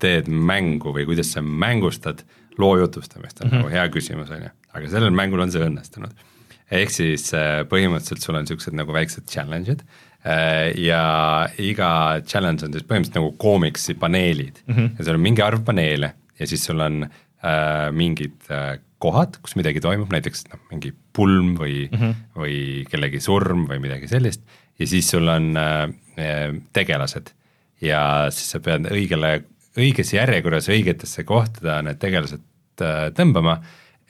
teed 0.00 0.32
mängu 0.32 0.94
või 0.96 1.04
kuidas 1.06 1.34
sa 1.36 1.44
mängustad 1.44 2.24
loo 2.58 2.78
jutustamist, 2.80 3.44
on 3.44 3.46
mm 3.46 3.52
-hmm. 3.52 3.60
nagu 3.60 3.74
hea 3.76 3.86
küsimus, 3.92 4.32
on 4.32 4.42
ju 4.42 4.50
aga 4.74 4.90
sellel 4.90 5.14
mängul 5.14 5.42
on 5.42 5.52
see 5.52 5.62
õnnestunud. 5.64 6.14
Ehk 6.70 6.92
siis 6.94 7.30
äh, 7.36 7.62
põhimõtteliselt 7.70 8.24
sul 8.24 8.38
on 8.38 8.46
niisugused 8.46 8.76
nagu 8.78 8.94
väiksed 8.94 9.26
challenge'id 9.30 9.82
äh, 10.24 10.70
ja 10.78 11.02
iga 11.58 11.90
challenge 12.26 12.66
on 12.66 12.76
siis 12.76 12.86
põhimõtteliselt 12.86 13.18
nagu 13.20 13.32
koomiksi 13.40 13.96
paneelid 13.98 14.62
mm 14.66 14.74
-hmm. 14.76 14.94
ja 14.98 15.04
seal 15.04 15.18
on 15.18 15.26
mingi 15.26 15.44
arv 15.44 15.64
paneele 15.66 16.14
ja 16.38 16.46
siis 16.46 16.64
sul 16.64 16.80
on 16.80 17.02
äh, 17.04 17.90
mingid 17.92 18.38
äh, 18.50 18.78
kohad, 19.00 19.38
kus 19.40 19.56
midagi 19.56 19.80
toimub, 19.80 20.10
näiteks 20.12 20.44
noh, 20.50 20.60
mingi 20.70 20.92
pulm 21.16 21.54
või 21.56 21.86
mm, 21.88 21.98
-hmm. 21.98 22.16
või 22.36 22.56
kellegi 22.90 23.20
surm 23.24 23.64
või 23.68 23.80
midagi 23.80 24.08
sellist 24.08 24.42
ja 24.78 24.86
siis 24.86 25.08
sul 25.10 25.28
on 25.28 25.54
äh, 25.56 25.88
tegelased 26.76 27.32
ja 27.80 28.02
siis 28.32 28.54
sa 28.54 28.60
pead 28.64 28.88
õigele, 28.92 29.40
õiges 29.80 30.12
järjekorras 30.14 30.68
õigetesse 30.72 31.24
kohtadesse 31.28 31.82
need 31.86 32.00
tegelased 32.02 32.84
äh, 32.84 33.08
tõmbama 33.16 33.60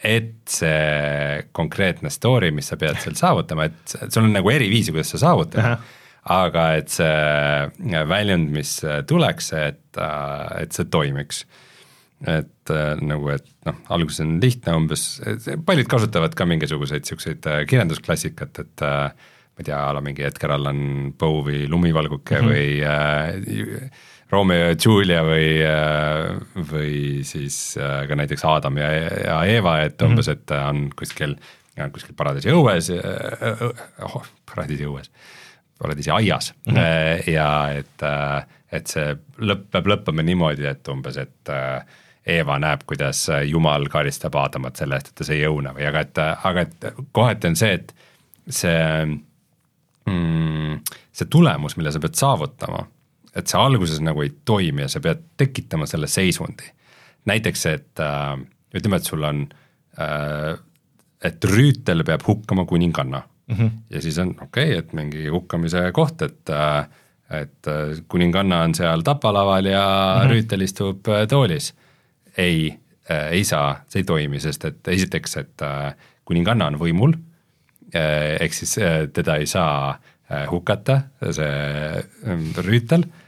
et 0.04 0.34
see 0.48 1.46
konkreetne 1.56 2.10
story, 2.12 2.50
mis 2.56 2.70
sa 2.72 2.78
pead 2.80 3.00
seal 3.02 3.16
saavutama, 3.18 3.68
et 3.68 3.96
sul 4.08 4.24
on 4.24 4.32
nagu 4.32 4.52
eri 4.52 4.70
viisi, 4.72 4.94
kuidas 4.94 5.12
sa 5.12 5.20
saavutad, 5.26 5.82
aga 6.32 6.66
et 6.78 6.92
see 6.92 7.96
väljund, 8.08 8.52
mis 8.54 8.76
tuleks, 9.08 9.52
et, 9.58 9.82
et 10.60 10.76
see 10.76 10.88
toimiks. 10.92 11.44
et 12.28 12.72
nagu, 13.00 13.30
et 13.32 13.46
noh, 13.64 13.76
alguses 13.96 14.20
on 14.24 14.34
lihtne 14.42 14.74
umbes, 14.76 15.04
paljud 15.66 15.88
kasutavad 15.88 16.34
ka 16.36 16.44
mingisuguseid 16.48 17.08
siukseid 17.08 17.46
kirjandusklassikat, 17.68 18.60
et 18.60 18.84
ma 18.84 19.64
ei 19.64 19.68
tea, 19.68 19.76
a 19.76 19.92
la 19.96 20.02
mingi 20.04 20.24
Edgar 20.24 20.54
Allan 20.56 21.12
Poe 21.18 21.42
või 21.44 21.64
Lumivalguke 21.68 22.40
mm 22.40 22.46
-hmm. 22.46 22.52
või 22.52 22.68
äh, 22.84 23.90
Romeo 24.30 24.70
ja 24.70 24.74
Julia 24.84 25.22
või, 25.26 25.46
äh, 25.66 26.62
või 26.70 27.22
siis 27.26 27.76
äh, 27.80 28.04
ka 28.08 28.18
näiteks 28.18 28.44
Adam 28.46 28.78
ja, 28.78 28.90
ja 29.24 29.38
Eva, 29.50 29.80
et 29.86 29.98
mhm. 29.98 30.12
umbes, 30.12 30.30
et 30.32 30.54
on 30.54 30.88
kuskil, 30.96 31.36
kuskil 31.94 32.16
paradiisi 32.18 32.52
õues 32.54 32.92
oh,, 34.06 34.20
paradiisi 34.50 34.86
õues, 34.86 35.10
paradiisi 35.80 36.12
aias 36.14 36.52
mm 36.66 36.76
-hmm. 36.76 37.32
ja 37.32 37.48
et, 37.80 38.06
et 38.72 38.86
see 38.86 39.16
lõpp 39.38 39.70
peab 39.72 39.88
lõppema 39.94 40.22
niimoodi, 40.26 40.68
et 40.68 40.88
umbes, 40.88 41.16
et 41.16 41.54
Eeva 42.30 42.58
näeb, 42.60 42.82
kuidas 42.86 43.24
jumal 43.48 43.88
karistab 43.88 44.34
Aadamat 44.36 44.76
selle 44.76 44.98
eest, 44.98 45.08
et 45.08 45.14
ta 45.14 45.24
sai 45.24 45.40
õuna 45.48 45.72
või 45.74 45.86
aga 45.88 46.02
et, 46.04 46.18
aga 46.20 46.60
et 46.60 46.86
kohati 47.16 47.48
on 47.48 47.56
see, 47.56 47.72
et 47.78 47.94
see 48.48 49.06
mm, 50.04 50.80
see 51.12 51.30
tulemus, 51.30 51.76
mille 51.76 51.92
sa 51.92 52.02
pead 52.02 52.18
saavutama, 52.18 52.84
et 53.36 53.50
see 53.50 53.60
alguses 53.60 54.00
nagu 54.02 54.24
ei 54.24 54.32
toimi 54.44 54.84
ja 54.84 54.90
sa 54.90 55.02
pead 55.04 55.22
tekitama 55.40 55.88
selle 55.90 56.08
seisundi. 56.10 56.72
näiteks, 57.28 57.66
et 57.66 58.00
äh, 58.00 58.38
ütleme, 58.74 58.96
et 58.96 59.04
sul 59.04 59.24
on 59.28 59.44
äh,, 60.00 60.56
et 61.24 61.44
rüütel 61.44 62.04
peab 62.04 62.24
hukkama 62.26 62.64
kuninganna 62.64 63.22
mm. 63.46 63.56
-hmm. 63.56 63.70
ja 63.90 64.02
siis 64.02 64.18
on 64.18 64.30
okei 64.40 64.70
okay,, 64.70 64.78
et 64.78 64.92
mingi 64.92 65.28
hukkamise 65.28 65.92
koht, 65.92 66.22
et 66.22 66.50
äh, 66.50 66.88
et 67.30 67.66
äh, 67.68 68.02
kuninganna 68.08 68.62
on 68.62 68.74
seal 68.74 69.02
tapalaval 69.02 69.64
ja 69.64 69.84
mm 69.84 70.28
-hmm. 70.28 70.32
rüütel 70.32 70.62
istub 70.62 71.08
äh, 71.08 71.28
toolis. 71.28 71.74
ei 72.36 72.78
äh,, 73.10 73.32
ei 73.32 73.44
saa, 73.44 73.84
see 73.88 74.00
ei 74.00 74.04
toimi, 74.04 74.40
sest 74.40 74.64
et 74.64 74.88
esiteks, 74.88 75.36
et 75.36 75.62
äh, 75.62 75.94
kuninganna 76.24 76.66
on 76.66 76.78
võimul 76.78 77.14
äh,, 77.94 78.40
ehk 78.40 78.52
siis 78.52 78.78
äh, 78.78 79.08
teda 79.12 79.36
ei 79.36 79.46
saa 79.46 80.00
Äh, 80.30 80.46
hukata, 80.46 81.10
see 81.32 82.04
ähm, 82.24 82.52
Rüütel, 82.54 83.02
äh, 83.02 83.19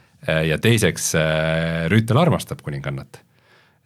ja 0.47 0.57
teiseks 0.61 1.13
äh, 1.19 1.85
Rüütel 1.91 2.19
armastab 2.19 2.61
kuningannat. 2.63 3.21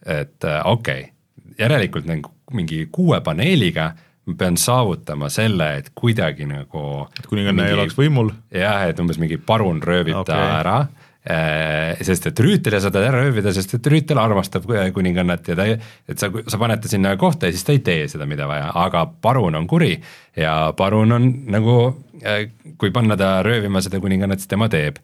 et 0.05 0.43
okei 0.63 1.01
okay., 1.01 1.13
järelikult 1.59 2.05
nagu 2.05 2.31
mingi 2.53 2.85
kuue 2.91 3.17
paneeliga 3.21 3.91
ma 4.27 4.35
pean 4.37 4.57
saavutama 4.57 5.29
selle, 5.33 5.71
et 5.79 5.89
kuidagi 5.95 6.45
nagu 6.45 7.07
et 7.19 7.25
kuninganna 7.27 7.67
ei 7.67 7.73
oleks 7.73 7.97
võimul? 7.97 8.31
jah, 8.53 8.85
et 8.89 8.99
umbes 8.99 9.17
mingi 9.17 9.37
parun 9.37 9.81
röövib 9.83 10.21
okay. 10.21 10.33
ta 10.35 10.59
ära 10.59 10.79
Äh, 11.27 11.97
sest 12.07 12.29
et 12.29 12.39
Rüütel 12.39 12.77
ei 12.77 12.79
saa 12.79 12.91
teda 12.93 13.09
ära 13.09 13.19
röövida, 13.25 13.51
sest 13.51 13.73
et 13.75 13.87
Rüütel 13.91 14.19
armastab 14.21 14.63
kuningannat 14.95 15.49
ja 15.51 15.57
ta, 15.59 15.65
et 16.07 16.21
sa, 16.21 16.29
sa 16.31 16.59
paned 16.61 16.79
ta 16.79 16.87
sinna 16.87 17.11
kohta 17.19 17.49
ja 17.49 17.55
siis 17.55 17.65
ta 17.67 17.73
ei 17.75 17.81
tee 17.83 18.05
seda, 18.07 18.23
mida 18.29 18.45
vaja, 18.47 18.69
aga 18.85 19.01
parun 19.25 19.57
on 19.59 19.65
kuri 19.67 19.97
ja 20.39 20.53
parun 20.77 21.11
on 21.17 21.25
nagu, 21.51 21.75
äh, 22.23 22.45
kui 22.79 22.93
panna 22.95 23.17
ta 23.19 23.41
röövima 23.43 23.81
seda 23.83 23.99
kuningannat, 23.99 24.39
siis 24.39 24.53
tema 24.53 24.69
teeb 24.71 25.01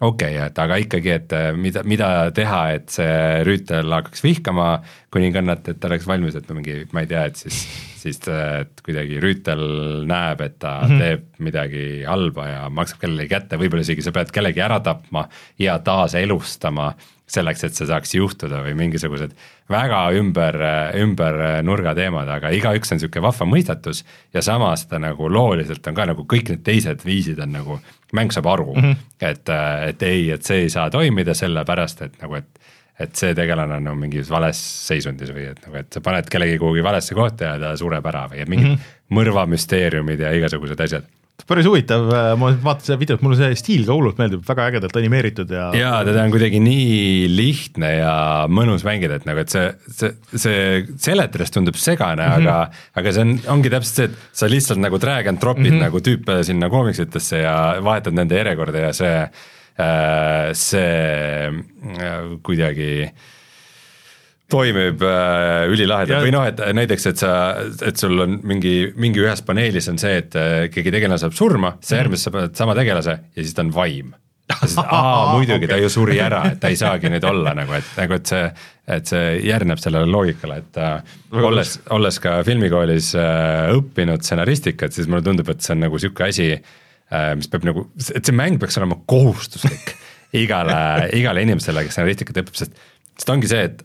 okei 0.00 0.36
okay,, 0.36 0.48
et 0.48 0.58
aga 0.58 0.78
ikkagi, 0.82 1.10
et 1.14 1.34
äh, 1.36 1.48
mida, 1.56 1.84
mida 1.86 2.10
teha, 2.34 2.60
et 2.78 2.92
see 2.92 3.16
rüütel 3.46 3.92
hakkaks 3.94 4.24
vihkama 4.24 4.68
kuningannat, 5.14 5.68
et 5.70 5.80
ta 5.80 5.90
oleks 5.90 6.08
valmis, 6.10 6.36
et 6.38 6.50
mingi, 6.54 6.80
ma 6.92 7.04
ei 7.04 7.10
tea, 7.10 7.24
et 7.30 7.38
siis, 7.38 7.60
siis 8.02 8.20
et 8.28 8.82
kuidagi 8.84 9.20
rüütel 9.22 9.64
näeb, 10.10 10.42
et 10.44 10.58
ta 10.58 10.80
mm 10.82 10.90
-hmm. 10.90 11.04
teeb 11.04 11.46
midagi 11.46 11.86
halba 12.08 12.48
ja 12.48 12.62
maksab 12.70 13.00
kellelegi 13.04 13.34
kätte, 13.36 13.60
võib-olla 13.60 13.86
isegi 13.86 14.02
sa 14.02 14.12
pead 14.12 14.34
kellegi 14.34 14.60
ära 14.60 14.80
tapma 14.80 15.28
ja 15.58 15.78
taaselustama 15.78 16.94
selleks, 17.26 17.64
et 17.64 17.76
see 17.76 17.88
saaks 17.88 18.14
juhtuda 18.14 18.60
või 18.66 18.74
mingisugused 18.78 19.32
väga 19.70 20.00
ümber, 20.18 20.58
ümber 21.00 21.38
nurga 21.64 21.94
teemad, 21.96 22.28
aga 22.28 22.50
igaüks 22.52 22.92
on 22.92 23.00
niisugune 23.00 23.24
vahva 23.24 23.48
mõistatus 23.48 24.02
ja 24.34 24.42
samas 24.44 24.84
ta 24.90 25.00
nagu 25.00 25.30
looliselt 25.32 25.86
on 25.88 25.96
ka 25.96 26.08
nagu 26.10 26.26
kõik 26.28 26.52
need 26.52 26.64
teised 26.66 27.04
viisid 27.06 27.40
on 27.40 27.56
nagu, 27.56 27.78
mäng 28.12 28.34
saab 28.34 28.50
aru 28.52 28.74
mm, 28.74 28.82
-hmm. 28.82 29.08
et, 29.30 29.54
et 29.88 30.02
ei, 30.02 30.30
et 30.36 30.44
see 30.44 30.66
ei 30.66 30.70
saa 30.70 30.90
toimida 30.90 31.34
sellepärast, 31.34 32.02
et 32.02 32.20
nagu, 32.22 32.40
et 32.42 32.48
et 33.00 33.16
see 33.18 33.34
tegelane 33.34 33.74
on 33.74 33.88
nagu 33.88 33.98
mingis 33.98 34.28
vales 34.30 34.58
seisundis 34.86 35.32
või 35.34 35.48
et 35.50 35.58
nagu, 35.64 35.80
et 35.80 35.92
sa 35.92 36.00
paned 36.00 36.28
kellegi 36.30 36.60
kuhugi 36.62 36.82
valesse 36.82 37.14
kohta 37.14 37.44
ja 37.44 37.58
ta 37.58 37.72
sureb 37.76 38.06
ära 38.06 38.28
või 38.30 38.44
et 38.44 38.48
mingid 38.48 38.68
mm 38.68 38.74
-hmm. 38.74 39.16
mõrvamüsteeriumid 39.18 40.20
ja 40.20 40.30
igasugused 40.30 40.80
asjad 40.80 41.08
päris 41.48 41.66
huvitav, 41.68 42.06
ma 42.40 42.50
vaatasin 42.62 42.92
seda 42.92 42.98
videot, 43.00 43.22
mulle 43.24 43.36
see 43.36 43.56
stiil 43.58 43.82
ka 43.84 43.96
hullult 43.96 44.20
meeldib, 44.20 44.44
väga 44.46 44.68
ägedalt 44.70 44.96
animeeritud 44.96 45.50
ja. 45.52 45.66
jaa, 45.76 45.98
teda 46.06 46.22
on 46.24 46.32
kuidagi 46.32 46.60
nii 46.62 47.26
lihtne 47.32 47.90
ja 47.98 48.14
mõnus 48.48 48.86
mängida, 48.86 49.18
et 49.18 49.26
nagu, 49.28 49.42
et 49.42 49.52
see, 49.52 49.66
see, 49.90 50.14
see 50.32 50.62
seletades 51.04 51.52
tundub 51.52 51.76
segane 51.80 52.24
mm, 52.24 52.32
-hmm. 52.38 52.48
aga, 52.48 52.86
aga 53.02 53.14
see 53.16 53.26
on, 53.26 53.34
ongi 53.58 53.74
täpselt 53.74 53.98
see, 53.98 54.08
et 54.08 54.40
sa 54.40 54.48
lihtsalt 54.48 54.80
nagu 54.84 55.00
drag 55.02 55.28
and 55.28 55.42
drop'id 55.42 55.66
mm 55.66 55.74
-hmm. 55.74 55.84
nagu 55.88 56.00
tüüpe 56.00 56.40
sinna 56.46 56.70
koomiksitesse 56.72 57.42
ja 57.42 57.58
vahetad 57.84 58.16
nende 58.16 58.40
järjekorda 58.40 58.88
ja 58.88 58.92
see, 58.92 59.20
äh, 59.76 60.48
see 60.52 61.50
äh, 61.50 62.38
kuidagi 62.42 62.92
äh, 63.10 63.32
toimib 64.52 65.02
äh, 65.06 65.64
ülilahedalt 65.72 66.26
või 66.26 66.34
noh, 66.34 66.44
et 66.48 66.60
näiteks, 66.76 67.06
et 67.10 67.22
sa, 67.22 67.30
et 67.86 68.00
sul 68.00 68.18
on 68.26 68.36
mingi, 68.46 68.74
mingi 69.00 69.22
ühes 69.22 69.40
paneelis 69.46 69.88
on 69.92 70.00
see, 70.00 70.18
et 70.20 70.36
äh, 70.38 70.66
keegi 70.72 70.92
tegelane 70.94 71.20
saab 71.20 71.36
surma, 71.36 71.74
sa 71.84 72.02
järgmises 72.02 72.28
sa 72.28 72.34
paned 72.34 72.58
sama 72.58 72.76
tegelase 72.76 73.16
ja 73.24 73.40
siis 73.40 73.56
ta 73.56 73.64
on 73.64 73.72
vaim. 73.74 74.12
Aa 74.84 75.32
muidugi, 75.32 75.68
ta 75.70 75.78
ju 75.80 75.88
suri 75.88 76.18
ära, 76.20 76.42
et 76.52 76.58
ta 76.60 76.68
ei 76.68 76.76
saagi 76.76 77.08
nüüd 77.08 77.24
olla 77.24 77.54
nagu, 77.56 77.72
et 77.78 77.94
nagu, 77.96 78.18
et 78.18 78.28
see, 78.28 78.42
et 78.92 79.08
see 79.08 79.30
järgneb 79.48 79.80
sellele 79.80 80.10
loogikale, 80.12 80.60
et 80.60 80.80
äh, 80.84 81.14
olles, 81.40 81.78
olles 81.96 82.20
ka 82.20 82.36
filmikoolis 82.44 83.14
äh, 83.16 83.72
õppinud 83.72 84.24
stsenaristikat, 84.26 84.92
siis 84.92 85.08
mulle 85.08 85.24
tundub, 85.24 85.48
et 85.48 85.64
see 85.64 85.72
on 85.72 85.86
nagu 85.86 86.00
sihuke 86.02 86.28
asi 86.28 86.50
äh,, 86.52 87.30
mis 87.40 87.48
peab 87.48 87.64
nagu, 87.70 87.86
et 88.12 88.20
see 88.20 88.36
mäng 88.36 88.60
peaks 88.60 88.76
olema 88.82 89.00
kohustuslik 89.08 89.96
igale, 90.44 90.76
igale 91.16 91.48
inimesele, 91.48 91.86
kes 91.88 91.96
stsenaristikat 91.96 92.44
õpib, 92.44 92.60
sest, 92.60 92.76
sest 93.16 93.32
ongi 93.32 93.48
see, 93.48 93.64
et 93.70 93.80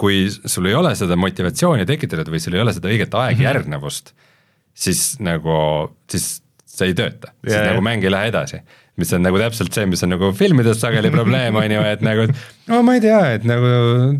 kui 0.00 0.26
sul 0.30 0.66
ei 0.66 0.74
ole 0.74 0.94
seda 0.98 1.16
motivatsiooni 1.16 1.86
tekitatud 1.86 2.30
või 2.32 2.42
sul 2.42 2.56
ei 2.56 2.64
ole 2.64 2.74
seda 2.74 2.90
õiget 2.90 3.14
aegjärgnevust 3.18 4.10
mm, 4.10 4.16
-hmm. 4.16 4.80
siis 4.86 5.04
nagu, 5.22 5.58
siis 6.10 6.30
see 6.66 6.90
ei 6.90 6.96
tööta 6.98 7.30
siis 7.44 7.54
yeah. 7.54 7.68
nagu 7.70 7.84
mäng 7.84 8.04
ei 8.04 8.10
lähe 8.10 8.32
edasi. 8.32 8.62
Mis 9.00 9.10
on 9.16 9.24
nagu 9.26 9.38
täpselt 9.40 9.74
see, 9.74 9.86
mis 9.90 10.02
on 10.06 10.12
nagu 10.14 10.30
filmides 10.36 10.78
sageli 10.82 11.10
probleem, 11.14 11.56
on 11.58 11.72
ju, 11.74 11.80
et 11.90 12.02
nagu, 12.06 12.26
no 12.70 12.80
ma 12.86 12.94
ei 12.94 13.02
tea, 13.02 13.20
et 13.38 13.46
nagu 13.48 13.70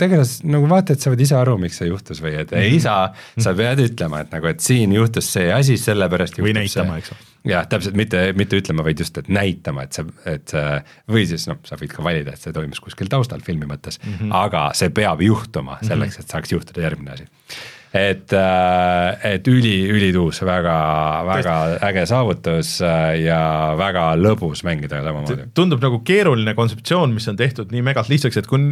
tegelas, 0.01 0.37
nagu 0.47 0.69
vaatajad 0.71 1.07
saavad 1.07 1.23
ise 1.23 1.37
aru, 1.39 1.55
miks 1.63 1.79
see 1.81 1.91
juhtus 1.91 2.23
või 2.25 2.35
et 2.43 2.55
ei 2.59 2.81
saa, 2.83 3.13
sa 3.41 3.55
pead 3.57 3.85
ütlema, 3.85 4.25
et 4.25 4.35
nagu, 4.35 4.51
et 4.51 4.65
siin 4.65 4.95
juhtus 4.97 5.31
see 5.37 5.53
asi, 5.55 5.79
sellepärast 5.81 6.41
või 6.43 6.57
näitama, 6.59 6.99
eks 7.03 7.15
ole. 7.15 7.31
Jah, 7.45 7.67
täpselt, 7.69 7.93
mitte, 7.99 8.23
mitte 8.39 8.57
ütlema, 8.57 8.83
vaid 8.87 9.03
just, 9.05 9.19
et 9.21 9.29
näitama, 9.29 9.85
et 9.85 9.99
see, 9.99 10.07
et 10.33 10.49
see 10.49 10.79
või 11.13 11.27
siis 11.29 11.45
noh, 11.51 11.59
sa 11.69 11.77
võid 11.77 11.93
ka 11.93 12.05
valida, 12.07 12.33
et 12.33 12.41
see 12.41 12.55
toimus 12.57 12.81
kuskil 12.81 13.11
taustal 13.13 13.45
filmi 13.45 13.69
mõttes. 13.69 14.01
Mm, 14.01 14.15
-hmm. 14.17 14.37
aga 14.41 14.71
see 14.75 14.89
peab 14.97 15.21
juhtuma 15.23 15.77
selleks, 15.85 16.23
et 16.23 16.33
saaks 16.33 16.57
juhtuda 16.57 16.87
järgmine 16.87 17.19
asi. 17.19 17.29
Et, 17.95 18.33
äh, 18.35 19.35
et 19.35 19.49
üli, 19.49 19.77
ülituus, 19.95 20.41
väga, 20.47 20.77
väga 21.29 21.57
äge 21.89 22.07
saavutus 22.11 22.77
äh, 22.83 23.21
ja 23.23 23.41
väga 23.79 24.09
lõbus 24.19 24.65
mängida 24.66 24.99
samamoodi. 25.05 25.51
tundub 25.55 25.83
nagu 25.85 26.01
keeruline 26.07 26.57
kontseptsioon, 26.59 27.15
mis 27.15 27.29
on 27.31 27.39
tehtud 27.39 27.71
nii 27.75 27.85
megalt 27.87 28.11
lihtsaks, 28.11 28.41
et 28.43 28.51
kui 28.51 28.65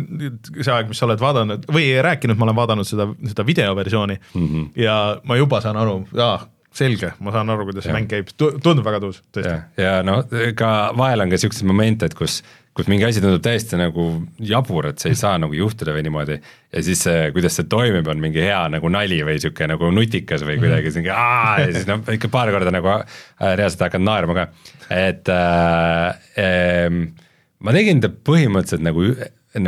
see 0.59 0.73
aeg, 0.74 0.90
mis 0.90 0.99
sa 0.99 1.07
oled 1.07 1.23
vaadanud 1.23 1.69
või 1.73 1.93
rääkinud, 2.03 2.39
ma 2.39 2.49
olen 2.49 2.59
vaadanud 2.59 2.89
seda, 2.89 3.07
seda 3.28 3.47
videoversiooni 3.47 4.19
mm 4.19 4.49
-hmm. 4.49 4.66
ja 4.82 4.99
ma 5.23 5.39
juba 5.39 5.62
saan 5.62 5.78
aru, 5.78 6.03
jaa 6.19 6.40
selge, 6.73 7.12
ma 7.20 7.32
saan 7.35 7.51
aru, 7.53 7.66
kuidas 7.69 7.85
see 7.85 7.94
mäng 7.94 8.09
käib, 8.09 8.31
tundub 8.39 8.85
väga 8.85 9.01
tuus, 9.03 9.20
tõesti. 9.35 9.55
ja 9.77 10.01
no 10.07 10.23
ka 10.57 10.93
vahel 10.97 11.20
on 11.20 11.32
ka 11.32 11.40
siukseid 11.40 11.69
momente, 11.69 12.09
et 12.09 12.15
kus, 12.16 12.40
kus 12.73 12.89
mingi 12.89 13.05
asi 13.05 13.20
tundub 13.20 13.43
täiesti 13.44 13.77
nagu 13.77 14.07
jabur, 14.40 14.89
et 14.89 15.03
see 15.03 15.12
ei 15.12 15.19
saa 15.19 15.35
nagu 15.40 15.57
juhtuda 15.57 15.93
või 15.93 16.05
niimoodi. 16.07 16.39
ja 16.73 16.85
siis 16.85 17.03
see, 17.05 17.27
kuidas 17.35 17.59
see 17.59 17.69
toimib, 17.69 18.09
on 18.09 18.23
mingi 18.23 18.40
hea 18.40 18.62
nagu 18.73 18.89
nali 18.93 19.19
või 19.27 19.36
sihuke 19.43 19.69
nagu 19.69 19.90
nutikas 19.93 20.44
või 20.49 20.57
kuidagi 20.62 20.94
sihuke 20.94 21.12
aa 21.12 21.59
ja 21.61 21.69
siis 21.74 21.85
noh, 21.90 22.01
ikka 22.16 22.32
paar 22.32 22.53
korda 22.55 22.73
nagu 22.73 22.89
äh, 22.94 23.05
reaalselt 23.61 23.85
hakanud 23.89 24.09
naerma 24.09 24.39
ka, 24.39 24.47
et 24.89 25.28
äh, 25.32 26.24
äh, 26.40 26.89
ma 27.61 27.77
tegin 27.77 28.01
ta 28.05 28.09
põhimõtteliselt 28.09 28.89
nagu, 28.89 29.07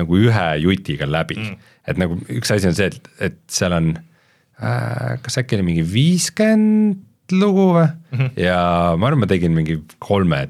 nagu 0.01 0.25
ühe 0.25 0.49
jutiga 0.65 1.09
läbi 1.11 1.39
mm., 1.43 1.71
et 1.85 2.01
nagu 2.01 2.17
üks 2.33 2.55
asi 2.55 2.71
on 2.71 2.77
see, 2.77 2.89
et, 2.89 3.11
et 3.21 3.41
seal 3.53 3.77
on 3.77 3.93
äh, 3.99 5.17
kas 5.21 5.43
äkki 5.43 5.59
oli 5.59 5.69
mingi 5.75 5.85
viiskümmend 5.85 7.03
lugu 7.33 7.71
või 7.75 7.85
mm, 7.85 8.17
-hmm. 8.17 8.37
ja 8.41 8.59
ma 8.97 9.11
arvan, 9.11 9.27
ma 9.27 9.29
tegin 9.29 9.53
mingi 9.57 9.83
kolme 10.01 10.47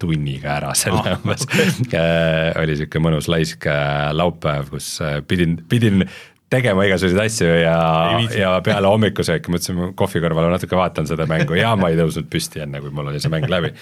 tunniga 0.00 0.56
ära 0.58 0.74
selle 0.78 1.00
ah, 1.02 1.18
umbes 1.18 1.46
okay. 1.46 1.94
äh, 1.94 2.50
oli 2.60 2.76
sihuke 2.78 3.02
mõnus 3.02 3.28
laisk 3.30 3.66
äh, 3.70 4.10
laupäev, 4.16 4.70
kus 4.72 4.92
äh, 5.04 5.20
pidin, 5.26 5.58
pidin 5.70 6.04
tegema 6.50 6.84
igasuguseid 6.88 7.22
asju 7.22 7.48
ja, 7.60 7.76
ja 8.34 8.52
peale 8.66 8.90
hommikusööki 8.90 9.52
mõtlesin, 9.54 9.94
kohvi 9.98 10.22
kõrval 10.24 10.50
natuke 10.50 10.78
vaatan 10.78 11.06
seda 11.06 11.28
mängu 11.30 11.58
ja 11.58 11.76
ma 11.78 11.92
ei 11.92 11.98
tõusnud 12.00 12.26
püsti 12.32 12.64
enne, 12.64 12.82
kui 12.82 12.90
mul 12.94 13.12
oli 13.12 13.22
see 13.22 13.32
mäng 13.32 13.46
läbi 13.50 13.72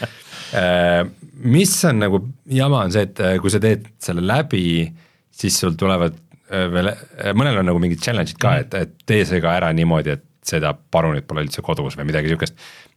mis 1.49 1.75
on 1.89 2.03
nagu 2.05 2.23
jama, 2.53 2.85
on 2.85 2.93
see, 2.93 3.07
et 3.09 3.23
kui 3.41 3.53
sa 3.53 3.61
teed 3.63 3.89
selle 4.03 4.25
läbi, 4.27 4.89
siis 5.33 5.57
sul 5.63 5.79
tulevad 5.81 6.17
veel, 6.49 6.93
mõnel 7.37 7.61
on 7.61 7.69
nagu 7.69 7.81
mingid 7.81 8.01
challenge'id 8.05 8.41
ka, 8.41 8.59
et, 8.65 8.77
et 8.77 8.95
tee 9.09 9.25
see 9.29 9.41
ka 9.45 9.57
ära 9.61 9.73
niimoodi, 9.77 10.17
et 10.17 10.25
seda 10.49 10.73
parunit 10.75 11.27
pole 11.29 11.45
üldse 11.47 11.65
kodus 11.65 11.97
või 11.99 12.09
midagi 12.09 12.33
sihukest. 12.33 12.57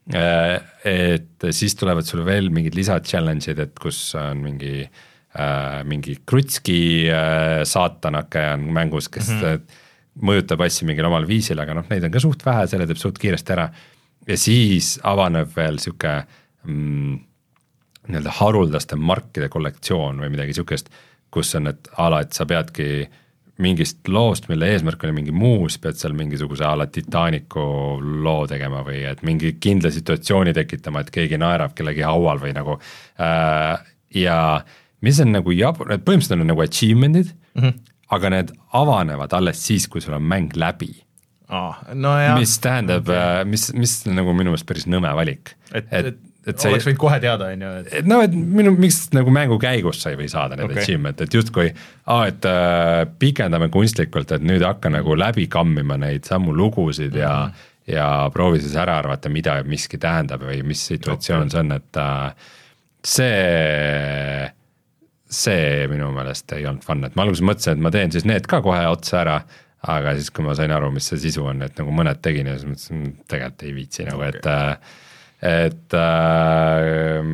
Äh, 0.09 0.57
et 0.87 1.45
siis 1.53 1.75
tulevad 1.77 2.07
sul 2.07 2.23
veel 2.25 2.49
mingid 2.53 2.75
lisa 2.75 2.97
challenge'id, 3.05 3.59
et 3.61 3.77
kus 3.79 3.99
on 4.17 4.41
mingi 4.41 4.81
äh,, 4.81 5.83
mingi 5.87 6.17
Krutski 6.25 7.05
äh, 7.05 7.61
saatanake 7.69 8.47
on 8.55 8.65
mängus, 8.73 9.11
kes 9.13 9.29
mm 9.29 9.43
-hmm. 9.43 9.77
mõjutab 10.25 10.65
asju 10.65 10.87
mingil 10.89 11.05
omal 11.05 11.27
viisil, 11.27 11.59
aga 11.61 11.77
noh, 11.77 11.85
neid 11.89 12.03
on 12.03 12.11
ka 12.11 12.19
suht 12.19 12.45
vähe, 12.45 12.65
selle 12.67 12.87
teeb 12.89 12.97
suht 12.97 13.19
kiiresti 13.21 13.53
ära. 13.53 13.69
ja 14.27 14.37
siis 14.37 14.99
avaneb 15.03 15.55
veel 15.55 15.77
sihuke 15.79 16.25
mm, 16.63 17.19
nii-öelda 18.07 18.31
haruldaste 18.41 18.95
markide 18.95 19.49
kollektsioon 19.49 20.19
või 20.19 20.29
midagi 20.29 20.53
sihukest, 20.53 20.89
kus 21.31 21.55
on, 21.55 21.67
et 21.67 21.87
a 21.97 22.09
la, 22.09 22.21
et 22.21 22.33
sa 22.33 22.45
peadki 22.45 23.09
mingist 23.61 24.07
loost, 24.07 24.47
mille 24.49 24.69
eesmärk 24.73 25.03
oli 25.03 25.15
mingi 25.15 25.33
muu, 25.35 25.67
siis 25.69 25.81
pead 25.83 25.99
seal 25.99 26.15
mingisuguse 26.17 26.65
a 26.65 26.73
la 26.79 26.87
Titanicu 26.87 27.63
loo 28.23 28.47
tegema 28.49 28.81
või 28.87 29.03
et 29.09 29.21
mingi 29.27 29.55
kindla 29.61 29.91
situatsiooni 29.93 30.53
tekitama, 30.57 31.03
et 31.03 31.11
keegi 31.13 31.39
naerab 31.41 31.75
kellegi 31.77 32.05
haual 32.07 32.41
või 32.41 32.55
nagu 32.57 32.77
äh, 33.21 33.83
ja 34.15 34.39
mis 35.01 35.21
on 35.23 35.33
nagu 35.35 35.53
jabur, 35.55 35.91
et 35.93 36.03
põhimõtteliselt 36.05 36.41
on 36.41 36.51
nagu 36.53 36.65
achievement'id 36.65 37.31
mm, 37.31 37.61
-hmm. 37.61 37.95
aga 38.17 38.33
need 38.35 38.51
avanevad 38.73 39.33
alles 39.37 39.61
siis, 39.67 39.87
kui 39.87 40.01
sul 40.01 40.17
on 40.17 40.25
mäng 40.25 40.55
läbi 40.55 40.93
aa, 41.51 41.93
nojah. 41.93 42.39
mis 42.39 42.57
tähendab 42.63 43.09
okay., 43.09 43.45
mis, 43.45 43.69
mis 43.73 43.95
nagu 44.09 44.33
minu 44.33 44.53
meelest 44.53 44.67
päris 44.69 44.87
nõme 44.89 45.11
valik. 45.15 45.55
et, 45.73 45.87
et, 45.91 46.13
et 46.13 46.19
see 46.49 46.71
oleks 46.71 46.87
võinud 46.87 47.01
kohe 47.01 47.17
teada, 47.21 47.49
on 47.53 47.65
ju, 47.65 47.71
et 47.81 47.91
et 48.01 48.07
noh, 48.09 48.23
et 48.25 48.33
minu, 48.33 48.73
miks 48.79 49.03
nagu 49.15 49.33
mängu 49.33 49.59
käigus 49.61 50.01
sa 50.01 50.13
ei 50.13 50.17
või 50.19 50.29
saada 50.31 50.57
neid 50.57 50.71
okay. 50.71 50.83
achievement'e, 50.83 51.27
et 51.27 51.37
justkui 51.37 51.67
aa, 51.71 52.23
et 52.31 52.47
äh, 52.49 53.03
pikendame 53.21 53.69
kunstlikult, 53.73 54.33
et 54.33 54.45
nüüd 54.45 54.65
hakka 54.65 54.89
nagu 54.93 55.17
läbi 55.17 55.47
kammima 55.51 55.99
neid 56.01 56.25
samu 56.29 56.55
lugusid 56.55 57.13
mm 57.13 57.17
-hmm. 57.17 57.21
ja 57.21 57.67
ja 57.91 58.29
proovi 58.33 58.61
siis 58.61 58.75
ära 58.77 58.97
arvata, 59.01 59.29
mida 59.29 59.63
miski 59.63 59.97
tähendab 59.97 60.43
või 60.45 60.61
mis 60.63 60.85
situatsioon 60.87 61.47
okay. 61.47 61.49
see 61.49 61.59
on, 61.59 61.71
et 61.71 61.97
äh, 61.97 62.33
see 63.03 64.51
see 65.31 65.87
minu 65.87 66.11
meelest 66.11 66.51
ei 66.51 66.65
olnud 66.65 66.83
fun, 66.83 67.03
et 67.05 67.15
ma 67.15 67.23
alguses 67.23 67.43
mõtlesin, 67.45 67.73
et 67.73 67.79
ma 67.79 67.91
teen 67.91 68.11
siis 68.11 68.25
need 68.25 68.47
ka 68.47 68.61
kohe 68.61 68.87
otsa 68.87 69.21
ära 69.21 69.41
aga 69.87 70.13
siis, 70.17 70.29
kui 70.29 70.45
ma 70.45 70.53
sain 70.57 70.71
aru, 70.71 70.91
mis 70.93 71.07
see 71.09 71.19
sisu 71.21 71.45
on, 71.49 71.63
et 71.65 71.77
nagu 71.79 71.93
mõned 71.95 72.19
tegin 72.21 72.51
ja 72.51 72.57
siis 72.57 72.69
mõtlesin, 72.69 73.15
tegelikult 73.31 73.63
ei 73.65 73.73
viitsi 73.75 74.05
nagu 74.05 74.21
okay., 74.21 74.37
et 74.37 74.45
äh, 74.45 74.99
et 75.41 75.97
äh, 75.97 77.31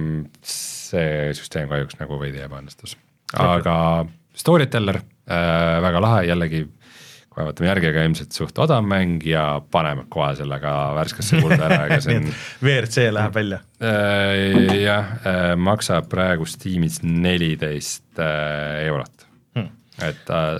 see 0.48 1.36
süsteem 1.38 1.70
kahjuks 1.72 2.00
nagu 2.00 2.20
veidi 2.22 2.44
ebaõnnestus, 2.46 2.96
aga 3.36 3.78
Storyteller 4.38 5.02
äh,, 5.02 5.78
väga 5.84 6.02
lahe, 6.04 6.26
jällegi 6.30 6.64
kohe 7.28 7.48
vaatame 7.50 7.70
järgi, 7.70 7.90
aga 7.92 8.06
ilmselt 8.08 8.38
suht 8.38 8.60
odav 8.64 8.86
mäng 8.86 9.26
ja 9.28 9.60
paneme 9.74 10.08
kohe 10.14 10.32
selle 10.40 10.60
ka 10.62 10.74
värskesse 10.98 11.42
kulda 11.42 11.60
ära, 11.68 11.84
ega 11.90 12.00
see 12.06 12.20
on 12.22 12.32
WRC 12.66 13.10
läheb 13.18 13.38
välja 13.38 13.62
äh,. 13.82 14.78
jah 14.82 15.14
äh,, 15.22 15.54
maksab 15.60 16.10
praegu 16.12 16.48
Steamis 16.50 17.02
neliteist 17.04 18.22
äh, 18.22 18.86
eurot 18.88 19.28
et 20.04 20.30
äh, 20.30 20.60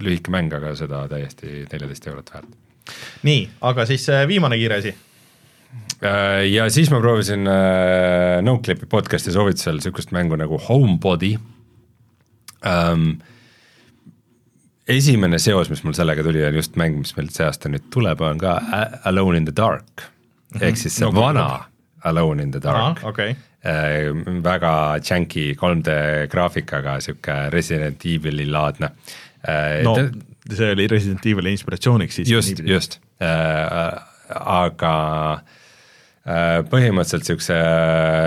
lühike 0.00 0.32
mäng, 0.32 0.52
aga 0.54 0.72
seda 0.78 1.02
täiesti 1.10 1.64
neljateist 1.68 2.08
eurot 2.08 2.32
väärt. 2.34 2.56
nii, 3.28 3.42
aga 3.68 3.84
siis 3.88 4.08
äh, 4.12 4.24
viimane 4.28 4.56
kiire 4.60 4.80
asi. 4.80 4.94
Ja 6.52 6.68
siis 6.70 6.90
ma 6.92 7.00
proovisin 7.02 7.48
äh, 7.50 8.42
Noclipi 8.42 8.86
podcast'i 8.86 9.32
soovitusel 9.34 9.80
sihukest 9.82 10.12
mängu 10.14 10.36
nagu 10.38 10.60
Homebody 10.68 11.34
ähm,. 12.66 13.18
esimene 14.88 15.38
seos, 15.38 15.70
mis 15.70 15.82
mul 15.84 15.92
sellega 15.92 16.22
tuli, 16.24 16.44
on 16.46 16.54
just 16.54 16.78
mäng, 16.80 17.00
mis 17.02 17.16
meil 17.16 17.32
see 17.34 17.44
aasta 17.44 17.68
nüüd 17.68 17.90
tuleb, 17.92 18.22
on 18.24 18.38
ka 18.40 18.60
Alone 19.10 19.42
in 19.42 19.50
the 19.50 19.56
Dark 19.56 20.04
mm 20.04 20.60
-hmm. 20.60 20.64
ehk 20.64 20.76
siis 20.76 20.96
see 20.96 21.06
no, 21.06 21.12
vana 21.14 21.64
Alone 22.04 22.42
in 22.42 22.50
the 22.50 22.62
Dark. 22.62 23.04
Okay 23.04 23.34
äh, 23.66 24.14
väga 24.44 24.98
janky 25.10 25.54
3D 25.54 25.90
graafikaga, 26.30 27.00
sihuke 27.00 27.50
Resident 27.50 28.04
Evil'i 28.04 28.46
laadne 28.46 28.90
äh,. 29.48 29.82
no 29.82 29.96
see 30.54 30.72
oli 30.72 30.86
Resident 30.86 31.26
Evil'i 31.26 31.50
inspiratsiooniks 31.50 32.14
siis. 32.14 32.30
just, 32.30 32.60
just 32.64 33.00
äh,, 33.20 34.02
aga 34.28 35.32
äh, 35.32 35.57
põhimõtteliselt 36.68 37.24
siukse 37.24 37.56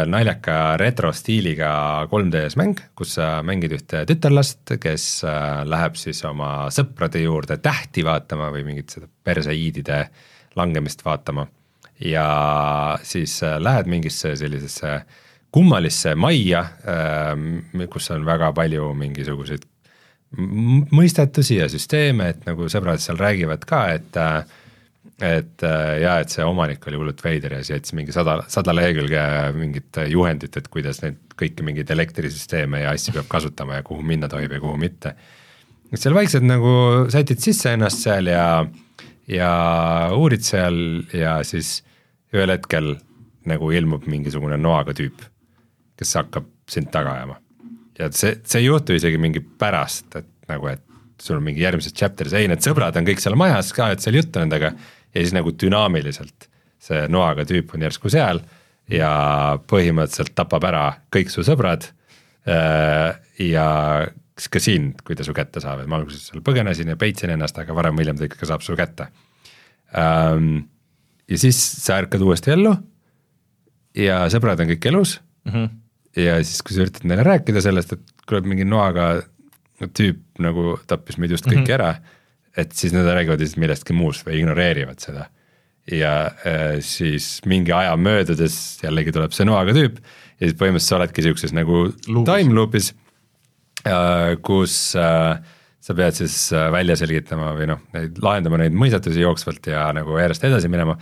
naljaka 0.10 0.76
retrostiiliga 0.82 1.72
3D-s 2.10 2.58
mäng, 2.58 2.80
kus 2.98 3.16
sa 3.20 3.44
mängid 3.46 3.76
ühte 3.78 4.04
tütarlast, 4.10 4.76
kes 4.82 5.08
äh, 5.28 5.62
läheb 5.70 5.98
siis 6.00 6.24
oma 6.26 6.70
sõprade 6.74 7.22
juurde 7.22 7.60
tähti 7.62 8.06
vaatama 8.08 8.50
või 8.56 8.66
mingit 8.72 8.96
seda 8.96 9.06
perseiidide 9.08 10.06
langemist 10.58 11.06
vaatama. 11.06 11.46
Ja 12.02 12.98
siis 13.06 13.38
äh, 13.46 13.60
lähed 13.62 13.92
mingisse 13.92 14.34
sellisesse 14.40 15.02
kummalisse 15.52 16.14
majja, 16.16 16.62
kus 17.92 18.06
on 18.16 18.24
väga 18.24 18.54
palju 18.56 18.86
mingisuguseid 18.96 19.66
mõistetusi 20.96 21.58
ja 21.60 21.68
süsteeme, 21.72 22.30
et 22.32 22.46
nagu 22.48 22.70
sõbrad 22.72 23.02
seal 23.04 23.20
räägivad 23.20 23.66
ka, 23.68 23.82
et 23.98 24.20
äh, 24.20 24.44
et 25.22 25.66
äh, 25.68 26.02
ja 26.02 26.16
et 26.22 26.34
see 26.34 26.46
omanik 26.46 26.86
oli 26.90 27.00
hullult 27.00 27.22
veider 27.24 27.58
ja 27.58 27.62
siis 27.62 27.76
jättis 27.76 27.96
mingi 27.98 28.16
sada, 28.16 28.40
sada 28.52 28.74
lehekülge 28.74 29.22
mingit 29.58 30.02
juhendit, 30.10 30.58
et 30.58 30.70
kuidas 30.74 31.04
neid 31.04 31.20
kõiki 31.38 31.66
mingeid 31.66 31.94
elektrisüsteeme 31.94 32.84
ja 32.84 32.96
asju 32.96 33.16
peab 33.18 33.30
kasutama 33.32 33.80
ja 33.80 33.86
kuhu 33.86 34.06
minna 34.06 34.30
tohib 34.32 34.52
ja 34.58 34.62
kuhu 34.64 34.78
mitte. 34.82 35.16
seal 35.94 36.18
vaikselt 36.18 36.48
nagu 36.48 36.74
sätid 37.14 37.44
sisse 37.44 37.76
ennast 37.76 38.04
seal 38.04 38.32
ja, 38.32 38.66
ja 39.30 39.52
uurid 40.18 40.46
seal 40.46 41.06
ja 41.14 41.40
siis 41.48 41.82
ühel 42.34 42.54
hetkel 42.54 42.96
nagu 43.46 43.72
ilmub 43.74 44.06
mingisugune 44.10 44.58
noaga 44.62 44.94
tüüp 44.98 45.32
kes 46.02 46.18
hakkab 46.18 46.48
sind 46.70 46.90
taga 46.94 47.14
ajama. 47.20 47.38
ja 48.00 48.10
see, 48.16 48.40
see 48.48 48.64
ei 48.64 48.70
juhtu 48.70 48.96
isegi 48.98 49.20
mingi 49.22 49.42
pärast, 49.42 50.10
et 50.18 50.30
nagu, 50.50 50.72
et 50.72 50.82
sul 51.22 51.38
on 51.38 51.46
mingi 51.46 51.62
järgmises 51.62 51.94
chapter'is, 51.94 52.34
ei, 52.38 52.48
need 52.50 52.64
sõbrad 52.66 52.96
on 52.98 53.06
kõik 53.06 53.22
seal 53.22 53.38
majas 53.38 53.70
ka, 53.78 53.92
et 53.94 54.02
seal 54.02 54.18
juttu 54.18 54.42
nendega 54.42 54.72
ja 55.14 55.22
siis 55.22 55.34
nagu 55.36 55.54
dünaamiliselt 55.64 56.48
see 56.82 57.06
noaga 57.12 57.46
tüüp 57.48 57.76
on 57.76 57.86
järsku 57.86 58.10
seal 58.12 58.42
ja 58.92 59.12
põhimõtteliselt 59.70 60.34
tapab 60.38 60.66
ära 60.68 60.86
kõik 61.14 61.32
su 61.34 61.46
sõbrad 61.46 61.88
äh, 62.50 63.14
ja 63.46 63.68
ka 64.52 64.60
siin, 64.64 64.94
kui 65.06 65.14
ta 65.14 65.26
su 65.28 65.36
kätte 65.38 65.62
saab, 65.62 65.84
et 65.84 65.90
ma 65.92 66.00
alguses 66.00 66.24
seal 66.30 66.42
põgenesin 66.42 66.90
ja 66.90 66.98
peitsin 66.98 67.30
ennast, 67.30 67.60
aga 67.62 67.76
varem 67.78 67.94
või 67.94 68.08
hiljem 68.08 68.18
ta 68.18 68.26
ikka 68.26 68.48
saab 68.50 68.64
su 68.66 68.74
kätte. 68.80 69.06
Ähm, 69.94 70.64
ja 71.30 71.38
siis 71.38 71.60
sa 71.84 72.00
ärkad 72.02 72.24
uuesti 72.26 72.56
ellu 72.56 72.72
ja 73.94 74.24
sõbrad 74.34 74.64
on 74.64 74.72
kõik 74.72 74.90
elus 74.90 75.20
mm. 75.46 75.52
-hmm 75.54 75.70
ja 76.18 76.40
siis, 76.44 76.62
kui 76.66 76.76
sa 76.76 76.86
üritad 76.86 77.06
neile 77.08 77.24
rääkida 77.24 77.62
sellest, 77.64 77.94
et 77.96 78.26
kuule, 78.28 78.44
mingi 78.48 78.66
noaga 78.68 79.14
tüüp 79.98 80.42
nagu 80.44 80.76
tappis 80.90 81.18
meid 81.22 81.32
just 81.32 81.48
kõiki 81.48 81.62
mm 81.62 81.68
-hmm. 81.68 81.76
ära, 81.78 81.96
et 82.58 82.74
siis 82.76 82.94
nad 82.96 83.08
räägivad 83.08 83.42
lihtsalt 83.42 83.62
millestki 83.64 83.96
muust 83.96 84.26
või 84.28 84.42
ignoreerivad 84.42 85.00
seda. 85.04 85.30
ja 85.92 86.12
äh, 86.46 86.80
siis 86.86 87.42
mingi 87.50 87.74
aja 87.74 87.96
möödudes 87.98 88.80
jällegi 88.84 89.12
tuleb 89.12 89.34
see 89.34 89.48
noaga 89.50 89.74
tüüp 89.74 89.98
ja 89.98 90.46
siis 90.46 90.58
põhimõtteliselt 90.60 90.94
sa 90.94 91.00
oledki 91.00 91.26
siukses 91.26 91.56
nagu 91.58 91.88
Loopis. 92.08 92.28
time 92.30 92.54
loop'is 92.54 92.92
äh,, 93.88 94.36
kus 94.46 94.96
äh, 95.00 95.40
sa 95.82 95.96
pead 95.98 96.20
siis 96.20 96.36
välja 96.54 96.96
selgitama 97.00 97.56
või 97.58 97.72
noh, 97.72 97.82
lahendama 98.22 98.62
neid 98.62 98.76
mõistatusi 98.78 99.24
jooksvalt 99.24 99.72
ja 99.72 99.88
nagu 99.98 100.20
järjest 100.22 100.46
edasi 100.46 100.70
minema 100.70 100.94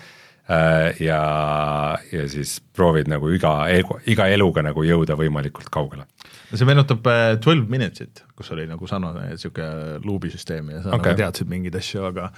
ja, 1.03 1.19
ja 2.09 2.23
siis 2.31 2.55
proovid 2.73 3.11
nagu 3.11 3.27
iga, 3.35 3.51
iga 4.07 4.29
eluga 4.31 4.63
nagu 4.65 4.81
jõuda 4.87 5.19
võimalikult 5.19 5.67
kaugele. 5.69 6.07
See 6.57 6.67
meenutab 6.69 7.07
äh, 7.09 7.37
Twelve 7.43 7.69
Minutes'it, 7.71 8.23
kus 8.37 8.51
oli 8.55 8.67
nagu 8.69 8.89
sarnane 8.89 9.31
sihuke 9.39 9.65
luubisüsteem 10.05 10.71
ja 10.75 10.83
sa 10.83 10.93
okay. 10.95 11.13
nagu 11.13 11.23
teadsid 11.23 11.51
mingeid 11.51 11.77
asju, 11.79 12.05
aga, 12.09 12.29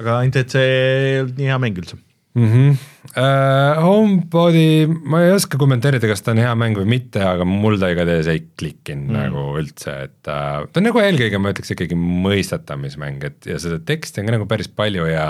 aga 0.00 0.20
ainult, 0.22 0.38
et 0.40 0.54
see 0.56 0.68
ei 0.68 1.18
olnud 1.22 1.40
nii 1.40 1.50
hea 1.50 1.58
mäng 1.64 1.82
üldse 1.82 1.98
mm. 1.98 2.48
-hmm. 2.52 2.78
Uh, 3.08 3.78
Homebody, 3.82 4.86
ma 4.86 5.22
ei 5.24 5.32
oska 5.32 5.58
kommenteerida, 5.58 6.10
kas 6.10 6.20
ta 6.22 6.34
on 6.34 6.42
hea 6.42 6.50
mäng 6.60 6.76
või 6.76 6.90
mitte, 6.92 7.22
aga 7.24 7.46
mul 7.48 7.78
ta 7.80 7.88
igatahes 7.92 8.28
ei 8.28 8.42
klikkinud 8.60 9.08
mm. 9.08 9.22
nagu 9.22 9.44
üldse, 9.60 9.94
et 10.08 10.28
uh, 10.28 10.66
ta 10.68 10.82
on 10.82 10.88
nagu 10.90 11.00
eelkõige 11.00 11.40
ma 11.40 11.54
ütleks 11.54 11.72
ikkagi 11.72 11.96
mõistatamismäng, 11.98 13.24
et 13.30 13.48
ja 13.48 13.56
seda 13.62 13.80
teksti 13.80 14.20
on 14.22 14.28
ka 14.28 14.36
nagu 14.36 14.50
päris 14.50 14.68
palju 14.68 15.08
ja 15.08 15.28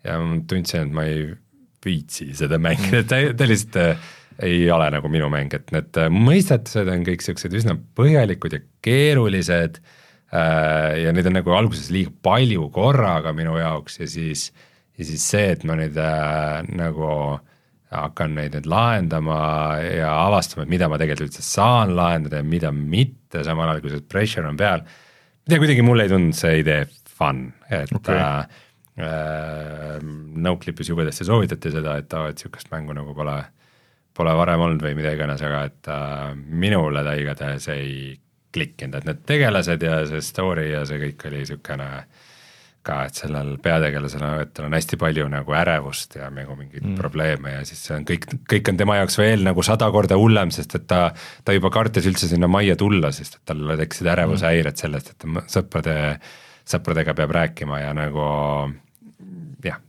ja 0.00 0.16
ma 0.16 0.40
tundsin, 0.48 0.88
et 0.88 0.96
ma 0.96 1.04
ei 1.04 1.28
viitsi 1.84 2.30
seda 2.36 2.56
mängida, 2.60 3.04
ta, 3.08 3.20
ta 3.36 3.48
lihtsalt 3.48 4.00
ei 4.44 4.64
ole 4.72 4.88
nagu 4.94 5.10
minu 5.12 5.28
mäng, 5.32 5.52
et 5.56 5.70
need 5.74 5.98
äh, 6.00 6.10
mõistetused 6.12 6.88
on 6.92 7.04
kõik 7.06 7.24
siuksed 7.24 7.54
üsna 7.56 7.76
põhjalikud 7.98 8.56
ja 8.56 8.62
keerulised 8.84 9.80
äh,. 9.80 11.00
ja 11.04 11.14
neid 11.14 11.28
on 11.30 11.38
nagu 11.40 11.54
alguses 11.56 11.90
liiga 11.94 12.12
palju 12.24 12.68
korraga 12.74 13.34
minu 13.36 13.56
jaoks 13.60 14.00
ja 14.02 14.08
siis, 14.10 14.48
ja 14.98 15.06
siis 15.08 15.26
see, 15.32 15.52
et 15.56 15.66
ma 15.68 15.78
nüüd 15.80 15.98
äh, 16.00 16.60
nagu 16.78 17.12
hakkan 17.90 18.36
neid 18.36 18.54
nüüd 18.54 18.68
lahendama 18.70 19.40
ja 19.82 20.14
avastama, 20.28 20.62
et 20.64 20.70
mida 20.76 20.86
ma 20.88 20.98
tegelikult 21.00 21.32
üldse 21.32 21.42
saan 21.42 21.96
lahendada 21.98 22.38
ja 22.38 22.46
mida 22.46 22.70
mitte, 22.74 23.42
samal 23.46 23.72
ajal 23.72 23.84
kui 23.84 23.94
see 23.96 24.06
pressure 24.06 24.46
on 24.46 24.58
peal. 24.60 24.84
ma 24.86 25.46
ei 25.48 25.56
tea, 25.56 25.62
kuidagi 25.64 25.86
mulle 25.86 26.06
ei 26.06 26.12
tundunud 26.12 26.38
see 26.38 26.60
idee 26.62 26.84
fun, 27.10 27.48
et 27.66 27.90
okay. 27.98 28.16
äh, 28.16 28.66
Äh, 29.00 29.98
Noclipis 30.34 30.88
jubedasti 30.88 31.24
soovitati 31.24 31.70
seda, 31.72 31.96
et 32.00 32.12
aa, 32.16 32.30
et 32.32 32.42
sihukest 32.42 32.68
mängu 32.72 32.94
nagu 32.96 33.14
pole, 33.16 33.36
pole 34.20 34.34
varem 34.36 34.64
olnud 34.66 34.82
või 34.84 34.96
mida 34.98 35.14
iganes, 35.16 35.42
aga 35.46 35.66
et 35.70 35.92
äh, 35.92 36.32
minule 36.36 37.04
ta 37.06 37.16
igatahes 37.18 37.68
ei 37.72 37.94
klikkinud, 38.54 38.98
et 38.98 39.06
need 39.08 39.22
tegelased 39.28 39.86
ja 39.86 40.02
see 40.10 40.24
story 40.24 40.70
ja 40.72 40.82
see 40.88 40.98
kõik 41.00 41.28
oli 41.30 41.46
sihukene 41.48 41.88
ka, 42.86 42.96
et 43.06 43.18
sellel 43.20 43.52
peategelasel 43.62 44.24
on 44.64 44.76
hästi 44.76 44.96
palju 45.00 45.26
nagu 45.30 45.54
ärevust 45.56 46.16
ja 46.16 46.30
nagu 46.32 46.56
mingeid 46.56 46.82
mm. 46.82 46.94
probleeme 46.98 47.52
ja 47.58 47.64
siis 47.68 47.82
see 47.86 47.98
on 47.98 48.06
kõik, 48.08 48.24
kõik 48.48 48.70
on 48.72 48.80
tema 48.80 48.96
jaoks 49.00 49.18
veel 49.20 49.44
nagu 49.44 49.64
sada 49.66 49.90
korda 49.92 50.16
hullem, 50.20 50.52
sest 50.54 50.78
et 50.78 50.86
ta, 50.90 51.02
ta 51.44 51.56
juba 51.56 51.72
kartis 51.74 52.08
üldse 52.08 52.30
sinna 52.30 52.48
majja 52.50 52.78
tulla, 52.80 53.12
sest 53.12 53.36
et 53.36 53.44
tal 53.52 53.76
tekkisid 53.82 54.08
ärevushäired 54.14 54.80
sellest, 54.80 55.12
et 55.12 55.28
sõprade 55.52 55.98
sõpradega 56.70 57.14
peab 57.18 57.36
rääkima 57.36 57.82
ja 57.82 57.92
nagu 57.96 58.24
jah, 59.64 59.80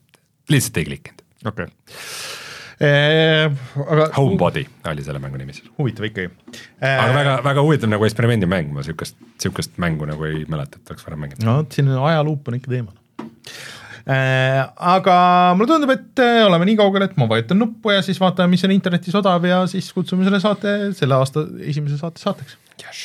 lihtsalt 0.51 0.81
ei 0.81 0.91
klikkinud. 0.91 1.25
okei 1.45 1.71
okay. 1.71 2.40
Aga 2.81 4.07
Homebody 4.15 4.63
oli 4.89 5.03
selle 5.05 5.19
mängu 5.21 5.37
nimi 5.37 5.53
siis. 5.53 5.67
huvitav 5.77 6.07
ikkagi. 6.07 6.31
aga 6.81 7.11
väga, 7.13 7.35
väga 7.45 7.65
huvitav 7.67 7.91
nagu 7.93 8.07
eksperimendimäng, 8.07 8.71
ma 8.73 8.85
sihukest, 8.85 9.19
sihukest 9.43 9.77
mängu 9.81 10.07
nagu 10.09 10.25
ei 10.29 10.45
mäleta, 10.49 10.81
et 10.81 10.95
oleks 10.95 11.05
varem 11.05 11.27
mänginud. 11.27 11.45
no 11.45 11.59
vot, 11.61 11.77
siin 11.77 11.91
ajaluup 11.93 12.49
on 12.49 12.57
ikka 12.57 12.73
teema 12.73 12.97
Äh, 14.01 14.61
aga 14.81 15.15
mulle 15.53 15.69
tundub, 15.69 15.91
et 15.93 16.21
äh, 16.23 16.41
oleme 16.47 16.65
nii 16.65 16.77
kaugel, 16.79 17.05
et 17.05 17.17
ma 17.21 17.27
vajutan 17.29 17.59
nuppu 17.61 17.93
ja 17.93 18.01
siis 18.05 18.17
vaatame, 18.21 18.55
mis 18.55 18.63
on 18.65 18.73
internetis 18.73 19.13
odav 19.17 19.45
ja 19.45 19.61
siis 19.69 19.91
kutsume 19.93 20.25
selle 20.25 20.39
saate 20.41 20.73
selle 20.97 21.19
aasta 21.19 21.45
esimese 21.69 21.99
saate 22.01 22.23
saateks. 22.23 22.57
Yes. 22.81 23.03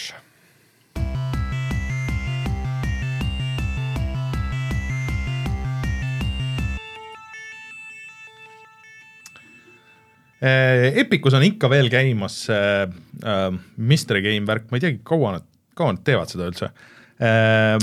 Epicus 10.40 11.34
on 11.36 11.44
ikka 11.46 11.70
veel 11.72 11.88
käimas 11.88 12.42
äh, 12.52 12.82
äh, 13.24 13.46
Mystery 13.76 14.20
Game 14.24 14.48
värk, 14.48 14.66
ma 14.70 14.76
ei 14.76 14.84
teagi, 14.84 15.00
kaua 15.06 15.36
nad, 15.38 15.46
kaua 15.78 15.94
nad 15.96 16.04
teevad 16.04 16.32
seda 16.32 16.50
üldse 16.50 16.72
äh,. 17.20 17.78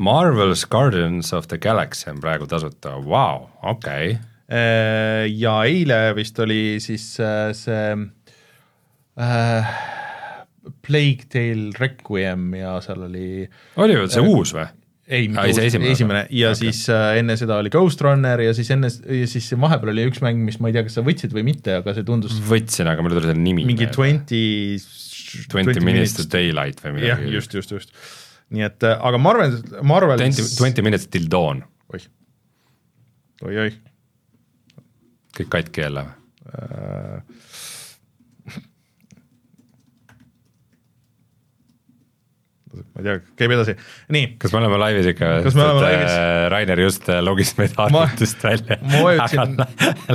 Marvel's 0.00 0.64
Guardians 0.64 1.34
of 1.36 1.50
the 1.50 1.58
Galaxy 1.60 2.08
on 2.08 2.22
praegu 2.22 2.46
tasuta, 2.48 2.94
vau, 3.04 3.50
okei. 3.68 4.14
Äh, 4.48 5.26
ja 5.28 5.58
eile 5.68 6.14
vist 6.16 6.40
oli 6.40 6.78
siis 6.80 7.04
äh, 7.20 7.50
see 7.54 7.92
äh, 9.20 9.74
Plague 10.82 11.28
Tale 11.28 11.70
Requiem 11.78 12.54
ja 12.58 12.78
seal 12.82 13.04
oli 13.06 13.44
oli 13.76 13.98
ju 13.98 14.08
see 14.10 14.24
uus 14.24 14.54
või? 14.56 14.64
Ei, 15.10 15.26
esimene 15.66 15.90
esimene, 15.94 16.22
ja 16.34 16.52
Okei. 16.54 16.70
siis 16.70 16.84
äh, 16.92 17.18
enne 17.20 17.36
seda 17.40 17.58
oli 17.60 17.72
Ghost 17.72 18.02
Runner 18.06 18.40
ja 18.44 18.54
siis 18.56 18.70
enne, 18.74 18.90
ja 18.90 19.26
siis 19.30 19.50
vahepeal 19.60 19.92
oli 19.94 20.06
üks 20.10 20.22
mäng, 20.24 20.40
mis 20.46 20.60
ma 20.62 20.70
ei 20.70 20.76
tea, 20.76 20.86
kas 20.86 20.98
sa 20.98 21.04
võtsid 21.06 21.34
või 21.34 21.44
mitte, 21.50 21.80
aga 21.80 21.94
see 21.96 22.06
tundus 22.06 22.38
võtsin, 22.46 22.90
aga 22.90 23.02
mul 23.04 23.14
ei 23.14 23.20
tule 23.20 23.32
selle 23.32 23.42
nimi 23.42 23.66
mingi 23.68 23.90
twenty 23.94 24.44
Twenty 25.50 25.78
minutes 25.78 26.16
to 26.18 26.24
daylight 26.26 26.80
või 26.82 27.04
jah, 27.04 27.20
midagi. 27.20 27.36
just, 27.36 27.54
just, 27.54 27.74
just. 27.74 27.92
nii 28.54 28.66
et 28.66 28.86
äh, 28.86 28.96
aga 29.10 29.20
Marvel, 29.22 29.58
Marvel 29.86 30.18
Twenty, 30.18 30.46
twenty 30.56 30.82
minutes 30.86 31.06
till 31.10 31.28
dawn, 31.30 31.62
oih, 31.94 32.06
oi-oi 33.46 33.70
kõik 35.38 35.52
katki 35.58 35.86
jälle 35.86 36.06
või? 36.08 36.16
Ma 42.90 43.02
ei 43.02 43.06
tea, 43.06 43.16
käib 43.38 43.54
edasi, 43.54 43.76
nii 44.12 44.34
kas 44.42 44.52
me 44.54 44.60
oleme 44.62 44.80
laivis 44.82 45.10
ikka? 45.12 45.30
Kas 45.46 45.56
me 45.58 45.64
oleme 45.66 45.84
laivis? 45.86 46.10
äh, 46.10 46.44
Rainer 46.52 46.82
just 46.82 47.08
äh, 47.08 47.20
logis 47.24 47.54
meid 47.58 47.76
arvutist 47.78 48.44
välja. 48.44 48.78
ma 48.82 49.02
vajutasin, 49.06 49.56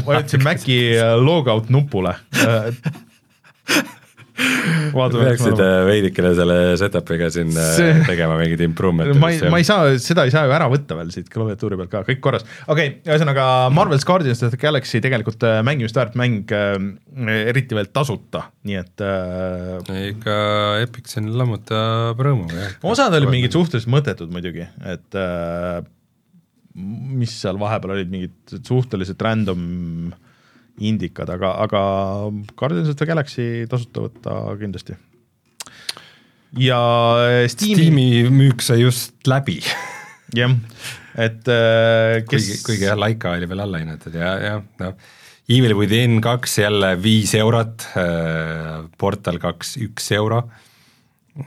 vajutasin 0.06 0.44
Maci 0.48 0.80
äh, 0.98 1.16
logout 1.22 1.70
nupule. 1.74 2.16
vaatame, 4.98 5.30
peaksid 5.30 5.62
äh, 5.64 5.78
veidikene 5.88 6.32
selle 6.36 6.58
setup'iga 6.80 7.30
siin 7.34 7.54
äh, 7.56 7.70
See- 7.78 7.94
tegema 8.08 8.36
mingeid 8.40 8.64
improvement'e. 8.66 9.16
ma 9.20 9.30
ei, 9.32 9.40
ma 9.52 9.62
ei 9.62 9.68
saa, 9.68 9.94
seda 10.02 10.26
ei 10.28 10.34
saa 10.34 10.46
ju 10.50 10.56
ära 10.56 10.68
võtta 10.72 10.98
veel 11.00 11.14
siit 11.14 11.30
klaviatuuri 11.32 11.80
pealt 11.80 11.94
ka, 11.94 12.04
kõik 12.10 12.22
korras. 12.24 12.46
okei 12.66 12.90
okay,, 12.92 13.00
ühesõnaga 13.08 13.48
Marvel's 13.76 14.08
Guardians 14.08 14.44
of 14.46 14.52
the 14.54 14.60
Galaxy 14.60 15.02
tegelikult 15.04 15.44
äh, 15.48 15.62
mängimist 15.66 15.96
väärt 15.96 16.18
mäng 16.20 16.52
äh,, 16.56 16.78
eriti 17.54 17.78
veel 17.78 17.90
tasuta, 17.96 18.50
nii 18.68 18.80
et 18.82 19.06
äh, 19.06 20.04
ikka 20.12 20.38
Epic 20.84 21.12
siin 21.14 21.32
lammutab 21.40 22.20
rõõmuga, 22.20 22.60
jah. 22.60 22.78
osad 22.92 23.16
olid 23.16 23.32
mingid 23.32 23.56
suhteliselt 23.56 23.94
mõttetud 23.96 24.36
muidugi, 24.36 24.68
et 24.84 25.20
äh, 25.22 25.80
mis 26.76 27.32
seal 27.40 27.60
vahepeal 27.60 27.96
olid 27.96 28.12
mingid 28.12 28.60
suhteliselt 28.68 29.22
random 29.24 30.12
indikad, 30.84 31.30
aga, 31.32 31.54
aga 31.64 31.82
Guardians 32.58 32.92
of 32.92 32.98
the 33.00 33.08
Galaxy 33.08 33.48
tasuta 33.72 34.08
võtta 34.08 34.40
kindlasti. 34.60 34.98
ja 36.60 36.80
äh, 37.24 37.44
Steam'i, 37.52 37.76
Steam'i 37.76 38.08
müük 38.34 38.64
sai 38.66 38.82
just 38.84 39.16
läbi. 39.28 39.62
Jah, 40.36 40.52
et 41.16 41.48
äh, 41.48 42.24
kes 42.28 42.50
kuigi, 42.50 42.64
kuigi 42.66 42.90
jah, 42.90 42.98
Laika 43.00 43.36
oli 43.38 43.48
veel 43.48 43.64
allahinnatud 43.64 44.18
ja, 44.18 44.36
ja 44.42 44.58
noh, 44.82 44.98
Evil 45.46 45.76
within 45.78 46.18
kaks 46.26 46.58
jälle 46.58 46.96
viis 46.98 47.36
eurot, 47.38 47.84
Portal 48.98 49.38
kaks 49.38 49.76
üks 49.86 50.08
euro, 50.18 50.40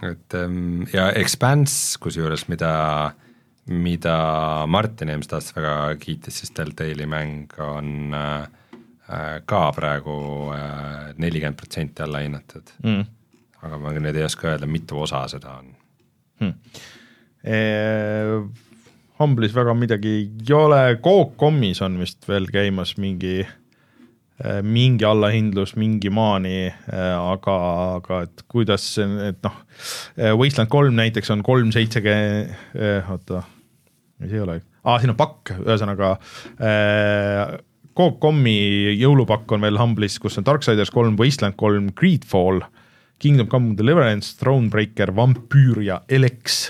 et 0.04 0.36
ähm, 0.38 0.84
ja 0.92 1.08
Expanse 1.16 1.98
kusjuures, 1.98 2.46
mida, 2.52 2.70
mida 3.66 4.14
Martin 4.70 5.10
eelmist 5.12 5.34
aastat 5.34 5.58
väga 5.58 5.74
kiitis, 6.02 6.42
siis 6.42 6.54
Telltale'i 6.54 7.08
mäng 7.08 7.54
on 7.64 8.14
äh, 8.14 8.44
äh, 8.44 8.57
ka 9.48 9.60
praegu 9.72 10.14
nelikümmend 11.16 11.56
protsenti 11.56 12.04
allahinnatud 12.04 12.72
mm. 12.84 13.04
aga 13.64 13.78
ma 13.80 13.92
nüüd 13.96 14.18
ei 14.18 14.26
oska 14.26 14.50
öelda, 14.52 14.68
mitu 14.68 15.00
osa 15.00 15.22
seda 15.32 15.54
on. 15.58 15.70
Eh, 17.48 18.34
Humble'is 19.18 19.54
väga 19.56 19.72
midagi 19.74 20.12
ei 20.20 20.52
ole, 20.54 20.82
Coop.com'is 21.02 21.80
on 21.82 21.96
vist 21.98 22.28
veel 22.28 22.46
käimas 22.52 22.94
mingi 23.00 23.40
eh, 23.40 24.60
mingi 24.62 25.06
allahindlus 25.08 25.74
mingi 25.80 26.12
maani, 26.14 26.68
aga, 26.92 27.56
aga 27.98 28.22
et 28.28 28.44
kuidas 28.50 28.86
see, 28.98 29.08
et 29.30 29.40
noh, 29.46 29.62
Wasteland 30.38 30.70
kolm 30.70 30.98
näiteks 31.00 31.32
on 31.34 31.42
kolm 31.46 31.72
seitsekümmend, 31.74 32.54
oota, 33.08 33.42
mis 34.20 34.36
ei 34.36 34.44
ole 34.44 34.60
ah,, 34.88 34.98
siin 35.00 35.12
on 35.12 35.18
pakk, 35.18 35.52
ühesõnaga 35.64 36.14
äh, 36.62 37.58
Coop.com'i 37.98 38.94
jõulupakk 39.00 39.50
on 39.56 39.64
veel 39.66 39.78
Humble'is, 39.80 40.20
kus 40.22 40.38
on 40.38 40.46
Darksiders 40.46 40.92
kolm, 40.94 41.16
Wasteland 41.18 41.56
kolm, 41.58 41.88
Greedfall, 41.98 42.62
Kingdom 43.18 43.48
Come 43.50 43.74
Deliverance, 43.78 44.36
Thronebreaker, 44.38 45.10
Vampyr 45.16 45.80
ja 45.82 45.96
Elex 46.08 46.60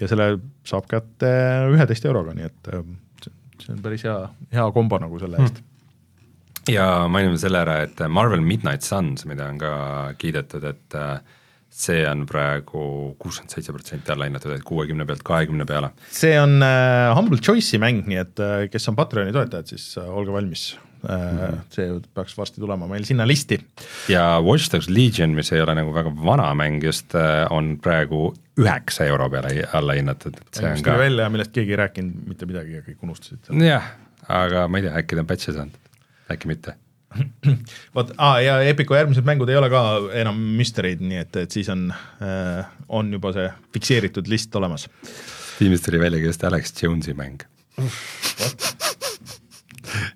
ja 0.00 0.08
selle 0.10 0.32
saab 0.66 0.88
kätte 0.90 1.30
üheteist 1.72 2.04
euroga, 2.06 2.34
nii 2.34 2.46
et 2.50 2.70
äh, 2.74 2.82
see- 3.22 3.34
see 3.64 3.72
on 3.76 3.82
päris 3.82 4.04
hea, 4.06 4.18
hea 4.54 4.66
kombo 4.74 4.98
nagu 5.02 5.18
selle 5.22 5.38
eest 5.42 5.58
hmm.. 5.62 6.74
ja 6.74 6.88
mainime 7.10 7.38
selle 7.38 7.62
ära, 7.62 7.78
et 7.86 8.02
Marvel 8.10 8.42
Midnight 8.44 8.82
Suns, 8.86 9.24
mida 9.30 9.46
on 9.50 9.58
ka 9.62 9.72
kiidetud, 10.18 10.66
et 10.74 10.98
äh, 10.98 11.18
see 11.78 12.02
on 12.08 12.24
praegu 12.28 12.82
kuuskümmend 13.22 13.54
seitse 13.54 13.74
protsenti 13.74 14.12
allahinnatud, 14.14 14.52
et 14.56 14.66
kuuekümne 14.66 15.06
pealt 15.08 15.22
kahekümne 15.26 15.66
peale. 15.68 15.92
see 16.10 16.34
on 16.40 16.58
äh, 16.64 17.14
Humble 17.16 17.38
Choice'i 17.38 17.80
mäng, 17.82 18.04
nii 18.10 18.20
et 18.24 18.42
äh, 18.42 18.66
kes 18.72 18.90
on 18.90 18.98
Patreoni 18.98 19.34
toetajad, 19.34 19.70
siis 19.70 19.92
äh, 20.00 20.08
olge 20.08 20.34
valmis 20.34 20.72
äh, 20.74 21.14
mm. 21.14 21.38
-hmm. 21.38 21.60
see 21.74 22.00
peaks 22.14 22.34
varsti 22.38 22.60
tulema 22.60 22.88
meil 22.90 23.06
sinna 23.06 23.26
listi. 23.26 23.60
ja 24.08 24.40
Watch 24.44 24.72
Dogs 24.72 24.88
Legion, 24.88 25.36
mis 25.38 25.52
ei 25.52 25.62
ole 25.62 25.74
nagu 25.78 25.94
väga 25.94 26.12
vana 26.24 26.50
mäng 26.54 26.82
just, 26.84 27.14
on 27.50 27.78
praegu 27.82 28.34
üheksa 28.58 29.06
euro 29.06 29.30
peale 29.30 29.54
see 30.52 30.66
on 30.66 30.72
mis 30.72 30.82
tuli 30.82 30.98
välja 30.98 31.22
ja 31.22 31.30
millest 31.30 31.54
keegi 31.54 31.76
ei 31.76 31.82
rääkinud 31.84 32.26
mitte 32.26 32.46
midagi 32.46 32.80
ja 32.80 32.82
kõik 32.82 33.06
unustasid 33.06 33.54
jah, 33.62 33.94
aga 34.28 34.68
ma 34.68 34.82
ei 34.82 34.88
tea, 34.88 34.98
äkki 34.98 35.14
ta 35.14 35.24
on 35.24 35.30
patch'e 35.30 35.54
saanud, 35.54 35.80
äkki 36.32 36.50
mitte. 36.50 36.74
Vot 37.96 38.12
ah,, 38.20 38.38
ja 38.44 38.58
Epiku 38.68 38.96
järgmised 38.96 39.26
mängud 39.26 39.48
ei 39.48 39.56
ole 39.58 39.70
ka 39.72 39.82
enam 40.20 40.38
müsterid, 40.58 41.00
nii 41.04 41.22
et, 41.24 41.38
et 41.44 41.54
siis 41.54 41.68
on 41.72 41.88
äh,, 41.92 42.68
on 42.88 43.12
juba 43.12 43.32
see 43.36 43.48
fikseeritud 43.74 44.28
list 44.30 44.54
olemas. 44.58 44.88
Steamis 45.54 45.82
tuli 45.82 46.00
välja 46.00 46.20
ka 46.22 46.30
just 46.30 46.44
Alex 46.44 46.74
Jones'i 46.82 47.14
mäng. 47.18 47.42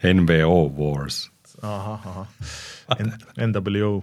NBO 0.05 0.59
Wars. 0.77 1.31
ahah, 1.63 2.07
ahah, 2.07 2.27
NWO. 3.39 4.03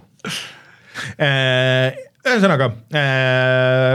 ühesõnaga, 2.20 2.70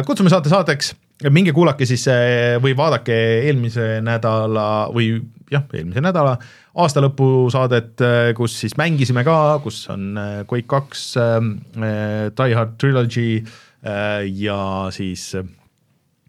kutsume 0.08 0.32
saate 0.32 0.50
saateks, 0.50 0.94
minge 1.34 1.54
kuulake 1.56 1.88
siis 1.90 2.06
äh, 2.12 2.56
või 2.62 2.76
vaadake 2.78 3.16
eelmise 3.48 4.00
nädala 4.06 4.88
või 4.94 5.14
jah, 5.52 5.66
eelmise 5.74 6.04
nädala 6.04 6.38
aastalõpusaadet, 6.76 8.02
kus 8.36 8.58
siis 8.64 8.74
mängisime 8.80 9.24
ka, 9.24 9.36
kus 9.64 9.86
on 9.94 10.10
äh, 10.20 10.40
Quake 10.50 10.68
kaks, 10.68 11.06
Die 11.16 12.58
Hard 12.58 12.76
Trilogy 12.82 13.30
äh, 13.40 14.26
ja 14.28 14.60
siis 14.92 15.30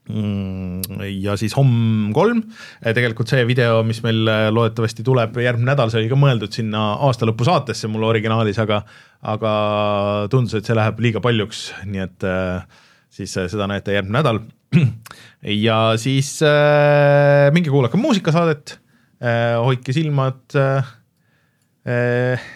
Mm, 0.06 0.84
ja 1.18 1.34
siis 1.34 1.56
Hom 1.58 2.12
kolm, 2.14 2.44
tegelikult 2.94 3.30
see 3.30 3.42
video, 3.48 3.80
mis 3.86 3.98
meil 4.04 4.20
äh, 4.30 4.44
loodetavasti 4.54 5.02
tuleb 5.06 5.34
järgmine 5.42 5.72
nädal, 5.72 5.90
see 5.90 5.98
oli 5.98 6.10
ka 6.12 6.18
mõeldud 6.20 6.54
sinna 6.54 6.82
aastalõpu 7.08 7.46
saatesse 7.48 7.90
mul 7.90 8.06
originaalis, 8.06 8.60
aga 8.62 8.84
aga 9.26 9.52
tundus, 10.30 10.54
et 10.54 10.68
see 10.68 10.76
läheb 10.78 11.02
liiga 11.02 11.22
paljuks, 11.24 11.72
nii 11.90 12.04
et 12.04 12.26
äh, 12.28 12.84
siis 13.10 13.34
äh, 13.34 13.48
seda 13.50 13.66
näete 13.70 13.96
järgmine 13.96 14.20
nädal. 14.20 14.44
ja 15.66 15.80
siis 15.98 16.36
äh, 16.46 17.50
minge 17.56 17.74
kuulake 17.74 17.98
muusikasaadet 17.98 18.76
äh,, 18.76 18.85
hoidke 19.64 19.94
silmad 19.96 20.56
äh, 20.60 20.94
äh, 21.88 22.48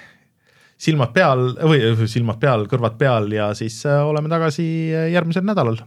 silmad 0.80 1.12
peal 1.14 1.52
või 1.60 2.08
silmad 2.08 2.40
peal, 2.40 2.66
kõrvad 2.70 2.96
peal 3.00 3.30
ja 3.34 3.50
siis 3.56 3.82
äh, 3.88 4.00
oleme 4.06 4.30
tagasi 4.32 4.66
äh, 4.96 5.08
järgmisel 5.14 5.44
nädalal 5.46 5.80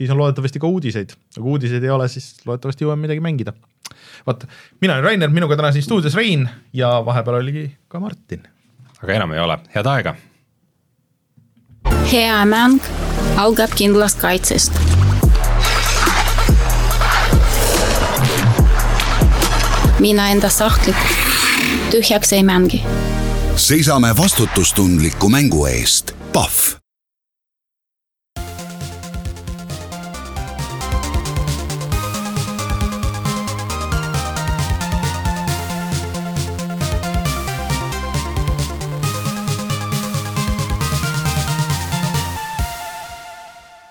siis 0.00 0.10
on 0.12 0.20
loodetavasti 0.20 0.60
ka 0.60 0.68
uudiseid, 0.68 1.12
aga 1.36 1.46
uudiseid 1.46 1.84
ei 1.84 1.92
ole, 1.92 2.08
siis 2.08 2.32
loodetavasti 2.46 2.86
jõuame 2.86 3.08
midagi 3.08 3.24
mängida. 3.24 3.52
vot, 4.26 4.44
mina 4.80 4.96
olen 4.96 5.04
Rainer, 5.04 5.30
minuga 5.32 5.56
täna 5.56 5.72
siin 5.72 5.84
stuudios 5.84 6.14
Rein 6.14 6.48
ja 6.72 7.00
vahepeal 7.04 7.40
oligi 7.40 7.66
ka 7.88 8.00
Martin. 8.00 8.48
aga 9.02 9.12
enam 9.12 9.32
ei 9.32 9.40
ole, 9.40 9.58
head 9.74 9.86
aega. 9.86 10.14
hea 12.12 12.44
mäng 12.44 12.80
algab 13.36 13.76
kindlast 13.76 14.20
kaitsest 14.20 14.76
mina 20.00 20.28
enda 20.30 20.48
sahtlit 20.48 20.96
tühjaks 21.90 22.32
ei 22.32 22.42
mängi. 22.42 22.82
seisame 23.56 24.16
vastutustundliku 24.16 25.28
mängu 25.28 25.66
eest. 25.66 26.12
Pahv 26.32 26.80